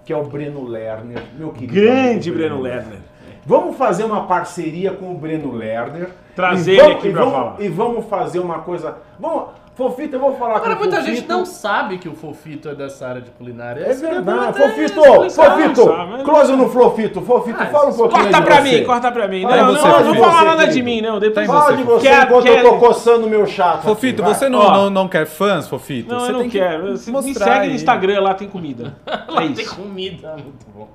que 0.05 0.12
é 0.12 0.16
o 0.16 0.24
Breno 0.24 0.64
Lerner, 0.64 1.22
meu 1.36 1.51
querido. 1.52 1.74
Grande 1.74 2.28
amigo 2.30 2.36
Breno 2.36 2.60
Lerner. 2.60 3.01
Vamos 3.44 3.76
fazer 3.76 4.05
uma 4.05 4.26
parceria 4.26 4.93
com 4.93 5.10
o 5.12 5.18
Breno 5.18 5.52
Lerner. 5.52 6.10
Trazer 6.34 6.74
ele 6.78 6.93
aqui 6.94 7.10
vamos- 7.10 7.32
falar. 7.32 7.60
E 7.60 7.68
vamos 7.68 8.06
fazer 8.06 8.39
uma 8.39 8.60
coisa. 8.60 8.98
Vamos, 9.18 9.51
Fofito, 9.74 10.16
eu 10.16 10.20
vou 10.20 10.35
falar 10.36 10.57
Agora, 10.57 10.74
com 10.74 10.81
muita 10.81 10.97
Fofito. 10.97 11.16
gente 11.16 11.27
não 11.28 11.47
sabe 11.47 11.97
que 11.97 12.07
o 12.07 12.15
Fofito 12.15 12.69
é 12.69 12.74
dessa 12.74 13.07
área 13.09 13.23
de 13.23 13.31
culinária. 13.31 13.81
É 13.81 13.89
que 13.94 14.03
verdade. 14.03 14.59
Fofito. 14.59 15.03
Fofito, 15.31 15.86
mas- 16.11 16.23
close 16.24 16.53
no 16.55 16.69
Flofito. 16.69 17.23
Fofito, 17.23 17.57
Ah, 17.59 17.66
fala 17.66 17.89
um 17.90 17.94
pouquinho 17.97 18.23
Corta 18.24 18.43
pra 18.43 18.61
mim, 18.61 18.85
corta 18.85 19.11
pra 19.12 19.28
mim. 19.28 19.43
Tá 19.49 19.57
Não, 19.57 19.66
você, 19.74 19.89
não, 19.89 19.99
não 20.01 20.05
Fofito. 20.15 20.24
fala 20.27 20.44
nada 20.44 20.66
de 20.66 20.82
mim, 20.82 21.01
não. 21.01 21.19
Depois 21.19 21.47
Fala 21.47 21.61
você, 21.62 21.77
de 21.77 21.85
Fofito. 21.85 22.01
você 22.03 22.09
Quero- 22.09 22.23
enquanto 22.27 22.47
eu 22.49 22.62
tô 22.65 22.78
coçando 22.78 23.27
o 23.27 23.31
meu 23.31 23.47
chato. 23.47 23.82
Fofito, 23.85 24.23
aqui, 24.23 24.35
você 24.35 24.49
não, 24.51 24.62
não, 24.70 24.90
não 24.90 25.09
quer 25.09 25.27
fãs, 25.27 25.66
Fofito? 25.66 26.12
Não, 26.12 26.20
você 26.20 26.28
eu 26.28 26.32
não 26.35 26.40
tem 26.43 26.51
que 26.51 26.59
quero. 26.59 26.97
Você 26.97 27.11
me 27.11 27.35
segue 27.35 27.69
no. 27.69 27.74
Instagram, 27.74 28.20
lá 28.20 28.35
tem 28.35 28.49
comida. 28.49 28.94
É 29.07 29.31
Lá 29.32 29.40
tem 29.40 29.53
isso. 29.53 29.74
comida, 29.74 30.32
muito 30.32 30.66
bom. 30.74 30.89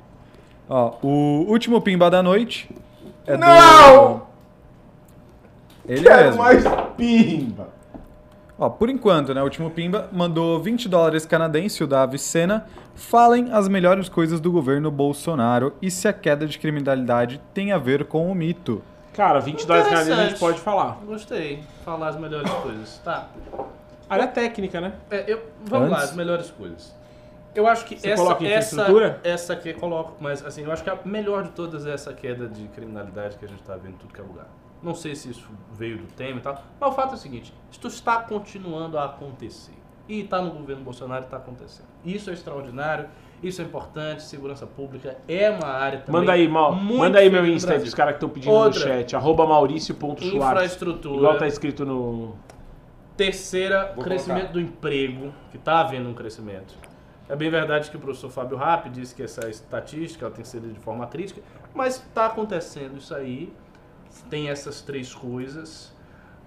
Ó, 0.69 0.91
o 1.01 1.45
último 1.49 1.81
pimba 1.81 2.11
da 2.11 2.21
noite 2.21 2.69
é 3.25 3.33
do... 3.35 3.39
Não! 3.39 4.21
Ele 5.87 6.03
Quero 6.03 6.23
mesmo. 6.25 6.43
mais 6.43 6.63
pimba. 6.95 7.69
Ó, 8.59 8.69
por 8.69 8.89
enquanto, 8.89 9.33
né? 9.33 9.41
O 9.41 9.43
último 9.43 9.69
Pimba 9.69 10.09
mandou 10.11 10.59
20 10.59 10.89
dólares 10.89 11.25
canadense, 11.25 11.83
o 11.83 11.87
da 11.87 12.01
Avicena. 12.03 12.65
Falem 12.95 13.51
as 13.51 13.67
melhores 13.67 14.09
coisas 14.09 14.39
do 14.39 14.51
governo 14.51 14.89
Bolsonaro 14.89 15.73
e 15.79 15.91
se 15.91 16.07
a 16.07 16.13
queda 16.13 16.47
de 16.47 16.57
criminalidade 16.57 17.39
tem 17.53 17.71
a 17.71 17.77
ver 17.77 18.05
com 18.05 18.31
o 18.31 18.33
mito. 18.33 18.81
Cara, 19.13 19.39
20 19.39 19.67
dólares 19.67 19.89
canadenses 19.89 20.19
a 20.19 20.25
gente 20.29 20.39
pode 20.39 20.59
falar. 20.59 20.99
Gostei. 21.05 21.63
Falar 21.85 22.07
as 22.09 22.19
melhores 22.19 22.49
coisas. 22.49 22.97
Tá. 23.03 23.27
Área 24.09 24.27
técnica, 24.27 24.81
né? 24.81 24.93
É, 25.11 25.31
eu- 25.31 25.41
vamos 25.63 25.89
lá, 25.89 25.97
Antes? 25.97 26.09
as 26.09 26.15
melhores 26.15 26.49
coisas. 26.49 26.95
Eu 27.53 27.67
acho 27.67 27.85
que 27.85 27.99
Você 27.99 28.09
essa, 28.11 28.23
coloca 28.23 28.45
essa, 28.45 29.19
essa 29.23 29.55
que 29.55 29.73
coloco, 29.73 30.13
mas 30.19 30.45
assim, 30.45 30.63
eu 30.63 30.71
acho 30.71 30.83
que 30.83 30.89
a 30.89 30.97
melhor 31.03 31.43
de 31.43 31.49
todas 31.49 31.85
é 31.87 31.93
essa 31.93 32.13
queda 32.13 32.47
de 32.47 32.67
criminalidade 32.67 33.35
que 33.37 33.45
a 33.45 33.47
gente 33.47 33.63
tá 33.63 33.75
vendo 33.75 33.93
em 33.95 33.97
tudo 33.97 34.13
que 34.13 34.21
é 34.21 34.23
lugar. 34.23 34.45
Não 34.81 34.93
sei 34.93 35.15
se 35.15 35.29
isso 35.29 35.49
veio 35.73 35.97
do 35.97 36.07
tema 36.13 36.39
e 36.39 36.41
tal, 36.41 36.63
mas 36.79 36.91
o 36.91 36.93
fato 36.93 37.11
é 37.11 37.15
o 37.15 37.17
seguinte, 37.17 37.53
isto 37.71 37.87
está 37.87 38.17
continuando 38.21 38.97
a 38.97 39.05
acontecer. 39.05 39.73
E 40.07 40.21
está 40.21 40.41
no 40.41 40.51
governo 40.51 40.83
Bolsonaro 40.83 41.23
e 41.23 41.25
está 41.25 41.37
acontecendo. 41.37 41.87
Isso 42.05 42.29
é 42.29 42.33
extraordinário, 42.33 43.09
isso 43.43 43.61
é 43.61 43.65
importante, 43.65 44.23
segurança 44.23 44.65
pública 44.65 45.17
é 45.27 45.49
uma 45.49 45.67
área 45.67 45.99
também 45.99 46.21
Manda 46.21 46.31
aí, 46.31 46.47
Mal. 46.47 46.73
muito 46.73 46.99
Manda 46.99 47.19
aí 47.19 47.29
meu 47.29 47.45
Insta 47.45 47.77
pros 47.77 47.93
caras 47.93 48.13
que 48.13 48.17
estão 48.17 48.29
pedindo 48.29 48.51
Outra. 48.53 48.79
no 48.79 48.85
chat. 48.85 49.15
Arroba. 49.15 49.45
Infraestrutura. 50.21 51.17
Igual 51.17 51.37
tá 51.37 51.47
escrito 51.47 51.85
no... 51.85 52.35
Terceira, 53.17 53.93
Vou 53.95 54.03
crescimento 54.03 54.51
colocar. 54.51 54.53
do 54.53 54.61
emprego, 54.61 55.33
que 55.51 55.57
está 55.57 55.79
havendo 55.79 56.07
um 56.07 56.13
crescimento. 56.13 56.75
É 57.27 57.35
bem 57.35 57.49
verdade 57.49 57.89
que 57.89 57.97
o 57.97 57.99
professor 57.99 58.29
Fábio 58.29 58.57
Rapp 58.57 58.89
disse 58.89 59.13
que 59.13 59.23
essa 59.23 59.49
estatística 59.49 60.25
ela 60.25 60.33
tem 60.33 60.43
que 60.43 60.47
ser 60.47 60.61
de 60.61 60.79
forma 60.79 61.05
crítica, 61.07 61.41
mas 61.73 61.95
está 61.95 62.27
acontecendo 62.27 62.97
isso 62.97 63.13
aí. 63.13 63.51
Tem 64.29 64.49
essas 64.49 64.81
três 64.81 65.13
coisas. 65.13 65.95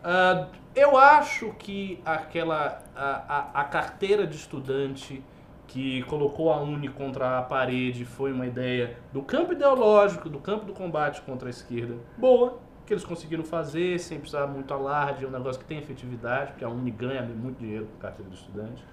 Ah, 0.03 0.49
eu 0.75 0.97
acho 0.97 1.53
que 1.59 2.01
aquela 2.05 2.83
a, 2.95 3.11
a, 3.57 3.61
a 3.63 3.65
carteira 3.65 4.27
de 4.27 4.37
estudante 4.37 5.23
que 5.67 6.03
colocou 6.05 6.53
a 6.53 6.61
Uni 6.61 6.89
contra 6.89 7.39
a 7.39 7.43
parede 7.43 8.05
foi 8.05 8.33
uma 8.33 8.47
ideia 8.47 8.97
do 9.13 9.23
campo 9.23 9.53
ideológico, 9.53 10.29
do 10.29 10.41
campo 10.41 10.65
do 10.65 10.73
combate 10.73 11.23
contra 11.23 11.49
a 11.49 11.51
esquerda. 11.51 11.97
Boa, 12.17 12.59
que 12.85 12.93
eles 12.93 13.05
conseguiram 13.05 13.45
fazer 13.45 13.99
sem 14.01 14.19
precisar 14.19 14.49
muito 14.49 14.75
alarde, 14.75 15.25
é 15.25 15.29
um 15.29 15.31
negócio 15.31 15.61
que 15.61 15.67
tem 15.67 15.79
efetividade, 15.79 16.53
porque 16.53 16.65
a 16.65 16.69
Uni 16.69 16.91
ganha 16.91 17.23
muito 17.23 17.59
dinheiro 17.59 17.87
com 17.87 17.99
carteira 17.99 18.29
de 18.29 18.37
estudante. 18.37 18.85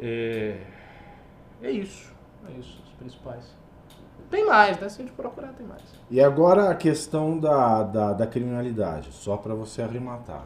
É, 0.00 0.62
é 1.62 1.70
isso, 1.70 2.12
é 2.48 2.58
isso, 2.58 2.82
os 2.84 2.92
principais. 2.94 3.56
Tem 4.30 4.44
mais, 4.46 4.78
né? 4.80 4.88
Se 4.88 5.00
a 5.00 5.04
gente 5.04 5.14
procurar, 5.14 5.48
tem 5.52 5.66
mais. 5.66 5.82
E 6.10 6.20
agora 6.20 6.70
a 6.70 6.74
questão 6.74 7.38
da, 7.38 7.82
da, 7.82 8.12
da 8.12 8.26
criminalidade, 8.26 9.12
só 9.12 9.36
para 9.36 9.54
você 9.54 9.82
arrematar. 9.82 10.44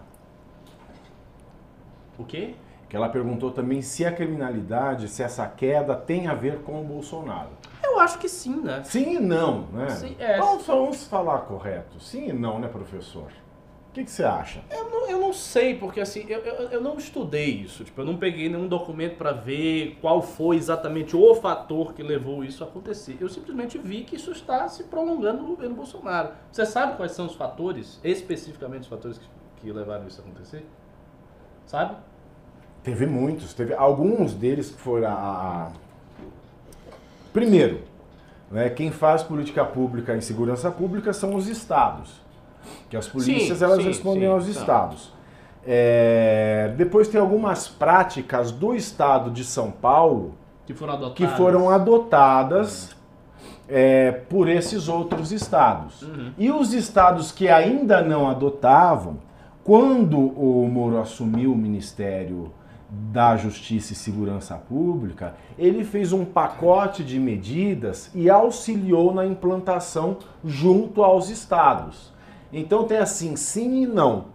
O 2.19 2.25
quê? 2.25 2.55
Que 2.89 2.97
ela 2.97 3.09
perguntou 3.09 3.51
também 3.51 3.81
se 3.81 4.05
a 4.05 4.13
criminalidade, 4.13 5.09
se 5.09 5.23
essa 5.23 5.47
queda 5.47 5.95
tem 5.95 6.27
a 6.27 6.35
ver 6.35 6.61
com 6.63 6.81
o 6.81 6.85
Bolsonaro. 6.85 7.51
Eu 7.83 7.99
acho 8.01 8.19
que 8.19 8.29
sim, 8.29 8.61
né? 8.61 8.83
Sim 8.85 9.17
e 9.17 9.19
não, 9.19 9.63
né? 9.73 9.89
Sim, 9.91 10.17
é. 10.19 10.39
Vamos, 10.39 10.67
vamos 10.67 11.05
falar 11.05 11.41
correto. 11.41 12.01
Sim 12.01 12.29
e 12.29 12.33
não, 12.33 12.59
né, 12.59 12.69
professor? 12.69 13.31
O 13.91 13.93
que, 13.93 14.05
que 14.05 14.11
você 14.11 14.23
acha? 14.23 14.63
Eu 14.71 14.89
não, 14.89 15.11
eu 15.11 15.19
não 15.19 15.33
sei, 15.33 15.75
porque 15.75 16.01
assim, 16.01 16.25
eu, 16.29 16.39
eu, 16.39 16.69
eu 16.69 16.81
não 16.81 16.97
estudei 16.97 17.51
isso. 17.51 17.83
Tipo, 17.83 18.03
eu 18.03 18.05
não 18.05 18.17
peguei 18.17 18.49
nenhum 18.49 18.69
documento 18.69 19.17
pra 19.17 19.33
ver 19.33 19.99
qual 20.01 20.23
foi 20.23 20.57
exatamente 20.57 21.17
o 21.17 21.35
fator 21.35 21.93
que 21.93 22.01
levou 22.01 22.45
isso 22.45 22.63
a 22.63 22.69
acontecer. 22.69 23.17
Eu 23.21 23.29
simplesmente 23.29 23.77
vi 23.79 24.05
que 24.05 24.15
isso 24.15 24.31
está 24.31 24.69
se 24.69 24.85
prolongando 24.85 25.43
no 25.43 25.49
governo 25.49 25.75
Bolsonaro. 25.75 26.31
Você 26.53 26.65
sabe 26.65 26.97
quais 26.97 27.11
são 27.11 27.27
os 27.27 27.35
fatores, 27.35 27.99
especificamente 28.05 28.83
os 28.83 28.89
fatores 28.89 29.19
que, 29.19 29.27
que 29.57 29.73
levaram 29.73 30.07
isso 30.07 30.21
a 30.21 30.25
acontecer? 30.25 30.65
Sabe? 31.67 31.97
Teve 32.85 33.07
muitos, 33.07 33.53
teve 33.55 33.75
alguns 33.75 34.35
deles 34.35 34.71
que 34.71 34.81
foram 34.81 35.09
a. 35.09 35.73
Primeiro, 37.33 37.83
né, 38.53 38.71
quem 38.71 38.93
faz 38.93 39.25
política 39.25 39.65
pública 39.65 40.17
e 40.17 40.23
segurança 40.23 40.71
pública 40.71 41.13
são 41.13 41.35
os 41.35 41.49
estados. 41.49 42.30
Que 42.89 42.97
as 42.97 43.07
polícias 43.07 43.59
Sim, 43.59 43.65
elas 43.65 43.79
sim, 43.79 43.85
respondem 43.85 44.23
sim, 44.23 44.29
aos 44.29 44.47
estados. 44.47 45.13
É, 45.67 46.73
depois 46.77 47.09
tem 47.09 47.21
algumas 47.21 47.69
práticas 47.69 48.51
do 48.51 48.75
estado 48.75 49.31
de 49.31 49.45
São 49.45 49.71
Paulo 49.71 50.35
Que 50.65 50.73
foram 50.73 50.95
adotados. 50.95 51.17
que 51.17 51.37
foram 51.37 51.71
adotadas 51.71 52.97
é, 53.69 54.11
por 54.11 54.49
esses 54.49 54.89
outros 54.89 55.31
estados. 55.33 56.03
Uhum. 56.03 56.33
E 56.37 56.51
os 56.51 56.73
estados 56.73 57.31
que 57.31 57.49
ainda 57.49 58.03
não 58.03 58.29
adotavam, 58.29 59.19
quando 59.63 60.19
o 60.19 60.67
Moro 60.69 60.99
assumiu 60.99 61.53
o 61.53 61.57
Ministério 61.57 62.53
da 62.91 63.37
Justiça 63.37 63.93
e 63.93 63.97
Segurança 63.97 64.57
Pública, 64.57 65.35
ele 65.57 65.85
fez 65.85 66.13
um 66.13 66.25
pacote 66.25 67.05
de 67.05 67.21
medidas 67.21 68.11
e 68.13 68.29
auxiliou 68.29 69.15
na 69.15 69.25
implantação 69.25 70.17
junto 70.45 71.05
aos 71.05 71.29
estados. 71.31 72.13
Então 72.53 72.85
tem 72.85 72.99
assim, 72.99 73.37
sim 73.37 73.83
e 73.83 73.87
não. 73.87 74.27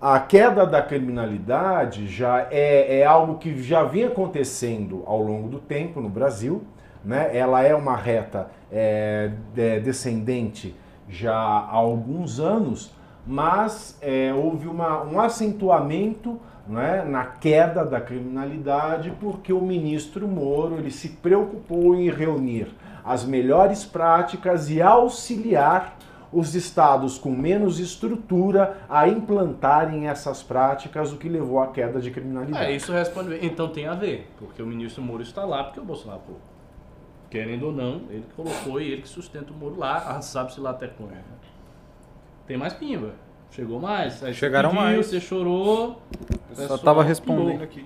A 0.00 0.18
queda 0.18 0.64
da 0.64 0.80
criminalidade 0.80 2.06
já 2.08 2.46
é, 2.50 3.00
é 3.00 3.04
algo 3.04 3.36
que 3.36 3.62
já 3.62 3.82
vinha 3.84 4.08
acontecendo 4.08 5.02
ao 5.06 5.20
longo 5.22 5.48
do 5.48 5.58
tempo 5.58 6.00
no 6.00 6.08
Brasil. 6.08 6.62
Né? 7.04 7.36
Ela 7.36 7.62
é 7.62 7.74
uma 7.74 7.96
reta 7.96 8.48
é, 8.72 9.30
de- 9.54 9.80
descendente 9.80 10.74
já 11.08 11.34
há 11.34 11.70
alguns 11.72 12.38
anos, 12.40 12.94
mas 13.26 13.98
é, 14.00 14.32
houve 14.32 14.68
uma- 14.68 15.02
um 15.02 15.20
acentuamento 15.20 16.38
né, 16.66 17.04
na 17.04 17.24
queda 17.24 17.84
da 17.84 18.00
criminalidade 18.00 19.12
porque 19.20 19.52
o 19.52 19.60
ministro 19.60 20.28
Moro 20.28 20.76
ele 20.76 20.90
se 20.90 21.08
preocupou 21.08 21.96
em 21.96 22.08
reunir 22.10 22.68
as 23.04 23.24
melhores 23.24 23.84
práticas 23.84 24.70
e 24.70 24.80
auxiliar 24.80 25.96
os 26.32 26.54
estados 26.54 27.18
com 27.18 27.30
menos 27.30 27.80
estrutura 27.80 28.78
a 28.88 29.08
implantarem 29.08 30.08
essas 30.08 30.42
práticas, 30.42 31.12
o 31.12 31.16
que 31.16 31.28
levou 31.28 31.60
à 31.60 31.68
queda 31.68 32.00
de 32.00 32.10
criminalidade. 32.10 32.64
É, 32.66 32.74
isso 32.74 32.92
responde 32.92 33.30
bem. 33.30 33.44
Então 33.44 33.68
tem 33.68 33.86
a 33.86 33.94
ver, 33.94 34.30
porque 34.38 34.62
o 34.62 34.66
ministro 34.66 35.02
Moro 35.02 35.22
está 35.22 35.44
lá 35.44 35.64
porque 35.64 35.80
o 35.80 35.84
Bolsonaro 35.84 36.20
colocou. 36.20 36.48
Querendo 37.28 37.66
ou 37.66 37.72
não, 37.72 38.02
ele 38.10 38.24
que 38.28 38.34
colocou 38.34 38.80
e 38.80 38.90
ele 38.90 39.02
que 39.02 39.08
sustenta 39.08 39.52
o 39.52 39.56
Moro 39.56 39.78
lá, 39.78 40.16
ah, 40.16 40.22
sabe-se 40.22 40.60
lá 40.60 40.70
até 40.70 40.86
quando. 40.88 41.10
né? 41.10 41.22
Tem 42.46 42.56
mais 42.56 42.72
pimba. 42.72 43.12
Chegou 43.50 43.80
mais. 43.80 44.22
Chegaram 44.34 44.70
pediu, 44.70 44.82
mais. 44.84 45.06
Você 45.06 45.20
chorou. 45.20 46.00
Eu 46.50 46.68
só 46.68 46.78
tava 46.78 47.00
pirou. 47.00 47.02
respondendo 47.02 47.62
aqui. 47.62 47.84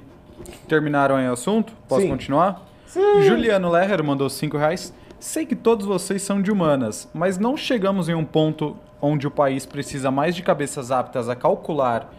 Terminaram 0.69 1.17
aí 1.17 1.29
o 1.29 1.33
assunto? 1.33 1.73
Posso 1.89 2.03
Sim. 2.03 2.09
continuar? 2.11 2.67
Sim. 2.87 3.23
Juliano 3.23 3.71
Lerrer 3.71 4.03
mandou 4.05 4.29
5 4.29 4.57
reais. 4.57 4.93
Sei 5.25 5.47
que 5.47 5.57
todos 5.57 5.87
vocês 5.87 6.21
são 6.21 6.43
de 6.43 6.53
humanas, 6.53 7.09
mas 7.15 7.39
não 7.39 7.57
chegamos 7.57 8.11
em 8.11 8.15
um 8.15 8.27
ponto 8.27 8.77
onde 9.01 9.27
o 9.27 9.31
país 9.31 9.65
precisa 9.65 10.11
mais 10.11 10.37
de 10.37 10.43
cabeças 10.43 10.91
aptas 10.91 11.31
a 11.31 11.35
calcular 11.35 12.13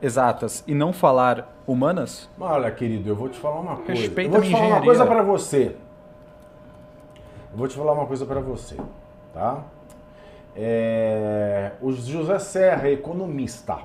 exatas 0.00 0.64
e 0.66 0.74
não 0.74 0.90
falar 0.90 1.54
humanas? 1.66 2.30
Olha, 2.40 2.70
querido, 2.70 3.10
eu 3.10 3.14
vou 3.14 3.28
te 3.28 3.38
falar 3.38 3.60
uma 3.60 3.76
coisa. 3.76 4.00
Respeita 4.00 4.28
eu 4.28 4.30
vou 4.30 4.40
a 4.40 4.42
te 4.42 4.50
falar 4.50 4.62
uma 4.62 4.68
engenharia. 4.68 4.86
coisa 4.86 5.06
pra 5.06 5.22
você. 5.22 5.76
Eu 7.52 7.58
vou 7.58 7.68
te 7.68 7.76
falar 7.76 7.92
uma 7.92 8.06
coisa 8.06 8.24
pra 8.24 8.40
você, 8.40 8.76
tá? 9.34 9.62
É, 10.56 11.72
o 11.82 11.92
José 11.92 12.38
Serra 12.38 12.88
é 12.88 12.92
economista, 12.92 13.80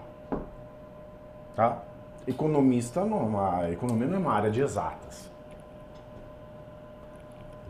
tá? 1.57 1.79
Economista 2.25 3.03
não, 3.03 3.19
é 3.19 3.23
uma, 3.23 3.69
economia 3.69 4.07
não 4.07 4.15
é 4.15 4.19
uma 4.19 4.31
área 4.31 4.49
de 4.49 4.61
exatas. 4.61 5.29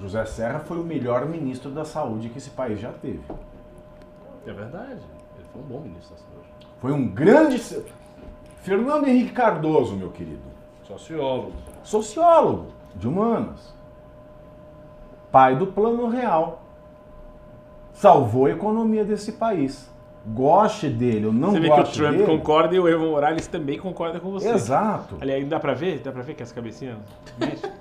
José 0.01 0.25
Serra 0.25 0.59
foi 0.59 0.79
o 0.79 0.83
melhor 0.83 1.25
ministro 1.27 1.69
da 1.69 1.85
saúde 1.85 2.29
que 2.29 2.39
esse 2.39 2.49
país 2.49 2.79
já 2.79 2.91
teve. 2.91 3.21
É 4.47 4.51
verdade. 4.51 4.99
Ele 5.37 5.45
foi 5.53 5.61
um 5.61 5.65
bom 5.65 5.79
ministro 5.81 6.15
da 6.15 6.21
saúde. 6.21 6.49
Foi 6.79 6.91
um 6.91 7.07
grande. 7.07 7.59
Fernando 8.63 9.07
Henrique 9.07 9.31
Cardoso, 9.31 9.95
meu 9.95 10.09
querido. 10.09 10.41
Sociólogo. 10.83 11.53
sociólogo 11.83 12.67
de 12.95 13.07
humanas, 13.07 13.73
pai 15.31 15.55
do 15.55 15.67
Plano 15.67 16.09
Real, 16.09 16.61
salvou 17.93 18.47
a 18.47 18.51
economia 18.51 19.05
desse 19.05 19.33
país. 19.33 19.89
Goste 20.25 20.89
dele 20.89 21.27
ou 21.27 21.33
não 21.33 21.51
Você 21.51 21.59
vê 21.61 21.67
que 21.67 21.73
o 21.73 21.77
goste 21.77 21.97
Trump 21.97 22.11
dele. 22.11 22.25
concorda 22.25 22.75
e 22.75 22.79
o 22.79 22.87
Evo 22.87 23.05
Morales 23.07 23.47
também 23.47 23.79
concorda 23.79 24.19
com 24.19 24.31
você. 24.31 24.49
Exato. 24.49 25.17
Aliás, 25.21 25.47
dá 25.47 25.59
pra 25.59 25.73
ver? 25.73 25.99
Dá 25.99 26.11
pra 26.11 26.21
ver 26.21 26.35
que 26.35 26.43
as 26.43 26.51
cabecinhas 26.51 26.97
mexem? 27.39 27.71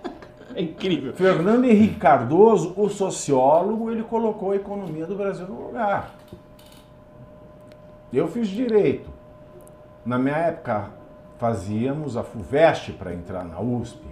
É 0.55 0.63
incrível. 0.63 1.13
Fernando 1.13 1.65
Henrique 1.65 1.97
Cardoso, 1.97 2.75
o 2.77 2.89
sociólogo, 2.89 3.91
ele 3.91 4.03
colocou 4.03 4.53
a 4.53 4.57
economia 4.57 5.07
do 5.07 5.15
Brasil 5.15 5.47
no 5.47 5.67
lugar. 5.67 6.15
Eu 8.13 8.27
fiz 8.27 8.49
direito. 8.49 9.09
Na 10.05 10.19
minha 10.19 10.37
época, 10.37 10.91
fazíamos 11.39 12.17
a 12.17 12.25
FUVEST 12.25 12.93
para 12.93 13.15
entrar 13.15 13.45
na 13.45 13.61
USP. 13.61 14.03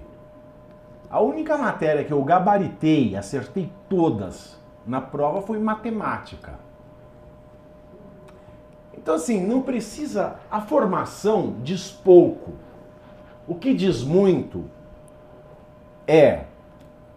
A 1.10 1.20
única 1.20 1.56
matéria 1.56 2.04
que 2.04 2.12
eu 2.12 2.22
gabaritei, 2.22 3.16
acertei 3.16 3.72
todas 3.88 4.58
na 4.86 5.00
prova 5.00 5.42
foi 5.42 5.58
matemática. 5.58 6.58
Então, 8.94 9.14
assim, 9.14 9.44
não 9.44 9.62
precisa. 9.62 10.36
A 10.50 10.60
formação 10.60 11.56
diz 11.62 11.90
pouco. 11.90 12.52
O 13.46 13.54
que 13.54 13.72
diz 13.72 14.04
muito 14.04 14.64
é 16.08 16.40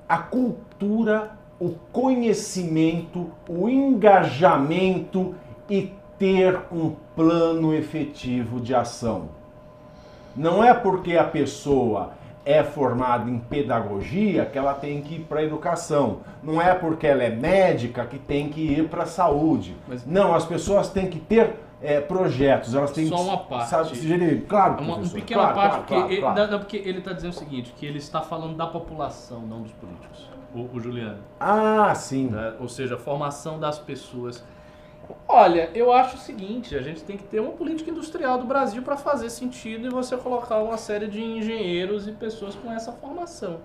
a 0.08 0.18
cultura, 0.18 1.32
o 1.58 1.70
conhecimento, 1.94 3.32
o 3.48 3.70
engajamento 3.70 5.34
e 5.70 5.94
ter 6.20 6.60
um 6.72 6.94
plano 7.16 7.74
efetivo 7.74 8.60
de 8.60 8.76
ação. 8.76 9.30
Não 10.36 10.64
é 10.64 10.74
porque 10.74 11.18
a 11.18 11.24
pessoa 11.24 12.12
é 12.46 12.64
formada 12.64 13.30
em 13.30 13.38
pedagogia 13.40 14.46
que 14.46 14.58
ela 14.58 14.74
tem 14.74 15.02
que 15.02 15.16
ir 15.16 15.20
para 15.22 15.40
a 15.40 15.44
educação. 15.44 16.18
Não 16.44 16.62
é 16.62 16.74
porque 16.74 17.08
ela 17.08 17.24
é 17.24 17.30
médica 17.30 18.06
que 18.06 18.18
tem 18.18 18.50
que 18.50 18.62
ir 18.62 18.90
para 18.90 19.04
a 19.04 19.08
saúde. 19.08 19.76
Mas- 19.88 20.06
Não, 20.06 20.34
as 20.34 20.46
pessoas 20.46 20.90
têm 20.90 21.08
que 21.08 21.20
ter 21.20 21.56
é, 21.82 22.00
projetos, 22.00 22.76
elas 22.76 22.92
têm 22.92 23.08
Só 23.08 23.16
que 23.16 23.22
uma 23.22 23.38
parte. 23.38 23.70
sabe, 23.70 23.96
se 23.96 24.08
gerir. 24.08 24.46
Claro, 24.48 24.78
É 24.80 24.82
uma, 24.82 24.98
uma 24.98 25.10
pequena 25.10 25.42
claro, 25.42 25.56
parte, 25.56 25.70
claro, 25.70 25.82
porque 25.82 25.94
claro, 25.96 26.12
ele, 26.12 26.22
claro. 26.22 26.40
não, 26.40 26.52
não, 26.52 26.60
porque 26.60 26.78
ele 26.78 27.00
está 27.00 27.14
dizendo 27.14 27.32
o 27.32 27.36
seguinte, 27.36 27.74
que 27.76 27.86
ele 27.86 27.98
está 27.98 28.22
falando 28.22 28.56
da 28.56 28.68
população, 28.68 29.42
não 29.42 29.62
dos 29.62 29.72
políticos. 29.74 30.30
O, 30.54 30.76
o 30.76 30.80
Juliano. 30.80 31.20
Ah, 31.40 31.94
sim. 31.96 32.28
né? 32.28 32.54
Ou 32.60 32.68
seja, 32.70 32.96
a 32.96 32.98
formação 32.98 33.60
das 33.60 33.80
pessoas. 33.80 34.44
Olha, 35.28 35.70
eu 35.74 35.92
acho 35.92 36.16
o 36.16 36.20
seguinte, 36.20 36.76
a 36.76 36.82
gente 36.82 37.04
tem 37.04 37.18
que 37.18 37.24
ter 37.24 37.40
uma 37.40 37.52
política 37.54 37.90
industrial 37.90 38.38
do 38.38 38.46
Brasil 38.46 38.82
para 38.84 38.96
fazer 38.96 39.30
sentido 39.30 39.88
e 39.88 39.90
você 39.90 40.16
colocar 40.16 40.60
uma 40.60 40.78
série 40.78 41.08
de 41.08 41.22
engenheiros 41.22 42.08
e 42.08 42.12
pessoas 42.12 42.56
com 42.56 42.72
essa 42.72 42.92
formação. 42.92 43.60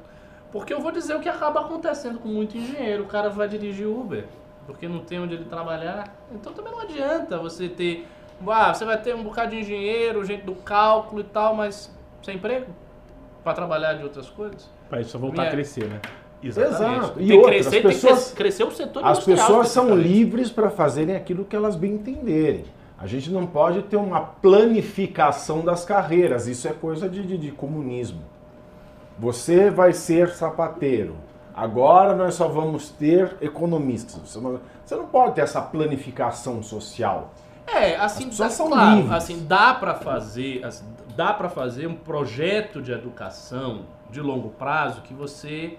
Porque 0.51 0.73
eu 0.73 0.81
vou 0.81 0.91
dizer 0.91 1.15
o 1.15 1.21
que 1.21 1.29
acaba 1.29 1.61
acontecendo 1.61 2.19
com 2.19 2.29
muito 2.29 2.57
engenheiro, 2.57 3.05
o 3.05 3.07
cara 3.07 3.29
vai 3.29 3.49
dirigir 3.49 3.87
Uber, 3.87 4.25
porque 4.67 4.89
não 4.89 5.01
tem 5.01 5.21
onde 5.21 5.35
ele 5.35 5.45
trabalhar. 5.45 6.15
Então 6.33 6.53
também 6.53 6.73
não 6.73 6.81
adianta 6.81 7.39
você 7.39 7.69
ter, 7.69 8.07
ah, 8.47 8.75
você 8.75 8.85
vai 8.85 9.01
ter 9.01 9.15
um 9.15 9.23
bocado 9.23 9.51
de 9.51 9.61
engenheiro, 9.61 10.25
gente 10.25 10.45
do 10.45 10.55
cálculo 10.55 11.21
e 11.21 11.25
tal, 11.25 11.55
mas 11.55 11.95
sem 12.23 12.37
emprego 12.37 12.67
para 13.45 13.53
trabalhar 13.55 13.95
de 13.95 14.03
outras 14.03 14.29
coisas. 14.29 14.69
Pra 14.89 15.01
isso 15.01 15.11
só 15.11 15.19
voltar 15.19 15.37
Minha- 15.43 15.49
a 15.49 15.53
crescer, 15.53 15.87
né? 15.87 16.01
Exato. 16.43 17.15
Tem 17.15 17.25
E 17.25 17.27
que 17.29 17.33
outra, 17.35 17.51
crescer, 17.53 17.67
as 17.69 17.73
tem 17.73 17.83
que 17.83 17.89
pessoas, 17.89 18.13
cres- 18.25 18.33
crescer 18.35 18.65
o 18.65 18.71
setor 18.71 19.05
as 19.05 19.25
pessoas 19.25 19.69
são 19.69 19.97
livres 19.97 20.51
para 20.51 20.71
fazerem 20.71 21.17
aquilo 21.17 21.45
que 21.45 21.57
elas 21.57 21.75
bem 21.75 21.95
entenderem. 21.95 22.65
A 22.99 23.07
gente 23.07 23.31
não 23.31 23.47
pode 23.47 23.83
ter 23.83 23.97
uma 23.97 24.21
planificação 24.21 25.63
das 25.65 25.85
carreiras. 25.85 26.47
Isso 26.47 26.67
é 26.69 26.73
coisa 26.73 27.09
de, 27.09 27.23
de- 27.27 27.37
de 27.39 27.51
comunismo. 27.51 28.21
Você 29.19 29.71
vai 29.71 29.93
ser 29.93 30.29
sapateiro. 30.31 31.17
Agora 31.57 32.15
nós 32.15 32.35
só 32.35 32.49
vamos 32.49 32.91
ter 32.91 33.35
economistas. 33.41 34.21
Você 34.21 34.39
não, 34.39 34.61
você 34.85 34.95
não 34.95 35.07
pode 35.07 35.37
ter 35.37 35.41
essa 35.41 35.63
planificação 35.63 36.63
social. 36.63 37.31
É, 37.67 37.97
assim, 37.97 38.29
As 38.29 38.37
dá, 38.37 38.51
são 38.51 38.69
claro, 38.69 38.97
livres. 38.97 39.13
assim, 39.15 39.47
dá 39.47 39.73
pra 39.73 39.95
fazer, 39.95 40.63
assim, 40.65 40.85
dá 41.17 41.33
para 41.33 41.49
fazer 41.49 41.87
um 41.87 41.95
projeto 41.95 42.83
de 42.83 42.93
educação 42.93 43.87
de 44.11 44.21
longo 44.21 44.51
prazo 44.51 45.01
que 45.01 45.15
você 45.15 45.79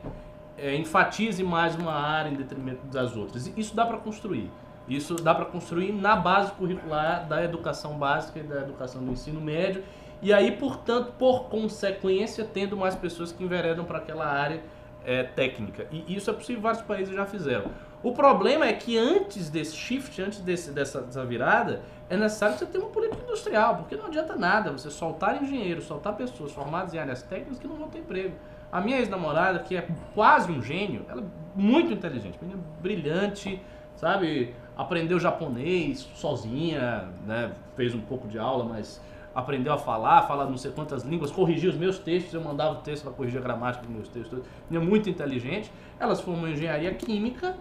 é, 0.58 0.76
enfatize 0.76 1.44
mais 1.44 1.76
uma 1.76 1.94
área 1.94 2.30
em 2.30 2.34
detrimento 2.34 2.86
das 2.88 3.16
outras. 3.16 3.50
Isso 3.56 3.76
dá 3.76 3.86
para 3.86 3.98
construir. 3.98 4.50
Isso 4.90 5.16
dá 5.16 5.36
para 5.36 5.46
construir 5.46 5.92
na 5.92 6.16
base 6.16 6.52
curricular 6.54 7.26
da 7.28 7.44
educação 7.44 7.98
básica 7.98 8.40
e 8.40 8.44
da 8.44 8.62
educação 8.62 9.04
do 9.04 9.12
ensino 9.12 9.40
médio. 9.40 9.84
E 10.22 10.34
aí, 10.34 10.52
portanto, 10.54 11.14
por 11.20 11.44
consequência, 11.44 12.44
tendo 12.44 12.76
mais 12.76 12.96
pessoas 12.96 13.32
que 13.32 13.44
enveredam 13.44 13.86
para 13.86 14.00
aquela 14.00 14.26
área 14.26 14.62
é, 15.08 15.24
técnica. 15.24 15.88
E 15.90 16.14
isso 16.14 16.30
é 16.30 16.34
possível, 16.34 16.62
vários 16.62 16.84
países 16.84 17.16
já 17.16 17.26
fizeram. 17.26 17.72
O 18.04 18.12
problema 18.12 18.66
é 18.66 18.74
que 18.74 18.98
antes 18.98 19.50
desse 19.50 19.76
shift, 19.76 20.22
antes 20.22 20.42
desse, 20.42 20.72
dessa, 20.72 21.02
dessa 21.02 21.26
virada, 21.26 21.82
é 22.10 22.18
necessário 22.18 22.58
você 22.58 22.66
ter 22.66 22.78
uma 22.78 22.90
política 22.90 23.24
industrial, 23.24 23.78
porque 23.78 23.96
não 23.96 24.08
adianta 24.08 24.36
nada 24.36 24.72
você 24.72 24.92
soltar 24.92 25.42
engenheiros, 25.42 25.86
soltar 25.86 26.14
pessoas 26.16 26.52
formadas 26.52 26.94
em 26.94 27.00
áreas 27.00 27.24
técnicas 27.24 27.58
que 27.58 27.68
não 27.68 27.78
vão 27.78 27.88
ter 27.88 28.00
emprego. 28.00 28.36
A 28.70 28.82
minha 28.82 28.98
ex-namorada, 28.98 29.60
que 29.60 29.78
é 29.78 29.88
quase 30.14 30.52
um 30.52 30.62
gênio, 30.62 31.06
ela 31.08 31.22
é 31.22 31.26
muito 31.56 31.94
inteligente, 31.94 32.38
menina 32.42 32.62
brilhante, 32.82 33.62
sabe? 33.96 34.54
Aprendeu 34.76 35.18
japonês 35.20 36.02
sozinha, 36.16 37.08
né? 37.26 37.54
Fez 37.78 37.96
um 37.96 38.02
pouco 38.02 38.28
de 38.28 38.38
aula, 38.38 38.66
mas 38.66 39.02
aprendeu 39.40 39.72
a 39.72 39.78
falar, 39.78 40.24
fala 40.28 40.46
não 40.46 40.58
sei 40.58 40.72
quantas 40.72 41.04
línguas, 41.04 41.30
corrigia 41.30 41.70
os 41.70 41.78
meus 41.78 42.00
textos, 42.00 42.34
eu 42.34 42.42
mandava 42.42 42.72
o 42.74 42.82
texto 42.82 43.04
para 43.04 43.14
corrigir 43.14 43.40
a 43.40 43.44
gramática 43.44 43.86
dos 43.86 43.94
meus 43.96 44.10
textos. 44.10 44.40
Menina 44.70 44.90
muito 44.90 45.10
inteligente. 45.10 45.72
Ela 46.00 46.16
se 46.16 46.24
formou 46.24 46.48
em 46.48 46.54
engenharia 46.54 46.92
química 46.96 47.56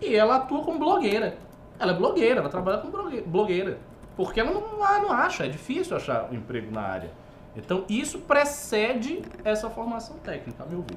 e 0.00 0.14
ela 0.16 0.36
atua 0.36 0.62
como 0.64 0.78
blogueira. 0.78 1.36
Ela 1.78 1.92
é 1.92 1.94
blogueira, 1.94 2.40
ela 2.40 2.48
trabalha 2.48 2.78
como 2.78 2.90
blogue- 2.92 3.20
blogueira. 3.20 3.78
Porque 4.16 4.40
ela 4.40 4.50
não, 4.50 4.82
ah, 4.82 4.98
não 5.00 5.12
acha, 5.12 5.44
é 5.44 5.48
difícil 5.48 5.96
achar 5.96 6.28
um 6.32 6.34
emprego 6.34 6.72
na 6.72 6.80
área. 6.80 7.10
Então 7.54 7.84
isso 7.88 8.20
precede 8.20 9.20
essa 9.44 9.68
formação 9.68 10.16
técnica, 10.18 10.62
a 10.62 10.66
meu 10.66 10.80
ver. 10.82 10.96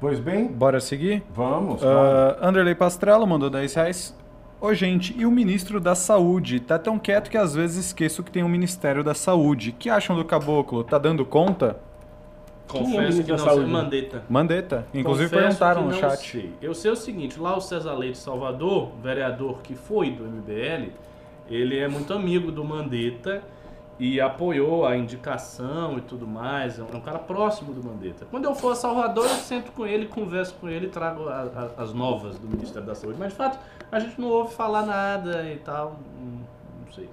Pois 0.00 0.20
bem, 0.20 0.46
Bora 0.48 0.80
seguir? 0.80 1.24
vamos. 1.30 1.82
Ah, 1.82 2.36
Anderley 2.42 2.74
Pastrello 2.74 3.26
mandou 3.26 3.48
10 3.48 3.74
reais. 3.74 4.14
Ô, 4.64 4.72
gente, 4.72 5.14
e 5.14 5.26
o 5.26 5.30
ministro 5.30 5.78
da 5.78 5.94
Saúde? 5.94 6.58
Tá 6.58 6.78
tão 6.78 6.98
quieto 6.98 7.28
que 7.28 7.36
às 7.36 7.54
vezes 7.54 7.84
esqueço 7.84 8.22
que 8.22 8.30
tem 8.30 8.42
um 8.42 8.48
Ministério 8.48 9.04
da 9.04 9.12
Saúde. 9.12 9.72
que 9.72 9.90
acham 9.90 10.16
do 10.16 10.24
caboclo? 10.24 10.82
Tá 10.82 10.96
dando 10.96 11.22
conta? 11.22 11.76
É 12.72 12.72
o 12.72 12.78
Confesso 12.78 12.98
ministro 12.98 13.24
que 13.24 13.30
não 13.32 13.38
sei. 13.38 13.66
Mandeta. 13.66 14.24
Mandeta. 14.26 14.86
Inclusive 14.94 15.28
Confesso 15.28 15.58
perguntaram 15.58 15.82
que 15.82 15.86
no 15.88 15.92
não 15.92 16.00
chat. 16.00 16.30
sei. 16.30 16.54
Eu 16.62 16.72
sei 16.72 16.90
o 16.90 16.96
seguinte, 16.96 17.38
lá 17.38 17.54
o 17.54 17.60
César 17.60 17.92
Leite 17.92 18.16
Salvador, 18.16 18.92
vereador 19.02 19.60
que 19.60 19.74
foi 19.74 20.10
do 20.12 20.24
MBL, 20.24 20.92
ele 21.50 21.78
é 21.78 21.86
muito 21.86 22.14
amigo 22.14 22.50
do 22.50 22.64
Mandetta 22.64 23.42
e 23.98 24.20
apoiou 24.20 24.84
a 24.86 24.96
indicação 24.96 25.96
e 25.98 26.00
tudo 26.00 26.26
mais. 26.26 26.78
É 26.78 26.82
um 26.82 27.00
cara 27.00 27.18
próximo 27.18 27.72
do 27.72 27.82
Mandetta. 27.86 28.26
Quando 28.30 28.44
eu 28.44 28.54
for 28.54 28.72
a 28.72 28.74
Salvador, 28.74 29.24
eu 29.24 29.34
sento 29.36 29.70
com 29.72 29.86
ele, 29.86 30.06
converso 30.06 30.54
com 30.60 30.68
ele 30.68 30.88
trago 30.88 31.28
a- 31.28 31.70
a- 31.78 31.82
as 31.82 31.92
novas 31.92 32.38
do 32.38 32.48
Ministério 32.48 32.86
da 32.86 32.94
Saúde. 32.94 33.18
Mas 33.18 33.30
de 33.30 33.36
fato, 33.36 33.58
a 33.92 34.00
gente 34.00 34.20
não 34.20 34.28
ouve 34.28 34.52
falar 34.54 34.84
nada 34.84 35.44
e 35.50 35.56
tal. 35.56 35.96
Não 36.20 36.92
sei. 36.92 37.08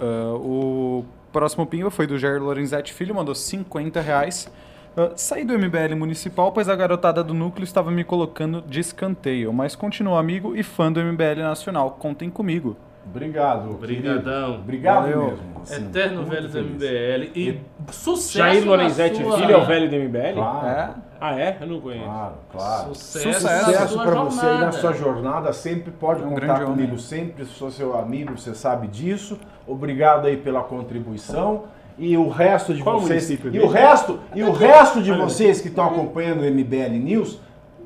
Ah, 0.00 0.34
o 0.36 1.04
próximo 1.32 1.66
pimba 1.66 1.90
foi 1.90 2.06
do 2.06 2.18
Jair 2.18 2.42
Lorenzetti 2.42 2.92
Filho, 2.92 3.14
mandou 3.14 3.34
50 3.34 4.00
reais. 4.00 4.50
Ah, 4.96 5.12
saí 5.16 5.44
do 5.44 5.54
MBL 5.54 5.94
municipal, 5.96 6.52
pois 6.52 6.68
a 6.68 6.76
garotada 6.76 7.22
do 7.22 7.34
núcleo 7.34 7.64
estava 7.64 7.90
me 7.90 8.04
colocando 8.04 8.62
de 8.62 8.80
escanteio, 8.80 9.52
mas 9.52 9.74
continuo 9.76 10.16
amigo 10.16 10.54
e 10.56 10.62
fã 10.62 10.90
do 10.92 11.00
MBL 11.00 11.42
nacional. 11.42 11.92
Contem 11.92 12.30
comigo. 12.30 12.76
Obrigado. 13.04 13.70
Obrigadão. 13.70 14.54
Obrigado 14.56 15.02
Valeu. 15.02 15.26
mesmo. 15.26 15.60
assim, 15.62 15.84
Eterno 15.86 16.24
velho 16.24 16.48
do. 16.48 16.58
MBL 16.60 17.30
e 17.34 17.60
sucesso 17.90 18.38
Jair 18.38 18.64
Lorenzetti 18.66 19.22
sua- 19.22 19.38
Filho 19.38 19.52
é 19.52 19.56
o 19.56 19.64
velho 19.66 19.88
do 19.90 19.96
MBL? 19.96 20.34
Claro, 20.34 20.66
É? 20.66 20.90
Ah, 21.22 21.38
é? 21.38 21.58
Eu 21.60 21.66
não 21.66 21.80
conheço. 21.82 22.04
claro, 22.04 22.34
claro. 22.50 22.94
Sucesso, 22.94 23.40
Sucesso 23.40 23.88
sua 23.92 24.04
pra 24.06 24.14
você 24.22 24.46
aí 24.46 24.58
na 24.60 24.72
sua 24.72 24.92
jornada. 24.94 25.52
Sempre 25.52 25.90
pode 25.90 26.22
É 26.22 26.26
um 26.26 26.30
contar 26.30 26.64
comigo, 26.64 26.82
homem. 26.92 26.98
sempre 26.98 27.44
sou 27.44 27.70
seu 27.70 27.98
amigo, 27.98 28.38
você 28.38 28.54
sabe 28.54 28.86
disso. 28.86 29.38
Obrigado 29.66 30.26
aí 30.26 30.36
pela 30.38 30.62
contribuição. 30.62 31.64
E 31.98 32.16
o 32.16 32.28
resto 32.30 32.72
de 32.72 32.82
Qual 32.82 32.98
vocês. 33.00 33.28
E 33.28 33.58
o 33.58 33.66
resto, 33.68 34.18
e 34.34 34.42
o 34.42 34.50
resto 34.52 35.02
de 35.02 35.12
vocês 35.12 35.60
que 35.60 35.68
estão 35.68 35.84
acompanhando 35.86 36.40
o 36.40 36.44
MBL 36.46 36.98
News, 36.98 37.38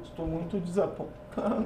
estou 0.04 0.24
muito 0.26 0.58
desapontado. 0.58 1.64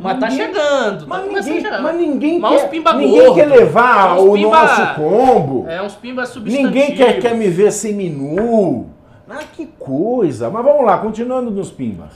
Mas 0.00 0.18
tá 0.18 0.28
Ninguém- 0.28 0.46
chegando, 0.46 1.00
tá 1.00 1.06
Mas 1.06 1.24
começando 1.24 1.36
a 1.36 1.54
ninguém, 1.54 1.62
chegar. 1.62 1.82
mas 1.82 1.96
ninguém 1.96 2.38
Mas 2.40 2.52
uns 2.52 2.60
quer, 2.62 2.70
pimba 2.70 2.92
ninguém 2.94 3.20
gordo. 3.20 3.34
quer 3.34 3.46
levar 3.46 4.18
Uns 4.18 4.22
o 4.28 4.32
pimba- 4.32 4.62
nosso 4.62 4.94
combo. 4.94 5.66
É 5.68 5.82
uns 5.82 5.94
pimbas 5.94 6.28
substantivos. 6.30 6.72
Ninguém 6.72 6.94
quer, 6.96 7.20
quer 7.20 7.34
me 7.36 7.48
ver 7.48 7.70
seminu. 7.70 8.90
Ah, 9.28 9.44
que 9.52 9.64
coisa. 9.66 10.50
Mas 10.50 10.64
vamos 10.64 10.84
lá, 10.84 10.98
continuando 10.98 11.50
nos 11.50 11.70
pimbas. 11.70 12.10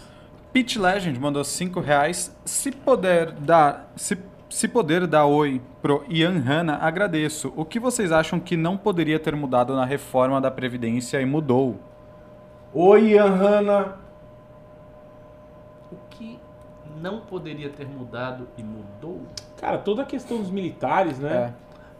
Pit 0.52 0.78
Legend 0.78 1.18
mandou 1.20 1.44
5 1.44 1.80
reais. 1.80 2.34
Se 2.44 2.70
puder 2.72 3.30
dar. 3.32 3.90
Se, 3.94 4.18
se 4.50 4.66
poder 4.68 5.06
dar 5.06 5.24
oi 5.26 5.60
pro 5.80 6.04
Ian 6.08 6.38
Hanna, 6.40 6.78
agradeço. 6.82 7.52
O 7.56 7.64
que 7.64 7.78
vocês 7.78 8.10
acham 8.10 8.40
que 8.40 8.56
não 8.56 8.76
poderia 8.76 9.18
ter 9.18 9.34
mudado 9.36 9.74
na 9.76 9.84
reforma 9.84 10.40
da 10.40 10.50
Previdência 10.50 11.20
e 11.20 11.24
mudou? 11.26 11.76
Oi, 12.74 13.12
Ian 13.12 13.30
Hanna. 13.30 13.94
O 15.92 15.96
que 16.10 16.38
não 17.10 17.20
poderia 17.20 17.68
ter 17.70 17.86
mudado 17.86 18.46
e 18.58 18.62
mudou? 18.62 19.22
Cara, 19.60 19.78
toda 19.78 20.02
a 20.02 20.04
questão 20.04 20.38
dos 20.38 20.50
militares, 20.50 21.18
né? 21.18 21.54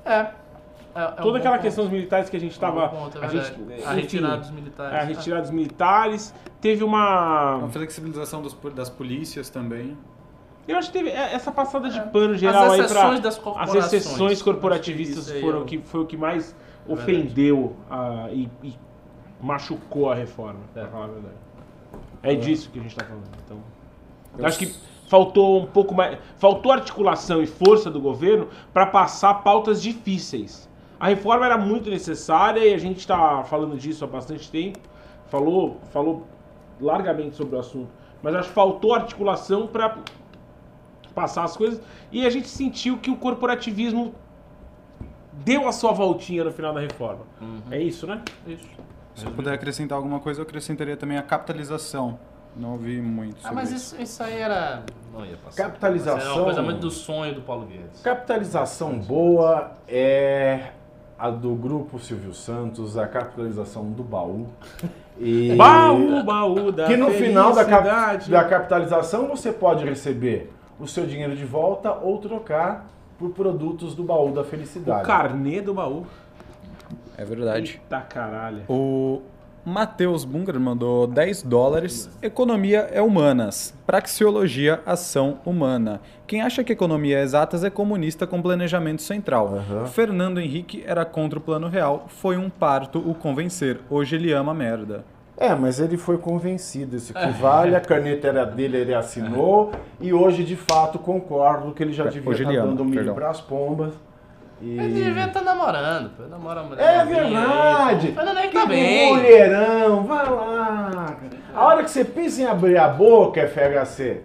É. 0.05 0.11
é, 0.13 0.33
é 0.95 1.07
um 1.09 1.11
Toda 1.17 1.31
bom 1.33 1.37
aquela 1.37 1.57
ponto. 1.57 1.63
questão 1.63 1.85
dos 1.85 1.93
militares 1.93 2.29
que 2.31 2.37
a 2.37 2.41
gente 2.41 2.63
É 2.63 2.69
um 2.69 2.81
é 2.81 3.25
a, 3.25 3.29
gente, 3.29 3.47
a 3.53 3.93
enfim, 3.93 4.01
retirada 4.01 4.37
dos 4.39 4.51
militares. 4.51 4.93
é, 4.95 5.01
a 5.01 5.05
retirada 5.05 5.43
dos 5.43 5.51
militares. 5.51 6.35
Teve 6.61 6.83
uma. 6.85 7.65
A 7.65 7.69
flexibilização 7.69 8.43
dos- 8.43 8.57
das 8.75 8.89
polícias 8.91 9.49
também. 9.51 9.97
Eu 10.67 10.77
acho 10.77 10.91
que 10.91 10.99
teve 10.99 11.11
é, 11.11 11.33
essa 11.35 11.53
passada 11.53 11.89
de 11.89 12.01
pano 12.11 12.35
geral 12.37 12.65
As 12.65 12.73
aí 12.73 12.89
pra. 12.89 13.19
das 13.21 13.37
As 13.37 13.39
corporações. 13.43 13.85
exceções 13.93 14.43
corporativistas 14.43 15.31
aí 15.31 15.41
foram 15.41 15.61
é 15.61 15.63
o- 15.63 15.65
que 15.65 15.79
foi 15.79 16.01
o 16.01 16.07
que 16.07 16.17
mais 16.17 16.55
É 16.89 16.93
ofendeu 16.93 17.77
a- 17.89 18.29
e, 18.33 18.49
e 18.65 18.75
machucou 19.41 20.11
a 20.11 20.15
reforma, 20.15 20.61
É. 20.75 20.81
pra 20.81 20.89
falar 20.89 21.05
a 21.05 21.09
verdade. 21.09 21.35
É 22.23 22.35
disso 22.35 22.71
que 22.71 22.79
a 22.81 22.83
gente 22.83 22.97
tá 22.97 23.05
falando. 23.05 23.29
Então, 23.45 23.59
eu 24.39 24.47
acho 24.47 24.59
que 24.59 24.75
faltou 25.07 25.63
um 25.63 25.67
pouco 25.67 25.95
mais, 25.95 26.19
faltou 26.37 26.73
articulação 26.73 27.43
e 27.43 27.47
força 27.47 27.91
do 27.91 28.01
governo 28.01 28.49
para 28.73 28.87
passar 28.87 29.35
pautas 29.43 29.83
difíceis. 29.83 30.69
A 30.99 31.09
reforma 31.09 31.45
era 31.45 31.59
muito 31.59 31.91
necessária 31.91 32.61
e 32.61 32.73
a 32.73 32.79
gente 32.79 32.99
está 32.99 33.45
falando 33.45 33.77
disso 33.77 34.05
há 34.05 34.09
bastante 34.09 34.51
tempo. 34.51 34.79
Falou, 35.27 35.79
falou 35.93 36.27
largamente 36.81 37.37
sobre 37.37 37.57
o 37.57 37.59
assunto, 37.59 37.89
mas 38.23 38.35
acho 38.35 38.49
que 38.49 38.55
faltou 38.55 38.95
articulação 38.95 39.67
para 39.67 39.99
passar 41.15 41.45
as 41.45 41.57
coisas 41.57 41.81
e 42.13 42.27
a 42.27 42.31
gente 42.31 42.49
sentiu 42.49 42.99
que 42.99 43.11
o 43.11 43.17
corporativismo 43.17 44.15
deu 45.33 45.69
a 45.69 45.73
sua 45.73 45.93
voltinha 45.93 46.45
no 46.45 46.53
final 46.53 46.73
da 46.73 46.81
reforma. 46.81 47.25
É 47.71 47.81
isso, 47.81 48.07
né? 48.07 48.23
Isso. 48.47 48.67
Se 49.15 49.25
eu 49.25 49.33
puder 49.33 49.55
acrescentar 49.55 49.97
alguma 49.97 50.21
coisa, 50.21 50.41
eu 50.41 50.45
acrescentaria 50.45 50.97
também 50.97 51.17
a 51.17 51.23
capitalização. 51.23 52.19
Não 52.59 52.73
ouvi 52.73 53.01
muito 53.01 53.37
Ah, 53.39 53.49
sobre 53.49 53.55
mas 53.57 53.71
isso. 53.71 53.95
isso, 53.95 54.03
isso 54.03 54.23
aí 54.23 54.39
era. 54.39 54.83
Não 55.13 55.25
ia 55.25 55.37
passar. 55.37 55.65
Capitalização. 55.65 56.31
É 56.31 56.35
uma 56.35 56.45
coisa 56.45 56.63
muito 56.63 56.81
do 56.81 56.91
sonho 56.91 57.35
do 57.35 57.43
Paulo 57.43 57.67
Guedes. 57.67 58.01
Capitalização 58.03 58.99
boa 58.99 59.73
é 59.89 60.69
a 61.19 61.31
do 61.31 61.55
grupo 61.55 61.99
Silvio 61.99 62.33
Santos, 62.35 62.97
a 62.99 63.07
capitalização 63.07 63.85
do 63.91 64.03
baú. 64.03 64.47
E 65.19 65.55
Baú, 65.57 66.23
baú 66.25 66.71
da 66.73 66.87
que 66.87 66.97
no 66.97 67.11
final 67.11 67.53
da, 67.55 67.65
cap- 67.65 68.29
da 68.29 68.45
capitalização 68.45 69.27
você 69.29 69.51
pode 69.53 69.85
receber 69.85 70.53
o 70.79 70.87
seu 70.87 71.07
dinheiro 71.07 71.35
de 71.35 71.45
volta 71.45 71.93
ou 71.93 72.19
trocar 72.19 72.87
por 73.19 73.31
produtos 73.31 73.95
do 73.95 74.03
baú 74.03 74.31
da 74.33 74.43
O 74.43 74.45
felicidade. 74.45 75.07
carnê 75.07 75.63
do 75.63 75.73
baú. 75.73 76.07
É 77.17 77.25
verdade. 77.25 77.81
Eita 77.83 78.01
caralho. 78.03 78.63
O 78.69 79.23
Matheus 79.67 80.25
Bunger 80.25 80.61
mandou 80.61 81.09
10 81.09 81.43
dólares. 81.43 82.09
Economia 82.23 82.89
é 82.93 83.03
humanas. 83.03 83.75
Praxeologia, 83.85 84.81
ação 84.87 85.39
humana. 85.45 86.01
Quem 86.25 86.41
acha 86.41 86.63
que 86.63 86.73
economia 86.73 87.19
é 87.19 87.23
exatas 87.23 87.65
é 87.65 87.69
comunista 87.69 88.29
com 88.29 88.41
planejamento 88.41 89.03
central. 89.03 89.57
Aham. 89.57 89.87
Fernando 89.87 90.39
Henrique 90.39 90.85
era 90.87 91.05
contra 91.05 91.41
o 91.41 91.43
plano 91.43 91.67
real. 91.67 92.07
Foi 92.07 92.37
um 92.37 92.49
parto 92.49 93.01
o 93.01 93.13
convencer. 93.13 93.81
Hoje 93.91 94.15
ele 94.15 94.31
ama 94.31 94.55
merda. 94.55 95.05
É, 95.37 95.53
mas 95.53 95.81
ele 95.81 95.97
foi 95.97 96.17
convencido, 96.17 96.97
isso 96.97 97.13
que 97.13 97.29
vale, 97.41 97.75
a 97.75 97.81
caneta 97.81 98.29
era 98.29 98.45
dele, 98.47 98.79
ele 98.79 98.95
assinou, 98.95 99.71
e 100.01 100.11
hoje 100.11 100.43
de 100.43 100.57
fato 100.57 100.99
concordo 100.99 101.73
que 101.73 101.83
ele 101.83 101.93
já 101.93 102.05
devia 102.05 102.31
Hoje 102.31 102.43
estar 102.43 102.55
ele 102.55 102.59
ama, 102.59 102.69
dando 102.69 102.85
milho 102.87 103.13
para 103.13 103.29
as 103.29 103.39
pombas. 103.39 103.93
E... 104.61 104.79
Ele 104.79 105.05
devia 105.05 105.27
estar 105.27 105.43
namorando, 105.43 106.11
pô. 106.17 106.23
Namora 106.25 106.61
a 106.61 106.65
mulher 106.65 106.83
É 106.83 107.05
verdade! 107.05 108.13
Fernando 108.13 108.39
Henrique 108.39 108.55
Que 108.55 108.61
tá 108.61 108.67
bem. 108.67 109.15
mulherão, 109.15 110.05
vai 110.05 110.31
lá! 110.31 111.17
A 111.55 111.65
hora 111.65 111.85
que 111.85 111.91
você 111.91 112.05
pensa 112.05 112.41
em 112.43 112.47
abrir 112.47 112.79
a 112.79 112.89
boca, 112.89 113.47
FHC, 113.47 114.23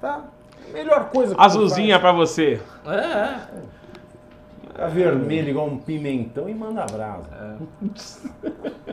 tá? 0.00 0.24
Melhor 0.72 1.10
coisa 1.10 1.34
que 1.34 1.40
Azulzinha 1.40 2.00
pra 2.00 2.12
você. 2.12 2.60
É, 2.86 4.82
é. 4.84 4.88
Vermelho 4.88 5.50
igual 5.50 5.66
um 5.66 5.76
pimentão 5.78 6.48
e 6.48 6.54
manda 6.54 6.84
brasa. 6.86 7.58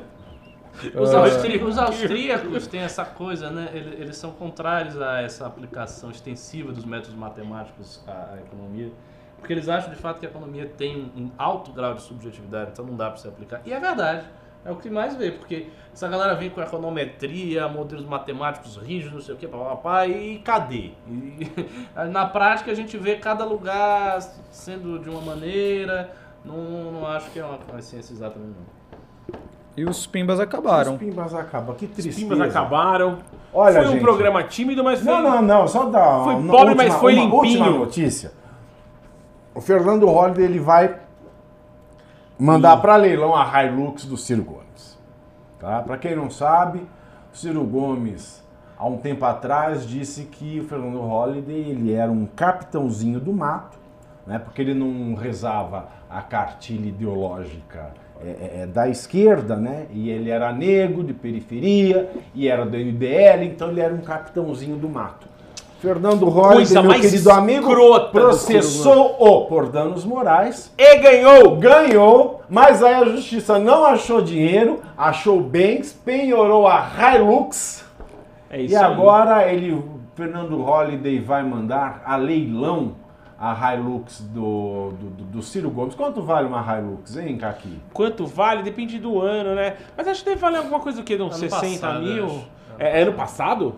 Os, 0.95 1.13
austrí- 1.13 1.61
os 1.61 1.77
austríacos 1.77 2.65
têm 2.67 2.79
essa 2.81 3.03
coisa, 3.03 3.49
né? 3.51 3.69
Eles, 3.73 3.99
eles 3.99 4.17
são 4.17 4.31
contrários 4.31 4.99
a 5.01 5.21
essa 5.21 5.45
aplicação 5.45 6.09
extensiva 6.09 6.71
dos 6.71 6.85
métodos 6.85 7.15
matemáticos 7.15 8.01
à, 8.07 8.29
à 8.33 8.37
economia. 8.37 8.89
Porque 9.39 9.53
eles 9.53 9.67
acham 9.69 9.89
de 9.89 9.95
fato 9.95 10.19
que 10.19 10.25
a 10.25 10.29
economia 10.29 10.65
tem 10.77 10.97
um, 11.15 11.23
um 11.23 11.31
alto 11.37 11.71
grau 11.71 11.93
de 11.93 12.01
subjetividade, 12.01 12.71
então 12.73 12.85
não 12.85 12.95
dá 12.95 13.07
para 13.07 13.17
se 13.17 13.27
aplicar. 13.27 13.61
E 13.65 13.73
é 13.73 13.79
verdade. 13.79 14.25
É 14.65 14.71
o 14.71 14.75
que 14.75 14.89
mais 14.89 15.15
vê, 15.15 15.31
porque 15.31 15.67
essa 15.93 16.07
galera 16.09 16.35
vem 16.35 16.49
com 16.49 16.61
econometria, 16.61 17.67
modelos 17.69 18.05
matemáticos 18.05 18.75
rígidos, 18.75 19.13
não 19.13 19.21
sei 19.21 19.33
o 19.33 19.37
que, 19.37 19.47
papapá, 19.47 20.05
e 20.05 20.39
cadê? 20.39 20.91
E, 21.07 21.49
na 22.11 22.25
prática 22.25 22.69
a 22.69 22.75
gente 22.75 22.97
vê 22.97 23.15
cada 23.15 23.45
lugar 23.45 24.21
sendo 24.51 24.99
de 24.99 25.09
uma 25.09 25.21
maneira, 25.21 26.11
não, 26.43 26.91
não 26.91 27.07
acho 27.07 27.31
que 27.31 27.39
é 27.39 27.45
uma, 27.45 27.57
uma 27.71 27.81
ciência 27.81 28.11
exata 28.13 28.37
mesmo. 28.37 28.55
E 29.77 29.85
os 29.85 30.05
pimbas 30.05 30.41
acabaram. 30.41 30.95
Os 30.95 30.99
pimbas 30.99 31.33
acabam. 31.33 31.73
Que 31.75 31.85
Os 31.85 31.91
tristeza. 31.91 32.17
pimbas 32.19 32.41
acabaram. 32.41 33.19
Olha, 33.53 33.75
foi 33.79 33.87
um 33.87 33.91
gente. 33.93 34.01
programa 34.01 34.43
tímido, 34.43 34.83
mas 34.83 34.99
foi... 34.99 35.13
Não, 35.13 35.21
não, 35.21 35.41
não. 35.41 35.67
Só 35.67 35.85
dar 35.85 36.23
Foi 36.25 36.35
pobre, 36.47 36.75
mas 36.75 36.93
foi 36.95 37.13
uma 37.13 37.23
limpinho. 37.23 37.39
última 37.39 37.69
notícia. 37.69 38.33
O 39.59 39.61
Fernando 39.61 40.05
Holliday 40.05 40.45
ele 40.45 40.59
vai 40.59 40.95
mandar 42.39 42.77
para 42.77 42.95
leilão 42.95 43.35
a 43.35 43.61
Hilux 43.61 44.05
do 44.05 44.15
Ciro 44.15 44.41
Gomes. 44.41 44.97
Tá? 45.59 45.81
Para 45.81 45.97
quem 45.97 46.15
não 46.15 46.29
sabe, 46.29 46.87
o 47.33 47.35
Ciro 47.37 47.65
Gomes 47.65 48.41
há 48.77 48.87
um 48.87 48.95
tempo 48.95 49.25
atrás 49.25 49.85
disse 49.85 50.23
que 50.23 50.61
o 50.61 50.63
Fernando 50.63 51.01
Holliday 51.01 51.71
ele 51.71 51.91
era 51.91 52.09
um 52.09 52.25
capitãozinho 52.25 53.19
do 53.19 53.33
mato, 53.33 53.77
né? 54.25 54.39
Porque 54.39 54.61
ele 54.61 54.73
não 54.73 55.13
rezava 55.13 55.89
a 56.09 56.21
cartilha 56.21 56.87
ideológica 56.87 57.91
é, 58.21 58.29
é, 58.29 58.61
é, 58.61 58.65
da 58.65 58.87
esquerda, 58.87 59.57
né? 59.57 59.87
E 59.91 60.09
ele 60.09 60.29
era 60.29 60.53
negro, 60.53 61.03
de 61.03 61.13
periferia, 61.13 62.09
e 62.33 62.47
era 62.47 62.65
do 62.65 62.77
MBL, 62.77 63.43
então 63.43 63.71
ele 63.71 63.81
era 63.81 63.93
um 63.93 63.99
capitãozinho 63.99 64.77
do 64.77 64.87
mato. 64.87 65.27
Fernando 65.79 66.27
Holliday, 66.27 66.55
Coisa 66.57 66.81
meu 66.81 66.89
mais 66.91 67.01
querido 67.01 67.31
amigo, 67.31 67.73
processou-o 68.11 69.45
por 69.45 69.69
danos 69.69 70.03
morais, 70.03 70.73
E 70.77 70.97
ganhou! 70.97 71.55
ganhou, 71.55 72.41
mas 72.49 72.83
aí 72.83 72.95
a 72.95 73.05
justiça 73.05 73.57
não 73.57 73.85
achou 73.85 74.21
dinheiro, 74.21 74.81
achou 74.97 75.39
bens, 75.39 75.93
penhorou 75.93 76.67
a 76.67 76.85
Hilux, 77.15 77.85
É 78.49 78.61
isso 78.61 78.73
e 78.73 78.75
aí. 78.75 78.83
agora 78.83 79.49
ele, 79.49 79.81
Fernando 80.15 80.61
Holliday 80.61 81.19
vai 81.19 81.43
mandar 81.43 82.01
a 82.05 82.17
leilão 82.17 82.95
a 83.39 83.73
Hilux 83.73 84.19
do, 84.19 84.89
do, 84.99 85.09
do- 85.11 85.23
do 85.23 85.41
Ciro 85.41 85.69
Gomes. 85.69 85.95
Quanto 85.95 86.21
vale 86.21 86.45
uma 86.45 86.59
Hilux, 86.77 87.15
hein, 87.15 87.37
Kaki? 87.37 87.79
Quanto 87.93 88.25
vale? 88.27 88.63
Depende 88.63 88.99
do 88.99 89.21
ano, 89.21 89.55
né? 89.55 89.77
Mas 89.95 90.09
acho 90.09 90.23
que 90.25 90.29
deve 90.31 90.41
valer 90.41 90.57
alguma 90.57 90.81
coisa 90.81 90.99
o 90.99 91.05
quê? 91.05 91.15
De 91.15 91.23
uns 91.23 91.31
Ano 91.41 91.49
60 91.49 91.87
passado, 91.87 92.03
mil? 92.03 92.27
É, 92.77 92.99
é 92.99 93.03
ano 93.03 93.13
passado? 93.13 93.75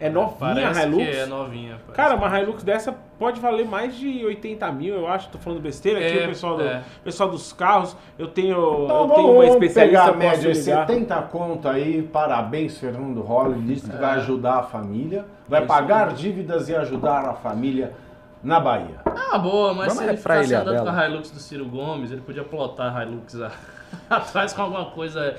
É 0.00 0.08
novinha 0.08 0.36
Parece 0.38 0.80
a 0.80 0.84
Hilux? 0.86 1.04
que 1.04 1.16
é 1.16 1.26
novinha. 1.26 1.70
parece. 1.86 1.92
Cara, 1.92 2.14
uma 2.14 2.40
Hilux 2.40 2.62
dessa 2.62 2.94
pode 3.18 3.40
valer 3.40 3.66
mais 3.66 3.96
de 3.96 4.24
80 4.24 4.70
mil, 4.70 4.94
eu 4.94 5.08
acho. 5.08 5.28
Tô 5.28 5.38
falando 5.38 5.60
besteira 5.60 5.98
aqui, 5.98 6.20
É, 6.20 6.24
o 6.24 6.28
pessoal, 6.28 6.56
do, 6.56 6.62
é. 6.62 6.82
pessoal 7.02 7.28
dos 7.28 7.52
carros. 7.52 7.96
Eu 8.16 8.28
tenho, 8.28 8.84
Então 8.84 9.00
eu 9.08 9.08
tenho 9.14 9.28
uma 9.32 9.40
vamos 9.40 9.54
especialista 9.54 9.80
pegar 9.80 10.02
a 10.02 10.06
posso 10.06 10.18
média 10.18 10.52
de 10.52 10.58
ligar. 10.60 10.86
70 10.86 11.22
conto 11.22 11.68
aí, 11.68 12.02
parabéns 12.02 12.78
Fernando 12.78 13.20
Holliday, 13.22 13.62
disse 13.62 13.90
que 13.90 13.96
vai 13.96 14.14
ajudar 14.18 14.54
a 14.58 14.62
família, 14.62 15.24
vai 15.48 15.60
É 15.60 15.64
isso 15.64 15.72
pagar 15.72 16.12
dívidas 16.12 16.68
e 16.68 16.76
ajudar 16.76 17.28
a 17.28 17.34
família 17.34 17.92
na 18.40 18.60
Bahia. 18.60 19.00
Ah, 19.04 19.36
boa, 19.36 19.74
mas 19.74 19.88
Vamos 19.88 19.94
se 19.98 20.04
ele 20.04 20.12
é 20.12 20.16
pra 20.22 20.34
ficasse 20.36 20.48
Ilha 20.52 20.60
andando 20.60 20.78
com 20.78 20.84
Bela. 20.84 21.00
a 21.00 21.08
Hilux 21.08 21.30
do 21.32 21.40
Ciro 21.40 21.64
Gomes, 21.66 22.12
ele 22.12 22.20
podia 22.20 22.44
plotar 22.44 22.96
a 22.96 23.02
Hilux 23.04 23.40
a- 23.40 23.50
atrás 24.08 24.52
com 24.52 24.62
alguma 24.62 24.84
coisa 24.92 25.34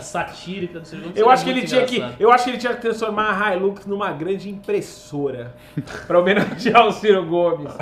satírica 0.00 0.80
do 0.80 0.86
Ciro 0.86 1.02
Gomes. 1.02 1.16
Eu 1.16 1.24
seria 1.24 1.32
acho, 1.32 1.44
que 1.44 1.50
ele 1.50 1.62
tinha 1.62 1.84
que, 1.84 2.04
eu 2.18 2.30
acho 2.32 2.44
que 2.44 2.50
ele 2.50 2.58
tinha 2.58 2.74
que 2.74 2.80
transformar 2.80 3.42
a 3.42 3.54
Hilux 3.54 3.86
numa 3.86 4.10
grande 4.12 4.48
impressora 4.48 5.54
pra 6.06 6.18
homenagear 6.20 6.86
o 6.86 6.92
Ciro 6.92 7.24
Gomes. 7.26 7.72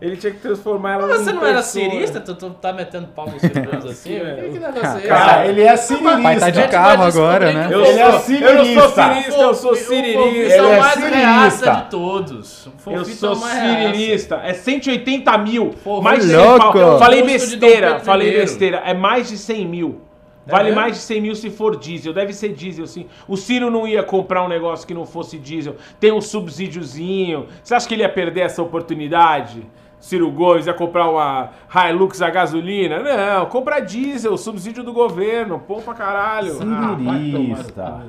Ele 0.00 0.16
tinha 0.16 0.32
que 0.32 0.40
transformar 0.40 0.94
ela 0.94 1.06
Mas 1.06 1.20
você 1.20 1.32
não 1.32 1.46
era 1.46 1.62
cirista? 1.62 2.18
Tu, 2.18 2.34
tu 2.34 2.50
tá 2.50 2.72
metendo 2.72 3.06
pau 3.14 3.24
no 3.30 3.38
Ciro 3.38 3.62
Gomes 3.62 3.84
assim? 3.84 4.16
É. 4.16 4.34
Que, 4.34 4.48
que 4.50 4.58
negócio 4.58 4.98
é? 4.98 5.00
Cara, 5.02 5.46
ele 5.46 5.62
é 5.62 5.76
cirilista. 5.76 6.22
Pai 6.22 6.40
tá 6.40 6.50
de 6.50 6.68
carro 6.68 6.98
vai 6.98 7.06
agora, 7.06 7.48
que 7.48 7.54
né? 7.54 7.68
o 7.68 7.72
Eu, 7.72 7.84
Ele 7.84 8.00
é 8.00 8.10
sou, 8.10 8.34
eu 8.34 8.54
não 8.56 8.64
sou 8.64 8.88
cirirista. 8.90 9.14
cirista, 9.14 9.40
eu 9.40 9.54
sou 9.54 9.72
O 9.72 9.76
cirirista. 9.76 10.52
É 10.52 10.58
Ele 10.58 10.66
o 10.66 10.72
é 10.72 10.80
mais 10.80 11.04
reaça 11.04 11.70
de 11.70 11.90
todos. 11.90 12.66
O 12.66 12.90
Eu 12.90 13.04
sou 13.04 13.28
é 13.28 13.32
o 13.32 13.36
cirirista. 13.36 14.40
É 14.42 14.52
180 14.54 15.38
mil. 15.38 15.74
Mais 16.02 16.26
de 16.26 16.34
louco. 16.34 16.72
100 16.72 16.82
pau. 16.82 16.98
Falei 16.98 17.22
besteira, 17.22 18.00
falei 18.00 18.32
besteira. 18.32 18.82
É 18.84 18.92
mais 18.92 19.28
de 19.28 19.38
100 19.38 19.66
mil. 19.68 20.00
Vale 20.46 20.64
mesmo? 20.64 20.80
mais 20.80 20.94
de 20.96 21.02
100 21.02 21.20
mil 21.20 21.34
se 21.34 21.50
for 21.50 21.76
diesel. 21.76 22.12
Deve 22.12 22.32
ser 22.32 22.52
diesel, 22.52 22.86
sim. 22.86 23.06
O 23.28 23.36
Ciro 23.36 23.70
não 23.70 23.86
ia 23.86 24.02
comprar 24.02 24.42
um 24.44 24.48
negócio 24.48 24.86
que 24.86 24.94
não 24.94 25.06
fosse 25.06 25.38
diesel. 25.38 25.76
Tem 26.00 26.12
um 26.12 26.20
subsídiozinho. 26.20 27.46
Você 27.62 27.74
acha 27.74 27.86
que 27.86 27.94
ele 27.94 28.02
ia 28.02 28.08
perder 28.08 28.40
essa 28.42 28.62
oportunidade? 28.62 29.62
Ciro 30.00 30.28
Gomes 30.32 30.66
ia 30.66 30.74
comprar 30.74 31.08
uma 31.08 31.50
Hilux 31.72 32.20
a 32.20 32.28
gasolina? 32.28 33.00
Não, 33.00 33.46
compra 33.46 33.78
diesel, 33.78 34.36
subsídio 34.36 34.82
do 34.82 34.92
governo. 34.92 35.60
Pô 35.60 35.80
pra 35.80 35.94
caralho. 35.94 36.58
Ah, 36.60 36.96
Cirirista. 36.96 38.02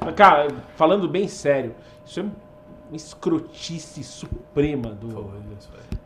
mas, 0.00 0.14
Cara, 0.14 0.48
falando 0.76 1.08
bem 1.08 1.26
sério, 1.26 1.74
isso 2.06 2.20
é 2.20 2.22
uma 2.22 2.32
escrotice 2.96 4.04
suprema 4.04 4.90
do. 4.90 5.32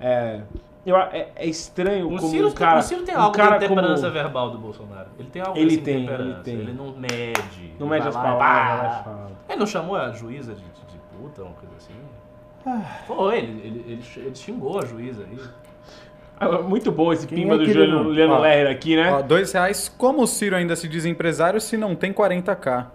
É, 0.00 0.40
eu, 0.86 0.96
é, 0.96 1.28
é 1.36 1.46
estranho 1.46 2.06
O 2.06 2.16
como 2.16 2.30
Ciro, 2.30 2.48
um 2.48 2.52
cara. 2.52 2.78
o 2.78 2.82
Ciro 2.82 3.02
tem 3.02 3.14
um 3.16 3.20
algo 3.20 3.36
cara 3.36 3.58
de 3.58 3.64
intemperança 3.66 4.02
como- 4.02 4.12
verbal 4.12 4.50
do 4.50 4.58
Bolsonaro. 4.58 5.08
Ele 5.18 5.28
tem 5.28 5.42
algo 5.42 5.58
Ele 5.58 5.70
dessa 5.76 5.82
tem, 5.82 6.06
ele 6.06 6.34
tem. 6.44 6.56
não 6.74 6.92
mede. 6.96 7.74
Não 7.78 7.86
ele 7.88 7.96
mede 7.96 8.08
as 8.08 8.14
palavras, 8.14 9.04
fala. 9.04 9.30
Ele 9.48 9.58
não 9.58 9.66
chamou 9.66 9.96
a 9.96 10.10
juíza 10.12 10.54
de, 10.54 10.60
de, 10.62 10.92
de 10.92 10.98
puta, 11.18 11.42
uma 11.42 11.52
coisa 11.54 11.74
assim? 11.76 11.92
Ah. 12.64 12.80
Foi, 13.06 13.36
ele, 13.38 13.60
ele, 13.64 13.84
ele, 13.92 14.02
ele 14.16 14.34
xingou 14.34 14.78
a 14.80 14.84
juíza 14.86 15.22
aí. 15.24 15.38
Ah, 16.38 16.58
Muito 16.62 16.92
bom 16.92 17.12
esse 17.12 17.26
Quem 17.26 17.38
pimba 17.38 17.54
é 17.54 17.58
do 17.58 17.62
ele 17.64 17.72
Juliano 17.72 18.04
Juliano. 18.04 18.38
Lerner 18.40 18.70
aqui, 18.72 18.94
né? 18.96 19.10
Ó, 19.12 19.22
dois 19.22 19.52
reais. 19.52 19.88
Como 19.96 20.22
o 20.22 20.26
Ciro 20.26 20.54
ainda 20.54 20.76
se 20.76 20.86
diz 20.86 21.04
empresário 21.06 21.60
se 21.60 21.76
não 21.76 21.94
tem 21.96 22.12
40k? 22.12 22.86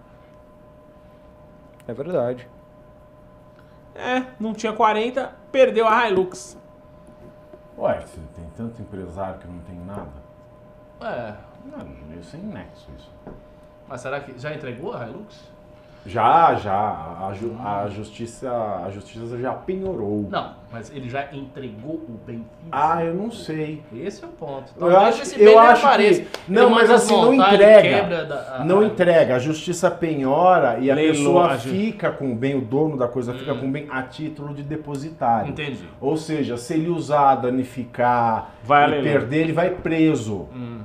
É 1.88 1.92
verdade. 1.92 2.48
É, 3.94 4.22
não 4.38 4.54
tinha 4.54 4.72
40, 4.72 5.32
perdeu 5.50 5.86
a 5.88 6.08
Hilux. 6.08 6.56
Ué, 7.78 8.00
se 8.06 8.20
tem 8.34 8.48
tanto 8.56 8.80
empresário 8.82 9.38
que 9.40 9.48
não 9.48 9.58
tem 9.60 9.78
nada. 9.80 10.10
É, 11.00 11.34
Não, 11.64 11.84
meio 12.08 12.22
sem 12.22 12.40
nexo 12.40 12.90
isso. 12.96 13.10
mas 13.88 14.00
será 14.00 14.20
que 14.20 14.38
já 14.38 14.54
entregou 14.54 14.94
a 14.94 15.06
Hilux? 15.06 15.50
Já, 16.04 16.54
já. 16.56 16.74
A, 17.20 17.32
ju- 17.32 17.56
a 17.64 17.86
justiça, 17.88 18.50
a 18.84 18.90
justiça 18.90 19.38
já 19.38 19.52
penhorou. 19.52 20.26
Não, 20.28 20.54
mas 20.72 20.90
ele 20.94 21.08
já 21.08 21.26
entregou 21.32 21.94
o 21.94 22.18
bem 22.26 22.44
Ah, 22.72 23.04
eu 23.04 23.14
não 23.14 23.30
sei. 23.30 23.80
Esse 23.94 24.24
é 24.24 24.26
o 24.26 24.30
ponto. 24.30 24.72
Eu 24.76 24.80
Talvez 24.90 25.02
acho, 25.14 25.22
esse 25.22 25.34
eu 25.40 25.44
bem 25.46 25.54
nem 25.56 25.58
acho 25.58 25.86
apareça. 25.86 26.20
que. 26.22 26.28
Não, 26.52 26.70
mas 26.70 26.90
assim, 26.90 27.14
não 27.14 27.32
entrega. 27.34 28.24
da- 28.24 28.56
a- 28.56 28.64
Não 28.64 28.80
a- 28.80 28.84
entrega. 28.84 29.36
A 29.36 29.38
justiça 29.38 29.90
penhora 29.90 30.78
e 30.80 30.90
a 30.90 30.94
Leilou, 30.94 31.14
pessoa 31.14 31.46
a 31.52 31.56
ju- 31.56 31.70
fica 31.70 32.10
com 32.10 32.32
o 32.32 32.34
bem, 32.34 32.56
o 32.56 32.60
dono 32.60 32.96
da 32.96 33.06
coisa 33.06 33.32
fica 33.34 33.52
Hum. 33.54 33.60
com 33.60 33.68
o 33.68 33.70
bem 33.70 33.86
a 33.90 34.02
título 34.02 34.52
de 34.52 34.62
depositário. 34.64 35.50
Entendi. 35.50 35.84
Ou 36.00 36.16
seja, 36.16 36.56
se 36.56 36.74
ele 36.74 36.88
usar, 36.88 37.36
danificar 37.36 38.50
Vai 38.64 38.98
e 38.98 39.02
perder, 39.02 39.36
ele 39.42 39.52
vai 39.52 39.70
preso. 39.70 40.48
Hum. 40.54 40.80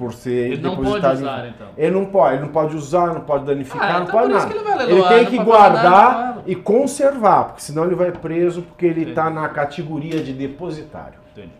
Por 0.00 0.14
ser 0.14 0.52
Ele 0.52 0.62
não 0.62 0.70
pode 0.76 0.86
depositário. 0.86 1.18
usar, 1.20 1.48
então. 1.48 1.66
Ele 1.76 1.90
não 1.94 2.06
pode, 2.06 2.34
ele 2.36 2.42
não 2.42 2.48
pode 2.48 2.74
usar, 2.74 3.06
não 3.12 3.20
pode 3.20 3.44
danificar, 3.44 3.82
Ah, 3.90 3.92
não 3.98 4.02
então 4.04 4.12
pode 4.18 4.28
por 4.32 4.36
isso 4.38 4.46
nada. 4.46 4.50
que 4.50 4.58
ele 4.58 4.64
vai 4.64 4.90
ele 4.90 5.08
tem 5.08 5.26
que 5.26 5.36
nada, 5.36 5.44
guardar 5.50 6.42
e 6.46 6.56
conservar, 6.56 7.44
porque 7.48 7.60
senão 7.60 7.84
ele 7.84 7.94
vai 7.94 8.10
preso 8.10 8.62
porque 8.62 8.86
ele 8.86 9.10
está 9.10 9.28
na 9.28 9.46
categoria 9.50 10.22
de 10.22 10.32
depositário. 10.32 11.18
Entendi. 11.32 11.52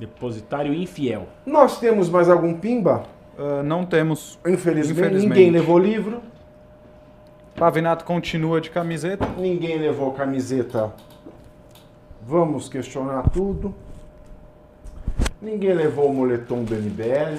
Depositário 0.00 0.74
infiel. 0.74 1.28
Nós 1.46 1.78
temos 1.78 2.10
mais 2.10 2.28
algum 2.28 2.54
pimba? 2.54 3.04
Ah, 3.38 3.62
não 3.62 3.86
temos. 3.86 4.36
Infelizmente, 4.44 4.98
Infelizmente. 4.98 5.28
ninguém 5.28 5.50
levou 5.52 5.78
livro, 5.78 6.20
Pavinato 7.54 8.04
continua 8.04 8.60
de 8.60 8.68
camiseta. 8.70 9.24
ninguém 9.38 9.78
levou 9.78 10.10
camiseta. 10.10 10.92
Vamos 12.26 12.68
questionar 12.68 13.30
tudo. 13.30 13.72
Ninguém 15.44 15.74
levou 15.74 16.08
o 16.08 16.14
moletom 16.14 16.64
do 16.64 16.74
MBL. 16.74 17.38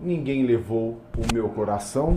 Ninguém 0.00 0.44
levou 0.44 1.00
o 1.16 1.32
meu 1.32 1.48
coração. 1.48 2.16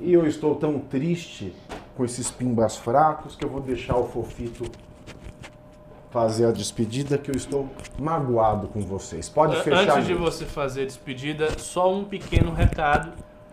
E 0.00 0.14
eu 0.14 0.26
estou 0.26 0.54
tão 0.54 0.78
triste 0.78 1.54
com 1.94 2.06
esses 2.06 2.30
pimbas 2.30 2.74
fracos 2.74 3.36
que 3.36 3.44
eu 3.44 3.50
vou 3.50 3.60
deixar 3.60 3.98
o 3.98 4.08
Fofito 4.08 4.64
fazer 6.10 6.46
a 6.46 6.52
despedida 6.52 7.18
que 7.18 7.30
eu 7.30 7.36
estou 7.36 7.68
magoado 7.98 8.66
com 8.68 8.80
vocês. 8.80 9.28
Pode 9.28 9.62
fechar. 9.62 9.98
Antes 9.98 10.06
de 10.06 10.14
você 10.14 10.46
fazer 10.46 10.84
a 10.84 10.86
despedida, 10.86 11.58
só 11.58 11.92
um 11.92 12.04
pequeno 12.04 12.50
recado 12.50 13.12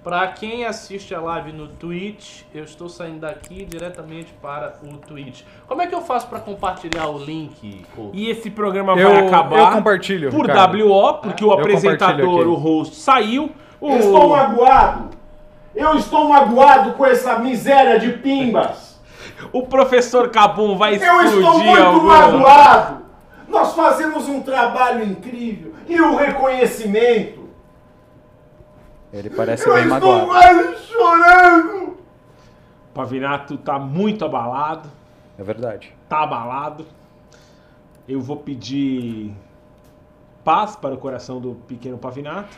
Pra 0.09 0.25
quem 0.29 0.65
assiste 0.65 1.13
a 1.13 1.21
live 1.21 1.51
no 1.51 1.67
Twitch, 1.67 2.41
eu 2.51 2.63
estou 2.63 2.89
saindo 2.89 3.19
daqui 3.19 3.63
diretamente 3.63 4.33
para 4.41 4.73
o 4.83 4.97
Twitch. 4.97 5.41
Como 5.67 5.83
é 5.83 5.85
que 5.85 5.93
eu 5.93 6.01
faço 6.01 6.25
pra 6.27 6.39
compartilhar 6.39 7.07
o 7.09 7.19
link? 7.23 7.85
Couto? 7.95 8.09
E 8.17 8.27
esse 8.27 8.49
programa 8.49 8.93
Eu, 8.99 9.07
vai 9.07 9.27
acabar 9.27 9.59
eu 9.59 9.71
compartilho. 9.77 10.31
por 10.31 10.47
Ricardo. 10.47 10.77
WO, 10.83 11.13
porque 11.19 11.45
o 11.45 11.49
Eu 11.49 11.59
apresentador, 11.59 12.47
o 12.47 12.55
host, 12.55 12.95
saiu. 12.95 13.51
O... 13.79 13.91
Eu 13.91 13.97
estou 13.99 14.29
magoado. 14.29 15.09
Eu 15.75 15.93
estou 15.95 16.27
magoado 16.27 16.93
com 16.93 17.05
essa 17.05 17.37
miséria 17.37 17.99
de 17.99 18.13
pimbas. 18.13 18.99
o 19.53 19.67
professor 19.67 20.29
Cabum 20.31 20.75
vai 20.75 20.95
Eu 20.95 21.21
explodir 21.21 21.33
estou 21.37 21.59
muito 21.59 21.81
algum- 21.83 22.07
magoado. 22.07 23.01
Nós 23.47 23.75
fazemos 23.75 24.27
um 24.27 24.41
trabalho 24.41 25.03
incrível 25.05 25.75
e 25.87 26.01
o 26.01 26.15
reconhecimento. 26.15 27.38
Ele 29.11 29.29
parece 29.29 29.67
Eu 29.67 29.73
bem 29.73 29.83
estou 29.83 29.99
magoado. 29.99 30.27
quase 30.27 30.83
chorando. 30.87 31.97
Pavinato 32.93 33.57
tá 33.57 33.79
muito 33.79 34.23
abalado. 34.25 34.89
É 35.37 35.43
verdade. 35.43 35.93
Tá 36.07 36.23
abalado. 36.23 36.85
Eu 38.07 38.19
vou 38.21 38.37
pedir 38.37 39.33
paz 40.43 40.75
para 40.75 40.93
o 40.93 40.97
coração 40.97 41.39
do 41.39 41.55
pequeno 41.67 41.97
Pavinato. 41.97 42.57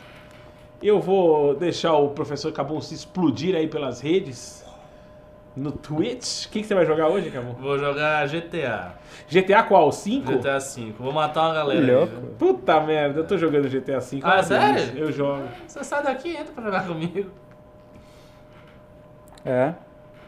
Eu 0.82 1.00
vou 1.00 1.54
deixar 1.54 1.94
o 1.94 2.08
professor 2.10 2.50
Cabum 2.52 2.80
se 2.80 2.94
explodir 2.94 3.54
aí 3.54 3.68
pelas 3.68 4.00
redes. 4.00 4.61
No 5.54 5.70
Twitch. 5.70 6.46
O 6.46 6.50
que, 6.50 6.60
que 6.62 6.66
você 6.66 6.74
vai 6.74 6.86
jogar 6.86 7.08
hoje, 7.08 7.30
Cabum? 7.30 7.52
Vou 7.54 7.78
jogar 7.78 8.26
GTA. 8.26 8.94
GTA 9.28 9.62
qual? 9.62 9.92
5? 9.92 10.32
GTA 10.38 10.58
V. 10.58 10.94
Vou 10.98 11.12
matar 11.12 11.42
uma 11.48 11.54
galera. 11.54 11.80
aí, 11.80 11.86
viu? 12.06 12.22
Puta 12.38 12.80
merda, 12.80 13.20
eu 13.20 13.26
tô 13.26 13.36
jogando 13.36 13.68
GTA 13.68 14.00
V. 14.00 14.20
Ah, 14.22 14.34
uma 14.36 14.42
sério? 14.42 14.96
Eu 14.98 15.12
jogo. 15.12 15.42
Você 15.66 15.84
sai 15.84 16.02
daqui 16.02 16.30
e 16.30 16.36
entra 16.36 16.52
pra 16.54 16.64
jogar 16.64 16.86
comigo. 16.86 17.30
É. 19.44 19.74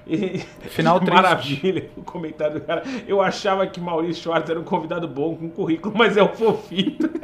E- 0.07 0.41
Final 0.69 1.01
triste. 1.01 1.15
Maravilha, 1.15 1.91
o 1.97 2.03
comentário 2.03 2.61
do 2.61 2.61
cara. 2.61 2.83
Eu 3.09 3.23
achava 3.23 3.67
que 3.67 3.81
Maurício 3.81 4.23
Schwartz 4.25 4.51
era 4.51 4.61
um 4.61 4.65
convidado 4.65 5.09
bom 5.09 5.35
com 5.35 5.49
currículo, 5.49 5.95
mas 5.97 6.19
é 6.19 6.23
um 6.23 6.29
fofito. 6.29 7.09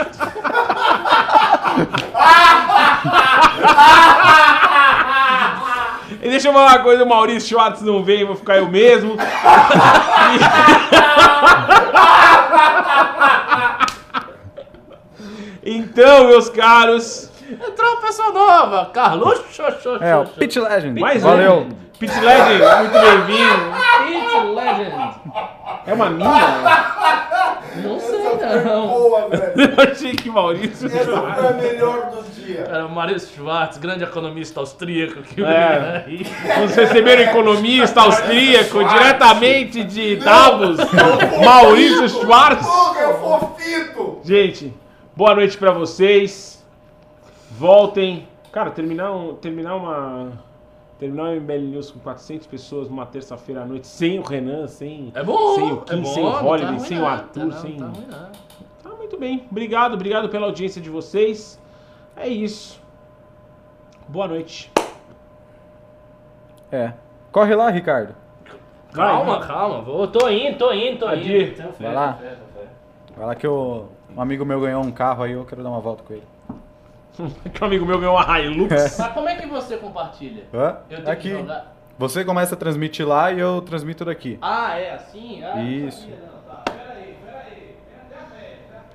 E 6.23 6.29
deixa 6.29 6.49
eu 6.49 6.53
falar 6.53 6.77
uma 6.77 6.83
coisa, 6.83 7.05
o 7.05 7.09
Maurício 7.09 7.49
Schwartz 7.49 7.83
não 7.83 8.05
veio, 8.05 8.27
vou 8.27 8.37
ficar 8.37 8.59
eu 8.59 8.69
mesmo. 8.69 9.17
Então, 15.63 16.27
meus 16.29 16.49
caros, 16.49 17.31
Entrou 17.51 17.93
uma 17.93 18.01
pessoa 18.01 18.31
nova, 18.31 18.87
Carlos 18.93 19.41
Xoxô. 19.51 19.97
É, 19.97 20.17
o 20.17 20.25
Pit 20.25 20.59
Legend. 20.61 21.01
mais 21.01 21.23
Valeu. 21.23 21.61
um. 21.63 21.90
Pit 22.01 22.13
Legend, 22.19 22.65
muito 22.79 22.93
bem-vindo. 22.93 23.73
Pit 24.07 24.47
Legend. 24.55 25.15
É 25.87 25.93
uma 25.95 26.11
mina? 26.11 26.91
Não 27.85 28.01
sei 28.01 28.21
não. 28.65 28.89
Boa, 28.89 29.29
velho. 29.29 29.53
Eu 29.79 29.93
achei 29.93 30.13
que 30.15 30.31
Maurício 30.31 30.87
Essa 30.89 31.05
foi 31.05 31.47
a 31.47 31.53
melhor 31.53 32.11
do 32.11 32.23
dia. 32.35 32.61
Era 32.61 32.87
o 32.87 32.91
Maurício 32.91 33.29
Schwartz, 33.37 33.77
grande 33.79 34.03
economista 34.03 34.61
austríaco 34.61 35.23
que 35.23 35.43
É. 35.45 36.05
veio 36.05 36.25
aí. 36.25 36.27
Vamos 36.57 36.75
receber 36.75 37.19
o 37.19 37.23
economista 37.23 38.01
austríaco 38.01 38.83
diretamente 38.83 39.85
de 39.85 40.17
Davos, 40.17 40.79
Maurício 41.45 42.09
Schwartz. 42.09 42.67
Fofito. 43.21 44.21
Gente, 44.25 44.75
boa 45.15 45.35
noite 45.35 45.57
pra 45.59 45.71
vocês. 45.71 46.65
Voltem. 47.51 48.27
Cara, 48.51 48.71
terminar, 48.71 49.13
um, 49.13 49.35
terminar 49.35 49.77
uma. 49.77 50.33
Terminar 51.01 51.31
o 51.31 51.41
MBL 51.41 51.71
News 51.71 51.91
com 51.91 51.99
400 52.01 52.47
pessoas 52.47 52.91
numa 52.91 53.07
terça-feira 53.07 53.63
à 53.63 53.65
noite, 53.65 53.87
sem 53.87 54.19
o 54.19 54.23
Renan, 54.23 54.67
sem, 54.67 55.11
É 55.15 55.25
bom, 55.25 55.55
sem 55.55 55.73
o 55.73 55.79
é 55.79 55.85
Kim, 55.87 56.03
bom, 56.03 56.05
sem 56.05 56.23
o 56.23 56.31
tá 56.31 56.43
Holiday, 56.43 56.69
ruim 56.69 56.79
sem 56.81 57.01
o 57.01 57.07
Arthur, 57.07 57.45
não, 57.47 57.53
sem. 57.53 57.77
Tá 57.79 57.87
não. 57.87 58.31
Tá 58.83 58.97
muito 58.99 59.19
bem. 59.19 59.47
Obrigado, 59.51 59.95
obrigado 59.95 60.29
pela 60.29 60.45
audiência 60.45 60.79
de 60.79 60.91
vocês. 60.91 61.59
É 62.15 62.29
isso. 62.29 62.79
Boa 64.07 64.29
noite. 64.29 64.71
É. 66.71 66.93
Corre 67.33 67.55
lá, 67.55 67.71
Ricardo. 67.71 68.15
Calma, 68.93 69.39
Vai. 69.39 69.49
calma. 69.49 69.81
Vou, 69.81 70.07
tô 70.07 70.29
indo, 70.29 70.59
tô 70.59 70.71
indo, 70.71 70.99
tô 70.99 71.07
Adir. 71.07 71.53
indo. 71.53 71.73
Fé, 71.73 71.85
Vai 71.85 71.95
lá. 71.95 72.19
Vai 73.17 73.27
lá 73.27 73.35
que 73.35 73.47
o, 73.47 73.87
um 74.15 74.21
amigo 74.21 74.45
meu 74.45 74.61
ganhou 74.61 74.85
um 74.85 74.93
carro 74.93 75.23
aí, 75.23 75.33
eu 75.33 75.47
quero 75.47 75.63
dar 75.63 75.71
uma 75.71 75.81
volta 75.81 76.03
com 76.03 76.13
ele. 76.13 76.25
Que 77.53 77.62
um 77.62 77.66
amigo 77.66 77.85
meu 77.87 77.99
ganhou 77.99 78.15
uma 78.16 78.41
Hilux. 78.41 78.99
Mas 78.99 79.12
como 79.12 79.28
é 79.28 79.37
que 79.37 79.47
você 79.47 79.77
compartilha? 79.77 80.45
Hã? 80.55 80.78
Eu 80.89 80.99
tenho 80.99 81.11
Aqui. 81.11 81.23
que 81.31 81.37
jogar. 81.39 81.77
Você 81.99 82.24
começa 82.24 82.55
a 82.55 82.59
transmitir 82.59 83.07
lá 83.07 83.31
e 83.31 83.39
eu 83.41 83.61
transmito 83.61 84.05
daqui. 84.05 84.39
Ah, 84.41 84.78
é 84.78 84.95
assim? 84.95 85.45
Ah, 85.45 85.57
não 85.57 85.62
Isso. 85.66 86.09
não. 86.09 86.55
Tá, 86.55 86.62
peraí, 86.65 87.16
peraí. 87.24 87.77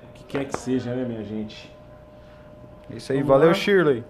O 0.09 0.13
que 0.15 0.23
quer 0.23 0.45
que 0.45 0.57
seja, 0.57 0.93
né, 0.95 1.05
minha 1.05 1.23
gente? 1.23 1.71
É 2.91 2.95
Isso 2.97 3.11
aí, 3.11 3.19
Vamos 3.19 3.29
valeu 3.31 3.47
lá. 3.49 3.53
Shirley. 3.53 4.03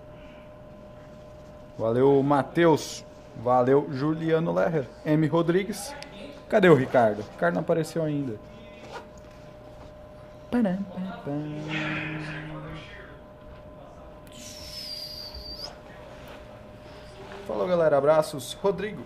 Valeu 1.78 2.24
Matheus. 2.24 3.04
Valeu 3.44 3.88
Juliano 3.92 4.54
Lerrer. 4.54 4.86
M. 5.06 5.28
Rodrigues. 5.28 5.94
Cadê 6.48 6.70
o 6.70 6.76
Ricardo? 6.76 7.20
O 7.20 7.32
Ricardo 7.34 7.56
não 7.56 7.62
apareceu 7.62 8.02
ainda. 8.02 8.36
Param, 10.50 10.78
Falou 17.46 17.68
galera, 17.68 17.98
abraços. 17.98 18.54
Rodrigo. 18.62 19.04